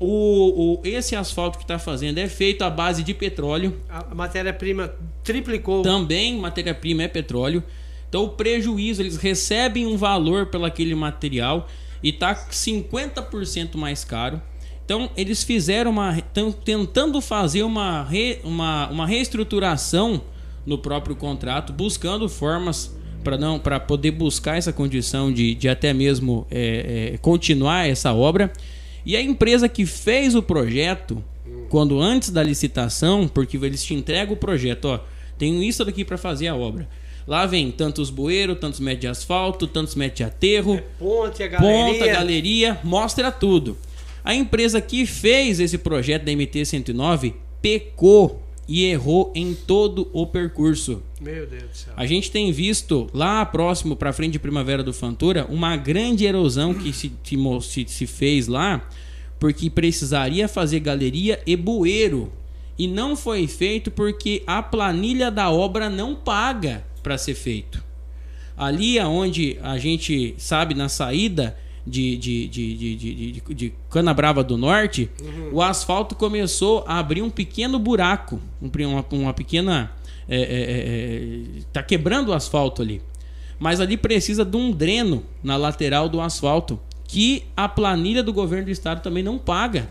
O, 0.00 0.78
o, 0.78 0.80
esse 0.82 1.14
asfalto 1.14 1.58
que 1.58 1.64
está 1.64 1.78
fazendo 1.78 2.16
é 2.16 2.26
feito 2.26 2.62
à 2.62 2.70
base 2.70 3.02
de 3.02 3.12
petróleo. 3.12 3.78
A 3.88 4.14
matéria-prima 4.14 4.90
triplicou. 5.22 5.82
Também 5.82 6.38
matéria-prima 6.38 7.02
é 7.02 7.08
petróleo. 7.08 7.62
Então 8.08 8.24
o 8.24 8.30
prejuízo, 8.30 9.02
eles 9.02 9.16
recebem 9.18 9.86
um 9.86 9.98
valor 9.98 10.46
pelo 10.46 10.64
aquele 10.64 10.94
material 10.94 11.68
e 12.02 12.10
tá 12.12 12.34
50% 12.34 13.76
mais 13.76 14.02
caro. 14.02 14.40
Então 14.84 15.10
eles 15.16 15.44
fizeram 15.44 15.90
uma 15.90 16.16
estão 16.18 16.50
tentando 16.50 17.20
fazer 17.20 17.62
uma, 17.62 18.02
re- 18.04 18.40
uma, 18.42 18.88
uma 18.88 19.06
reestruturação 19.06 20.22
no 20.66 20.78
próprio 20.78 21.14
contrato, 21.14 21.72
buscando 21.72 22.28
formas 22.28 22.96
para 23.22 23.36
não 23.36 23.58
para 23.58 23.78
poder 23.78 24.12
buscar 24.12 24.56
essa 24.56 24.72
condição 24.72 25.30
de, 25.32 25.54
de 25.54 25.68
até 25.68 25.92
mesmo 25.92 26.46
é, 26.50 27.12
é, 27.14 27.18
continuar 27.18 27.86
essa 27.86 28.12
obra. 28.14 28.50
E 29.04 29.16
a 29.16 29.20
empresa 29.22 29.68
que 29.68 29.86
fez 29.86 30.34
o 30.34 30.42
projeto, 30.42 31.22
quando 31.68 32.00
antes 32.00 32.30
da 32.30 32.42
licitação, 32.42 33.26
porque 33.28 33.56
eles 33.56 33.82
te 33.82 33.94
entregam 33.94 34.34
o 34.34 34.36
projeto, 34.36 34.86
ó, 34.86 35.00
tenho 35.38 35.62
isso 35.62 35.84
daqui 35.84 36.04
para 36.04 36.18
fazer 36.18 36.48
a 36.48 36.54
obra. 36.56 36.88
Lá 37.26 37.46
vem 37.46 37.70
tantos 37.70 38.10
bueiros, 38.10 38.58
tantos 38.58 38.80
metros 38.80 39.00
de 39.02 39.06
asfalto, 39.06 39.66
tantos 39.66 39.94
metros 39.94 40.16
de 40.18 40.24
aterro, 40.24 40.80
Ponte, 40.98 41.42
a 41.42 41.48
galeria. 41.48 41.92
ponta, 41.92 42.06
galeria, 42.12 42.80
mostra 42.82 43.30
tudo. 43.30 43.76
A 44.24 44.34
empresa 44.34 44.80
que 44.80 45.06
fez 45.06 45.60
esse 45.60 45.78
projeto 45.78 46.24
da 46.24 46.32
MT-109 46.32 47.34
pecou 47.62 48.42
e 48.70 48.84
errou 48.84 49.32
em 49.34 49.52
todo 49.52 50.08
o 50.12 50.24
percurso. 50.24 51.02
Meu 51.20 51.44
Deus 51.44 51.64
do 51.64 51.76
céu. 51.76 51.92
A 51.96 52.06
gente 52.06 52.30
tem 52.30 52.52
visto 52.52 53.10
lá 53.12 53.44
próximo 53.44 53.96
para 53.96 54.12
frente 54.12 54.34
de 54.34 54.38
Primavera 54.38 54.80
do 54.80 54.92
Fantura 54.92 55.44
uma 55.50 55.76
grande 55.76 56.24
erosão 56.24 56.72
que 56.72 56.92
se, 56.92 57.12
se, 57.62 57.84
se 57.88 58.06
fez 58.06 58.46
lá 58.46 58.88
porque 59.40 59.68
precisaria 59.68 60.46
fazer 60.46 60.78
galeria 60.78 61.42
e 61.44 61.56
bueiro 61.56 62.32
e 62.78 62.86
não 62.86 63.16
foi 63.16 63.48
feito 63.48 63.90
porque 63.90 64.44
a 64.46 64.62
planilha 64.62 65.32
da 65.32 65.50
obra 65.50 65.90
não 65.90 66.14
paga 66.14 66.84
para 67.02 67.18
ser 67.18 67.34
feito. 67.34 67.82
Ali 68.56 69.00
aonde 69.00 69.58
a 69.62 69.78
gente 69.78 70.36
sabe 70.38 70.74
na 70.74 70.88
saída 70.88 71.58
de, 71.86 72.16
de, 72.16 72.48
de, 72.48 72.76
de, 72.76 72.96
de, 72.96 73.54
de 73.54 73.72
Canabrava 73.90 74.44
do 74.44 74.56
Norte, 74.56 75.10
o 75.52 75.62
asfalto 75.62 76.14
começou 76.14 76.84
a 76.86 76.98
abrir 76.98 77.22
um 77.22 77.30
pequeno 77.30 77.78
buraco, 77.78 78.40
um 78.60 78.70
uma, 78.86 79.04
uma 79.10 79.34
pequena. 79.34 79.90
É, 80.28 80.36
é, 80.36 80.42
é, 80.42 81.58
é, 81.58 81.62
tá 81.72 81.82
quebrando 81.82 82.28
o 82.28 82.32
asfalto 82.32 82.80
ali. 82.82 83.02
Mas 83.58 83.80
ali 83.80 83.96
precisa 83.96 84.44
de 84.44 84.56
um 84.56 84.70
dreno 84.70 85.24
na 85.42 85.56
lateral 85.56 86.08
do 86.08 86.20
asfalto, 86.20 86.78
que 87.04 87.44
a 87.56 87.68
planilha 87.68 88.22
do 88.22 88.32
governo 88.32 88.66
do 88.66 88.70
estado 88.70 89.02
também 89.02 89.22
não 89.24 89.38
paga. 89.38 89.90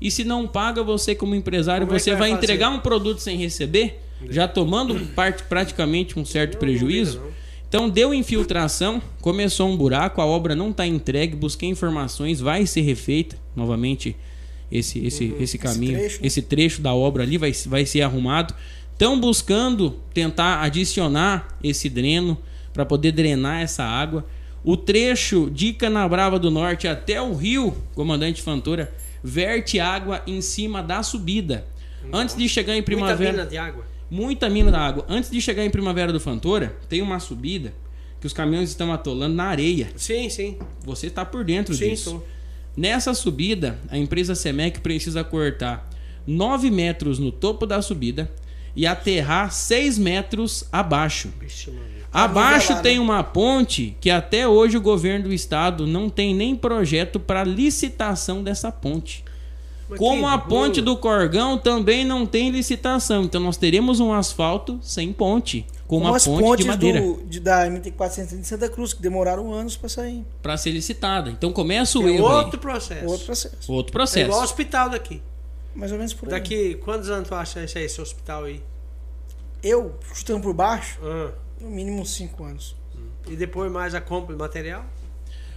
E 0.00 0.10
se 0.10 0.22
não 0.24 0.46
paga, 0.46 0.82
você 0.82 1.14
como 1.14 1.34
empresário, 1.34 1.86
Como 1.86 1.96
é 1.96 1.98
você 1.98 2.10
vai 2.10 2.20
vai 2.20 2.30
fazer? 2.30 2.42
entregar 2.44 2.70
um 2.70 2.78
produto 2.78 3.18
sem 3.20 3.36
receber, 3.38 4.00
já 4.28 4.46
tomando 4.46 4.94
parte, 5.14 5.42
praticamente 5.44 6.18
um 6.18 6.24
certo 6.24 6.54
Não 6.54 6.60
prejuízo. 6.60 7.20
não. 7.20 7.29
Então 7.70 7.88
deu 7.88 8.12
infiltração, 8.12 9.00
começou 9.20 9.68
um 9.70 9.76
buraco, 9.76 10.20
a 10.20 10.26
obra 10.26 10.56
não 10.56 10.70
está 10.70 10.84
entregue, 10.84 11.36
busquei 11.36 11.68
informações, 11.68 12.40
vai 12.40 12.66
ser 12.66 12.80
refeita 12.80 13.36
novamente 13.54 14.16
esse, 14.72 14.98
esse, 15.06 15.36
esse 15.38 15.56
caminho, 15.56 15.92
esse 15.92 16.00
trecho. 16.00 16.18
esse 16.20 16.42
trecho 16.42 16.82
da 16.82 16.92
obra 16.92 17.22
ali 17.22 17.38
vai, 17.38 17.52
vai 17.66 17.86
ser 17.86 18.02
arrumado. 18.02 18.52
Estão 18.92 19.20
buscando 19.20 20.00
tentar 20.12 20.62
adicionar 20.62 21.56
esse 21.62 21.88
dreno 21.88 22.36
para 22.72 22.84
poder 22.84 23.12
drenar 23.12 23.62
essa 23.62 23.84
água. 23.84 24.26
O 24.64 24.76
trecho 24.76 25.48
de 25.48 25.72
Canabrava 25.72 26.40
do 26.40 26.50
Norte 26.50 26.88
até 26.88 27.22
o 27.22 27.34
rio 27.34 27.72
Comandante 27.94 28.42
Fantora 28.42 28.92
verte 29.22 29.78
água 29.78 30.22
em 30.26 30.40
cima 30.40 30.82
da 30.82 31.04
subida. 31.04 31.64
Antes 32.12 32.34
de 32.36 32.48
chegar 32.48 32.74
em 32.74 32.82
primavera. 32.82 33.32
Muita 33.32 33.32
mina 33.32 33.46
de 33.48 33.56
água. 33.56 33.89
Muita 34.10 34.50
mina 34.50 34.70
da 34.70 34.80
água. 34.80 35.06
Antes 35.08 35.30
de 35.30 35.40
chegar 35.40 35.64
em 35.64 35.70
primavera 35.70 36.12
do 36.12 36.18
Fantora, 36.18 36.76
tem 36.88 37.00
uma 37.00 37.20
subida 37.20 37.72
que 38.20 38.26
os 38.26 38.32
caminhões 38.32 38.68
estão 38.68 38.92
atolando 38.92 39.34
na 39.34 39.44
areia. 39.44 39.88
Sim, 39.96 40.28
sim. 40.28 40.58
Você 40.84 41.06
está 41.06 41.24
por 41.24 41.44
dentro 41.44 41.74
sim, 41.74 41.90
disso. 41.90 42.20
Tô. 42.20 42.40
Nessa 42.76 43.14
subida, 43.14 43.78
a 43.88 43.96
empresa 43.96 44.34
Semec 44.34 44.80
precisa 44.80 45.22
cortar 45.24 45.88
9 46.26 46.70
metros 46.70 47.18
no 47.18 47.32
topo 47.32 47.66
da 47.66 47.80
subida 47.80 48.30
e 48.74 48.86
aterrar 48.86 49.52
6 49.52 49.98
metros 49.98 50.64
abaixo. 50.70 51.32
Vixe, 51.40 51.72
Abaixo 52.12 52.82
tem 52.82 52.98
uma 52.98 53.22
ponte 53.22 53.96
que 54.00 54.10
até 54.10 54.46
hoje 54.46 54.76
o 54.76 54.80
governo 54.80 55.28
do 55.28 55.32
estado 55.32 55.86
não 55.86 56.10
tem 56.10 56.34
nem 56.34 56.56
projeto 56.56 57.20
para 57.20 57.44
licitação 57.44 58.42
dessa 58.42 58.72
ponte. 58.72 59.24
Como 59.96 60.26
a 60.26 60.38
ponte 60.38 60.80
do 60.80 60.96
Corgão 60.96 61.58
também 61.58 62.04
não 62.04 62.26
tem 62.26 62.50
licitação. 62.50 63.24
Então 63.24 63.40
nós 63.40 63.56
teremos 63.56 64.00
um 64.00 64.12
asfalto 64.12 64.78
sem 64.82 65.12
ponte. 65.12 65.66
Com 65.86 65.98
Como 66.00 66.10
uma 66.10 66.20
ponte 66.20 66.62
de 66.62 66.68
madeira. 66.68 67.00
Do, 67.00 67.22
de, 67.24 67.40
da 67.40 67.66
MT-430 67.66 68.40
de 68.40 68.46
Santa 68.46 68.68
Cruz, 68.68 68.92
que 68.92 69.02
demoraram 69.02 69.52
anos 69.52 69.76
para 69.76 69.88
sair. 69.88 70.24
Para 70.40 70.56
ser 70.56 70.70
licitada. 70.70 71.30
Então 71.30 71.52
começa 71.52 71.98
o 71.98 72.08
é 72.08 72.12
erro. 72.12 72.24
Outro 72.24 72.56
aí. 72.56 72.60
processo. 72.60 73.06
Outro 73.06 73.26
processo. 73.26 73.72
Outro 73.72 73.92
processo. 73.92 74.18
É 74.18 74.22
igual 74.22 74.40
o 74.40 74.44
hospital 74.44 74.88
daqui. 74.88 75.20
Mais 75.74 75.90
ou 75.90 75.98
menos 75.98 76.14
por 76.14 76.26
aí. 76.26 76.30
Daqui, 76.30 76.74
quantos 76.76 77.10
anos 77.10 77.28
tu 77.28 77.34
acha 77.34 77.62
esse 77.62 77.78
aí, 77.78 77.84
esse 77.84 78.00
hospital 78.00 78.44
aí? 78.44 78.62
Eu, 79.62 79.94
chutando 80.14 80.40
por 80.40 80.54
baixo, 80.54 80.98
ah. 81.02 81.32
no 81.60 81.68
mínimo 81.70 82.04
cinco 82.06 82.44
anos. 82.44 82.76
E 83.28 83.36
depois 83.36 83.70
mais 83.70 83.94
a 83.94 84.00
compra 84.00 84.34
de 84.34 84.40
material? 84.40 84.84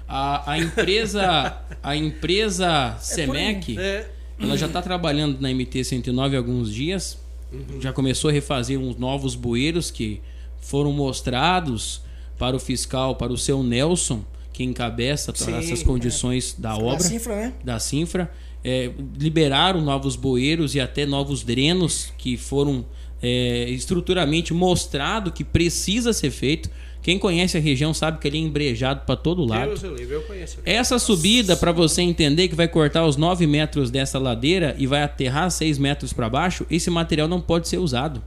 A, 0.07 0.51
a 0.51 0.57
empresa, 0.57 1.57
a 1.81 1.95
empresa 1.95 2.95
é 2.97 2.99
Semec, 2.99 3.79
é. 3.79 4.09
Ela 4.39 4.57
já 4.57 4.67
está 4.67 4.81
trabalhando 4.81 5.39
na 5.39 5.49
MT-109 5.49 6.33
há 6.33 6.37
alguns 6.37 6.73
dias. 6.73 7.17
Uhum. 7.51 7.79
Já 7.79 7.93
começou 7.93 8.29
a 8.29 8.33
refazer 8.33 8.79
uns 8.79 8.95
novos 8.97 9.35
bueiros 9.35 9.91
que 9.91 10.21
foram 10.59 10.91
mostrados 10.91 12.01
para 12.37 12.55
o 12.55 12.59
fiscal, 12.59 13.15
para 13.15 13.31
o 13.31 13.37
seu 13.37 13.61
Nelson, 13.61 14.23
que 14.51 14.63
encabeça 14.63 15.31
Sim, 15.35 15.55
essas 15.55 15.83
condições 15.83 16.55
é. 16.57 16.61
da 16.61 16.75
obra. 16.75 16.97
Da 16.97 17.03
Cinfra, 17.03 17.35
né? 17.35 17.53
Da 17.63 17.79
Cinfra. 17.79 18.31
É, 18.63 18.91
liberaram 19.19 19.81
novos 19.81 20.15
bueiros 20.15 20.73
e 20.73 20.79
até 20.79 21.05
novos 21.05 21.43
drenos 21.43 22.13
que 22.17 22.37
foram 22.37 22.85
é, 23.21 23.69
estruturalmente 23.69 24.53
mostrado 24.53 25.31
que 25.31 25.43
precisa 25.43 26.13
ser 26.13 26.31
feito. 26.31 26.69
Quem 27.03 27.19
conhece 27.19 27.57
a 27.57 27.59
região 27.59 27.93
sabe 27.93 28.17
que 28.17 28.27
ele 28.29 28.37
é 28.37 28.41
embrejado 28.41 29.01
para 29.05 29.17
todo 29.17 29.43
lado. 29.43 29.77
Deus, 29.77 29.83
eu, 29.83 29.97
eu 29.97 30.21
conheço. 30.21 30.59
Essa 30.65 30.97
subida, 30.97 31.57
para 31.57 31.73
você 31.73 32.01
entender 32.01 32.47
que 32.47 32.55
vai 32.55 32.67
cortar 32.67 33.05
os 33.05 33.17
9 33.17 33.45
metros 33.45 33.91
dessa 33.91 34.17
ladeira 34.17 34.73
e 34.79 34.87
vai 34.87 35.03
aterrar 35.03 35.51
6 35.51 35.77
metros 35.77 36.13
para 36.13 36.29
baixo, 36.29 36.65
esse 36.71 36.89
material 36.89 37.27
não 37.27 37.41
pode 37.41 37.67
ser 37.67 37.77
usado. 37.77 38.23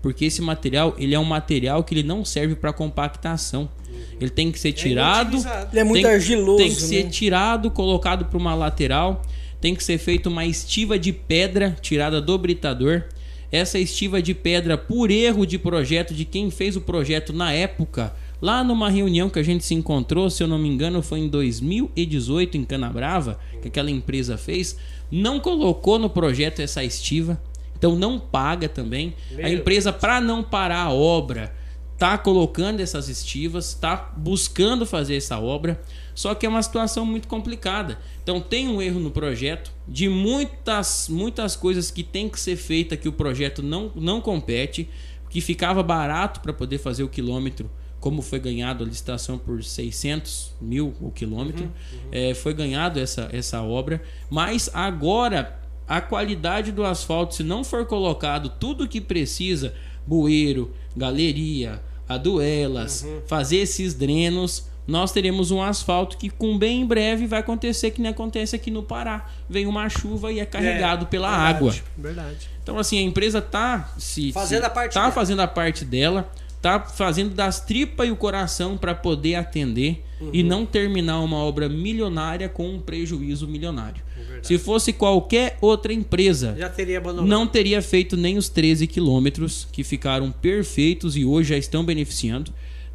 Porque 0.00 0.24
esse 0.24 0.40
material 0.40 0.94
ele 0.98 1.16
é 1.16 1.18
um 1.18 1.24
material 1.24 1.82
que 1.82 1.94
ele 1.94 2.04
não 2.04 2.24
serve 2.24 2.54
para 2.54 2.72
compactação. 2.72 3.68
Uhum. 3.88 4.00
Ele 4.20 4.30
tem 4.30 4.52
que 4.52 4.58
ser 4.58 4.68
é 4.68 4.72
tirado. 4.72 5.36
É 5.36 5.68
ele 5.72 5.80
é 5.80 5.84
muito 5.84 6.04
tem, 6.04 6.12
argiloso. 6.12 6.58
Tem 6.58 6.68
que 6.68 6.80
ser 6.80 7.04
né? 7.04 7.10
tirado, 7.10 7.72
colocado 7.72 8.26
para 8.26 8.38
uma 8.38 8.54
lateral. 8.54 9.20
Tem 9.60 9.74
que 9.74 9.82
ser 9.82 9.98
feita 9.98 10.28
uma 10.28 10.46
estiva 10.46 10.96
de 10.96 11.12
pedra 11.12 11.76
tirada 11.80 12.20
do 12.20 12.38
britador 12.38 13.04
essa 13.52 13.78
estiva 13.78 14.22
de 14.22 14.34
pedra 14.34 14.78
por 14.78 15.10
erro 15.10 15.46
de 15.46 15.58
projeto 15.58 16.14
de 16.14 16.24
quem 16.24 16.50
fez 16.50 16.74
o 16.74 16.80
projeto 16.80 17.34
na 17.34 17.52
época, 17.52 18.14
lá 18.40 18.64
numa 18.64 18.88
reunião 18.88 19.28
que 19.28 19.38
a 19.38 19.42
gente 19.42 19.62
se 19.64 19.74
encontrou, 19.74 20.30
se 20.30 20.42
eu 20.42 20.48
não 20.48 20.58
me 20.58 20.68
engano, 20.68 21.02
foi 21.02 21.20
em 21.20 21.28
2018 21.28 22.56
em 22.56 22.64
Canabrava, 22.64 23.38
que 23.60 23.68
aquela 23.68 23.90
empresa 23.90 24.38
fez, 24.38 24.76
não 25.10 25.38
colocou 25.38 25.98
no 25.98 26.08
projeto 26.08 26.60
essa 26.60 26.82
estiva, 26.82 27.40
então 27.76 27.94
não 27.94 28.18
paga 28.18 28.68
também. 28.68 29.14
Meu 29.30 29.44
a 29.44 29.50
empresa 29.50 29.92
para 29.92 30.20
não 30.20 30.42
parar 30.42 30.84
a 30.84 30.92
obra, 30.92 31.54
tá 31.98 32.16
colocando 32.16 32.80
essas 32.80 33.08
estivas, 33.08 33.74
tá 33.74 34.12
buscando 34.16 34.86
fazer 34.86 35.16
essa 35.16 35.38
obra. 35.38 35.80
Só 36.14 36.34
que 36.34 36.46
é 36.46 36.48
uma 36.48 36.62
situação 36.62 37.04
muito 37.04 37.28
complicada. 37.28 37.98
Então 38.22 38.40
tem 38.40 38.68
um 38.68 38.80
erro 38.80 38.98
no 38.98 39.10
projeto 39.10 39.71
de 39.86 40.08
muitas 40.08 41.08
muitas 41.08 41.56
coisas 41.56 41.90
que 41.90 42.02
tem 42.02 42.28
que 42.28 42.38
ser 42.38 42.56
feita 42.56 42.96
que 42.96 43.08
o 43.08 43.12
projeto 43.12 43.62
não, 43.62 43.90
não 43.94 44.20
compete, 44.20 44.88
que 45.28 45.40
ficava 45.40 45.82
barato 45.82 46.40
para 46.40 46.52
poder 46.52 46.78
fazer 46.78 47.02
o 47.02 47.08
quilômetro, 47.08 47.70
como 47.98 48.20
foi 48.20 48.38
ganhado 48.38 48.84
a 48.84 48.86
licitação 48.86 49.38
por 49.38 49.62
600 49.62 50.54
mil 50.60 50.94
o 51.00 51.10
quilômetro, 51.10 51.64
uhum, 51.64 51.70
uhum. 51.70 52.08
É, 52.12 52.34
foi 52.34 52.52
ganhado 52.52 53.00
essa, 53.00 53.28
essa 53.32 53.62
obra, 53.62 54.02
mas 54.30 54.70
agora 54.74 55.60
a 55.86 56.00
qualidade 56.00 56.72
do 56.72 56.84
asfalto, 56.84 57.34
se 57.34 57.42
não 57.42 57.64
for 57.64 57.86
colocado 57.86 58.48
tudo 58.48 58.88
que 58.88 59.00
precisa, 59.00 59.74
bueiro, 60.06 60.72
galeria, 60.96 61.82
aduelas, 62.08 63.02
uhum. 63.02 63.22
fazer 63.26 63.58
esses 63.58 63.94
drenos, 63.94 64.66
nós 64.86 65.12
teremos 65.12 65.50
um 65.50 65.62
asfalto 65.62 66.16
que 66.16 66.28
com 66.28 66.58
bem 66.58 66.80
em 66.80 66.86
breve 66.86 67.26
vai 67.26 67.40
acontecer 67.40 67.92
que 67.92 68.00
nem 68.00 68.10
acontece 68.10 68.56
aqui 68.56 68.70
no 68.70 68.82
Pará. 68.82 69.28
Vem 69.48 69.66
uma 69.66 69.88
chuva 69.88 70.32
e 70.32 70.40
é 70.40 70.44
carregado 70.44 71.04
é, 71.04 71.08
pela 71.08 71.28
verdade, 71.28 71.56
água. 71.56 71.74
Verdade. 71.96 72.48
Então 72.62 72.78
assim, 72.78 72.98
a 72.98 73.02
empresa 73.02 73.40
tá 73.40 73.92
se 73.96 74.32
fazendo 74.32 74.60
se, 74.60 74.66
a 74.66 74.70
parte 74.70 74.94
tá 74.94 75.00
dela. 75.00 75.12
fazendo 75.12 75.40
a 75.40 75.46
parte 75.46 75.84
dela, 75.84 76.32
tá 76.60 76.80
fazendo 76.80 77.34
das 77.34 77.60
tripas 77.60 78.08
e 78.08 78.10
o 78.10 78.16
coração 78.16 78.76
para 78.76 78.94
poder 78.94 79.36
atender 79.36 80.02
uhum. 80.20 80.30
e 80.32 80.42
não 80.42 80.66
terminar 80.66 81.20
uma 81.20 81.36
obra 81.36 81.68
milionária 81.68 82.48
com 82.48 82.68
um 82.68 82.80
prejuízo 82.80 83.46
milionário. 83.46 84.02
Verdade. 84.16 84.46
Se 84.46 84.58
fosse 84.58 84.92
qualquer 84.92 85.58
outra 85.60 85.92
empresa, 85.92 86.56
já 86.58 86.68
teria 86.68 86.98
abandonado. 86.98 87.28
não 87.28 87.46
teria 87.46 87.80
feito 87.82 88.16
nem 88.16 88.36
os 88.36 88.48
13 88.48 88.86
quilômetros 88.86 89.66
que 89.70 89.84
ficaram 89.84 90.32
perfeitos 90.32 91.16
e 91.16 91.24
hoje 91.24 91.50
já 91.50 91.56
estão 91.56 91.84
beneficiando 91.84 92.52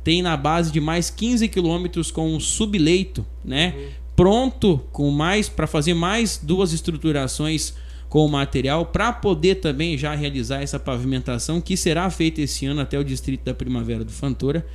tem 0.07 0.21
na 0.21 0.37
base 0.37 0.71
de 0.71 0.79
mais 0.79 1.09
15 1.09 1.49
quilômetros 1.49 2.11
com 2.11 2.33
um 2.33 2.39
subleito, 2.39 3.25
né? 3.43 3.73
Uhum. 3.75 3.87
Pronto 4.15 4.81
com 4.89 5.11
mais 5.11 5.49
para 5.49 5.67
fazer 5.67 5.93
mais 5.95 6.39
duas 6.41 6.71
estruturações 6.71 7.73
com 8.07 8.25
o 8.25 8.29
material 8.29 8.85
para 8.85 9.11
poder 9.11 9.55
também 9.55 9.97
já 9.97 10.15
realizar 10.15 10.61
essa 10.61 10.79
pavimentação 10.79 11.59
que 11.59 11.75
será 11.75 12.09
feita 12.09 12.39
esse 12.39 12.65
ano 12.65 12.79
até 12.79 12.97
o 12.97 13.03
distrito 13.03 13.43
da 13.43 13.53
Primavera 13.53 14.05
do 14.05 14.11
Fantora. 14.13 14.65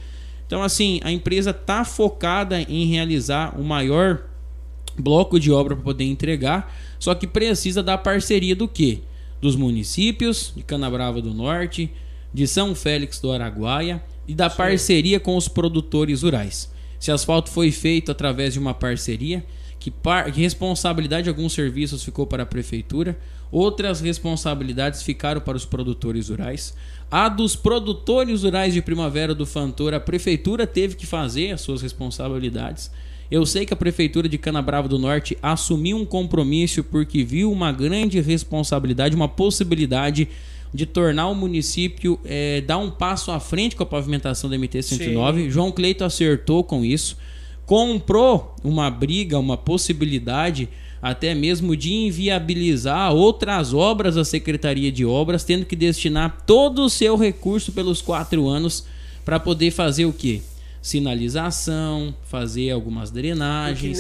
Então 0.46 0.62
assim, 0.62 1.00
a 1.02 1.10
empresa 1.10 1.48
está 1.48 1.82
focada 1.82 2.60
em 2.60 2.84
realizar 2.84 3.58
o 3.58 3.64
maior 3.64 4.24
bloco 4.98 5.40
de 5.40 5.50
obra 5.50 5.74
para 5.74 5.82
poder 5.82 6.04
entregar, 6.04 6.76
só 6.98 7.14
que 7.14 7.26
precisa 7.26 7.82
da 7.82 7.96
parceria 7.96 8.54
do 8.54 8.68
que? 8.68 9.02
Dos 9.40 9.56
municípios 9.56 10.52
de 10.54 10.62
Canabrava 10.62 11.22
do 11.22 11.32
Norte, 11.32 11.90
de 12.34 12.46
São 12.46 12.74
Félix 12.74 13.18
do 13.18 13.32
Araguaia 13.32 14.02
e 14.32 14.34
da 14.34 14.48
Sim. 14.48 14.56
parceria 14.56 15.20
com 15.20 15.36
os 15.36 15.46
produtores 15.46 16.22
rurais. 16.22 16.70
Se 16.98 17.12
asfalto 17.12 17.50
foi 17.50 17.70
feito 17.70 18.10
através 18.10 18.54
de 18.54 18.58
uma 18.58 18.72
parceria, 18.72 19.44
que, 19.78 19.90
par... 19.90 20.32
que 20.32 20.40
responsabilidade 20.40 21.24
de 21.24 21.28
alguns 21.28 21.52
serviços 21.52 22.02
ficou 22.02 22.26
para 22.26 22.44
a 22.44 22.46
prefeitura, 22.46 23.18
outras 23.50 24.00
responsabilidades 24.00 25.02
ficaram 25.02 25.42
para 25.42 25.56
os 25.56 25.66
produtores 25.66 26.30
rurais. 26.30 26.74
A 27.10 27.28
dos 27.28 27.54
produtores 27.54 28.42
rurais 28.42 28.72
de 28.72 28.80
Primavera 28.80 29.34
do 29.34 29.44
Fantor, 29.44 29.92
a 29.92 30.00
prefeitura 30.00 30.66
teve 30.66 30.96
que 30.96 31.04
fazer 31.04 31.50
as 31.50 31.60
suas 31.60 31.82
responsabilidades. 31.82 32.90
Eu 33.30 33.44
sei 33.44 33.66
que 33.66 33.74
a 33.74 33.76
prefeitura 33.76 34.30
de 34.30 34.38
Canabrava 34.38 34.88
do 34.88 34.98
Norte 34.98 35.36
assumiu 35.42 35.98
um 35.98 36.06
compromisso 36.06 36.82
porque 36.82 37.22
viu 37.22 37.52
uma 37.52 37.70
grande 37.70 38.18
responsabilidade, 38.18 39.14
uma 39.14 39.28
possibilidade 39.28 40.28
de 40.72 40.86
tornar 40.86 41.28
o 41.28 41.34
município 41.34 42.18
é, 42.24 42.60
dar 42.62 42.78
um 42.78 42.90
passo 42.90 43.30
à 43.30 43.38
frente 43.38 43.76
com 43.76 43.82
a 43.82 43.86
pavimentação 43.86 44.48
da 44.48 44.56
MT-109. 44.56 45.50
João 45.50 45.70
Cleito 45.70 46.04
acertou 46.04 46.64
com 46.64 46.84
isso. 46.84 47.16
Comprou 47.66 48.56
uma 48.64 48.90
briga, 48.90 49.38
uma 49.38 49.56
possibilidade 49.56 50.68
até 51.00 51.34
mesmo 51.34 51.76
de 51.76 51.92
inviabilizar 51.92 53.12
outras 53.12 53.74
obras 53.74 54.14
da 54.14 54.24
Secretaria 54.24 54.90
de 54.92 55.04
Obras, 55.04 55.42
tendo 55.42 55.66
que 55.66 55.74
destinar 55.74 56.44
todo 56.46 56.84
o 56.84 56.90
seu 56.90 57.16
recurso 57.16 57.72
pelos 57.72 58.00
quatro 58.00 58.48
anos 58.48 58.84
para 59.24 59.40
poder 59.40 59.72
fazer 59.72 60.06
o 60.06 60.12
quê? 60.12 60.40
Sinalização, 60.82 62.12
fazer 62.24 62.72
algumas 62.72 63.10
drenagens, 63.12 63.98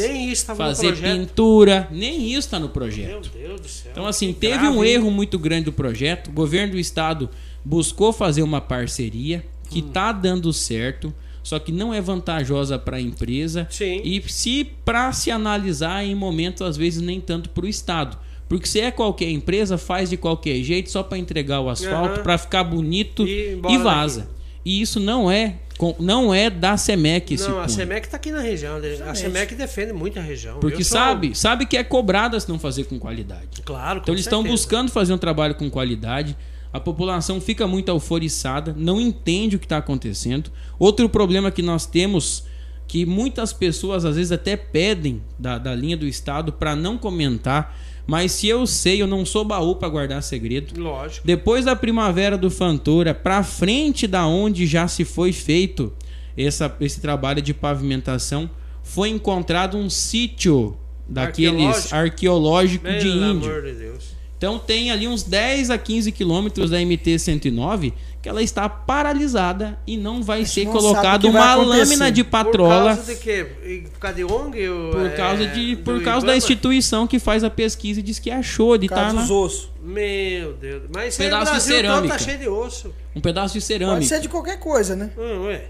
fazer 0.56 0.96
pintura, 0.96 1.88
nem 1.92 2.26
isso 2.28 2.40
está 2.40 2.58
no 2.58 2.68
projeto. 2.68 3.08
Meu 3.08 3.20
Deus 3.48 3.60
do 3.60 3.68
céu. 3.68 3.92
Então 3.92 4.06
assim, 4.06 4.32
teve 4.32 4.58
grave, 4.58 4.76
um 4.76 4.84
erro 4.84 5.10
muito 5.10 5.38
grande 5.38 5.66
do 5.66 5.72
projeto. 5.72 6.28
O 6.28 6.32
governo 6.32 6.72
do 6.72 6.78
estado 6.78 7.30
buscou 7.64 8.12
fazer 8.12 8.42
uma 8.42 8.60
parceria 8.60 9.44
que 9.70 9.78
está 9.78 10.10
hum. 10.10 10.20
dando 10.20 10.52
certo. 10.52 11.14
só 11.42 11.58
que 11.58 11.72
não 11.72 11.94
é 11.94 12.00
vantajosa 12.00 12.78
para 12.78 12.96
a 12.96 13.00
empresa. 13.00 13.66
Sim. 13.70 14.00
E 14.04 14.22
se 14.28 14.64
para 14.84 15.12
se 15.12 15.30
analisar 15.30 16.04
em 16.04 16.14
momentos 16.14 16.62
às 16.62 16.76
vezes 16.76 17.00
nem 17.00 17.20
tanto 17.20 17.48
para 17.50 17.64
o 17.64 17.68
estado. 17.68 18.18
Porque 18.48 18.66
se 18.66 18.80
é 18.80 18.90
qualquer 18.90 19.30
empresa, 19.30 19.78
faz 19.78 20.10
de 20.10 20.16
qualquer 20.16 20.62
jeito 20.62 20.90
só 20.90 21.02
para 21.02 21.16
entregar 21.16 21.60
o 21.60 21.70
asfalto, 21.70 22.14
Aham. 22.16 22.22
para 22.22 22.36
ficar 22.36 22.64
bonito 22.64 23.26
E 23.26 23.58
e, 23.68 23.78
vaza. 23.78 24.20
daqui. 24.22 24.41
E 24.64 24.80
isso 24.80 25.00
não 25.00 25.30
é 25.30 25.56
não 25.98 26.32
é 26.32 26.48
da 26.48 26.76
Semec 26.76 27.34
esse 27.34 27.48
Não, 27.48 27.58
a. 27.58 27.66
Semec 27.66 28.08
tá 28.08 28.16
aqui 28.16 28.30
na 28.30 28.40
região. 28.40 28.76
A 28.76 28.86
Exatamente. 28.86 29.18
Semec 29.18 29.54
defende 29.54 29.92
muito 29.92 30.18
a 30.18 30.22
região. 30.22 30.60
Porque 30.60 30.84
sou- 30.84 30.96
sabe, 30.96 31.34
sabe 31.36 31.66
que 31.66 31.76
é 31.76 31.82
cobrada 31.82 32.38
se 32.38 32.48
não 32.48 32.58
fazer 32.58 32.84
com 32.84 32.98
qualidade. 32.98 33.62
Claro, 33.64 34.00
com 34.00 34.04
Então 34.04 34.14
eles 34.14 34.24
estão 34.24 34.44
buscando 34.44 34.90
fazer 34.92 35.12
um 35.12 35.18
trabalho 35.18 35.54
com 35.56 35.68
qualidade. 35.68 36.36
A 36.72 36.80
população 36.80 37.40
fica 37.40 37.66
muito 37.66 37.88
euforiçada, 37.90 38.74
não 38.78 39.00
entende 39.00 39.56
o 39.56 39.58
que 39.58 39.66
está 39.66 39.78
acontecendo. 39.78 40.50
Outro 40.78 41.08
problema 41.08 41.50
que 41.50 41.62
nós 41.62 41.84
temos, 41.84 42.44
que 42.86 43.04
muitas 43.04 43.52
pessoas 43.52 44.04
às 44.04 44.16
vezes 44.16 44.32
até 44.32 44.56
pedem 44.56 45.22
da, 45.38 45.58
da 45.58 45.74
linha 45.74 45.96
do 45.96 46.06
Estado 46.06 46.52
para 46.52 46.74
não 46.74 46.96
comentar, 46.96 47.76
mas 48.06 48.32
se 48.32 48.48
eu 48.48 48.66
sei, 48.66 49.00
eu 49.00 49.06
não 49.06 49.24
sou 49.24 49.44
baú 49.44 49.76
para 49.76 49.88
guardar 49.88 50.22
segredo. 50.22 50.80
Lógico. 50.80 51.26
Depois 51.26 51.64
da 51.64 51.76
primavera 51.76 52.36
do 52.36 52.50
Fantora, 52.50 53.14
para 53.14 53.42
frente 53.42 54.06
da 54.06 54.26
onde 54.26 54.66
já 54.66 54.88
se 54.88 55.04
foi 55.04 55.32
feito 55.32 55.92
essa, 56.36 56.74
esse 56.80 57.00
trabalho 57.00 57.40
de 57.40 57.54
pavimentação, 57.54 58.50
foi 58.82 59.08
encontrado 59.08 59.76
um 59.76 59.88
sítio 59.88 60.76
daqueles 61.08 61.92
arqueológico 61.92 62.86
de 62.86 62.98
Pelo 62.98 63.24
índio. 63.24 63.50
amor 63.50 63.62
de 63.62 63.72
Deus. 63.72 64.21
Então 64.42 64.58
tem 64.58 64.90
ali 64.90 65.06
uns 65.06 65.22
10 65.22 65.70
a 65.70 65.78
15 65.78 66.10
quilômetros 66.10 66.68
da 66.68 66.76
MT-109 66.78 67.92
que 68.20 68.28
ela 68.28 68.42
está 68.42 68.68
paralisada 68.68 69.78
e 69.86 69.96
não 69.96 70.20
vai 70.20 70.44
ser 70.44 70.66
colocada 70.66 71.28
uma 71.28 71.54
lâmina 71.54 72.10
de 72.10 72.24
patrola 72.24 72.96
Por 72.96 72.96
causa 72.96 73.14
de 73.14 73.20
quê? 73.20 73.46
Por 73.92 74.00
causa 74.00 74.16
de 74.16 74.24
ONG? 74.24 74.68
ou, 74.68 74.90
por 74.90 75.06
é, 75.06 75.10
causa, 75.10 75.46
de, 75.46 75.76
por 75.76 76.02
causa 76.02 76.26
da 76.26 76.36
instituição 76.36 77.06
que 77.06 77.20
faz 77.20 77.44
a 77.44 77.50
pesquisa 77.50 78.00
e 78.00 78.02
diz 78.02 78.18
que 78.18 78.32
achou 78.32 78.76
de 78.76 78.86
estar 78.86 79.12
lá 79.12 79.20
dos 79.20 79.30
ossos. 79.30 79.70
Meu 79.80 80.54
Deus. 80.54 80.82
Mas 80.92 81.14
o 81.14 81.18
Pedaço 81.18 81.44
de 81.44 81.50
Brasil 81.50 81.74
todo 81.76 81.82
cerâmica. 81.82 82.14
tá 82.14 82.18
cheio 82.18 82.38
de 82.38 82.48
osso. 82.48 82.94
um 83.14 83.20
pedaço 83.20 83.54
de 83.54 83.60
Pode 83.60 83.66
cerâmica. 83.66 84.06
ser 84.06 84.20
de 84.20 84.28
qualquer 84.28 84.58
coisa, 84.58 84.96
né? 84.96 85.10
Hum, 85.16 85.46
ué. 85.46 85.66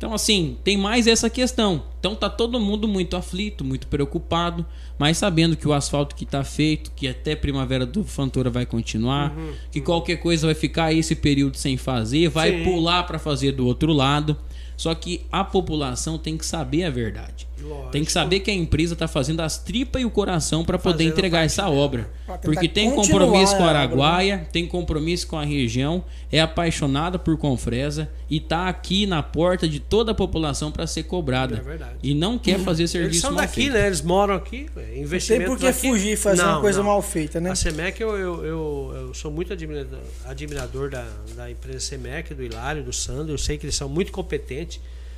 Então, 0.00 0.14
assim, 0.14 0.56
tem 0.64 0.78
mais 0.78 1.06
essa 1.06 1.28
questão. 1.28 1.82
Então 1.98 2.14
tá 2.14 2.30
todo 2.30 2.58
mundo 2.58 2.88
muito 2.88 3.18
aflito, 3.18 3.62
muito 3.62 3.86
preocupado, 3.86 4.64
mas 4.98 5.18
sabendo 5.18 5.54
que 5.54 5.68
o 5.68 5.74
asfalto 5.74 6.16
que 6.16 6.24
tá 6.24 6.42
feito, 6.42 6.90
que 6.96 7.06
até 7.06 7.36
primavera 7.36 7.84
do 7.84 8.02
Fantora 8.02 8.48
vai 8.48 8.64
continuar, 8.64 9.36
Uhum, 9.36 9.52
que 9.70 9.78
qualquer 9.82 10.16
coisa 10.16 10.46
vai 10.46 10.54
ficar 10.54 10.94
esse 10.94 11.14
período 11.14 11.58
sem 11.58 11.76
fazer, 11.76 12.30
vai 12.30 12.50
Sim. 12.50 12.64
pular 12.64 13.02
para 13.02 13.18
fazer 13.18 13.52
do 13.52 13.66
outro 13.66 13.92
lado. 13.92 14.34
Só 14.80 14.94
que 14.94 15.20
a 15.30 15.44
população 15.44 16.16
tem 16.16 16.38
que 16.38 16.46
saber 16.46 16.84
a 16.84 16.90
verdade. 16.90 17.46
Lógico. 17.60 17.90
Tem 17.90 18.02
que 18.02 18.10
saber 18.10 18.40
que 18.40 18.50
a 18.50 18.54
empresa 18.54 18.94
está 18.94 19.06
fazendo 19.06 19.40
as 19.40 19.58
tripas 19.58 20.00
e 20.00 20.06
o 20.06 20.10
coração 20.10 20.64
para 20.64 20.78
poder 20.78 20.92
fazendo 21.04 21.12
entregar 21.12 21.40
parte 21.40 21.46
essa 21.52 21.64
dela. 21.64 21.74
obra. 21.76 22.10
Pra 22.24 22.38
tentar 22.38 22.50
Porque 22.54 22.66
tem 22.68 22.90
continuar 22.90 23.20
compromisso 23.26 23.56
com 23.58 23.62
a 23.62 23.66
a 23.66 23.68
obra, 23.68 23.72
né? 23.74 23.84
Araguaia, 23.84 24.48
tem 24.50 24.66
compromisso 24.66 25.26
com 25.26 25.36
a 25.38 25.44
região, 25.44 26.02
é 26.32 26.40
apaixonada 26.40 27.18
por 27.18 27.36
Confresa 27.36 28.08
e 28.30 28.40
tá 28.40 28.66
aqui 28.68 29.04
na 29.06 29.22
porta 29.22 29.68
de 29.68 29.78
toda 29.78 30.12
a 30.12 30.14
população 30.14 30.72
para 30.72 30.86
ser 30.86 31.02
cobrada. 31.02 31.56
É 31.56 31.60
verdade. 31.60 31.96
E 32.02 32.14
não 32.14 32.38
quer 32.38 32.58
fazer 32.60 32.84
Eles 32.84 32.90
serviço 32.92 33.20
são 33.20 33.32
mal 33.32 33.42
daqui, 33.42 33.54
feito. 33.62 33.72
né? 33.74 33.86
Eles 33.88 34.00
moram 34.00 34.34
aqui. 34.36 34.66
Não 34.74 34.82
tem 34.82 35.02
Investimento 35.02 35.50
por 35.50 35.58
que 35.58 35.66
aqui. 35.66 35.88
fugir 35.90 36.12
e 36.12 36.16
fazer 36.16 36.40
Não, 36.42 36.52
uma 36.52 36.60
coisa 36.62 36.78
não. 36.78 36.86
mal 36.86 37.02
feita, 37.02 37.38
né? 37.38 37.50
A 37.50 37.54
Semec, 37.54 38.00
eu, 38.00 38.16
eu, 38.16 38.44
eu, 38.46 38.92
eu 39.08 39.14
sou 39.14 39.30
muito 39.30 39.52
admirador, 39.52 39.98
admirador 40.24 40.88
da, 40.88 41.04
da 41.36 41.50
empresa 41.50 41.80
Semec, 41.80 42.32
do 42.32 42.42
Hilário, 42.42 42.82
do 42.82 42.92
Sandro. 42.92 43.34
Eu 43.34 43.38
sei 43.38 43.58
que 43.58 43.66
eles 43.66 43.74
são 43.76 43.88
muito 43.88 44.10
competentes, 44.12 44.69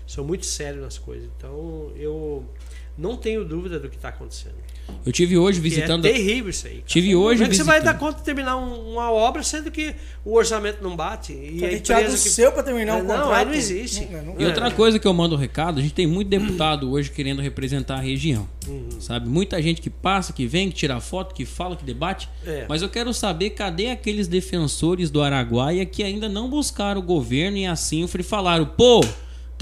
são 0.06 0.24
muito 0.24 0.46
sérios 0.46 0.82
nas 0.82 0.96
coisas. 0.98 1.28
Então, 1.36 1.90
eu 1.96 2.44
não 2.96 3.16
tenho 3.16 3.44
dúvida 3.44 3.78
do 3.80 3.88
que 3.88 3.96
está 3.96 4.10
acontecendo. 4.10 4.54
Eu 5.06 5.12
tive 5.12 5.38
hoje 5.38 5.58
Que 5.60 5.68
visitando. 5.68 6.04
É 6.04 6.12
terrível 6.12 6.50
isso 6.50 6.66
aí. 6.66 6.74
cara. 6.74 6.86
Tive 6.86 7.14
hoje 7.14 7.38
Como 7.38 7.46
é 7.46 7.48
que 7.50 7.56
você 7.56 7.62
vai 7.62 7.76
visitando. 7.80 7.94
dar 7.94 7.98
conta 8.00 8.18
de 8.18 8.24
terminar 8.24 8.56
um- 8.56 8.92
uma 8.92 9.10
obra 9.12 9.42
sendo 9.42 9.70
que 9.70 9.94
o 10.24 10.34
orçamento 10.34 10.82
não 10.82 10.94
bate? 10.96 11.32
E 11.32 11.58
Tem 11.60 11.68
a 11.68 11.72
empresa 11.74 12.10
que... 12.22 12.28
seu 12.28 12.52
pra 12.52 12.62
terminar 12.64 12.98
É, 12.98 13.00
o 13.00 13.04
não, 13.04 13.16
contrato. 13.16 13.32
aí 13.32 13.44
não 13.46 13.54
existe. 13.54 14.04
Não, 14.10 14.22
não- 14.22 14.40
E 14.40 14.44
outra 14.44 14.70
coisa 14.72 14.98
que 14.98 15.06
eu 15.06 15.14
mando 15.14 15.36
um 15.36 15.38
recado, 15.38 15.78
a 15.78 15.82
gente 15.82 15.94
tem 15.94 16.06
muito 16.06 16.28
deputado 16.28 16.90
hoje 16.90 17.10
querendo 17.10 17.40
representar 17.40 17.94
a 17.98 18.00
região. 18.00 18.46
Uhum. 18.66 19.00
Sabe? 19.00 19.28
Muita 19.28 19.62
gente 19.62 19.80
que 19.80 19.88
passa, 19.88 20.32
que 20.32 20.46
vem, 20.46 20.68
que 20.68 20.74
tira 20.74 21.00
foto, 21.00 21.32
que 21.34 21.46
fala, 21.46 21.76
que 21.76 21.84
debate. 21.84 22.28
É. 22.44 22.66
Mas 22.68 22.82
eu 22.82 22.88
quero 22.88 23.14
saber 23.14 23.50
cadê 23.50 23.88
aqueles 23.88 24.26
defensores 24.26 25.10
do 25.10 25.22
Araguaia 25.22 25.86
que 25.86 26.02
ainda 26.02 26.28
não 26.28 26.50
buscaram 26.50 27.00
o 27.00 27.04
governo 27.04 27.56
e 27.56 27.66
a 27.66 27.76
Sinfra 27.76 28.20
e 28.20 28.24
falaram, 28.24 28.66
pô, 28.66 29.00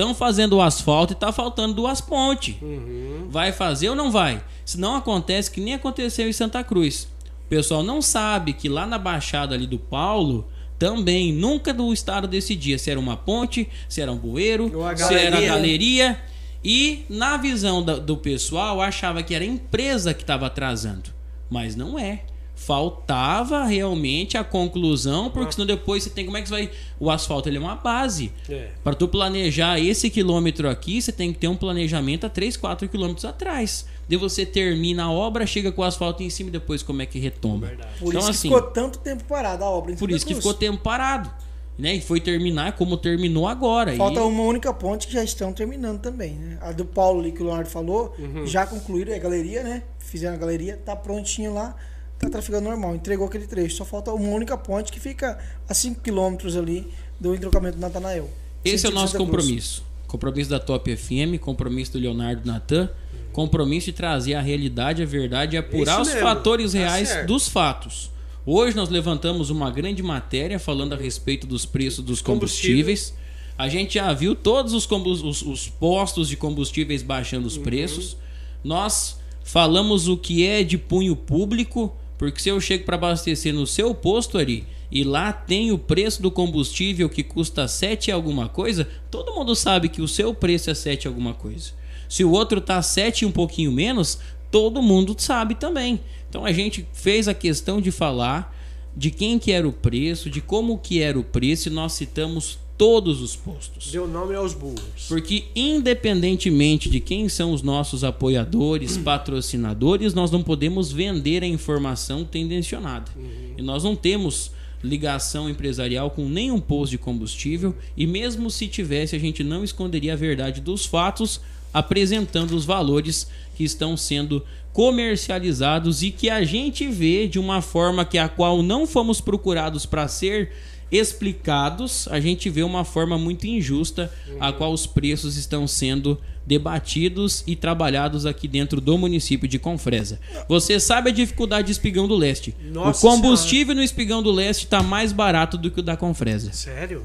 estão 0.01 0.15
fazendo 0.15 0.57
o 0.57 0.63
asfalto 0.63 1.13
e 1.13 1.17
tá 1.17 1.31
faltando 1.33 1.75
duas 1.75 2.01
pontes. 2.01 2.57
Uhum. 2.63 3.27
Vai 3.29 3.53
fazer 3.53 3.91
ou 3.91 3.95
não 3.97 4.11
vai? 4.11 4.43
Se 4.65 4.79
não 4.81 4.97
acontece, 4.97 5.51
que 5.51 5.61
nem 5.61 5.75
aconteceu 5.75 6.29
em 6.29 6.33
Santa 6.33 6.65
Cruz. 6.65 7.07
O 7.45 7.49
pessoal 7.49 7.83
não 7.83 8.01
sabe 8.01 8.53
que 8.53 8.69
lá 8.69 8.87
na 8.87 8.99
Baixada 8.99 9.55
ali 9.55 9.67
do 9.67 9.79
Paulo, 9.79 10.49
também 10.79 11.33
nunca 11.33 11.75
do 11.75 11.93
Estado 11.93 12.27
decidia 12.27 12.79
se 12.79 12.91
era 12.91 12.99
uma 12.99 13.17
ponte, 13.17 13.69
se 13.89 14.01
era 14.01 14.11
um 14.11 14.17
bueiro, 14.17 14.71
se 14.97 15.15
era 15.15 15.37
a 15.37 15.41
galeria. 15.41 15.49
galeria. 15.49 16.21
E 16.65 17.05
na 17.09 17.37
visão 17.37 17.83
da- 17.83 17.97
do 17.99 18.17
pessoal, 18.17 18.81
achava 18.81 19.23
que 19.23 19.35
era 19.35 19.45
a 19.45 19.47
empresa 19.47 20.15
que 20.15 20.23
estava 20.23 20.47
atrasando. 20.47 21.11
Mas 21.51 21.75
não 21.75 21.99
é. 21.99 22.23
Faltava 22.71 23.65
realmente 23.65 24.39
a 24.39 24.45
conclusão, 24.45 25.29
porque 25.29 25.51
senão 25.51 25.67
depois 25.67 26.05
você 26.05 26.11
tem. 26.11 26.25
Como 26.25 26.37
é 26.37 26.43
que 26.43 26.49
você 26.49 26.55
vai. 26.55 26.71
O 27.01 27.11
asfalto 27.11 27.49
ele 27.49 27.57
é 27.57 27.61
uma 27.61 27.75
base. 27.75 28.33
É. 28.49 28.69
Para 28.85 28.95
tu 28.95 29.09
planejar 29.09 29.81
esse 29.81 30.09
quilômetro 30.09 30.71
aqui, 30.71 31.03
você 31.03 31.11
tem 31.11 31.33
que 31.33 31.41
ter 31.41 31.49
um 31.49 31.57
planejamento 31.57 32.27
a 32.27 32.29
3, 32.29 32.57
4 32.57 32.89
quilômetros 32.89 33.25
atrás. 33.25 33.87
De 34.07 34.17
você 34.17 34.47
termina 34.47 35.07
a 35.07 35.11
obra, 35.11 35.45
chega 35.47 35.73
com 35.73 35.83
o 35.83 35.85
asfalto 35.85 36.23
em 36.23 36.31
cima 36.31 36.51
e 36.51 36.53
depois 36.53 36.81
como 36.81 37.03
é 37.03 37.07
que 37.07 37.19
retoma. 37.19 37.67
Verdade. 37.67 37.91
Por 37.99 38.11
então, 38.11 38.21
isso 38.21 38.31
assim, 38.31 38.49
que 38.49 38.55
ficou 38.55 38.71
tanto 38.71 39.01
tempo 39.01 39.25
parada 39.25 39.65
a 39.65 39.69
obra. 39.69 39.91
em 39.91 39.97
por 39.97 40.09
isso 40.09 40.25
que 40.25 40.37
ficou 40.37 40.55
tempo 40.55 40.79
parado. 40.79 41.29
Né? 41.77 41.95
E 41.95 42.01
foi 42.01 42.21
terminar 42.21 42.77
como 42.77 42.97
terminou 42.97 43.49
agora. 43.49 43.97
Falta 43.97 44.21
e... 44.21 44.23
uma 44.23 44.45
única 44.45 44.73
ponte 44.73 45.09
que 45.09 45.13
já 45.15 45.25
estão 45.25 45.53
terminando 45.53 46.01
também, 46.01 46.35
né? 46.35 46.59
A 46.61 46.71
do 46.71 46.85
Paulo 46.85 47.19
ali 47.19 47.33
que 47.33 47.43
o 47.43 47.47
Leonardo 47.47 47.69
falou, 47.69 48.15
Uhum. 48.17 48.47
já 48.47 48.65
concluíram, 48.65 49.13
é 49.13 49.17
a 49.17 49.19
galeria, 49.19 49.65
né? 49.65 49.83
Fizeram 49.99 50.35
a 50.35 50.39
galeria, 50.39 50.77
tá 50.77 50.95
prontinho 50.95 51.55
lá, 51.55 51.75
tá 52.21 52.31
traficando 52.31 52.69
normal, 52.69 52.95
entregou 52.95 53.27
aquele 53.27 53.47
trecho. 53.47 53.77
Só 53.77 53.85
falta 53.85 54.13
uma 54.13 54.29
única 54.29 54.57
ponte 54.57 54.93
que 54.93 55.01
fica 55.01 55.39
a 55.69 55.75
5 55.75 56.01
km 56.01 56.37
ali 56.59 56.87
do 57.19 57.35
entrocamento 57.35 57.77
do 57.77 57.81
Natanael. 57.81 58.29
Esse 58.65 58.87
é 58.87 58.89
o 58.91 58.93
nosso 58.93 59.17
compromisso. 59.17 59.83
Compromisso 60.07 60.51
da 60.51 60.59
Top 60.61 60.95
FM, 60.95 61.39
compromisso 61.41 61.93
do 61.93 61.99
Leonardo 61.99 62.47
Natan, 62.47 62.91
compromisso 63.33 63.87
de 63.87 63.93
trazer 63.93 64.35
a 64.35 64.41
realidade, 64.41 65.03
a 65.03 65.07
verdade 65.07 65.55
e 65.57 65.59
apurar 65.59 65.93
Isso 65.93 66.03
os 66.03 66.09
mesmo, 66.09 66.23
fatores 66.23 66.73
tá 66.73 66.79
reais 66.79 67.09
certo. 67.09 67.27
dos 67.29 67.49
fatos. 67.49 68.11
Hoje 68.45 68.77
nós 68.77 68.89
levantamos 68.89 69.51
uma 69.51 69.71
grande 69.71 70.03
matéria 70.03 70.59
falando 70.59 70.93
a 70.95 70.97
respeito 70.97 71.47
dos 71.47 71.65
preços 71.65 72.05
dos 72.05 72.21
combustíveis. 72.21 73.15
A 73.57 73.69
gente 73.69 73.95
já 73.95 74.13
viu 74.13 74.35
todos 74.35 74.73
os, 74.75 74.87
os- 74.91 75.43
os 75.43 75.69
postos 75.69 76.29
de 76.29 76.37
combustíveis 76.37 77.03
baixando 77.03 77.47
os 77.47 77.57
preços. 77.57 78.17
Nós 78.65 79.19
falamos 79.45 80.09
o 80.09 80.17
que 80.17 80.45
é 80.47 80.63
de 80.65 80.77
punho 80.77 81.15
público, 81.15 81.95
porque 82.21 82.39
se 82.39 82.51
eu 82.51 82.61
chego 82.61 82.85
para 82.85 82.97
abastecer 82.97 83.55
no 83.55 83.67
seu 83.67 83.95
posto 83.95 84.37
ali 84.37 84.67
e 84.93 85.03
lá 85.03 85.33
tem 85.33 85.73
o 85.73 85.79
preço 85.79 86.21
do 86.21 86.31
combustível 86.31 87.09
que 87.09 87.25
custa 87.25 87.67
7 87.67 88.13
alguma 88.13 88.47
coisa, 88.47 88.87
todo 89.11 89.33
mundo 89.35 89.57
sabe 89.57 89.89
que 89.89 90.03
o 90.03 90.07
seu 90.07 90.35
preço 90.35 90.69
é 90.69 90.75
7 90.75 91.09
alguma 91.09 91.33
coisa. 91.33 91.73
Se 92.11 92.23
o 92.23 92.31
outro 92.31 92.61
tá 92.61 92.83
7 92.83 93.23
e 93.23 93.27
um 93.27 93.33
pouquinho 93.33 93.73
menos, 93.73 94.19
todo 94.51 94.83
mundo 94.83 95.17
sabe 95.17 95.55
também. 95.55 95.99
Então 96.29 96.45
a 96.45 96.53
gente 96.53 96.87
fez 96.93 97.27
a 97.27 97.33
questão 97.33 97.81
de 97.81 97.91
falar 97.91 98.55
de 98.95 99.11
quem 99.11 99.39
que 99.39 99.51
era 99.51 99.67
o 99.67 99.73
preço, 99.73 100.29
de 100.29 100.43
como 100.43 100.77
que 100.77 101.01
era 101.01 101.19
o 101.19 101.25
preço 101.25 101.71
e 101.71 101.73
nós 101.73 101.95
citamos 101.95 102.59
todos 102.81 103.21
os 103.21 103.37
postos. 103.37 103.93
Deu 103.93 104.09
nome 104.09 104.35
aos 104.35 104.55
burros. 104.55 105.07
Porque 105.07 105.45
independentemente 105.55 106.89
de 106.89 106.99
quem 106.99 107.29
são 107.29 107.53
os 107.53 107.61
nossos 107.61 108.03
apoiadores, 108.03 108.97
patrocinadores, 109.05 110.15
nós 110.15 110.31
não 110.31 110.43
podemos 110.43 110.91
vender 110.91 111.43
a 111.43 111.47
informação 111.47 112.25
tendencionada. 112.25 113.11
E 113.59 113.61
nós 113.61 113.85
não 113.85 113.95
temos 113.95 114.51
ligação 114.83 115.51
empresarial 115.51 116.11
com 116.11 116.27
nenhum 116.27 116.59
posto 116.59 116.93
de 116.93 116.97
combustível 116.97 117.77
e 117.95 118.07
mesmo 118.07 118.51
se 118.51 118.67
tivesse, 118.67 119.15
a 119.15 119.19
gente 119.19 119.45
não 119.45 119.63
esconderia 119.63 120.15
a 120.15 120.17
verdade 120.17 120.63
dos 120.63 120.87
fatos, 120.87 121.39
apresentando 121.75 122.57
os 122.57 122.65
valores 122.65 123.29
que 123.55 123.63
estão 123.63 123.95
sendo 123.95 124.43
comercializados 124.73 126.03
e 126.03 126.11
que 126.11 126.31
a 126.31 126.43
gente 126.45 126.89
vê 126.89 127.29
de 127.29 127.39
uma 127.39 127.61
forma 127.61 128.07
que 128.07 128.17
a 128.17 128.27
qual 128.27 128.63
não 128.63 128.87
fomos 128.87 129.21
procurados 129.21 129.85
para 129.85 130.09
ser 130.09 130.51
explicados, 130.91 132.09
a 132.09 132.19
gente 132.21 132.51
vê 132.51 132.63
uma 132.63 132.85
forma 132.85 133.17
muito 133.17 133.47
injusta 133.47 134.13
a 134.41 134.53
qual 134.53 134.73
os 134.73 134.87
preços 134.87 135.37
estão 135.37 135.67
sendo 135.67 136.19
debatidos 136.47 137.45
e 137.47 137.55
trabalhados 137.55 138.27
aqui 138.27 138.49
dentro 138.49 138.81
do 138.81 138.99
município 138.99 139.47
de 139.47 139.59
Confresa. 139.59 140.19
Você 140.49 140.81
sabe 140.81 141.11
a 141.11 141.13
dificuldade 141.13 141.67
de 141.67 141.73
Espigão 141.73 142.09
do 142.09 142.17
Leste. 142.17 142.57
Nossa 142.61 143.07
o 143.07 143.11
combustível 143.11 143.75
no 143.75 143.83
Espigão 143.83 144.23
do 144.23 144.33
Leste 144.33 144.65
está 144.65 144.83
mais 144.83 145.13
barato 145.13 145.57
do 145.57 145.71
que 145.71 145.81
o 145.81 145.83
da 145.83 145.97
Confresa. 145.97 146.53
Sério? 146.53 147.05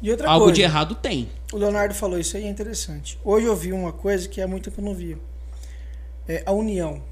E 0.00 0.10
outra 0.10 0.28
Algo 0.28 0.44
coisa, 0.44 0.56
de 0.56 0.62
errado 0.62 0.94
tem. 0.94 1.28
o 1.52 1.56
Leonardo 1.56 1.94
falou 1.94 2.18
isso 2.18 2.36
aí, 2.36 2.44
é 2.44 2.48
interessante. 2.48 3.18
Hoje 3.24 3.46
eu 3.46 3.56
vi 3.56 3.72
uma 3.72 3.92
coisa 3.92 4.28
que 4.28 4.40
há 4.40 4.46
muito 4.46 4.64
tempo 4.64 4.80
eu 4.80 4.84
não 4.84 4.94
via. 4.94 5.18
É 6.28 6.42
a 6.44 6.52
união. 6.52 7.02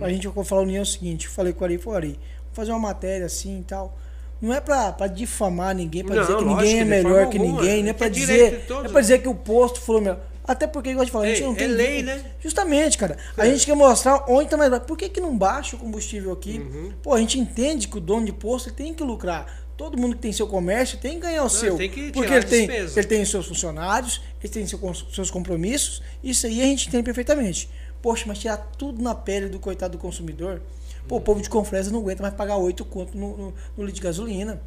A 0.00 0.08
gente, 0.10 0.28
vou 0.28 0.44
falar 0.44 0.62
união 0.62 0.80
é 0.80 0.82
o 0.82 0.86
seguinte, 0.86 1.26
eu 1.26 1.32
falei 1.32 1.52
com 1.52 1.62
o 1.62 1.64
Ari, 1.64 1.78
falei, 1.78 1.96
Ari, 1.96 2.08
vamos 2.08 2.54
fazer 2.54 2.72
uma 2.72 2.80
matéria 2.80 3.26
assim 3.26 3.60
e 3.60 3.62
tal. 3.62 3.98
Não 4.40 4.54
é 4.54 4.60
pra, 4.60 4.92
pra 4.92 5.06
difamar 5.08 5.74
ninguém, 5.74 6.04
pra 6.04 6.14
Não, 6.14 6.22
dizer 6.22 6.36
que 6.36 6.44
lógico, 6.44 6.60
ninguém 6.62 6.80
é 6.80 6.84
de 6.84 6.88
melhor 6.90 7.28
que 7.28 7.38
alguma. 7.38 7.60
ninguém, 7.60 7.88
É 7.88 7.92
pra 7.92 8.06
é 8.06 8.10
de 8.10 8.20
dizer, 8.20 8.64
é 8.70 8.82
né? 8.88 9.00
dizer 9.00 9.18
que 9.22 9.28
o 9.28 9.34
posto 9.34 9.80
falou 9.80 10.00
melhor. 10.00 10.20
Até 10.46 10.66
porque, 10.66 10.90
igual 10.90 11.04
te 11.04 11.12
falei, 11.12 11.32
a 11.32 11.34
gente 11.34 11.42
Ei, 11.42 11.46
não 11.48 11.54
é 11.54 11.58
tem. 11.58 11.68
lei, 11.68 12.02
né? 12.02 12.24
Justamente, 12.40 12.96
cara. 12.96 13.18
A 13.36 13.44
gente 13.44 13.66
quer 13.66 13.74
mostrar 13.74 14.24
onde 14.28 14.48
tá 14.48 14.56
mais 14.56 14.70
barato. 14.70 14.86
Por 14.86 14.96
que, 14.96 15.08
que 15.10 15.20
não 15.20 15.36
baixa 15.36 15.76
o 15.76 15.78
combustível 15.78 16.32
aqui? 16.32 16.58
Uhum. 16.58 16.92
Pô, 17.02 17.12
a 17.12 17.20
gente 17.20 17.38
entende 17.38 17.86
que 17.86 17.98
o 17.98 18.00
dono 18.00 18.24
de 18.24 18.32
posto 18.32 18.72
tem 18.72 18.94
que 18.94 19.02
lucrar. 19.02 19.62
Todo 19.76 19.98
mundo 19.98 20.16
que 20.16 20.22
tem 20.22 20.32
seu 20.32 20.46
comércio 20.46 20.98
tem 20.98 21.14
que 21.16 21.20
ganhar 21.20 21.44
o 21.44 21.50
seu. 21.50 21.76
tem 21.76 21.90
que 21.90 22.10
porque 22.12 22.32
ele 22.32 22.44
tem, 22.46 22.64
ele 22.70 23.04
tem 23.04 23.24
seus 23.24 23.46
funcionários, 23.46 24.20
ele 24.42 24.52
tem 24.52 24.66
seu- 24.66 24.80
seus 25.12 25.30
compromissos. 25.30 26.02
Isso 26.24 26.46
aí 26.46 26.60
a 26.62 26.64
gente 26.64 26.88
tem 26.90 27.02
perfeitamente. 27.02 27.68
Poxa, 28.00 28.24
mas 28.26 28.38
tirar 28.38 28.56
tudo 28.78 29.02
na 29.02 29.14
pele 29.14 29.48
do 29.48 29.58
coitado 29.58 29.98
do 29.98 30.00
consumidor. 30.00 30.62
Pô, 31.08 31.16
o 31.16 31.20
povo 31.20 31.40
de 31.40 31.48
Confresa 31.48 31.90
não 31.90 32.00
aguenta 32.00 32.22
mais 32.22 32.34
pagar 32.34 32.56
8 32.56 32.84
conto 32.84 33.16
no, 33.16 33.36
no, 33.36 33.54
no 33.76 33.84
litro 33.84 33.94
de 33.94 34.00
gasolina. 34.02 34.60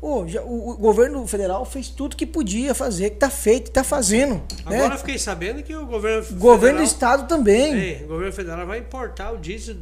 Pô, 0.00 0.26
já- 0.28 0.42
o, 0.42 0.70
o 0.70 0.76
governo 0.76 1.26
federal 1.26 1.64
fez 1.64 1.88
tudo 1.88 2.14
que 2.16 2.24
podia 2.26 2.72
fazer, 2.74 3.10
que 3.10 3.16
tá 3.16 3.28
feito, 3.30 3.64
que 3.64 3.70
tá 3.72 3.82
fazendo. 3.82 4.40
Agora 4.64 4.82
eu 4.84 4.88
né? 4.90 4.98
fiquei 4.98 5.18
sabendo 5.18 5.62
que 5.62 5.74
o 5.74 5.86
governo 5.86 6.24
O 6.30 6.34
governo 6.34 6.78
do 6.80 6.84
federal, 6.84 6.84
estado 6.84 7.28
também. 7.28 7.74
Ei, 7.74 8.04
o 8.04 8.08
governo 8.08 8.32
federal 8.32 8.66
vai 8.66 8.78
importar 8.78 9.32
o 9.32 9.38
diesel 9.38 9.76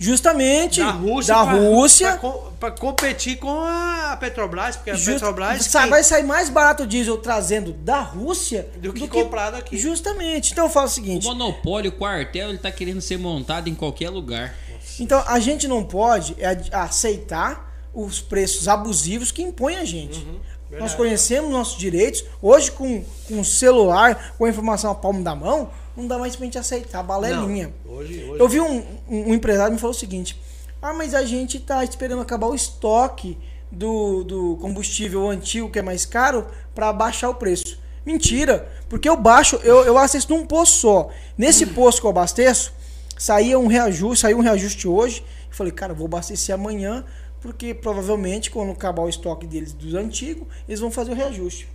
Justamente 0.00 0.78
da 0.80 0.92
Rússia, 0.92 1.34
da 1.34 1.44
pra- 1.44 1.54
Rússia. 1.58 2.08
pra 2.12 2.18
co- 2.18 2.52
pra 2.60 2.70
competir 2.70 3.36
com 3.38 3.50
a 3.60 4.16
Petrobras, 4.20 4.76
porque 4.76 4.90
a 4.90 4.94
Just- 4.94 5.14
Petrobras 5.14 5.64
sa- 5.66 5.82
que- 5.82 5.90
vai 5.90 6.04
sair 6.04 6.22
mais 6.22 6.48
barato 6.48 6.84
o 6.84 6.86
diesel 6.86 7.18
trazendo 7.18 7.72
da 7.72 7.98
Rússia 8.00 8.68
Do 8.76 8.92
que 8.92 9.08
comprado 9.08 9.56
aqui. 9.56 9.76
Justamente. 9.76 10.52
Então 10.52 10.66
eu 10.66 10.70
falo 10.70 10.86
o 10.86 10.88
O 10.88 10.92
seguinte: 10.92 11.26
monopólio, 11.26 11.90
o 11.90 11.94
quartel, 11.94 12.48
ele 12.50 12.58
tá 12.58 12.70
querendo 12.70 13.00
ser 13.00 13.18
montado 13.18 13.68
em 13.68 13.74
qualquer 13.74 14.08
lugar. 14.08 14.54
Então 15.00 15.22
a 15.26 15.38
gente 15.38 15.66
não 15.68 15.84
pode 15.84 16.36
é, 16.38 16.56
aceitar 16.72 17.68
os 17.94 18.20
preços 18.20 18.68
abusivos 18.68 19.32
que 19.32 19.42
impõem 19.42 19.76
a 19.76 19.84
gente. 19.84 20.20
Uhum. 20.20 20.38
Nós 20.78 20.94
conhecemos 20.94 21.50
nossos 21.50 21.78
direitos. 21.78 22.24
Hoje, 22.42 22.70
com, 22.70 23.02
com 23.26 23.40
o 23.40 23.44
celular, 23.44 24.34
com 24.36 24.44
a 24.44 24.50
informação 24.50 24.90
à 24.90 24.94
palma 24.94 25.22
da 25.22 25.34
mão, 25.34 25.70
não 25.96 26.06
dá 26.06 26.18
mais 26.18 26.36
pra 26.36 26.44
gente 26.44 26.58
aceitar 26.58 27.02
balelinha. 27.02 27.72
Não, 27.84 27.94
hoje, 27.94 28.22
hoje 28.24 28.40
Eu 28.40 28.48
vi 28.48 28.60
um, 28.60 28.84
um, 29.08 29.30
um 29.30 29.34
empresário 29.34 29.72
me 29.72 29.80
falou 29.80 29.96
o 29.96 29.98
seguinte: 29.98 30.40
Ah, 30.80 30.92
mas 30.92 31.14
a 31.14 31.24
gente 31.24 31.58
tá 31.58 31.82
esperando 31.82 32.20
acabar 32.20 32.46
o 32.46 32.54
estoque 32.54 33.38
do, 33.70 34.24
do 34.24 34.58
combustível 34.60 35.28
antigo, 35.28 35.70
que 35.70 35.78
é 35.78 35.82
mais 35.82 36.04
caro, 36.04 36.46
para 36.74 36.92
baixar 36.92 37.30
o 37.30 37.34
preço. 37.34 37.78
Mentira, 38.04 38.70
porque 38.88 39.08
eu 39.08 39.16
baixo, 39.16 39.56
eu, 39.62 39.84
eu 39.84 39.98
assisto 39.98 40.34
num 40.34 40.46
posto 40.46 40.76
só. 40.76 41.10
Nesse 41.36 41.66
posto 41.66 42.00
que 42.00 42.06
eu 42.06 42.10
abasteço, 42.10 42.72
saía 43.18 43.58
um 43.58 43.66
reajuste, 43.66 44.22
saiu 44.22 44.38
um 44.38 44.42
reajuste 44.42 44.86
hoje. 44.88 45.24
Falei, 45.50 45.72
cara, 45.72 45.92
vou 45.92 46.06
abastecer 46.06 46.54
amanhã, 46.54 47.04
porque 47.40 47.74
provavelmente 47.74 48.50
quando 48.50 48.72
acabar 48.72 49.02
o 49.02 49.08
estoque 49.08 49.46
deles 49.46 49.72
dos 49.72 49.94
antigos, 49.94 50.46
eles 50.68 50.80
vão 50.80 50.90
fazer 50.90 51.10
o 51.10 51.14
reajuste. 51.14 51.68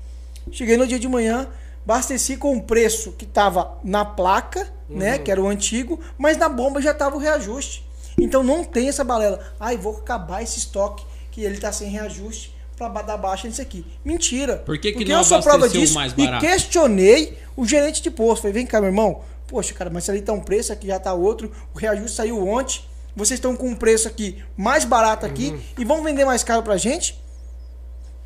Cheguei 0.52 0.78
no 0.78 0.88
dia 0.88 1.00
de 1.00 1.08
manhã, 1.08 1.48
abasteci 1.84 2.38
com 2.38 2.56
o 2.56 2.62
preço 2.62 3.12
que 3.12 3.26
estava 3.26 3.78
na 3.84 4.06
placa, 4.06 4.72
né, 4.90 5.18
que 5.18 5.32
era 5.32 5.42
o 5.42 5.48
antigo, 5.48 6.00
mas 6.18 6.38
na 6.38 6.48
bomba 6.48 6.82
já 6.82 6.92
estava 6.92 7.16
o 7.16 7.20
reajuste. 7.20 7.86
Então 8.18 8.44
não 8.44 8.64
tem 8.64 8.88
essa 8.90 9.04
balela. 9.04 9.40
Ai, 9.60 9.78
vou 9.78 9.98
acabar 9.98 10.42
esse 10.42 10.60
estoque 10.60 11.04
que 11.32 11.42
ele 11.42 11.56
está 11.56 11.72
sem 11.72 11.90
reajuste 11.90 12.54
para 12.78 13.02
dar 13.02 13.18
baixa 13.18 13.48
nisso 13.48 13.62
aqui. 13.62 13.86
Mentira. 14.04 14.58
Por 14.58 14.78
que 14.78 14.92
que 14.92 14.98
Porque 15.00 15.12
não 15.12 15.20
eu 15.20 15.24
sou 15.24 15.42
prova 15.42 15.70
disso 15.70 15.96
mais 15.96 16.14
e 16.18 16.40
questionei 16.40 17.38
o 17.56 17.66
gerente 17.66 18.02
de 18.02 18.12
posto. 18.12 18.44
Falei, 18.44 18.54
vem 18.54 18.66
cá, 18.66 18.80
meu 18.80 18.90
irmão. 18.90 19.22
Poxa, 19.54 19.72
cara, 19.76 19.92
mas 19.92 20.06
se 20.06 20.10
ali 20.10 20.20
tá 20.24 20.34
um 20.34 20.40
preço, 20.42 20.74
aqui 20.74 20.88
já 20.88 21.00
tá 21.00 21.14
outro. 21.14 21.52
O 21.76 21.78
reajuste 21.78 22.18
saiu 22.18 22.44
ontem. 22.48 22.82
Vocês 23.16 23.38
estão 23.38 23.56
com 23.56 23.68
um 23.70 23.76
preço 23.76 24.08
aqui 24.08 24.44
mais 24.58 24.84
barato 24.84 25.28
aqui 25.28 25.50
Uhum. 25.52 25.60
e 25.78 25.86
vão 25.86 26.04
vender 26.04 26.26
mais 26.26 26.44
caro 26.44 26.64
pra 26.64 26.76
gente? 26.76 27.22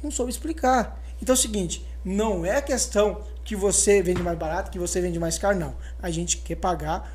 Não 0.02 0.10
soube 0.10 0.32
explicar. 0.32 1.04
Então 1.22 1.34
é 1.34 1.38
o 1.38 1.42
seguinte, 1.42 1.86
não 2.06 2.46
é 2.46 2.62
questão 2.62 3.20
que 3.44 3.58
você 3.58 4.02
vende 4.02 4.24
mais 4.24 4.38
barato, 4.38 4.72
que 4.72 4.80
você 4.80 5.02
vende 5.02 5.20
mais 5.20 5.38
caro, 5.38 5.60
não. 5.60 5.76
A 6.02 6.10
gente 6.10 6.38
quer 6.38 6.56
pagar 6.56 7.14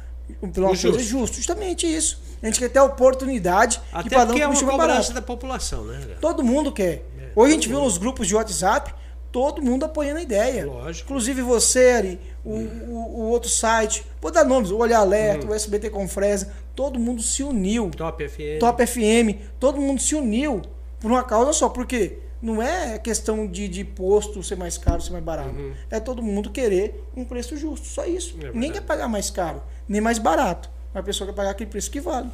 pela 0.52 0.66
uma 0.66 0.74
O 0.74 0.78
coisa 0.78 0.98
justo. 0.98 1.02
justa. 1.02 1.36
Justamente 1.38 1.86
isso. 1.86 2.20
A 2.42 2.46
gente 2.46 2.58
quer 2.58 2.68
ter 2.68 2.80
a 2.80 2.84
oportunidade 2.84 3.78
de 3.78 3.82
Até 3.92 4.10
pagar 4.14 4.34
um 4.34 4.36
é 4.36 4.40
uma 4.40 4.44
combustível 4.48 4.72
cobrança 4.72 4.92
barato. 4.98 5.14
da 5.14 5.22
população, 5.22 5.84
né? 5.86 6.16
Todo 6.20 6.42
mundo 6.44 6.70
quer. 6.70 7.02
Hoje 7.34 7.52
a 7.52 7.54
gente 7.54 7.66
viu 7.70 7.80
nos 7.80 7.96
grupos 7.96 8.26
de 8.28 8.34
WhatsApp, 8.34 8.94
todo 9.33 9.61
mundo 9.62 9.85
apoiando 9.85 10.18
a 10.20 10.22
ideia. 10.22 10.66
Lógico. 10.66 11.09
Inclusive 11.11 11.43
você, 11.43 11.91
Ari, 11.93 12.20
o, 12.45 12.51
o, 12.55 12.95
o 13.16 13.20
outro 13.30 13.49
site, 13.49 14.05
vou 14.20 14.30
dar 14.30 14.45
nomes, 14.45 14.70
o 14.70 14.76
Olhar 14.76 15.01
Alerta, 15.01 15.47
o 15.47 15.55
SBT 15.55 15.91
Confresa, 15.91 16.53
todo 16.76 17.01
mundo 17.01 17.22
se 17.22 17.43
uniu. 17.43 17.91
Top 17.97 18.28
FM. 18.28 18.61
Top 18.61 18.87
FM, 18.87 19.41
todo 19.59 19.80
mundo 19.80 20.01
se 20.01 20.14
uniu 20.14 20.61
por 21.01 21.11
uma 21.11 21.24
causa 21.24 21.53
só, 21.53 21.68
porque 21.68 22.18
não 22.43 22.61
é 22.62 22.99
questão 22.99 23.47
de, 23.47 23.66
de 23.68 23.85
posto 23.85 24.43
ser 24.43 24.57
mais 24.57 24.76
caro, 24.76 25.01
ser 25.01 25.12
mais 25.12 25.24
barato. 25.24 25.55
É 25.91 25.99
todo 25.99 26.22
mundo 26.22 26.51
querer 26.51 27.03
um 27.16 27.24
preço 27.24 27.57
justo, 27.57 27.87
só 27.87 28.05
isso. 28.05 28.35
verdade. 28.35 28.55
Ninguém 28.55 28.72
quer 28.72 28.83
pagar 28.83 29.09
mais 29.09 29.30
caro, 29.30 29.62
nem 29.89 30.01
mais 30.01 30.18
barato. 30.18 30.68
Mas 30.93 31.01
a 31.03 31.05
pessoa 31.07 31.26
quer 31.30 31.35
pagar 31.35 31.51
aquele 31.51 31.70
preço 31.70 31.91
que 31.91 32.01
vale. 32.01 32.28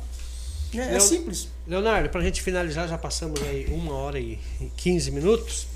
É, 0.74 0.78
é 0.78 0.84
Leo- 0.92 1.00
simples. 1.00 1.48
Leonardo, 1.66 2.08
pra 2.10 2.20
gente 2.22 2.42
finalizar, 2.42 2.88
já 2.88 2.98
passamos 2.98 3.40
aí 3.42 3.66
uma 3.72 3.94
hora 3.94 4.18
e 4.18 4.38
15 4.76 5.10
minutos. 5.12 5.66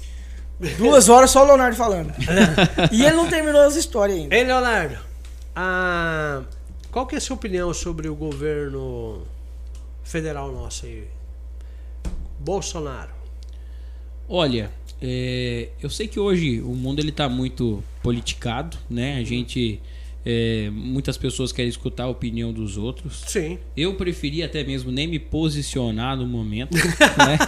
Duas 0.79 1.09
horas 1.09 1.31
só 1.31 1.43
o 1.43 1.47
Leonardo 1.47 1.77
falando. 1.77 2.13
e 2.93 3.05
ele 3.05 3.17
não 3.17 3.29
terminou 3.29 3.63
as 3.63 3.75
histórias 3.77 4.19
ainda. 4.19 4.35
Ei, 4.37 4.45
Leonardo, 4.45 4.97
a- 5.57 6.43
qual 6.91 7.07
que 7.07 7.15
é 7.15 7.19
a 7.19 7.21
sua 7.21 7.35
opinião 7.37 7.73
sobre 7.75 8.09
o 8.09 8.15
governo 8.15 9.23
federal 10.05 10.53
nosso 10.53 10.87
aí? 10.87 11.05
Bolsonaro. 12.39 13.11
Olha, 14.29 14.71
é, 15.01 15.69
eu 15.83 15.91
sei 15.91 16.07
que 16.07 16.19
hoje 16.21 16.61
o 16.61 16.75
mundo 16.75 17.01
ele 17.01 17.13
tá 17.13 17.29
muito 17.29 17.83
politicado, 18.03 18.77
né? 18.89 19.17
A 19.19 19.25
gente, 19.25 19.81
é, 20.25 20.71
muitas 20.71 21.17
pessoas 21.17 21.51
querem 21.53 21.69
escutar 21.69 22.05
a 22.05 22.09
opinião 22.09 22.53
dos 22.53 22.77
outros. 22.77 23.25
Sim. 23.27 23.59
Eu 23.77 23.95
preferi 23.95 24.43
até 24.43 24.63
mesmo 24.65 24.91
nem 24.93 25.07
me 25.07 25.19
posicionar 25.19 26.17
no 26.17 26.27
momento, 26.27 26.75
né? 27.19 27.39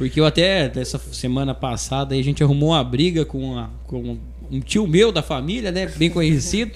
Porque 0.00 0.18
eu 0.18 0.24
até, 0.24 0.66
dessa 0.66 0.98
semana 1.12 1.54
passada, 1.54 2.14
a 2.14 2.22
gente 2.22 2.42
arrumou 2.42 2.70
uma 2.70 2.82
briga 2.82 3.22
com, 3.26 3.58
a- 3.58 3.68
com 3.86 4.16
um 4.50 4.58
tio 4.60 4.86
meu 4.86 5.12
da 5.12 5.22
família, 5.22 5.70
né? 5.70 5.86
Bem 5.94 6.08
conhecido. 6.08 6.72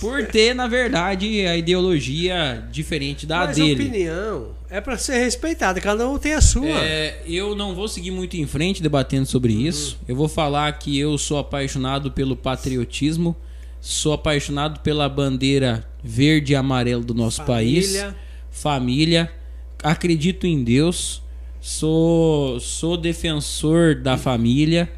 Por 0.00 0.24
ter, 0.28 0.54
na 0.54 0.68
verdade, 0.68 1.46
a 1.46 1.56
ideologia 1.56 2.64
diferente 2.70 3.26
da 3.26 3.46
Mas 3.46 3.56
dele. 3.56 3.74
opinião 3.74 4.48
é 4.70 4.80
pra 4.80 4.96
ser 4.96 5.18
respeitada, 5.18 5.80
cada 5.80 6.08
um 6.08 6.16
tem 6.16 6.32
a 6.34 6.40
sua. 6.40 6.68
É, 6.68 7.20
eu 7.26 7.56
não 7.56 7.74
vou 7.74 7.88
seguir 7.88 8.12
muito 8.12 8.36
em 8.36 8.46
frente 8.46 8.80
debatendo 8.80 9.26
sobre 9.26 9.52
isso. 9.52 9.98
Eu 10.06 10.14
vou 10.14 10.28
falar 10.28 10.72
que 10.78 10.96
eu 10.96 11.18
sou 11.18 11.38
apaixonado 11.38 12.10
pelo 12.12 12.36
patriotismo, 12.36 13.34
sou 13.80 14.12
apaixonado 14.12 14.78
pela 14.80 15.08
bandeira 15.08 15.84
verde 16.04 16.52
e 16.52 16.56
amarela 16.56 17.02
do 17.02 17.14
nosso 17.14 17.42
país, 17.44 17.86
Família. 17.96 18.16
família, 18.50 19.32
acredito 19.82 20.46
em 20.46 20.62
Deus, 20.62 21.20
sou 21.60 22.58
sou 22.60 22.96
defensor 22.96 23.94
da 23.96 24.16
família, 24.16 24.90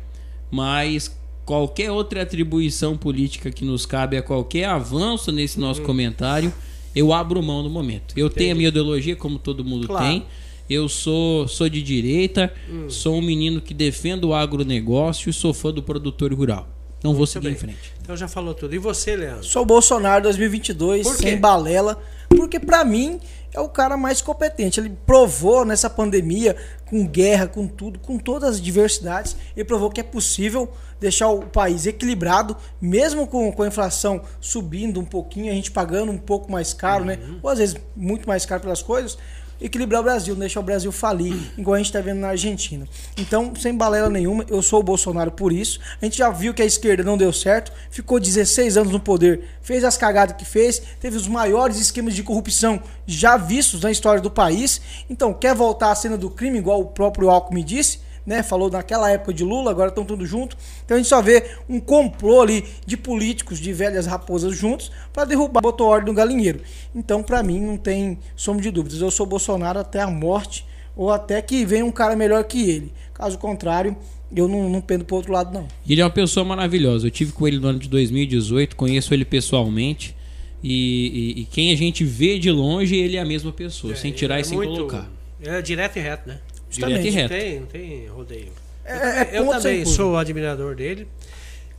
mas 0.50 1.14
qualquer 1.44 1.90
outra 1.90 2.22
atribuição 2.22 2.96
política 2.96 3.50
que 3.50 3.64
nos 3.64 3.84
cabe 3.84 4.16
a 4.16 4.22
qualquer 4.22 4.66
avanço 4.66 5.32
nesse 5.32 5.58
nosso 5.58 5.82
comentário, 5.82 6.52
eu 6.94 7.12
abro 7.12 7.42
mão 7.42 7.62
no 7.62 7.70
momento. 7.70 8.14
Eu 8.16 8.30
tenho 8.30 8.52
a 8.52 8.54
minha 8.54 8.68
ideologia 8.68 9.16
como 9.16 9.38
todo 9.38 9.64
mundo 9.64 9.86
Claro. 9.88 10.06
tem. 10.06 10.24
Eu 10.70 10.88
sou, 10.88 11.48
sou 11.48 11.68
de 11.68 11.82
direita, 11.82 12.52
sou 12.88 13.16
um 13.16 13.20
menino 13.22 13.60
que 13.60 13.74
defende 13.74 14.24
o 14.24 14.32
agronegócio 14.32 15.28
e 15.28 15.32
sou 15.32 15.52
fã 15.52 15.72
do 15.72 15.82
produtor 15.82 16.32
rural. 16.32 16.68
Não 17.02 17.12
vou 17.14 17.26
seguir 17.26 17.46
bem. 17.46 17.52
em 17.54 17.56
frente. 17.56 17.92
Então 18.00 18.16
já 18.16 18.28
falou 18.28 18.54
tudo. 18.54 18.72
E 18.74 18.78
você, 18.78 19.16
Leandro? 19.16 19.42
Sou 19.44 19.66
Bolsonaro 19.66 20.22
2022, 20.22 21.02
Por 21.02 21.16
quê? 21.16 21.22
sem 21.30 21.36
balela, 21.36 22.00
porque 22.28 22.60
pra 22.60 22.84
mim 22.84 23.18
é 23.55 23.61
o 23.61 23.68
cara 23.68 23.96
mais 23.96 24.20
competente. 24.22 24.80
Ele 24.80 24.96
provou 25.07 25.64
nessa 25.64 25.90
pandemia, 25.90 26.57
com 26.86 27.07
guerra, 27.07 27.47
com 27.47 27.66
tudo, 27.66 27.98
com 27.98 28.18
todas 28.18 28.51
as 28.51 28.60
diversidades, 28.60 29.36
ele 29.56 29.64
provou 29.64 29.90
que 29.90 30.01
é 30.01 30.05
possível 30.05 30.70
deixar 31.01 31.28
o 31.28 31.47
país 31.47 31.86
equilibrado, 31.86 32.56
mesmo 32.81 33.27
com, 33.27 33.51
com 33.52 33.62
a 33.62 33.66
inflação 33.66 34.22
subindo 34.40 35.01
um 35.01 35.05
pouquinho, 35.05 35.51
a 35.51 35.55
gente 35.55 35.70
pagando 35.70 36.12
um 36.12 36.18
pouco 36.18 36.51
mais 36.51 36.72
caro, 36.72 37.05
né? 37.05 37.18
Uhum. 37.22 37.40
Ou 37.43 37.51
às 37.51 37.59
vezes 37.59 37.77
muito 37.97 38.28
mais 38.28 38.47
caro 38.47 38.62
pelas 38.62 38.82
coisas. 38.82 39.18
Equilibrar 39.62 40.01
o 40.01 40.05
Brasil, 40.05 40.34
não 40.34 40.40
deixar 40.40 40.59
o 40.59 40.62
Brasil 40.64 40.90
falir, 40.90 41.34
igual 41.56 41.76
a 41.76 41.78
gente 41.78 41.86
está 41.86 42.01
vendo 42.01 42.18
na 42.18 42.28
Argentina. 42.28 42.86
Então, 43.16 43.55
sem 43.55 43.74
balela 43.74 44.10
nenhuma, 44.10 44.44
eu 44.48 44.60
sou 44.60 44.80
o 44.80 44.82
Bolsonaro 44.82 45.30
por 45.30 45.52
isso. 45.52 45.78
A 46.01 46.05
gente 46.05 46.18
já 46.18 46.30
viu 46.30 46.52
que 46.52 46.60
a 46.60 46.64
esquerda 46.64 47.05
não 47.05 47.16
deu 47.16 47.32
certo, 47.32 47.72
ficou 47.89 48.18
16 48.18 48.76
anos 48.76 48.93
no 48.93 48.98
poder, 48.98 49.44
fez 49.62 49.84
as 49.84 49.97
cagadas 49.97 50.36
que 50.36 50.44
fez, 50.44 50.82
teve 51.01 51.16
os 51.16 51.28
maiores 51.28 51.78
esquemas 51.78 52.14
de 52.14 52.24
corrupção 52.24 52.82
já 53.06 53.36
vistos 53.36 53.80
na 53.80 53.90
história 53.90 54.20
do 54.20 54.30
país. 54.30 54.80
Então, 55.09 55.32
quer 55.32 55.55
voltar 55.55 55.93
à 55.93 55.94
cena 55.94 56.18
do 56.18 56.28
crime, 56.28 56.59
igual 56.59 56.80
o 56.80 56.86
próprio 56.86 57.30
Alckmin 57.30 57.64
disse? 57.64 58.01
Né? 58.27 58.43
Falou 58.43 58.70
naquela 58.70 59.11
época 59.11 59.32
de 59.32 59.43
Lula, 59.44 59.70
agora 59.70 59.89
estão 59.89 60.05
tudo 60.05 60.24
junto. 60.27 60.57
Então 60.85 60.97
a 60.97 60.99
gente 61.01 61.09
só 61.09 61.20
vê 61.23 61.44
um 61.69 61.81
complô 61.81 62.43
ali 62.43 62.65
de 62.86 62.97
políticos, 62.97 63.59
de 63.59 63.73
velhas 63.73 64.07
raposas 64.07 64.57
juntos 64.57 64.90
para 65.12 65.24
derrubar, 65.24 65.61
botou 65.61 65.89
ordem 65.89 66.12
no 66.12 66.16
galinheiro. 66.16 66.61
Então, 66.94 67.23
para 67.23 67.43
mim, 67.43 67.61
não 67.61 67.77
tem 67.77 68.19
sombra 68.36 68.62
de 68.62 68.70
dúvidas. 68.70 69.01
Eu 69.01 69.11
sou 69.11 69.27
Bolsonaro 69.27 69.78
até 69.78 70.01
a 70.01 70.11
morte 70.11 70.65
ou 70.97 71.11
até 71.11 71.40
que 71.43 71.65
venha 71.65 71.85
um 71.85 71.90
cara 71.93 72.15
melhor 72.15 72.44
que 72.44 72.69
ele. 72.70 72.93
Caso 73.15 73.39
contrário, 73.39 73.97
eu 74.35 74.47
não, 74.49 74.69
não 74.69 74.81
pendo 74.81 75.05
pro 75.05 75.16
outro 75.16 75.32
lado, 75.32 75.53
não. 75.53 75.66
Ele 75.89 76.01
é 76.01 76.05
uma 76.05 76.11
pessoa 76.11 76.44
maravilhosa. 76.44 77.07
Eu 77.07 77.11
tive 77.11 77.32
com 77.32 77.47
ele 77.47 77.59
no 77.59 77.69
ano 77.69 77.78
de 77.78 77.89
2018, 77.89 78.77
conheço 78.77 79.12
ele 79.15 79.24
pessoalmente. 79.24 80.15
E, 80.62 81.35
e, 81.36 81.40
e 81.40 81.44
quem 81.47 81.73
a 81.73 81.77
gente 81.77 82.05
vê 82.05 82.39
de 82.39 82.51
longe, 82.51 82.94
ele 82.94 83.16
é 83.16 83.20
a 83.20 83.24
mesma 83.24 83.51
pessoa, 83.53 83.94
É, 83.94 83.97
sem 83.97 84.12
tirar 84.12 84.39
é 84.39 84.43
e 84.43 84.44
sem 84.44 84.57
muito- 84.57 84.73
colocar. 84.74 85.11
É 85.43 85.61
direto 85.61 85.97
e 85.97 86.01
reto, 86.01 86.28
né? 86.28 86.39
Direto 86.73 86.90
e 86.90 87.11
Justamente. 87.11 87.11
Não 87.11 87.23
reto. 87.23 87.35
tem, 87.35 87.61
não 87.61 87.66
tem 87.66 88.07
rodeio. 88.09 88.53
É, 88.85 88.93
é 88.93 89.39
eu 89.39 89.44
ponto 89.44 89.61
sem 89.61 89.70
também 89.81 89.85
sou 89.86 90.16
admirador 90.16 90.74
dele. 90.74 91.07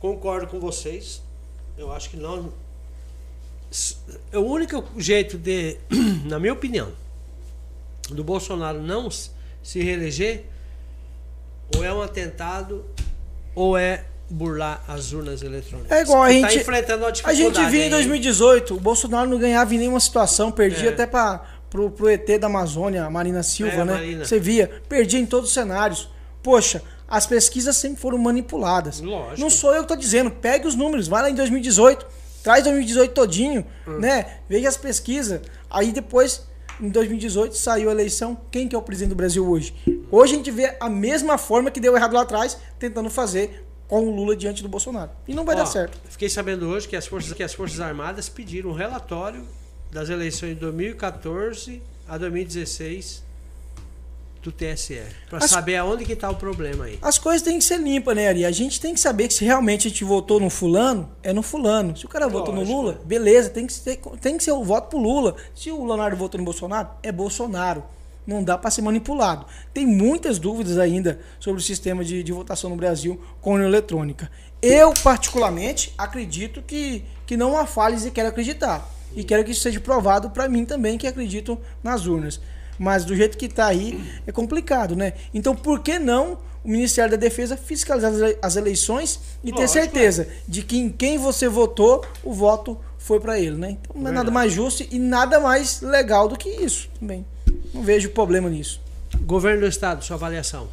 Concordo 0.00 0.46
com 0.46 0.58
vocês. 0.60 1.22
Eu 1.76 1.92
acho 1.92 2.08
que 2.10 2.16
não. 2.16 2.52
S- 3.70 3.96
O 4.32 4.40
único 4.40 4.84
jeito 4.96 5.36
de, 5.36 5.76
na 6.26 6.38
minha 6.38 6.52
opinião, 6.52 6.92
do 8.10 8.22
Bolsonaro 8.22 8.80
não 8.80 9.08
se 9.10 9.82
reeleger, 9.82 10.44
ou 11.76 11.82
é 11.84 11.92
um 11.92 12.00
atentado, 12.02 12.84
ou 13.54 13.76
é 13.76 14.04
burlar 14.30 14.82
as 14.88 15.12
urnas 15.12 15.42
eletrônicas. 15.42 15.90
É 15.90 16.02
igual 16.02 16.22
a 16.22 16.28
Que 16.28 16.32
gente. 16.34 16.54
Tá 16.54 16.54
enfrentando 16.60 17.04
A 17.06 17.10
dificuldade. 17.10 17.42
gente 17.58 17.70
via 17.70 17.80
em 17.80 17.84
aí. 17.84 17.90
2018, 17.90 18.74
o 18.76 18.80
Bolsonaro 18.80 19.28
não 19.28 19.38
ganhava 19.38 19.74
em 19.74 19.78
nenhuma 19.78 20.00
situação, 20.00 20.50
perdia 20.52 20.90
É. 20.90 20.92
até 20.92 21.06
para 21.06 21.44
pro, 21.74 21.90
pro 21.90 22.08
ET 22.08 22.38
da 22.38 22.46
Amazônia, 22.46 23.04
a 23.04 23.10
Marina 23.10 23.42
Silva, 23.42 23.72
É, 23.72 23.84
né? 23.84 23.92
Marina. 23.94 24.24
Você 24.24 24.38
via, 24.38 24.80
perdia 24.88 25.18
em 25.18 25.26
todos 25.26 25.48
os 25.48 25.54
cenários. 25.54 26.08
Poxa, 26.40 26.80
as 27.08 27.26
pesquisas 27.26 27.76
sempre 27.76 28.00
foram 28.00 28.16
manipuladas. 28.16 29.00
Lógico. 29.00 29.40
Não 29.40 29.50
sou 29.50 29.74
eu 29.74 29.82
que 29.82 29.88
tô 29.88 29.96
dizendo, 29.96 30.30
pegue 30.30 30.68
os 30.68 30.76
números, 30.76 31.08
vai 31.08 31.22
lá 31.22 31.30
em 31.30 31.34
2018, 31.34 32.06
traz 32.44 32.62
2018 32.62 33.12
todinho, 33.12 33.66
Hum. 33.88 33.98
né? 33.98 34.38
Veja 34.48 34.68
as 34.68 34.76
pesquisas. 34.76 35.40
Aí 35.68 35.90
depois, 35.90 36.46
em 36.80 36.88
2018, 36.88 37.56
saiu 37.56 37.88
a 37.88 37.92
eleição. 37.92 38.38
Quem 38.52 38.68
que 38.68 38.76
é 38.76 38.78
o 38.78 38.82
presidente 38.82 39.10
do 39.10 39.16
Brasil 39.16 39.44
hoje? 39.44 39.74
Hoje 40.12 40.34
a 40.34 40.36
gente 40.36 40.52
vê 40.52 40.76
a 40.78 40.88
mesma 40.88 41.36
forma 41.36 41.72
que 41.72 41.80
deu 41.80 41.96
errado 41.96 42.12
lá 42.12 42.22
atrás, 42.22 42.56
tentando 42.78 43.10
fazer 43.10 43.66
com 43.88 44.00
o 44.06 44.14
Lula 44.14 44.36
diante 44.36 44.62
do 44.62 44.68
Bolsonaro. 44.68 45.10
E 45.26 45.34
não 45.34 45.44
vai 45.44 45.56
Ó, 45.56 45.58
dar 45.58 45.66
certo. 45.66 45.98
Fiquei 46.08 46.28
sabendo 46.28 46.68
hoje 46.68 46.86
que 46.86 46.94
as, 46.94 47.04
forças, 47.06 47.32
que 47.32 47.42
as 47.42 47.52
Forças 47.52 47.80
Armadas 47.80 48.28
pediram 48.28 48.70
um 48.70 48.74
relatório 48.74 49.42
das 49.94 50.10
eleições 50.10 50.54
de 50.54 50.56
2014 50.56 51.80
a 52.08 52.18
2016 52.18 53.22
do 54.42 54.50
TSE. 54.50 55.00
Para 55.30 55.38
As- 55.38 55.50
saber 55.50 55.76
aonde 55.76 56.04
que 56.04 56.16
tá 56.16 56.28
o 56.28 56.34
problema 56.34 56.86
aí. 56.86 56.98
As 57.00 57.16
coisas 57.16 57.40
têm 57.42 57.58
que 57.60 57.64
ser 57.64 57.78
limpas, 57.78 58.16
né, 58.16 58.28
Ari? 58.28 58.44
A 58.44 58.50
gente 58.50 58.80
tem 58.80 58.92
que 58.92 58.98
saber 58.98 59.28
que 59.28 59.34
se 59.34 59.44
realmente 59.44 59.86
a 59.86 59.90
gente 59.90 60.02
votou 60.02 60.40
no 60.40 60.50
fulano, 60.50 61.08
é 61.22 61.32
no 61.32 61.42
fulano. 61.42 61.96
Se 61.96 62.04
o 62.04 62.08
cara 62.08 62.26
votou 62.26 62.52
no. 62.52 62.64
Lula, 62.64 63.00
beleza, 63.04 63.48
tem 63.50 63.66
que, 63.68 63.72
ser, 63.72 64.00
tem 64.20 64.36
que 64.36 64.42
ser 64.42 64.50
o 64.50 64.64
voto 64.64 64.88
pro 64.90 64.98
Lula. 64.98 65.36
Se 65.54 65.70
o 65.70 65.86
Leonardo 65.86 66.16
votou 66.16 66.38
no 66.38 66.44
Bolsonaro, 66.44 66.88
é 67.00 67.12
Bolsonaro. 67.12 67.84
Não 68.26 68.42
dá 68.42 68.58
para 68.58 68.70
ser 68.72 68.82
manipulado. 68.82 69.46
Tem 69.72 69.86
muitas 69.86 70.40
dúvidas 70.40 70.76
ainda 70.76 71.20
sobre 71.38 71.60
o 71.60 71.64
sistema 71.64 72.04
de, 72.04 72.22
de 72.22 72.32
votação 72.32 72.68
no 72.68 72.76
Brasil 72.76 73.20
com 73.40 73.52
urna 73.52 73.66
eletrônica. 73.66 74.28
Eu, 74.60 74.92
particularmente, 75.04 75.94
acredito 75.96 76.62
que, 76.62 77.04
que 77.26 77.36
não 77.36 77.56
há 77.56 77.64
falhas 77.64 78.04
e 78.04 78.10
quero 78.10 78.30
acreditar. 78.30 78.90
E 79.16 79.22
quero 79.24 79.44
que 79.44 79.50
isso 79.52 79.60
seja 79.62 79.80
provado 79.80 80.30
para 80.30 80.48
mim 80.48 80.64
também, 80.64 80.98
que 80.98 81.06
acredito 81.06 81.58
nas 81.82 82.06
urnas. 82.06 82.40
Mas 82.78 83.04
do 83.04 83.14
jeito 83.14 83.38
que 83.38 83.46
está 83.46 83.66
aí, 83.66 84.02
é 84.26 84.32
complicado, 84.32 84.96
né? 84.96 85.12
Então, 85.32 85.54
por 85.54 85.80
que 85.80 85.98
não 85.98 86.38
o 86.64 86.68
Ministério 86.68 87.10
da 87.10 87.16
Defesa 87.16 87.56
fiscalizar 87.56 88.10
as 88.12 88.20
ele- 88.20 88.38
as 88.42 88.56
eleições 88.56 89.20
e 89.44 89.52
ter 89.52 89.60
Lógico, 89.60 89.72
certeza 89.72 90.28
de 90.48 90.62
que 90.62 90.78
em 90.78 90.88
quem 90.88 91.18
você 91.18 91.48
votou, 91.48 92.04
o 92.22 92.32
voto 92.32 92.76
foi 92.98 93.20
para 93.20 93.38
ele, 93.38 93.54
né? 93.56 93.70
Então, 93.72 93.94
não 93.94 94.02
é 94.08 94.12
nada 94.12 94.14
Verdade. 94.30 94.34
mais 94.34 94.52
justo 94.52 94.84
e 94.90 94.98
nada 94.98 95.38
mais 95.38 95.82
legal 95.82 96.26
do 96.26 96.36
que 96.36 96.48
isso 96.48 96.88
também. 96.98 97.24
Não 97.72 97.82
vejo 97.82 98.08
problema 98.10 98.48
nisso. 98.48 98.80
Governo 99.20 99.60
do 99.60 99.66
Estado, 99.68 100.02
sua 100.04 100.16
avaliação. 100.16 100.66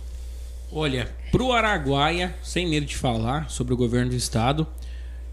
Olha, 0.72 1.10
pro 1.32 1.52
Araguaia, 1.52 2.34
sem 2.42 2.68
medo 2.68 2.86
de 2.86 2.96
falar 2.96 3.50
sobre 3.50 3.74
o 3.74 3.78
governo 3.78 4.12
do 4.12 4.16
estado, 4.16 4.66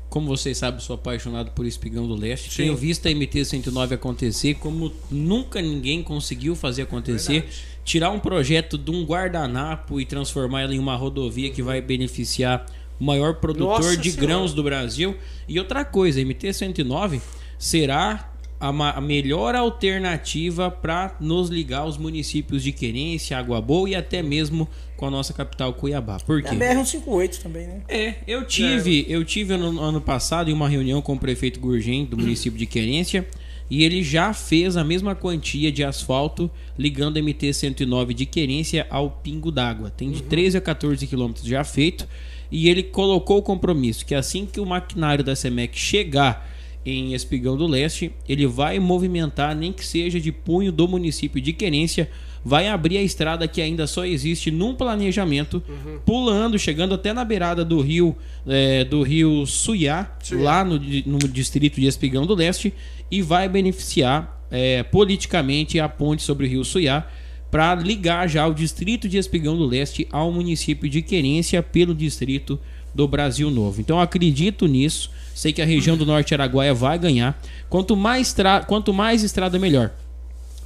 como 0.09 0.26
vocês 0.26 0.56
sabem, 0.56 0.80
sou 0.80 0.94
apaixonado 0.94 1.51
por 1.52 1.66
Espigão 1.66 2.06
do 2.06 2.14
Leste. 2.14 2.51
Sim. 2.51 2.62
Tenho 2.62 2.76
visto 2.76 3.06
a 3.06 3.10
MT-109 3.10 3.93
acontecer 3.93 4.55
como 4.55 4.93
nunca 5.10 5.60
ninguém 5.60 6.02
conseguiu 6.02 6.56
fazer 6.56 6.82
acontecer. 6.82 7.40
Verdade. 7.40 7.78
Tirar 7.85 8.10
um 8.10 8.20
projeto 8.20 8.76
de 8.76 8.90
um 8.90 9.05
guardanapo 9.05 10.01
e 10.01 10.05
transformar 10.05 10.64
ele 10.64 10.76
em 10.76 10.78
uma 10.78 10.97
rodovia 10.97 11.51
que 11.51 11.62
vai 11.62 11.80
beneficiar 11.80 12.66
o 13.01 13.05
maior 13.05 13.36
produtor 13.36 13.80
Nossa 13.80 13.97
de 13.97 14.10
Senhora. 14.10 14.26
grãos 14.26 14.55
do 14.55 14.62
Brasil. 14.62 15.16
E 15.47 15.59
outra 15.59 15.85
coisa, 15.85 16.20
a 16.20 16.22
MT-109 16.22 17.20
será 17.59 18.32
a, 18.60 18.72
ma- 18.72 18.90
a 18.93 19.01
melhor 19.01 19.55
alternativa 19.55 20.70
para 20.70 21.16
nos 21.20 21.48
ligar 21.48 21.80
aos 21.80 21.97
municípios 21.97 22.62
de 22.62 22.72
Querência, 22.72 23.39
Água 23.39 23.60
Boa 23.60 23.89
e 23.89 23.94
até 23.94 24.22
mesmo 24.22 24.68
com 24.97 25.06
a 25.06 25.10
nossa 25.10 25.32
capital 25.32 25.72
Cuiabá. 25.74 26.18
Por 26.20 26.40
É 26.40 26.43
quê? 26.43 26.48
a 26.55 26.59
BR-158 26.59 27.39
também, 27.43 27.66
né? 27.66 27.82
É, 27.89 28.14
eu 28.26 28.44
tive, 28.44 29.06
eu 29.09 29.24
tive 29.24 29.56
no 29.56 29.80
ano 29.80 30.01
passado 30.01 30.51
em 30.51 30.52
uma 30.52 30.68
reunião 30.68 31.01
com 31.01 31.12
o 31.14 31.18
prefeito 31.18 31.60
Gurgem 31.60 32.05
do 32.05 32.16
município 32.16 32.59
de 32.59 32.66
Querência 32.66 33.26
e 33.70 33.85
ele 33.85 34.02
já 34.02 34.32
fez 34.32 34.76
a 34.76 34.82
mesma 34.82 35.14
quantia 35.14 35.70
de 35.70 35.85
asfalto 35.85 36.51
ligando 36.76 37.18
a 37.18 37.20
MT-109 37.20 38.12
de 38.14 38.26
Querência 38.26 38.86
ao 38.90 39.10
Pingo 39.10 39.52
d'Água. 39.52 39.90
Tem 39.90 40.10
de 40.10 40.22
13 40.22 40.56
a 40.56 40.60
14 40.60 41.06
quilômetros 41.06 41.44
já 41.47 41.62
feito 41.62 42.09
e 42.51 42.68
ele 42.68 42.82
colocou 42.82 43.39
o 43.39 43.43
compromisso 43.43 44.05
que 44.06 44.14
assim 44.14 44.47
que 44.47 44.59
o 44.59 44.64
maquinário 44.66 45.22
da 45.22 45.36
SEMEC 45.36 45.78
chegar 45.78 46.48
em 46.84 47.14
Espigão 47.14 47.56
do 47.56 47.66
Leste, 47.66 48.12
ele 48.28 48.46
vai 48.46 48.78
movimentar, 48.78 49.55
nem 49.55 49.72
que 49.72 49.84
seja 49.84 50.18
de 50.20 50.32
punho 50.32 50.72
do 50.72 50.88
município 50.88 51.40
de 51.40 51.52
Querência, 51.52 52.09
vai 52.44 52.68
abrir 52.68 52.98
a 52.98 53.02
estrada 53.02 53.46
que 53.46 53.60
ainda 53.60 53.86
só 53.86 54.05
existe 54.05 54.50
num 54.50 54.74
planejamento, 54.74 55.62
pulando, 56.06 56.59
chegando 56.59 56.94
até 56.94 57.12
na 57.12 57.24
beirada 57.24 57.64
do 57.64 57.80
rio 57.80 58.16
é, 58.46 58.84
do 58.84 59.02
rio 59.02 59.44
Suiá, 59.44 60.16
lá 60.32 60.64
no, 60.64 60.78
no 61.06 61.18
distrito 61.18 61.80
de 61.80 61.86
Espigão 61.86 62.24
do 62.24 62.34
Leste, 62.34 62.72
e 63.10 63.20
vai 63.20 63.48
beneficiar 63.48 64.46
é, 64.50 64.82
politicamente 64.82 65.78
a 65.78 65.88
ponte 65.88 66.22
sobre 66.22 66.46
o 66.46 66.48
rio 66.48 66.64
Suiá 66.64 67.06
para 67.50 67.74
ligar 67.74 68.28
já 68.28 68.46
o 68.46 68.55
distrito 68.55 69.09
de 69.09 69.16
Espigão 69.16 69.56
do 69.56 69.66
Leste 69.66 70.06
ao 70.10 70.30
município 70.30 70.88
de 70.88 71.02
Querência 71.02 71.62
pelo 71.62 71.94
distrito 71.94 72.59
do 72.98 73.06
Brasil 73.06 73.48
Novo. 73.48 73.80
Então 73.80 73.98
eu 73.98 74.02
acredito 74.02 74.66
nisso. 74.66 75.08
Sei 75.32 75.52
que 75.52 75.62
a 75.62 75.64
região 75.64 75.96
do 75.96 76.04
Norte 76.04 76.34
Araguaia 76.34 76.74
vai 76.74 76.98
ganhar. 76.98 77.40
Quanto 77.70 77.96
mais, 77.96 78.34
quanto 78.66 78.92
mais 78.92 79.22
estrada, 79.22 79.56
melhor. 79.56 79.92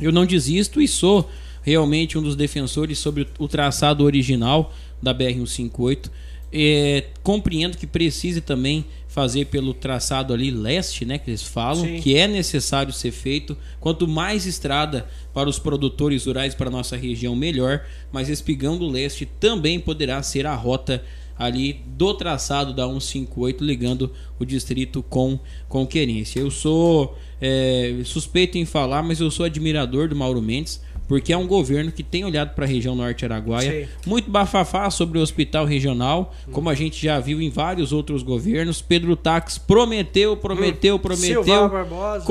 Eu 0.01 0.11
não 0.11 0.25
desisto 0.25 0.81
e 0.81 0.89
sou 0.89 1.29
realmente 1.63 2.17
um 2.17 2.23
dos 2.23 2.35
defensores 2.35 2.99
sobre 2.99 3.29
o 3.39 3.47
traçado 3.47 4.03
original 4.03 4.73
da 5.03 5.15
BR-158. 5.15 6.11
É, 6.55 7.05
compreendo 7.23 7.77
que 7.77 7.87
precise 7.87 8.41
também 8.41 8.87
fazer 9.09 9.47
pelo 9.47 9.75
traçado 9.75 10.33
ali 10.33 10.51
leste, 10.51 11.05
né, 11.05 11.19
que 11.19 11.31
eles 11.31 11.43
falam, 11.43 11.85
Sim. 11.85 12.01
que 12.01 12.17
é 12.17 12.27
necessário 12.27 12.95
ser 12.95 13.11
feito. 13.11 13.55
Quanto 13.79 14.09
mais 14.09 14.47
estrada 14.47 15.07
para 15.35 15.51
os 15.51 15.59
produtores 15.59 16.25
rurais 16.25 16.55
para 16.55 16.71
nossa 16.71 16.97
região, 16.97 17.37
melhor. 17.37 17.85
Mas 18.11 18.31
Espigão 18.31 18.79
do 18.79 18.89
Leste 18.89 19.27
também 19.39 19.79
poderá 19.79 20.23
ser 20.23 20.47
a 20.47 20.55
rota 20.55 21.03
ali 21.39 21.81
do 21.87 22.15
traçado 22.15 22.73
da 22.73 22.87
158 22.87 23.65
ligando 23.65 24.11
o 24.39 24.45
distrito 24.45 25.03
com 25.03 25.39
com 25.69 25.87
Querência. 25.87 26.41
Eu 26.41 26.51
sou 26.51 27.17
é, 27.41 27.97
suspeito 28.05 28.57
em 28.59 28.65
falar, 28.65 29.03
mas 29.03 29.21
eu 29.21 29.31
sou 29.31 29.45
admirador 29.45 30.09
do 30.09 30.15
Mauro 30.15 30.41
Mendes, 30.41 30.81
porque 31.09 31.33
é 31.33 31.37
um 31.37 31.47
governo 31.47 31.91
que 31.91 32.03
tem 32.03 32.25
olhado 32.25 32.55
para 32.55 32.65
a 32.65 32.69
região 32.69 32.95
norte 32.95 33.25
araguaia, 33.25 33.87
Sim. 33.87 33.93
muito 34.07 34.31
bafafá 34.31 34.89
sobre 34.91 35.19
o 35.19 35.23
hospital 35.23 35.65
regional, 35.65 36.35
como 36.53 36.71
a 36.71 36.75
gente 36.75 37.05
já 37.05 37.19
viu 37.19 37.43
em 37.43 37.51
vários 37.51 37.93
outros 37.93 38.23
governos. 38.23 38.81
Pedro 38.81 39.17
Tax 39.17 39.59
prometeu, 39.59 40.37
prometeu, 40.37 40.99
prometeu, 40.99 41.45
Silval 41.45 41.69
Barbosa. 41.69 42.25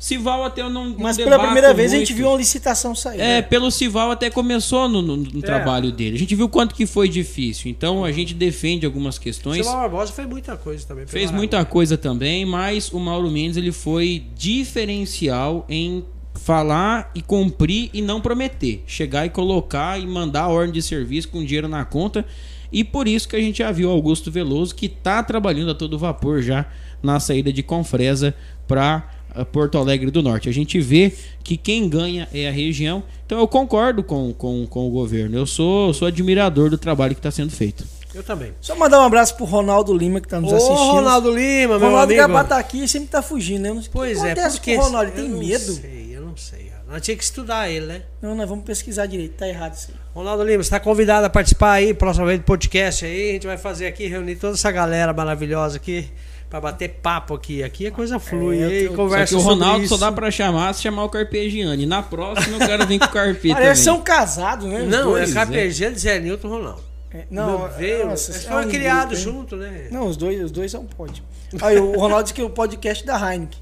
Sival 0.00 0.42
até 0.44 0.62
eu 0.62 0.70
não, 0.70 0.88
não 0.88 0.96
Mas 0.98 1.16
pela 1.18 1.38
primeira 1.38 1.74
vez 1.74 1.92
a 1.92 1.96
gente 1.98 2.08
muito. 2.08 2.16
viu 2.16 2.28
uma 2.30 2.38
licitação 2.38 2.94
sair. 2.94 3.20
É, 3.20 3.24
né? 3.36 3.42
pelo 3.42 3.70
Sival 3.70 4.10
até 4.10 4.30
começou 4.30 4.88
no, 4.88 5.02
no- 5.02 5.16
no 5.18 5.38
É. 5.40 5.42
trabalho 5.42 5.92
dele. 5.92 6.16
A 6.16 6.18
gente 6.18 6.34
viu 6.34 6.48
quanto 6.48 6.74
que 6.74 6.86
foi 6.86 7.06
difícil. 7.06 7.70
Então 7.70 8.02
a 8.02 8.10
gente 8.10 8.32
defende 8.32 8.86
algumas 8.86 9.18
questões. 9.18 9.58
Silval 9.58 9.82
Barbosa 9.82 10.12
fez 10.12 10.26
muita 10.26 10.56
coisa 10.56 10.86
também. 10.86 11.06
Fez 11.06 11.30
muita 11.30 11.62
coisa 11.66 11.98
também, 11.98 12.46
mas 12.46 12.90
o 12.90 12.98
Mauro 12.98 13.30
Mendes 13.30 13.58
ele 13.58 13.72
foi 13.72 14.24
diferencial 14.36 15.66
em 15.68 16.02
falar 16.34 17.10
e 17.14 17.20
cumprir 17.20 17.90
e 17.92 18.00
não 18.00 18.20
prometer. 18.20 18.82
Chegar 18.86 19.26
e 19.26 19.28
colocar 19.28 20.00
e 20.00 20.06
mandar 20.06 20.42
a 20.44 20.48
ordem 20.48 20.72
de 20.72 20.80
serviço 20.80 21.28
com 21.28 21.44
dinheiro 21.44 21.68
na 21.68 21.84
conta. 21.84 22.24
E 22.72 22.82
por 22.84 23.06
isso 23.06 23.28
que 23.28 23.36
a 23.36 23.40
gente 23.40 23.58
já 23.58 23.70
viu 23.70 23.90
Augusto 23.90 24.30
Veloso 24.30 24.74
que 24.74 24.86
está 24.86 25.22
trabalhando 25.22 25.72
a 25.72 25.74
todo 25.74 25.98
vapor 25.98 26.40
já 26.40 26.64
na 27.02 27.18
saída 27.20 27.52
de 27.52 27.62
Confresa 27.62 28.34
para 28.66 29.06
Porto 29.52 29.78
Alegre 29.78 30.10
do 30.10 30.22
Norte. 30.22 30.48
A 30.48 30.52
gente 30.52 30.80
vê 30.80 31.12
que 31.42 31.56
quem 31.56 31.88
ganha 31.88 32.28
é 32.32 32.48
a 32.48 32.52
região. 32.52 33.02
Então 33.26 33.38
eu 33.38 33.48
concordo 33.48 34.02
com, 34.02 34.32
com, 34.32 34.66
com 34.66 34.86
o 34.86 34.90
governo. 34.90 35.36
Eu 35.36 35.46
sou, 35.46 35.92
sou 35.94 36.08
admirador 36.08 36.70
do 36.70 36.78
trabalho 36.78 37.14
que 37.14 37.20
está 37.20 37.30
sendo 37.30 37.50
feito. 37.50 37.84
Eu 38.12 38.22
também. 38.24 38.52
Só 38.60 38.74
mandar 38.74 39.00
um 39.00 39.04
abraço 39.04 39.36
pro 39.36 39.44
Ronaldo 39.44 39.96
Lima 39.96 40.20
que 40.20 40.26
tá 40.26 40.40
nos 40.40 40.52
Ô, 40.52 40.56
assistindo. 40.56 40.92
Ronaldo 40.92 41.30
Lima, 41.30 41.78
meu 41.78 41.88
Ronaldo 41.90 42.12
amigo. 42.12 42.28
pra 42.28 42.44
tá 42.44 42.58
aqui 42.58 42.82
e 42.82 42.88
sempre 42.88 43.08
tá 43.08 43.22
fugindo, 43.22 43.62
né? 43.62 43.68
Eu 43.70 43.74
não 43.76 43.82
sei 43.82 43.88
o 43.88 43.92
Pois 43.92 44.20
que 44.20 44.26
é, 44.26 44.34
porque 44.50 44.76
o 44.76 44.80
Ronaldo. 44.80 45.10
Ele 45.12 45.20
eu 45.20 45.22
tem 45.22 45.30
não 45.30 45.38
medo? 45.38 45.72
sei, 45.72 46.10
eu 46.12 46.20
não 46.22 46.36
sei. 46.36 46.70
Nós 46.90 47.02
tinha 47.02 47.16
que 47.16 47.22
estudar 47.22 47.70
ele, 47.70 47.86
né? 47.86 48.02
Não, 48.20 48.34
nós 48.34 48.48
vamos 48.48 48.64
pesquisar 48.64 49.06
direito. 49.06 49.34
Tá 49.36 49.48
errado 49.48 49.74
isso 49.74 49.92
aí. 49.92 49.96
Ronaldo 50.12 50.42
Lima, 50.42 50.56
você 50.56 50.66
está 50.66 50.80
convidado 50.80 51.24
a 51.24 51.30
participar 51.30 51.74
aí, 51.74 51.94
próxima 51.94 52.26
vez 52.26 52.40
do 52.40 52.44
podcast 52.44 53.04
aí. 53.04 53.30
A 53.30 53.32
gente 53.34 53.46
vai 53.46 53.56
fazer 53.56 53.86
aqui, 53.86 54.08
reunir 54.08 54.34
toda 54.34 54.54
essa 54.54 54.72
galera 54.72 55.12
maravilhosa 55.12 55.76
aqui 55.76 56.08
para 56.50 56.60
bater 56.60 56.88
papo 57.00 57.32
aqui. 57.34 57.62
Aqui 57.62 57.86
a 57.86 57.92
coisa 57.92 58.18
flui, 58.18 58.58
É, 58.58 58.64
eu 58.64 58.68
aí, 58.68 58.88
tô- 58.88 58.94
conversa 58.94 59.32
Só 59.34 59.38
que 59.38 59.44
o 59.44 59.46
Ronaldo 59.48 59.84
isso. 59.84 59.96
só 59.96 60.04
dá 60.04 60.12
pra 60.12 60.30
chamar 60.30 60.74
se 60.74 60.82
chamar 60.82 61.04
o 61.04 61.08
Carpegiani. 61.08 61.86
Na 61.86 62.02
próxima 62.02 62.56
eu 62.56 62.66
quero 62.66 62.86
vir 62.86 62.98
com 62.98 63.06
o 63.06 63.08
Carpe 63.08 63.48
Parece 63.50 63.82
ser 63.84 63.86
também. 63.90 64.00
um 64.00 64.04
casado, 64.04 64.66
né? 64.66 64.82
Não, 64.82 65.04
dois. 65.12 65.30
é 65.30 65.34
Carpegiani, 65.34 65.96
Zé 65.96 66.18
Nilton 66.18 66.48
Ronaldo. 66.48 66.89
É, 67.12 67.24
não, 67.28 67.58
Não, 67.58 67.68
veio, 67.68 68.06
nossa, 68.06 68.30
eles 68.30 68.44
é 68.44 68.48
foram 68.48 68.68
um 68.68 68.70
criados 68.70 69.24
grupo, 69.24 69.36
hein? 69.36 69.40
junto, 69.40 69.56
né? 69.56 69.88
Não, 69.90 70.06
os 70.06 70.16
dois, 70.16 70.44
os 70.44 70.50
dois 70.52 70.70
são 70.70 70.84
pode. 70.86 71.22
Aí 71.60 71.76
o 71.76 71.98
Ronaldo 71.98 72.22
disse 72.22 72.34
que 72.34 72.42
o 72.42 72.50
podcast 72.50 73.04
da 73.04 73.16
Heineken. 73.18 73.58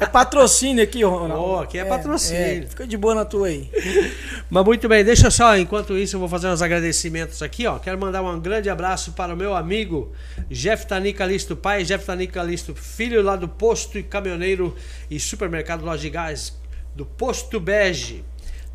É 0.00 0.06
patrocínio 0.06 0.82
aqui, 0.82 1.04
Ronaldo. 1.04 1.44
Oh, 1.44 1.58
aqui 1.58 1.76
é 1.76 1.84
patrocínio. 1.84 2.66
fica 2.66 2.86
de 2.86 2.96
boa 2.96 3.14
na 3.14 3.26
tua 3.26 3.48
aí. 3.48 3.70
Mas 4.48 4.64
muito 4.64 4.88
bem, 4.88 5.04
deixa 5.04 5.30
só, 5.30 5.54
enquanto 5.58 5.98
isso 5.98 6.16
eu 6.16 6.20
vou 6.20 6.28
fazer 6.30 6.48
uns 6.48 6.62
agradecimentos 6.62 7.42
aqui, 7.42 7.66
ó. 7.66 7.78
Quero 7.78 7.98
mandar 7.98 8.22
um 8.22 8.40
grande 8.40 8.70
abraço 8.70 9.12
para 9.12 9.34
o 9.34 9.36
meu 9.36 9.54
amigo 9.54 10.10
Jeff 10.48 10.86
Tani 10.86 11.12
Calisto 11.12 11.54
pai, 11.54 11.84
Jeff 11.84 12.06
Tani 12.06 12.26
Calisto 12.26 12.74
filho 12.74 13.22
lá 13.22 13.36
do 13.36 13.48
posto 13.48 13.98
e 13.98 14.02
caminhoneiro 14.02 14.74
e 15.10 15.20
supermercado 15.20 15.84
Loja 15.84 16.00
de 16.00 16.08
Gás 16.08 16.54
do 16.94 17.04
Posto 17.04 17.60
Bege. 17.60 18.24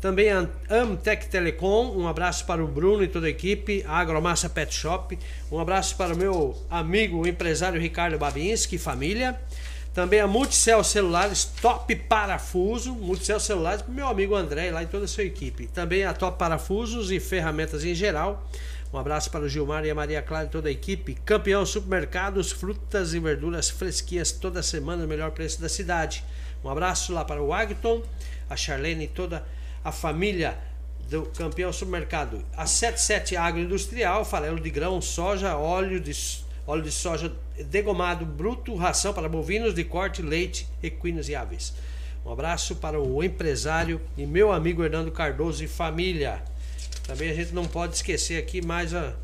Também 0.00 0.30
a 0.30 0.46
Amtec 0.70 1.28
Telecom, 1.28 1.96
um 1.96 2.06
abraço 2.06 2.46
para 2.46 2.62
o 2.62 2.68
Bruno 2.68 3.02
e 3.02 3.08
toda 3.08 3.26
a 3.26 3.30
equipe, 3.30 3.84
a 3.86 3.98
Agromassa 3.98 4.48
Pet 4.48 4.72
Shop, 4.72 5.18
um 5.50 5.58
abraço 5.58 5.96
para 5.96 6.14
o 6.14 6.16
meu 6.16 6.56
amigo 6.70 7.18
o 7.18 7.26
empresário 7.26 7.80
Ricardo 7.80 8.16
Babinski 8.16 8.78
família. 8.78 9.40
Também 9.92 10.20
a 10.20 10.28
Multicel 10.28 10.84
Celulares 10.84 11.44
Top 11.60 11.92
Parafuso, 11.96 12.94
Multicel 12.94 13.40
Celulares 13.40 13.82
para 13.82 13.90
o 13.90 13.94
meu 13.94 14.06
amigo 14.06 14.36
André 14.36 14.70
lá 14.70 14.84
e 14.84 14.86
toda 14.86 15.06
a 15.06 15.08
sua 15.08 15.24
equipe. 15.24 15.66
Também 15.66 16.04
a 16.04 16.14
Top 16.14 16.38
Parafusos 16.38 17.10
e 17.10 17.18
ferramentas 17.18 17.84
em 17.84 17.94
geral. 17.94 18.48
Um 18.92 18.98
abraço 18.98 19.28
para 19.32 19.44
o 19.44 19.48
Gilmar 19.48 19.84
e 19.84 19.90
a 19.90 19.94
Maria 19.96 20.22
Clara 20.22 20.46
e 20.46 20.48
toda 20.48 20.68
a 20.68 20.72
equipe. 20.72 21.14
Campeão 21.24 21.66
Supermercados, 21.66 22.52
frutas 22.52 23.12
e 23.12 23.18
verduras 23.18 23.68
fresquinhas 23.68 24.30
toda 24.30 24.62
semana, 24.62 25.04
o 25.04 25.08
melhor 25.08 25.32
preço 25.32 25.60
da 25.60 25.68
cidade. 25.68 26.22
Um 26.62 26.68
abraço 26.70 27.12
lá 27.12 27.24
para 27.24 27.42
o 27.42 27.52
Agton, 27.52 28.02
a 28.48 28.54
Charlene 28.54 29.04
e 29.04 29.08
toda 29.08 29.38
a 29.38 29.57
família 29.92 30.58
do 31.08 31.22
Campeão 31.22 31.72
Supermercado. 31.72 32.44
A 32.56 32.66
77 32.66 33.36
Agroindustrial, 33.36 34.24
farelo 34.24 34.60
de 34.60 34.70
grão, 34.70 35.00
soja, 35.00 35.56
óleo 35.56 35.98
de, 36.00 36.12
óleo 36.66 36.82
de 36.82 36.90
soja 36.92 37.32
degomado 37.70 38.26
bruto, 38.26 38.74
ração 38.76 39.12
para 39.14 39.28
bovinos 39.28 39.74
de 39.74 39.84
corte, 39.84 40.20
leite, 40.22 40.68
equinos 40.82 41.28
e 41.28 41.34
aves. 41.34 41.72
Um 42.26 42.32
abraço 42.32 42.76
para 42.76 43.00
o 43.00 43.22
empresário 43.24 44.00
e 44.16 44.26
meu 44.26 44.52
amigo 44.52 44.84
Hernando 44.84 45.10
Cardoso 45.10 45.64
e 45.64 45.68
família. 45.68 46.42
Também 47.06 47.30
a 47.30 47.34
gente 47.34 47.54
não 47.54 47.64
pode 47.64 47.94
esquecer 47.94 48.36
aqui 48.38 48.60
mais 48.64 48.92
a- 48.92 49.14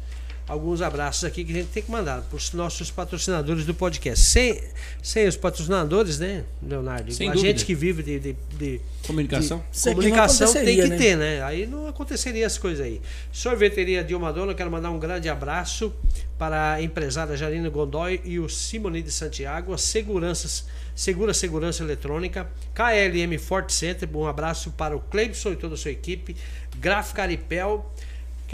alguns 0.47 0.83
abraços 0.83 1.25
aqui 1.25 1.45
que 1.45 1.53
a 1.53 1.57
gente 1.57 1.69
tem 1.69 1.83
que 1.83 1.91
mandar 1.91 2.21
para 2.23 2.37
os 2.37 2.53
nossos 2.53 2.91
patrocinadores 2.91 3.65
do 3.65 3.75
podcast. 3.75 4.25
Sem, 4.25 4.61
sem 5.03 5.27
os 5.27 5.37
patrocinadores, 5.37 6.19
né, 6.19 6.45
Leonardo? 6.63 7.13
Sem 7.13 7.29
a 7.29 7.33
dúvida. 7.33 7.49
gente 7.51 7.65
que 7.65 7.75
vive 7.75 8.03
de, 8.03 8.19
de- 8.19 8.37
de- 8.59 8.81
Comunicação. 9.07 9.63
Não 9.85 9.93
comunicação 9.95 10.53
tem 10.53 10.77
que 10.77 10.87
né? 10.87 10.97
ter, 10.97 11.17
né? 11.17 11.43
Aí 11.43 11.67
não 11.67 11.87
aconteceria 11.87 12.47
as 12.47 12.57
coisas 12.57 12.85
aí. 12.85 13.03
Sorveteria 13.31 14.03
Dilma 14.03 14.33
Dona, 14.33 14.55
quero 14.55 14.71
mandar 14.71 14.91
um 14.91 14.99
grande 14.99 15.29
abraço 15.29 15.93
para 16.39 16.73
a 16.75 16.83
empresária 16.83 17.37
Jarina 17.37 17.69
Gondói 17.69 18.21
e 18.25 18.39
o 18.39 18.49
Simone 18.49 19.03
de 19.03 19.11
Santiago, 19.13 19.73
a 19.75 19.79
seguranças, 19.79 20.65
Segura 20.95 21.35
Segurança 21.35 21.83
Eletrônica, 21.83 22.49
KLM 22.75 23.37
Forte 23.39 23.73
Center, 23.75 24.09
um 24.15 24.27
abraço 24.27 24.71
para 24.73 24.97
o 24.97 25.01
Cleibson 25.01 25.51
e 25.53 25.57
toda 25.57 25.75
a 25.75 25.77
sua 25.77 25.91
equipe, 25.91 26.35
Gráfica 26.79 27.23
Aripel, 27.23 27.93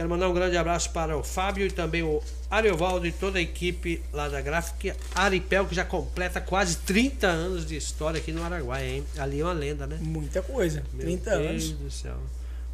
quero 0.01 0.09
mandar 0.09 0.31
um 0.31 0.33
grande 0.33 0.57
abraço 0.57 0.91
para 0.93 1.15
o 1.15 1.23
Fábio 1.23 1.67
e 1.67 1.71
também 1.71 2.03
o 2.03 2.23
Ariovaldo 2.51 3.07
e 3.07 3.13
toda 3.13 3.39
a 3.39 3.43
equipe 3.43 4.03
lá 4.15 4.31
da 4.31 4.41
Gráfica 4.41 4.97
Aripel, 5.15 5.67
que 5.67 5.75
já 5.75 5.85
completa 5.85 6.41
quase 6.41 6.79
30 6.79 7.27
anos 7.27 7.67
de 7.67 7.77
história 7.77 8.19
aqui 8.19 8.33
no 8.33 8.43
Araguaia, 8.43 8.89
hein? 8.89 9.05
Ali 9.19 9.41
é 9.41 9.45
uma 9.45 9.53
lenda, 9.53 9.87
né? 9.87 9.99
Muita 10.01 10.41
coisa. 10.41 10.83
Meu 10.95 11.03
30 11.03 11.31
Deus 11.31 11.43
anos. 11.45 11.71
do 11.73 11.91
céu. 11.91 12.17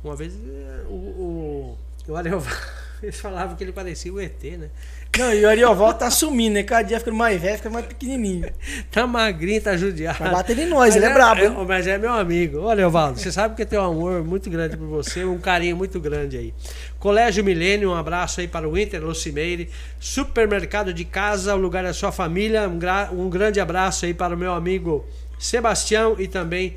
Uma 0.04 0.14
vez 0.14 0.34
eh, 0.34 0.84
o, 0.88 0.92
o, 0.92 1.78
o 2.06 2.14
Ariovaldo, 2.14 2.56
eles 3.02 3.16
falavam 3.16 3.56
que 3.56 3.64
ele 3.64 3.72
parecia 3.72 4.12
o 4.12 4.20
ET, 4.20 4.44
né? 4.44 4.70
Não, 5.18 5.32
e 5.32 5.44
o 5.46 5.48
Ariovaldo 5.48 5.98
tá 5.98 6.10
sumindo, 6.10 6.54
né? 6.54 6.62
Cada 6.62 6.82
dia 6.82 6.98
ficando 6.98 7.16
mais 7.16 7.40
velho, 7.40 7.56
fica 7.56 7.70
mais 7.70 7.86
pequenininho. 7.86 8.50
Tá 8.90 9.06
magrinho, 9.06 9.62
tá 9.62 9.74
judiado. 9.74 10.18
Vai 10.18 10.30
bater 10.30 10.58
em 10.58 10.66
nós, 10.66 10.94
Mas 10.94 10.96
ele 10.96 11.06
é 11.06 11.12
brabo, 11.14 11.40
hein? 11.42 11.56
Mas 11.66 11.86
é 11.86 11.96
meu 11.96 12.12
amigo. 12.12 12.58
Olha, 12.58 12.72
Ariovaldo, 12.72 13.18
você 13.18 13.32
sabe 13.32 13.54
que 13.56 13.62
eu 13.62 13.66
tenho 13.66 13.80
um 13.80 13.86
amor 13.86 14.22
muito 14.22 14.50
grande 14.50 14.76
por 14.76 14.86
você, 14.86 15.24
um 15.24 15.38
carinho 15.38 15.74
muito 15.74 15.98
grande 15.98 16.36
aí. 16.36 16.52
Colégio 16.98 17.42
Milênio, 17.42 17.92
um 17.92 17.94
abraço 17.94 18.40
aí 18.42 18.48
para 18.48 18.68
o 18.68 18.76
Inter, 18.76 19.02
Lucimeire. 19.02 19.70
Supermercado 19.98 20.92
de 20.92 21.04
casa, 21.06 21.54
o 21.54 21.58
lugar 21.58 21.82
da 21.84 21.94
sua 21.94 22.12
família. 22.12 22.68
Um, 22.68 22.78
gra- 22.78 23.08
um 23.10 23.30
grande 23.30 23.58
abraço 23.58 24.04
aí 24.04 24.12
para 24.12 24.34
o 24.34 24.38
meu 24.38 24.52
amigo 24.52 25.02
Sebastião 25.38 26.16
e 26.18 26.28
também 26.28 26.76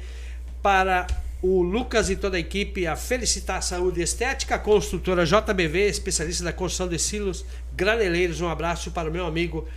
para 0.64 1.06
o 1.41 1.61
Lucas 1.61 2.10
e 2.10 2.16
toda 2.16 2.36
a 2.36 2.40
equipe, 2.40 2.86
a 2.86 2.95
Felicitar 2.95 3.64
Saúde 3.64 4.02
e 4.02 4.03
Estética, 4.03 4.56
a 4.56 4.60
construtora 4.60 5.26
JBV, 5.26 5.88
especialista 5.88 6.44
da 6.44 6.52
construção 6.52 6.88
de 6.88 6.99
silos 6.99 7.45
graneleiros. 7.74 8.41
Um 8.41 8.49
abraço 8.49 8.91
para 8.91 9.10
o 9.10 9.11
meu 9.11 9.26
amigo 9.26 9.68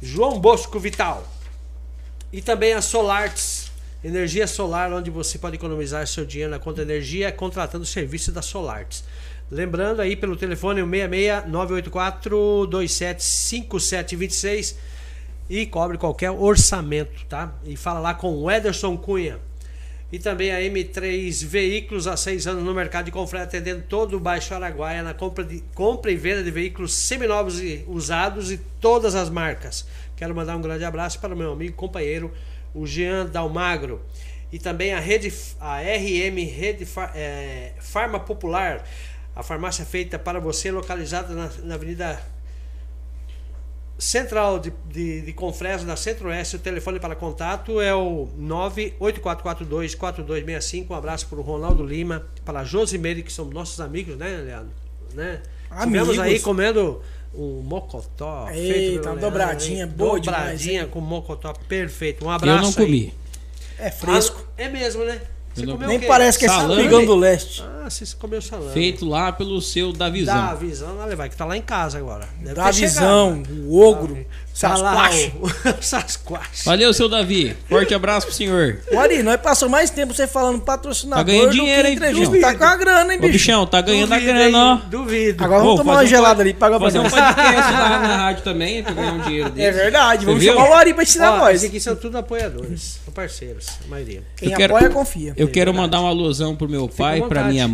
João 0.00 0.38
Bosco 0.38 0.78
Vital. 0.78 1.28
E 2.32 2.40
também 2.40 2.74
a 2.74 2.82
Solarts, 2.82 3.72
energia 4.04 4.46
solar, 4.46 4.92
onde 4.92 5.10
você 5.10 5.38
pode 5.38 5.56
economizar 5.56 6.06
seu 6.06 6.24
dinheiro 6.24 6.52
na 6.52 6.58
conta 6.58 6.84
de 6.84 6.92
energia 6.92 7.32
contratando 7.32 7.82
o 7.82 7.86
serviço 7.86 8.30
da 8.30 8.42
Solarts. 8.42 9.02
Lembrando 9.50 10.00
aí 10.00 10.14
pelo 10.14 10.36
telefone 10.36 10.80
o 10.80 10.88
66 10.88 11.50
984 11.50 12.66
275726 12.66 14.76
e 15.50 15.66
cobre 15.66 15.98
qualquer 15.98 16.30
orçamento, 16.30 17.24
tá? 17.26 17.52
E 17.64 17.76
fala 17.76 18.00
lá 18.00 18.14
com 18.14 18.36
o 18.36 18.50
Ederson 18.50 18.96
Cunha. 18.96 19.38
E 20.14 20.18
também 20.20 20.52
a 20.52 20.60
M3 20.60 21.44
Veículos 21.44 22.06
há 22.06 22.16
seis 22.16 22.46
anos 22.46 22.62
no 22.62 22.72
mercado 22.72 23.06
de 23.06 23.10
confrete, 23.10 23.42
atendendo 23.42 23.82
todo 23.88 24.16
o 24.16 24.20
Baixo 24.20 24.54
Araguaia 24.54 25.02
na 25.02 25.12
compra, 25.12 25.42
de, 25.42 25.58
compra 25.74 26.12
e 26.12 26.14
venda 26.14 26.40
de 26.40 26.52
veículos 26.52 26.94
seminovos 26.94 27.60
e 27.60 27.84
usados 27.88 28.52
e 28.52 28.58
todas 28.80 29.16
as 29.16 29.28
marcas. 29.28 29.84
Quero 30.14 30.32
mandar 30.32 30.56
um 30.56 30.60
grande 30.60 30.84
abraço 30.84 31.18
para 31.18 31.34
o 31.34 31.36
meu 31.36 31.50
amigo 31.50 31.72
e 31.72 31.74
companheiro, 31.74 32.32
o 32.72 32.86
Jean 32.86 33.26
Dalmagro. 33.26 34.00
E 34.52 34.58
também 34.60 34.94
a 34.94 35.00
rede, 35.00 35.34
a 35.58 35.80
RM 35.80 36.46
Rede 36.46 36.86
eh, 37.16 37.72
Farma 37.80 38.20
Popular, 38.20 38.88
a 39.34 39.42
farmácia 39.42 39.84
feita 39.84 40.16
para 40.16 40.38
você, 40.38 40.70
localizada 40.70 41.34
na, 41.34 41.50
na 41.64 41.74
Avenida 41.74 42.22
Central 43.96 44.58
de, 44.58 44.72
de, 44.90 45.20
de 45.22 45.32
Confresa 45.32 45.86
da 45.86 45.94
Centro-Oeste, 45.96 46.56
o 46.56 46.58
telefone 46.58 46.98
para 46.98 47.14
contato 47.14 47.80
é 47.80 47.94
o 47.94 48.28
98442-4265. 48.40 50.86
Um 50.90 50.94
abraço 50.94 51.26
para 51.28 51.38
o 51.38 51.42
Ronaldo 51.42 51.84
Lima, 51.84 52.26
para 52.44 52.60
a 52.60 52.64
Josimeire, 52.64 53.22
que 53.22 53.32
são 53.32 53.44
nossos 53.46 53.80
amigos, 53.80 54.16
né, 54.16 54.28
Leandro? 54.44 54.72
Né? 55.14 55.40
Amigos. 55.70 56.08
Tivemos 56.08 56.18
aí 56.18 56.40
comendo 56.40 57.00
um 57.34 57.60
mocotó. 57.62 58.48
Eita, 58.50 59.10
Leandro, 59.10 59.20
dobradinha 59.20 59.84
hein? 59.84 59.90
boa 59.90 60.18
Dobradinha 60.18 60.72
demais, 60.80 60.90
com 60.92 61.00
mocotó 61.00 61.52
perfeito. 61.68 62.24
Um 62.24 62.30
abraço 62.30 62.58
Eu 62.58 62.62
não 62.62 62.68
aí. 62.68 62.74
comi. 62.74 63.14
É 63.78 63.90
fresco. 63.90 64.46
Ah, 64.56 64.62
é 64.62 64.68
mesmo, 64.68 65.04
né? 65.04 65.20
Você 65.52 65.66
comeu 65.66 65.88
Nem 65.88 65.98
o 65.98 66.00
quê? 66.00 66.06
parece 66.06 66.38
que 66.38 66.44
é 66.44 66.48
Salame. 66.48 66.76
Sapigão 66.82 67.04
do 67.06 67.16
Leste. 67.16 67.62
Ah, 67.64 67.73
você 67.90 68.04
comeu 68.18 68.40
salame. 68.42 68.72
Feito 68.72 69.04
lá 69.06 69.32
pelo 69.32 69.60
seu 69.60 69.92
Davizão. 69.92 70.34
Da 70.34 70.54
visão, 70.54 70.96
olha, 70.98 71.14
vai 71.16 71.28
que 71.28 71.36
tá 71.36 71.44
lá 71.44 71.56
em 71.56 71.62
casa 71.62 71.98
agora. 71.98 72.28
Deve 72.40 72.54
Da 72.54 72.64
ter 72.66 72.72
visão, 72.80 73.42
chegado. 73.44 73.68
o 73.68 73.80
ogro, 73.80 74.26
Tá 74.60 74.76
Sasquatch. 74.76 75.32
o- 75.40 75.82
Sasquatch. 75.82 76.64
Valeu, 76.64 76.94
seu 76.94 77.08
Davi. 77.08 77.56
Forte 77.68 77.92
abraço 77.92 78.26
pro 78.28 78.34
senhor. 78.36 78.78
O 78.92 78.98
Ari, 78.98 79.20
nós 79.22 79.40
passamos 79.40 79.72
mais 79.72 79.90
tempo 79.90 80.14
você 80.14 80.28
falando 80.28 80.60
patrocinador 80.60 81.24
Tá 81.24 81.30
ganhando 81.32 81.50
dinheiro, 81.50 81.88
hein. 81.88 81.98
Bichão? 81.98 82.40
Tá 82.40 82.54
com 82.54 82.64
a 82.64 82.76
grana, 82.76 83.12
hein, 83.12 83.18
Ô, 83.18 83.22
bicho? 83.22 83.32
bichão, 83.32 83.66
tá 83.66 83.80
ganhando 83.80 84.12
a 84.12 84.16
Duvido, 84.18 84.32
grana, 84.38 84.58
ó. 84.58 84.76
Duvido. 84.88 85.44
Agora 85.44 85.60
vamos 85.60 85.74
Ô, 85.74 85.78
tomar 85.78 85.92
uma 85.94 86.02
um 86.02 86.06
gelada 86.06 86.34
pod- 86.36 86.40
ali, 86.42 86.54
paga 86.54 86.78
pra 86.78 86.86
Fazer 86.86 86.98
um 87.00 87.02
podcast 87.02 87.72
lá 87.72 87.98
na 87.98 88.16
rádio 88.16 88.44
também, 88.44 88.82
pra 88.84 88.92
ganhar 88.92 89.12
um 89.14 89.20
dinheiro 89.22 89.50
dele. 89.50 89.66
É 89.66 89.72
verdade, 89.72 90.24
vamos 90.24 90.44
chamar 90.44 90.70
o 90.70 90.72
Ari 90.72 90.94
pra 90.94 91.02
ensinar 91.02 91.32
Ó, 91.32 91.38
nós. 91.38 91.56
Esses 91.56 91.68
aqui 91.68 91.80
são 91.80 91.96
tudo 91.96 92.16
apoiadores, 92.16 93.00
são 93.04 93.12
parceiros, 93.12 93.66
a 93.84 93.88
maioria. 93.88 94.22
Quem 94.36 94.50
Eu 94.52 94.56
quero- 94.56 94.76
apoia, 94.76 94.90
confia. 94.90 95.32
Eu 95.36 95.48
quero 95.48 95.72
verdade. 95.72 95.76
mandar 95.78 96.00
uma 96.00 96.10
alusão 96.10 96.54
pro 96.54 96.68
meu 96.68 96.88
pai, 96.88 97.20
pra 97.22 97.42
minha 97.44 97.66
mãe, 97.66 97.73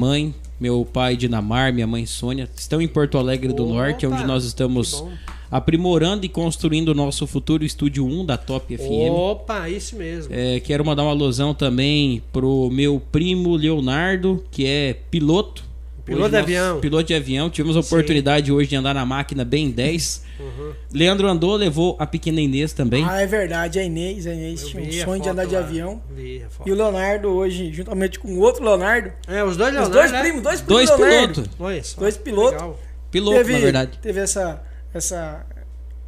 meu 0.60 0.84
pai 0.84 1.16
Dinamar, 1.16 1.72
minha 1.72 1.86
mãe 1.86 2.04
Sônia. 2.06 2.48
Estão 2.56 2.80
em 2.80 2.88
Porto 2.88 3.16
Alegre 3.18 3.52
do 3.52 3.64
Opa, 3.64 3.74
Norte, 3.74 4.06
onde 4.06 4.24
nós 4.24 4.44
estamos 4.44 5.02
aprimorando 5.50 6.24
e 6.24 6.28
construindo 6.28 6.90
o 6.90 6.94
nosso 6.94 7.26
futuro 7.26 7.64
estúdio 7.64 8.06
1 8.06 8.24
da 8.26 8.36
Top 8.36 8.76
FM. 8.76 9.10
Opa, 9.10 9.68
isso 9.68 9.96
mesmo. 9.96 10.32
É, 10.32 10.60
quero 10.60 10.84
mandar 10.84 11.02
uma 11.02 11.10
alusão 11.10 11.52
também 11.52 12.22
pro 12.32 12.70
meu 12.70 13.02
primo 13.10 13.56
Leonardo, 13.56 14.44
que 14.50 14.66
é 14.66 14.94
piloto. 15.10 15.69
Piloto 16.10 16.34
Hoje 16.36 16.46
de 16.46 16.52
nós- 16.52 16.62
avião. 16.62 16.80
Piloto 16.80 17.04
de 17.04 17.14
avião. 17.14 17.50
Tivemos 17.50 17.76
a 17.76 17.82
Sim. 17.82 17.86
oportunidade 17.94 18.50
hoje 18.52 18.68
de 18.68 18.76
andar 18.76 18.94
na 18.94 19.06
máquina 19.06 19.44
bem 19.44 19.70
10. 19.70 20.24
Uhum. 20.40 20.72
Leandro 20.92 21.28
andou, 21.28 21.54
levou 21.54 21.94
a 22.00 22.06
pequena 22.06 22.40
Inês 22.40 22.72
também. 22.72 23.04
Ah, 23.08 23.20
é 23.20 23.26
verdade. 23.26 23.78
A 23.78 23.84
Inês, 23.84 24.26
a 24.26 24.32
Inês 24.34 24.66
tinha 24.66 24.82
um 24.82 25.04
sonho 25.04 25.22
de 25.22 25.28
andar 25.28 25.44
de 25.46 25.54
lá. 25.54 25.60
avião. 25.60 26.02
Vi 26.10 26.42
a 26.44 26.50
foto. 26.50 26.68
E 26.68 26.72
o 26.72 26.74
Leonardo 26.74 27.28
hoje, 27.28 27.72
juntamente 27.72 28.18
com 28.18 28.28
o 28.28 28.40
outro 28.40 28.64
Leonardo, 28.64 29.12
É, 29.28 29.44
os 29.44 29.56
dois 29.56 29.68
os 29.70 29.74
Leonardo, 29.74 29.92
dois 29.92 30.10
né? 30.12 30.20
primos, 30.20 30.42
dois 30.42 30.60
primos 30.60 30.86
Dois 30.88 30.98
pilotos. 31.20 31.50
Só, 31.86 32.00
Dois 32.00 32.16
pilotos. 32.16 32.52
legal. 32.52 32.80
Piloto, 33.10 33.36
teve, 33.36 33.52
na 33.52 33.58
verdade. 33.58 33.98
Teve 34.02 34.20
essa, 34.20 34.62
essa 34.92 35.46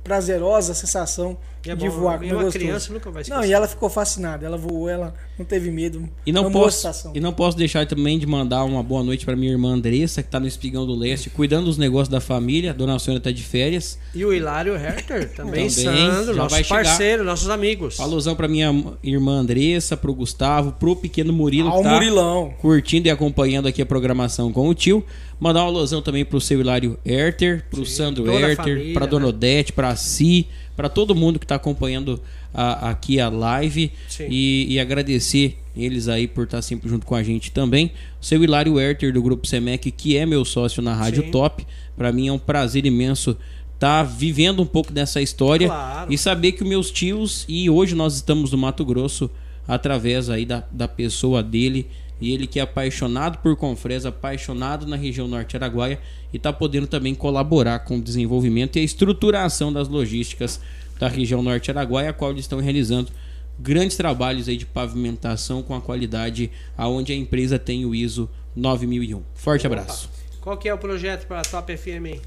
prazerosa 0.02 0.74
sensação 0.74 1.36
é 1.70 1.74
de 1.76 1.88
bom, 1.88 1.90
voar 1.90 2.18
com 2.18 2.26
uma 2.26 2.50
criança 2.50 2.92
nunca 2.92 3.10
vai 3.10 3.22
esquecer. 3.22 3.40
Não, 3.40 3.46
e 3.46 3.52
ela 3.52 3.68
ficou 3.68 3.88
fascinada. 3.88 4.44
Ela 4.44 4.56
voou, 4.56 4.88
ela 4.88 5.14
não 5.38 5.44
teve 5.44 5.70
medo. 5.70 6.08
E 6.26 6.32
não, 6.32 6.50
posso, 6.50 7.10
e 7.14 7.20
não 7.20 7.32
posso 7.32 7.56
deixar 7.56 7.86
também 7.86 8.18
de 8.18 8.26
mandar 8.26 8.64
uma 8.64 8.82
boa 8.82 9.02
noite 9.02 9.24
para 9.24 9.36
minha 9.36 9.52
irmã 9.52 9.74
Andressa, 9.74 10.22
que 10.22 10.28
tá 10.28 10.40
no 10.40 10.46
Espigão 10.46 10.86
do 10.86 10.94
Leste, 10.94 11.30
cuidando 11.30 11.66
dos 11.66 11.78
negócios 11.78 12.08
da 12.08 12.20
família. 12.20 12.74
Dona 12.74 12.98
Sônia 12.98 13.20
tá 13.20 13.30
de 13.30 13.42
férias. 13.42 13.98
E 14.14 14.24
o 14.24 14.32
Hilário 14.32 14.74
Herter 14.74 15.32
também, 15.34 15.68
Também, 15.68 15.70
Sandro, 15.70 16.34
nosso 16.36 16.64
parceiro, 16.68 17.24
nossos 17.24 17.48
amigos. 17.48 18.00
Alusão 18.00 18.34
para 18.34 18.48
minha 18.48 18.74
irmã 19.02 19.38
Andressa, 19.40 19.96
pro 19.96 20.14
Gustavo, 20.14 20.72
pro 20.72 20.96
pequeno 20.96 21.32
Murilo, 21.32 21.68
Ah, 21.68 21.72
que 21.72 21.78
o 21.78 21.82
tá 21.82 21.90
Murilão. 21.90 22.54
curtindo 22.60 23.08
e 23.08 23.10
acompanhando 23.10 23.68
aqui 23.68 23.80
a 23.82 23.86
programação 23.86 24.52
com 24.52 24.68
o 24.68 24.74
tio. 24.74 25.04
Mandar 25.40 25.60
uma 25.62 25.68
alusão 25.68 26.00
também 26.00 26.24
pro 26.24 26.40
seu 26.40 26.60
Hilário 26.60 26.96
Herter, 27.04 27.64
pro 27.68 27.84
Sim, 27.84 27.92
Sandro 27.96 28.30
Herter, 28.30 28.56
família, 28.56 28.94
pra 28.94 29.06
Dona 29.06 29.24
né? 29.24 29.28
Odete, 29.30 29.72
pra 29.72 29.96
Si, 29.96 30.46
pra 30.76 30.88
todo 30.88 31.14
mundo 31.14 31.38
que 31.38 31.46
tá 31.46 31.54
acompanhando 31.56 32.20
a- 32.52 32.90
aqui 32.90 33.20
a 33.20 33.28
live. 33.28 33.92
E, 34.30 34.66
e 34.74 34.80
agradecer 34.80 35.58
eles 35.76 36.08
aí 36.08 36.26
por 36.28 36.44
estar 36.44 36.60
sempre 36.62 36.88
junto 36.88 37.06
com 37.06 37.14
a 37.14 37.22
gente 37.22 37.50
também. 37.50 37.92
O 38.20 38.24
seu 38.24 38.42
Hilário 38.42 38.78
Herter 38.78 39.12
do 39.12 39.22
Grupo 39.22 39.46
Semec, 39.46 39.90
que 39.90 40.16
é 40.16 40.24
meu 40.26 40.44
sócio 40.44 40.82
na 40.82 40.94
Rádio 40.94 41.24
Sim. 41.24 41.30
Top. 41.30 41.66
Pra 41.96 42.12
mim 42.12 42.28
é 42.28 42.32
um 42.32 42.38
prazer 42.38 42.84
imenso 42.86 43.36
estar 43.74 44.02
vivendo 44.04 44.62
um 44.62 44.66
pouco 44.66 44.92
dessa 44.92 45.20
história 45.20 45.66
Claro. 45.68 46.12
e 46.12 46.16
saber 46.16 46.52
que 46.52 46.62
os 46.62 46.68
meus 46.68 46.90
tios, 46.90 47.44
e 47.48 47.68
hoje 47.68 47.94
nós 47.94 48.14
estamos 48.14 48.52
no 48.52 48.58
Mato 48.58 48.84
Grosso, 48.84 49.28
através 49.66 50.28
aí 50.30 50.44
da, 50.46 50.64
da 50.70 50.86
pessoa 50.88 51.42
dele, 51.42 51.86
e 52.22 52.32
ele 52.32 52.46
que 52.46 52.60
é 52.60 52.62
apaixonado 52.62 53.38
por 53.38 53.56
Confresa, 53.56 54.10
apaixonado 54.10 54.86
na 54.86 54.94
região 54.94 55.26
norte 55.26 55.56
araguaia 55.56 55.98
e 56.32 56.36
está 56.36 56.52
podendo 56.52 56.86
também 56.86 57.16
colaborar 57.16 57.80
com 57.80 57.96
o 57.96 58.00
desenvolvimento 58.00 58.76
e 58.76 58.78
a 58.78 58.84
estruturação 58.84 59.72
das 59.72 59.88
logísticas 59.88 60.60
da 61.00 61.08
região 61.08 61.42
norte 61.42 61.68
araguaia, 61.72 62.10
a 62.10 62.12
qual 62.12 62.30
eles 62.30 62.44
estão 62.44 62.60
realizando 62.60 63.10
grandes 63.58 63.96
trabalhos 63.96 64.48
aí 64.48 64.56
de 64.56 64.64
pavimentação 64.64 65.64
com 65.64 65.74
a 65.74 65.80
qualidade 65.80 66.48
aonde 66.78 67.12
a 67.12 67.16
empresa 67.16 67.58
tem 67.58 67.84
o 67.84 67.92
ISO 67.92 68.30
9001. 68.54 69.20
Forte 69.34 69.66
abraço. 69.66 70.08
Qual 70.40 70.56
que 70.56 70.68
é 70.68 70.74
o 70.74 70.78
projeto 70.78 71.26
para 71.26 71.40
a 71.40 71.42
Top 71.42 71.76
FM? 71.76 72.22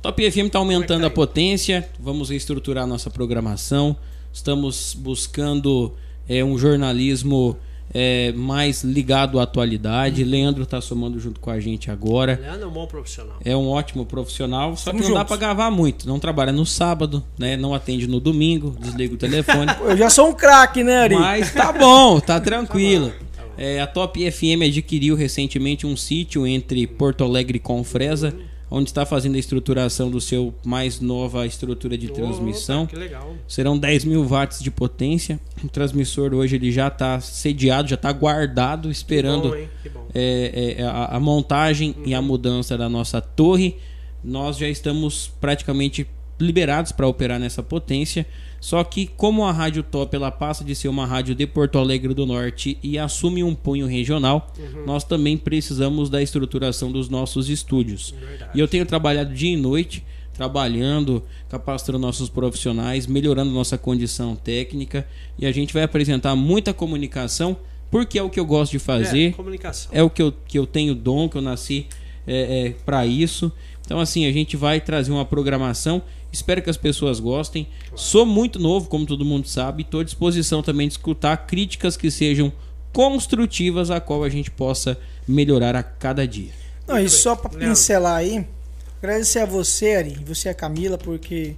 Top 0.00 0.30
FM 0.30 0.46
está 0.46 0.58
aumentando 0.58 1.02
é 1.02 1.06
a 1.06 1.10
tá 1.10 1.12
aí? 1.12 1.14
potência, 1.14 1.86
vamos 2.00 2.30
reestruturar 2.30 2.86
nossa 2.86 3.10
programação. 3.10 3.94
Estamos 4.32 4.96
buscando 4.98 5.94
é, 6.26 6.42
um 6.42 6.56
jornalismo 6.56 7.58
é, 7.92 8.32
mais 8.32 8.82
ligado 8.82 9.38
à 9.38 9.42
atualidade. 9.44 10.24
Leandro 10.24 10.62
está 10.64 10.80
somando 10.80 11.18
junto 11.20 11.40
com 11.40 11.50
a 11.50 11.60
gente 11.60 11.90
agora. 11.90 12.38
Leandro 12.40 12.64
é 12.64 12.66
um 12.66 12.70
bom 12.70 12.86
profissional. 12.86 13.36
É 13.44 13.56
um 13.56 13.68
ótimo 13.68 14.04
profissional, 14.04 14.76
só 14.76 14.90
que 14.90 14.96
Tamo 14.96 15.08
não 15.08 15.14
dá 15.14 15.20
juntos. 15.20 15.28
para 15.28 15.36
gravar 15.36 15.70
muito. 15.70 16.08
Não 16.08 16.18
trabalha 16.18 16.52
no 16.52 16.66
sábado, 16.66 17.22
né? 17.38 17.56
Não 17.56 17.74
atende 17.74 18.06
no 18.06 18.18
domingo, 18.20 18.76
desliga 18.80 19.14
o 19.14 19.18
telefone. 19.18 19.72
Eu 19.84 19.96
já 19.96 20.10
sou 20.10 20.30
um 20.30 20.34
craque, 20.34 20.82
né, 20.82 20.98
Ari? 20.98 21.14
Mas 21.16 21.52
tá 21.52 21.72
bom, 21.72 22.18
tá 22.20 22.40
tranquilo. 22.40 23.12
É, 23.56 23.80
a 23.80 23.86
Top 23.86 24.18
FM 24.18 24.62
adquiriu 24.66 25.14
recentemente 25.14 25.86
um 25.86 25.96
sítio 25.96 26.44
entre 26.44 26.86
Porto 26.88 27.22
Alegre 27.22 27.58
e 27.58 27.60
Confresa, 27.60 28.34
onde 28.74 28.90
está 28.90 29.06
fazendo 29.06 29.36
a 29.36 29.38
estruturação 29.38 30.10
do 30.10 30.20
seu 30.20 30.52
mais 30.64 31.00
nova 31.00 31.46
estrutura 31.46 31.96
de 31.96 32.08
transmissão. 32.08 32.82
Opa, 32.82 32.90
que 32.90 32.96
legal. 32.96 33.34
Serão 33.46 33.78
10 33.78 34.04
mil 34.04 34.26
watts 34.26 34.60
de 34.60 34.70
potência. 34.70 35.38
O 35.62 35.68
transmissor 35.68 36.34
hoje 36.34 36.56
ele 36.56 36.72
já 36.72 36.88
está 36.88 37.20
sediado, 37.20 37.88
já 37.88 37.94
está 37.94 38.10
guardado, 38.10 38.90
esperando 38.90 39.50
Bom? 39.50 39.66
Que 39.80 39.88
bom. 39.88 40.06
é, 40.12 40.74
é, 40.78 40.82
a, 40.82 41.16
a 41.16 41.20
montagem 41.20 41.94
e 42.04 42.12
a 42.14 42.20
mudança 42.20 42.76
da 42.76 42.88
nossa 42.88 43.20
torre. 43.20 43.76
Nós 44.24 44.56
já 44.56 44.68
estamos 44.68 45.30
praticamente 45.40 46.06
liberados 46.38 46.92
para 46.92 47.06
operar 47.06 47.38
nessa 47.38 47.62
potência. 47.62 48.26
Só 48.60 48.82
que 48.82 49.06
como 49.06 49.44
a 49.44 49.52
Rádio 49.52 49.82
Top 49.82 50.16
ela 50.16 50.30
passa 50.30 50.64
de 50.64 50.74
ser 50.74 50.88
uma 50.88 51.04
rádio 51.06 51.34
de 51.34 51.46
Porto 51.46 51.78
Alegre 51.78 52.14
do 52.14 52.24
Norte 52.24 52.78
e 52.82 52.98
assume 52.98 53.44
um 53.44 53.54
punho 53.54 53.86
regional, 53.86 54.50
nós 54.86 55.04
também 55.04 55.36
precisamos 55.36 56.08
da 56.08 56.22
estruturação 56.22 56.90
dos 56.90 57.10
nossos 57.10 57.50
estúdios. 57.50 58.14
Verdade. 58.18 58.52
E 58.54 58.60
eu 58.60 58.66
tenho 58.66 58.86
trabalhado 58.86 59.34
dia 59.34 59.52
e 59.52 59.56
noite, 59.56 60.02
trabalhando, 60.32 61.22
capacitando 61.48 61.98
nossos 61.98 62.28
profissionais, 62.28 63.06
melhorando 63.06 63.50
nossa 63.50 63.76
condição 63.76 64.34
técnica. 64.34 65.06
E 65.38 65.44
a 65.46 65.52
gente 65.52 65.74
vai 65.74 65.82
apresentar 65.82 66.34
muita 66.34 66.72
comunicação, 66.72 67.56
porque 67.90 68.18
é 68.18 68.22
o 68.22 68.30
que 68.30 68.40
eu 68.40 68.46
gosto 68.46 68.72
de 68.72 68.78
É, 68.78 68.80
fazer, 68.80 69.32
comunicação. 69.34 69.90
é 69.92 70.02
o 70.02 70.08
que 70.08 70.22
eu, 70.22 70.32
que 70.48 70.58
eu 70.58 70.66
tenho 70.66 70.94
dom, 70.94 71.28
que 71.28 71.36
eu 71.36 71.42
nasci 71.42 71.86
é, 72.26 72.68
é, 72.68 72.70
para 72.84 73.06
isso. 73.06 73.52
Então, 73.84 74.00
assim, 74.00 74.26
a 74.26 74.32
gente 74.32 74.56
vai 74.56 74.80
trazer 74.80 75.12
uma 75.12 75.24
programação. 75.26 76.02
Espero 76.34 76.60
que 76.60 76.68
as 76.68 76.76
pessoas 76.76 77.20
gostem. 77.20 77.68
Sou 77.94 78.26
muito 78.26 78.58
novo, 78.58 78.88
como 78.88 79.06
todo 79.06 79.24
mundo 79.24 79.48
sabe. 79.48 79.82
Estou 79.82 80.00
à 80.00 80.04
disposição 80.04 80.62
também 80.62 80.88
de 80.88 80.94
escutar 80.94 81.46
críticas 81.46 81.96
que 81.96 82.10
sejam 82.10 82.52
construtivas, 82.92 83.90
a 83.90 84.00
qual 84.00 84.24
a 84.24 84.28
gente 84.28 84.50
possa 84.50 84.98
melhorar 85.26 85.76
a 85.76 85.82
cada 85.82 86.26
dia. 86.26 86.50
Não, 86.86 86.98
e 86.98 87.08
só 87.08 87.34
Leandro. 87.34 87.58
pincelar 87.58 88.16
aí, 88.16 88.46
agradecer 88.98 89.38
a 89.38 89.46
você, 89.46 89.94
Ari, 89.94 90.18
e 90.20 90.24
você, 90.24 90.48
a 90.48 90.54
Camila, 90.54 90.98
porque 90.98 91.56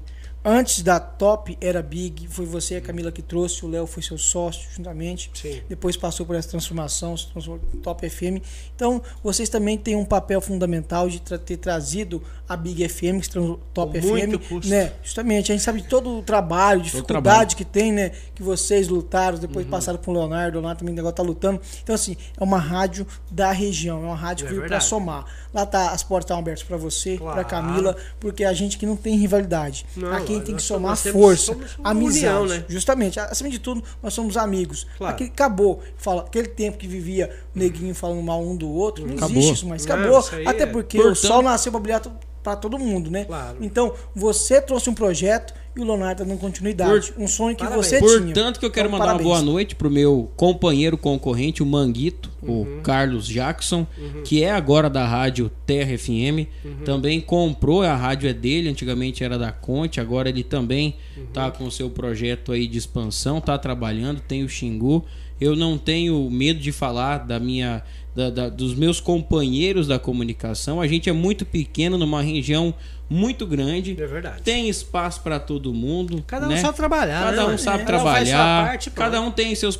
antes 0.48 0.80
da 0.82 1.00
Top 1.00 1.58
era 1.60 1.82
Big, 1.82 2.28
foi 2.28 2.46
você 2.46 2.74
e 2.74 2.76
a 2.76 2.80
Camila 2.80 3.10
que 3.10 3.20
trouxe, 3.20 3.64
o 3.64 3.68
Léo 3.68 3.86
foi 3.86 4.02
seu 4.02 4.16
sócio 4.16 4.68
juntamente. 4.76 5.30
Sim. 5.34 5.60
Depois 5.68 5.96
passou 5.96 6.24
por 6.24 6.36
essa 6.36 6.48
transformação, 6.48 7.16
se 7.16 7.26
transformou 7.32 7.60
em 7.74 7.78
Top 7.78 8.08
FM. 8.08 8.40
Então, 8.74 9.02
vocês 9.22 9.48
também 9.48 9.76
têm 9.76 9.96
um 9.96 10.04
papel 10.04 10.40
fundamental 10.40 11.08
de 11.08 11.20
tra- 11.20 11.36
ter 11.38 11.56
trazido 11.56 12.22
a 12.48 12.56
Big 12.56 12.88
FM, 12.88 13.20
que 13.20 13.28
Top 13.74 14.00
Com 14.00 14.06
muito 14.06 14.38
FM. 14.38 14.48
custo. 14.48 14.70
Né? 14.70 14.92
Justamente, 15.02 15.50
a 15.50 15.54
gente 15.54 15.64
sabe 15.64 15.80
de 15.82 15.88
todo 15.88 16.18
o 16.18 16.22
trabalho, 16.22 16.80
dificuldade 16.80 17.56
que 17.56 17.64
tem, 17.64 17.90
né? 17.92 18.10
Que 18.34 18.42
vocês 18.42 18.86
lutaram, 18.88 19.36
depois 19.38 19.64
Uhum. 19.64 19.70
passaram 19.70 19.98
com 19.98 20.12
o 20.12 20.14
Leonardo, 20.14 20.58
o 20.58 20.60
Leonardo 20.60 20.78
também 20.78 20.96
agora 20.96 21.12
tá 21.14 21.22
lutando. 21.24 21.60
Então, 21.82 21.92
assim, 21.94 22.16
é 22.38 22.44
uma 22.44 22.58
rádio 22.58 23.04
da 23.30 23.50
região, 23.50 23.98
é 24.02 24.06
uma 24.06 24.14
rádio 24.14 24.46
É 24.46 24.48
que 24.48 24.54
veio 24.54 24.68
para 24.68 24.78
somar. 24.78 25.24
Lá 25.52 25.66
tá, 25.66 25.90
as 25.90 26.04
portas 26.04 26.26
estão 26.26 26.38
abertas 26.38 26.62
para 26.62 26.76
você, 26.76 27.16
Claro. 27.18 27.34
para 27.34 27.44
Camila, 27.44 27.96
porque 28.20 28.44
a 28.44 28.52
gente 28.52 28.78
que 28.78 28.86
não 28.86 28.94
tem 28.96 29.16
rivalidade. 29.16 29.84
Não, 29.96 30.12
Aqui 30.12 30.35
tem 30.40 30.56
que 30.56 30.62
somar 30.62 30.96
força, 30.96 31.46
somos 31.52 31.76
amizade. 31.84 32.26
união, 32.26 32.46
né? 32.46 32.64
Justamente, 32.68 33.18
acima 33.20 33.48
de 33.50 33.58
tudo, 33.58 33.82
nós 34.02 34.12
somos 34.14 34.36
amigos. 34.36 34.86
Claro. 34.98 35.14
Aquele 35.14 35.30
acabou. 35.30 35.82
Fala, 35.96 36.22
aquele 36.22 36.48
tempo 36.48 36.78
que 36.78 36.86
vivia 36.86 37.30
o 37.54 37.58
neguinho 37.58 37.94
falando 37.94 38.22
mal 38.22 38.42
um 38.42 38.56
do 38.56 38.68
outro, 38.70 39.06
não 39.06 39.14
Acabou. 39.16 39.36
existe 39.36 39.54
isso 39.54 39.66
mais. 39.66 39.84
Não, 39.86 39.94
Acabou. 39.96 40.20
isso 40.20 40.34
aí 40.34 40.46
Até 40.46 40.62
é- 40.62 40.66
porque 40.66 40.96
Portanto- 40.98 41.16
o 41.16 41.26
sol 41.26 41.42
nasceu 41.42 41.70
para 41.72 41.80
brilhar 41.80 42.02
para 42.42 42.54
todo 42.56 42.78
mundo, 42.78 43.10
né? 43.10 43.24
Claro. 43.24 43.56
Então, 43.60 43.92
você 44.14 44.60
trouxe 44.60 44.88
um 44.88 44.94
projeto 44.94 45.52
e 45.76 45.80
o 45.80 45.84
Leonardo 45.84 46.22
tá 46.22 46.24
dando 46.28 46.38
continuidade. 46.38 47.12
um 47.18 47.28
sonho 47.28 47.54
que 47.54 47.62
Parabéns. 47.62 47.86
você 47.86 47.98
tinha. 48.00 48.20
Portanto, 48.22 48.58
que 48.60 48.64
eu 48.66 48.70
quero 48.70 48.88
Então, 48.88 48.98
mandar 48.98 49.12
parabéns. 49.12 49.28
uma 49.30 49.34
boa 49.42 49.52
noite 49.52 49.74
pro 49.74 49.90
meu 49.90 50.30
companheiro 50.36 50.96
concorrente, 50.96 51.62
o 51.62 51.66
Manguito, 51.66 52.30
Uhum. 52.42 52.78
o 52.78 52.80
Carlos 52.82 53.26
Jackson, 53.26 53.86
que 54.24 54.42
é 54.42 54.50
agora 54.52 54.88
da 54.88 55.06
rádio 55.06 55.50
Terra 55.66 55.96
FM. 55.98 56.46
Uhum. 56.64 56.84
Também 56.84 57.20
comprou, 57.20 57.82
a 57.82 57.94
rádio 57.94 58.28
é 58.28 58.32
dele, 58.32 58.68
antigamente 58.68 59.22
era 59.22 59.38
da 59.38 59.52
Conte, 59.52 60.00
agora 60.00 60.28
ele 60.28 60.42
também 60.42 60.96
Uhum. 61.16 61.26
tá 61.32 61.50
com 61.50 61.64
o 61.64 61.70
seu 61.70 61.90
projeto 61.90 62.52
aí 62.52 62.66
de 62.66 62.78
expansão, 62.78 63.40
tá 63.40 63.58
trabalhando, 63.58 64.20
tem 64.20 64.42
o 64.44 64.48
Xingu. 64.48 65.04
Eu 65.38 65.54
não 65.54 65.76
tenho 65.76 66.30
medo 66.30 66.58
de 66.60 66.72
falar 66.72 67.18
da 67.18 67.38
minha 67.38 67.82
da- 68.16 68.30
da- 68.30 68.48
dos 68.48 68.74
meus 68.74 68.98
companheiros 68.98 69.86
da 69.86 69.98
comunicação. 69.98 70.80
A 70.80 70.86
gente 70.88 71.08
é 71.08 71.12
muito 71.12 71.44
pequeno 71.44 71.98
numa 71.98 72.22
região 72.22 72.72
muito 73.08 73.46
grande. 73.46 73.92
É 74.00 74.06
verdade. 74.06 74.42
Tem 74.42 74.68
espaço 74.68 75.20
para 75.20 75.38
todo 75.38 75.72
mundo. 75.74 76.24
Cada 76.26 76.46
um 76.46 76.48
né? 76.48 76.56
sabe 76.56 76.76
trabalhar, 76.76 77.22
Cada 77.24 77.46
né? 77.46 77.54
um 77.54 77.58
sabe 77.58 77.84
Cada 77.84 77.98
um 77.98 78.02
faz 78.04 78.28
sua 78.28 78.36
trabalhar. 78.38 78.66
parte, 78.66 78.90
cada 78.90 79.20
um 79.20 79.30
tem 79.30 79.54
seus 79.54 79.76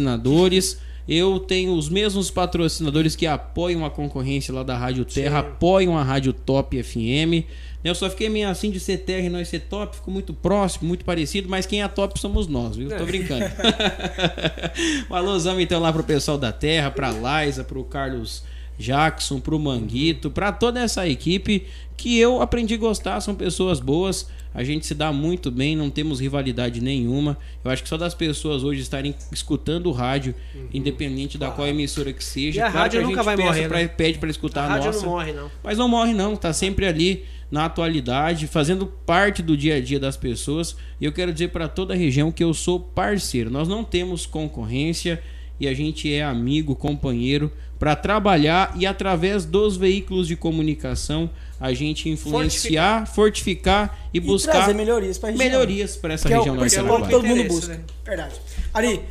patrocinadores. 0.00 0.78
Eu 1.08 1.38
tenho 1.38 1.72
os 1.74 1.88
mesmos 1.88 2.30
patrocinadores 2.32 3.14
que 3.14 3.28
apoiam 3.28 3.84
a 3.84 3.90
concorrência 3.90 4.52
lá 4.52 4.64
da 4.64 4.76
Rádio 4.76 5.04
Terra, 5.04 5.40
Sim. 5.40 5.48
apoiam 5.48 5.96
a 5.96 6.02
Rádio 6.02 6.32
Top 6.32 6.76
FM. 6.82 7.46
Eu 7.86 7.94
só 7.94 8.10
fiquei 8.10 8.28
meio 8.28 8.48
assim 8.48 8.70
de 8.70 8.80
ser 8.80 8.98
Terra 8.98 9.26
e 9.26 9.28
nós 9.28 9.48
ser 9.48 9.60
Top, 9.60 9.94
ficou 9.94 10.12
muito 10.12 10.34
próximo, 10.34 10.88
muito 10.88 11.04
parecido, 11.04 11.48
mas 11.48 11.66
quem 11.66 11.82
é 11.82 11.88
Top 11.88 12.18
somos 12.18 12.48
nós, 12.48 12.76
viu? 12.76 12.88
Tô 12.88 12.94
É. 12.96 13.04
brincando. 13.04 13.44
um 15.08 15.14
alusão 15.14 15.60
então 15.60 15.80
lá 15.80 15.92
pro 15.92 16.02
pessoal 16.02 16.36
da 16.36 16.50
Terra, 16.50 16.90
pra 16.90 17.10
Liza, 17.12 17.62
pro 17.62 17.84
Carlos 17.84 18.42
Jackson, 18.78 19.38
pro 19.38 19.58
Manguito, 19.58 20.30
para 20.30 20.50
toda 20.52 20.80
essa 20.80 21.08
equipe 21.08 21.66
que 21.96 22.18
eu 22.18 22.42
aprendi 22.42 22.74
a 22.74 22.76
gostar, 22.76 23.20
são 23.20 23.34
pessoas 23.34 23.80
boas. 23.80 24.28
A 24.52 24.64
gente 24.64 24.86
se 24.86 24.94
dá 24.94 25.12
muito 25.12 25.50
bem, 25.50 25.76
não 25.76 25.90
temos 25.90 26.18
rivalidade 26.18 26.80
nenhuma. 26.80 27.36
Eu 27.64 27.70
acho 27.70 27.82
que 27.82 27.88
só 27.88 27.96
das 27.96 28.14
pessoas 28.14 28.64
hoje 28.64 28.80
estarem 28.80 29.14
escutando 29.30 29.86
o 29.86 29.92
rádio, 29.92 30.34
uhum. 30.54 30.68
independente 30.72 31.38
da 31.38 31.50
qual 31.50 31.68
emissora 31.68 32.12
que 32.12 32.24
seja. 32.24 32.60
E 32.60 32.62
a 32.62 32.70
claro 32.70 32.78
rádio 32.78 33.02
nunca 33.02 33.22
vai 33.22 33.36
morrer. 33.36 33.68
Pra, 33.68 33.78
né? 33.78 33.88
Pede 33.88 34.18
para 34.18 34.30
escutar 34.30 34.62
a, 34.62 34.64
a 34.64 34.68
rádio 34.68 34.86
nossa. 34.86 35.04
não 35.04 35.12
morre, 35.12 35.32
não. 35.32 35.50
Mas 35.62 35.78
não 35.78 35.88
morre, 35.88 36.14
não. 36.14 36.34
Tá 36.36 36.52
sempre 36.54 36.86
ali 36.86 37.24
na 37.50 37.66
atualidade, 37.66 38.46
fazendo 38.46 38.86
parte 38.86 39.42
do 39.42 39.56
dia 39.56 39.76
a 39.76 39.80
dia 39.80 40.00
das 40.00 40.16
pessoas. 40.16 40.76
E 41.00 41.04
eu 41.04 41.12
quero 41.12 41.32
dizer 41.32 41.48
para 41.48 41.68
toda 41.68 41.94
a 41.94 41.96
região 41.96 42.32
que 42.32 42.42
eu 42.42 42.52
sou 42.52 42.80
parceiro. 42.80 43.50
Nós 43.50 43.68
não 43.68 43.84
temos 43.84 44.26
concorrência 44.26 45.22
e 45.58 45.66
a 45.66 45.74
gente 45.74 46.12
é 46.12 46.22
amigo, 46.22 46.74
companheiro 46.74 47.52
para 47.78 47.94
trabalhar 47.94 48.74
e 48.76 48.86
através 48.86 49.44
dos 49.44 49.76
veículos 49.76 50.26
de 50.26 50.36
comunicação 50.36 51.30
a 51.60 51.72
gente 51.72 52.08
influenciar, 52.08 53.06
fortificar, 53.06 53.86
fortificar 53.86 54.08
e, 54.12 54.18
e 54.18 54.20
buscar 54.20 54.52
trazer 54.52 54.74
melhorias 54.74 55.18
para 55.18 55.32
melhorias 55.32 55.96
para 55.96 56.14
essa 56.14 56.28
que 56.28 56.34
região 56.34 56.54
é 56.54 56.58
o 56.58 56.60
principal 56.60 57.02
que 57.02 57.10
todo 57.10 57.26
mundo 57.26 57.44
busca. 57.44 57.74
Né? 57.74 57.80
Verdade. 58.04 58.34
Ari, 58.72 59.02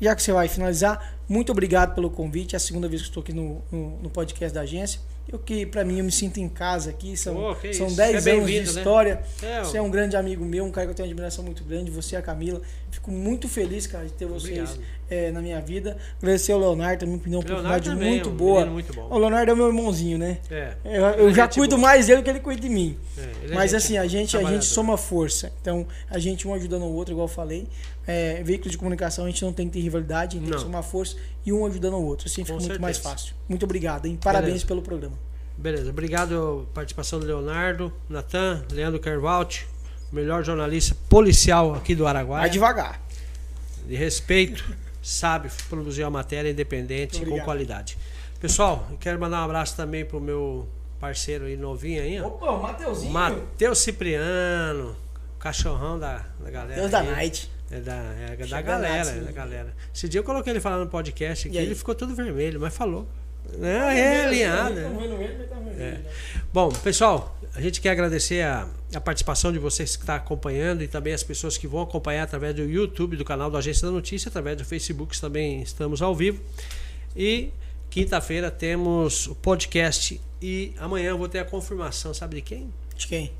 já 0.00 0.14
que 0.14 0.22
você 0.22 0.32
vai 0.32 0.48
finalizar, 0.48 1.17
muito 1.28 1.52
obrigado 1.52 1.94
pelo 1.94 2.08
convite. 2.08 2.54
É 2.54 2.56
a 2.56 2.60
segunda 2.60 2.88
vez 2.88 3.02
que 3.02 3.08
estou 3.08 3.22
aqui 3.22 3.32
no, 3.32 3.62
no, 3.70 3.98
no 4.02 4.10
podcast 4.10 4.54
da 4.54 4.62
agência. 4.62 5.00
Eu 5.30 5.38
que, 5.38 5.66
para 5.66 5.84
mim, 5.84 5.98
eu 5.98 6.04
me 6.04 6.10
sinto 6.10 6.38
em 6.38 6.48
casa 6.48 6.88
aqui. 6.88 7.14
São, 7.14 7.36
oh, 7.36 7.54
são 7.74 7.92
10 7.92 8.26
é 8.26 8.30
anos 8.30 8.46
de 8.46 8.56
né? 8.56 8.62
história. 8.62 9.22
Né? 9.42 9.62
Você 9.62 9.76
é 9.76 9.82
um 9.82 9.90
grande 9.90 10.16
amigo 10.16 10.42
meu, 10.42 10.64
um 10.64 10.70
cara 10.70 10.86
que 10.86 10.92
eu 10.92 10.94
tenho 10.94 11.06
uma 11.06 11.12
admiração 11.12 11.44
muito 11.44 11.62
grande. 11.64 11.90
Você 11.90 12.14
e 12.14 12.18
a 12.18 12.22
Camila. 12.22 12.62
Fico 12.90 13.10
muito 13.10 13.46
feliz, 13.46 13.86
cara, 13.86 14.06
de 14.06 14.12
ter 14.12 14.24
vocês 14.24 14.80
é, 15.10 15.30
na 15.30 15.42
minha 15.42 15.60
vida. 15.60 15.98
Agradecer 16.16 16.52
ao 16.52 16.58
Leonardo 16.58 17.00
também, 17.00 17.18
que 17.18 17.28
deu 17.28 17.38
uma 17.38 17.44
oportunidade 17.44 17.90
também, 17.90 18.10
muito, 18.12 18.28
é 18.30 18.32
um 18.32 18.36
boa. 18.36 18.64
Muito 18.64 18.94
bom. 18.94 19.06
O 19.10 19.18
Leonardo 19.18 19.52
é 19.52 19.54
meu 19.54 19.66
irmãozinho, 19.66 20.16
né? 20.16 20.38
É. 20.50 20.72
Eu, 20.82 21.04
eu 21.04 21.34
já 21.34 21.46
cuido 21.46 21.76
boa. 21.76 21.88
mais 21.88 22.06
dele 22.06 22.22
do 22.22 22.24
que 22.24 22.30
ele 22.30 22.40
cuida 22.40 22.62
de 22.62 22.68
mim. 22.70 22.96
É, 23.18 23.54
Mas 23.54 23.74
assim, 23.74 23.98
a 23.98 24.06
gente, 24.06 24.34
a 24.34 24.44
gente 24.44 24.64
soma 24.64 24.96
força. 24.96 25.52
Então, 25.60 25.86
a 26.08 26.18
gente 26.18 26.48
um 26.48 26.54
ajudando 26.54 26.84
o 26.84 26.94
outro, 26.94 27.12
igual 27.12 27.28
eu 27.28 27.32
falei. 27.32 27.68
É, 28.10 28.42
veículos 28.42 28.72
de 28.72 28.78
comunicação, 28.78 29.26
a 29.26 29.28
gente 29.28 29.44
não 29.44 29.52
tem 29.52 29.66
que 29.66 29.74
ter 29.74 29.80
rivalidade, 29.80 30.38
a 30.38 30.40
gente 30.40 30.48
tem 30.48 30.58
que 30.58 30.64
somar 30.64 30.82
força 30.82 31.14
e 31.44 31.52
um 31.52 31.66
ajudando 31.66 31.92
o 31.92 32.02
outro. 32.02 32.26
Assim 32.26 32.36
fica 32.42 32.46
Com 32.46 32.54
muito 32.54 32.62
certeza. 32.62 32.80
mais 32.80 32.96
fácil. 32.96 33.34
Muito 33.46 33.64
obrigado, 33.64 34.06
hein? 34.06 34.18
Parabéns 34.22 34.46
Beleza. 34.46 34.66
pelo 34.66 34.80
programa. 34.80 35.18
Beleza, 35.58 35.90
obrigado 35.90 36.66
participação 36.72 37.20
do 37.20 37.26
Leonardo, 37.26 37.92
Natan, 38.08 38.64
Leandro 38.72 38.98
Carvalho, 38.98 39.48
melhor 40.10 40.42
jornalista 40.42 40.96
policial 41.08 41.74
aqui 41.74 41.94
do 41.94 42.06
Araguaia. 42.06 42.42
Vai 42.42 42.50
devagar. 42.50 42.98
De 43.86 43.94
respeito, 43.94 44.64
sabe 45.02 45.50
produzir 45.68 46.02
uma 46.04 46.10
matéria 46.10 46.50
independente 46.50 47.26
com 47.26 47.38
qualidade. 47.40 47.98
Pessoal, 48.40 48.88
quero 49.00 49.20
mandar 49.20 49.42
um 49.42 49.44
abraço 49.44 49.76
também 49.76 50.04
pro 50.04 50.18
meu 50.18 50.66
parceiro 50.98 51.44
aí 51.44 51.56
novinho 51.56 52.02
aí, 52.02 52.20
ó. 52.20 52.28
Opa, 52.28 52.52
o 52.52 52.62
Mateuzinho. 52.62 53.12
Matheus 53.12 53.78
Cipriano, 53.80 54.96
cachorrão 55.38 55.98
da, 55.98 56.24
da 56.40 56.50
galera. 56.50 56.80
Deus 56.80 56.90
da 56.90 57.02
Night. 57.02 57.50
É 57.70 57.80
da, 57.80 57.94
é 57.94 58.36
da 58.46 58.62
galera, 58.62 59.10
é 59.10 59.20
da 59.20 59.32
galera. 59.32 59.74
Esse 59.94 60.08
dia 60.08 60.20
eu 60.20 60.24
coloquei 60.24 60.52
ele 60.52 60.60
falando 60.60 60.84
no 60.84 60.90
podcast 60.90 61.48
aqui, 61.48 61.56
ele 61.56 61.74
ficou 61.74 61.94
todo 61.94 62.14
vermelho, 62.14 62.58
mas 62.60 62.74
falou. 62.74 63.06
É, 63.60 63.98
é 63.98 64.24
alinhado. 64.26 64.78
É. 65.78 66.00
Bom, 66.52 66.68
pessoal, 66.70 67.38
a 67.54 67.60
gente 67.60 67.80
quer 67.80 67.90
agradecer 67.90 68.42
a, 68.42 68.68
a 68.94 69.00
participação 69.00 69.52
de 69.52 69.58
vocês 69.58 69.96
que 69.96 70.02
estão 70.02 70.14
tá 70.14 70.22
acompanhando 70.22 70.82
e 70.82 70.88
também 70.88 71.12
as 71.12 71.22
pessoas 71.22 71.56
que 71.56 71.66
vão 71.66 71.82
acompanhar 71.82 72.24
através 72.24 72.54
do 72.54 72.62
YouTube, 72.62 73.16
do 73.16 73.24
canal 73.24 73.50
da 73.50 73.58
Agência 73.58 73.86
da 73.86 73.92
Notícia, 73.92 74.28
através 74.28 74.56
do 74.56 74.64
Facebook, 74.64 75.18
também 75.20 75.62
estamos 75.62 76.02
ao 76.02 76.14
vivo. 76.14 76.40
E 77.16 77.50
quinta-feira 77.90 78.50
temos 78.50 79.26
o 79.26 79.34
podcast 79.34 80.20
e 80.40 80.74
amanhã 80.78 81.10
eu 81.10 81.18
vou 81.18 81.28
ter 81.28 81.38
a 81.38 81.44
confirmação, 81.44 82.12
sabe 82.12 82.36
de 82.36 82.42
quem? 82.42 82.72
De 82.96 83.06
quem? 83.06 83.32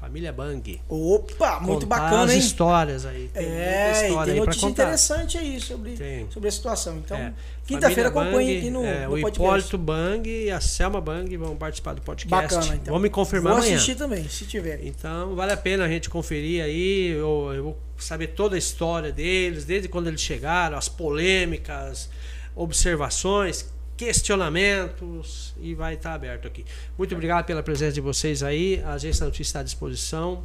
Família 0.00 0.32
Bang. 0.32 0.80
Opa, 0.88 1.60
muito 1.60 1.86
contar 1.86 2.00
bacana, 2.00 2.24
as 2.24 2.32
hein? 2.32 2.38
histórias 2.38 3.04
aí. 3.04 3.28
Tem 3.28 3.44
é, 3.44 4.06
história 4.06 4.32
tem 4.32 4.42
notícia 4.42 4.66
interessante 4.66 5.36
aí 5.36 5.60
sobre, 5.60 6.26
sobre 6.30 6.48
a 6.48 6.52
situação. 6.52 6.96
Então, 6.96 7.18
é. 7.18 7.34
quinta-feira 7.66 8.08
acompanhe 8.08 8.58
aqui 8.58 8.70
no, 8.70 8.82
é, 8.82 9.06
no 9.06 9.08
o 9.08 9.20
podcast. 9.20 9.38
Hipólito 9.38 9.78
Bang 9.78 10.30
e 10.30 10.50
a 10.50 10.58
Selma 10.58 11.02
Bang 11.02 11.36
vão 11.36 11.54
participar 11.54 11.92
do 11.92 12.00
podcast. 12.00 12.54
Bacana, 12.54 12.76
então. 12.76 12.92
Vão 12.92 13.00
me 13.00 13.10
confirmar 13.10 13.52
vou 13.52 13.60
amanhã. 13.60 13.76
assistir 13.76 13.94
também, 13.94 14.26
se 14.26 14.46
tiver. 14.46 14.80
Então, 14.86 15.34
vale 15.34 15.52
a 15.52 15.56
pena 15.56 15.84
a 15.84 15.88
gente 15.88 16.08
conferir 16.08 16.64
aí. 16.64 17.10
Eu, 17.10 17.52
eu 17.54 17.62
vou 17.64 17.78
saber 17.98 18.28
toda 18.28 18.54
a 18.54 18.58
história 18.58 19.12
deles, 19.12 19.66
desde 19.66 19.86
quando 19.86 20.06
eles 20.06 20.22
chegaram, 20.22 20.78
as 20.78 20.88
polêmicas, 20.88 22.08
observações, 22.56 23.70
questionamentos 24.00 25.54
e 25.60 25.74
vai 25.74 25.92
estar 25.92 26.14
aberto 26.14 26.48
aqui. 26.48 26.64
Muito 26.96 27.14
obrigado 27.14 27.44
pela 27.44 27.62
presença 27.62 27.92
de 27.92 28.00
vocês 28.00 28.42
aí. 28.42 28.82
A 28.82 28.94
agência 28.94 29.26
Notícia 29.26 29.50
está 29.50 29.60
à 29.60 29.62
disposição. 29.62 30.42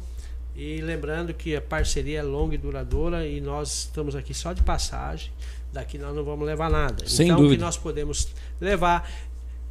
E 0.54 0.82
lembrando 0.82 1.32
que 1.32 1.56
a 1.56 1.60
parceria 1.62 2.18
é 2.18 2.22
longa 2.22 2.54
e 2.54 2.58
duradoura 2.58 3.26
e 3.26 3.40
nós 3.40 3.84
estamos 3.84 4.14
aqui 4.14 4.34
só 4.34 4.52
de 4.52 4.62
passagem. 4.62 5.32
Daqui 5.72 5.96
nós 5.96 6.14
não 6.14 6.22
vamos 6.22 6.46
levar 6.46 6.70
nada. 6.70 7.08
Sem 7.08 7.28
então, 7.28 7.38
dúvida. 7.38 7.54
o 7.54 7.56
que 7.56 7.64
nós 7.64 7.78
podemos 7.78 8.28
levar 8.60 9.10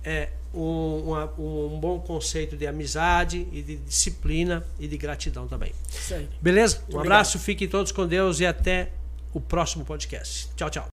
é 0.03 0.29
um, 0.51 1.03
uma, 1.05 1.31
um 1.37 1.79
bom 1.79 1.99
conceito 1.99 2.57
de 2.57 2.65
amizade 2.65 3.47
e 3.51 3.61
de 3.61 3.75
disciplina 3.75 4.65
e 4.79 4.87
de 4.87 4.97
gratidão 4.97 5.47
também. 5.47 5.71
Beleza? 6.41 6.81
Um 6.91 6.99
abraço, 6.99 7.37
fiquem 7.37 7.67
todos 7.67 7.91
com 7.91 8.07
Deus 8.07 8.39
e 8.39 8.47
até 8.47 8.89
o 9.31 9.39
próximo 9.39 9.85
podcast. 9.85 10.49
Tchau, 10.55 10.71
tchau. 10.71 10.83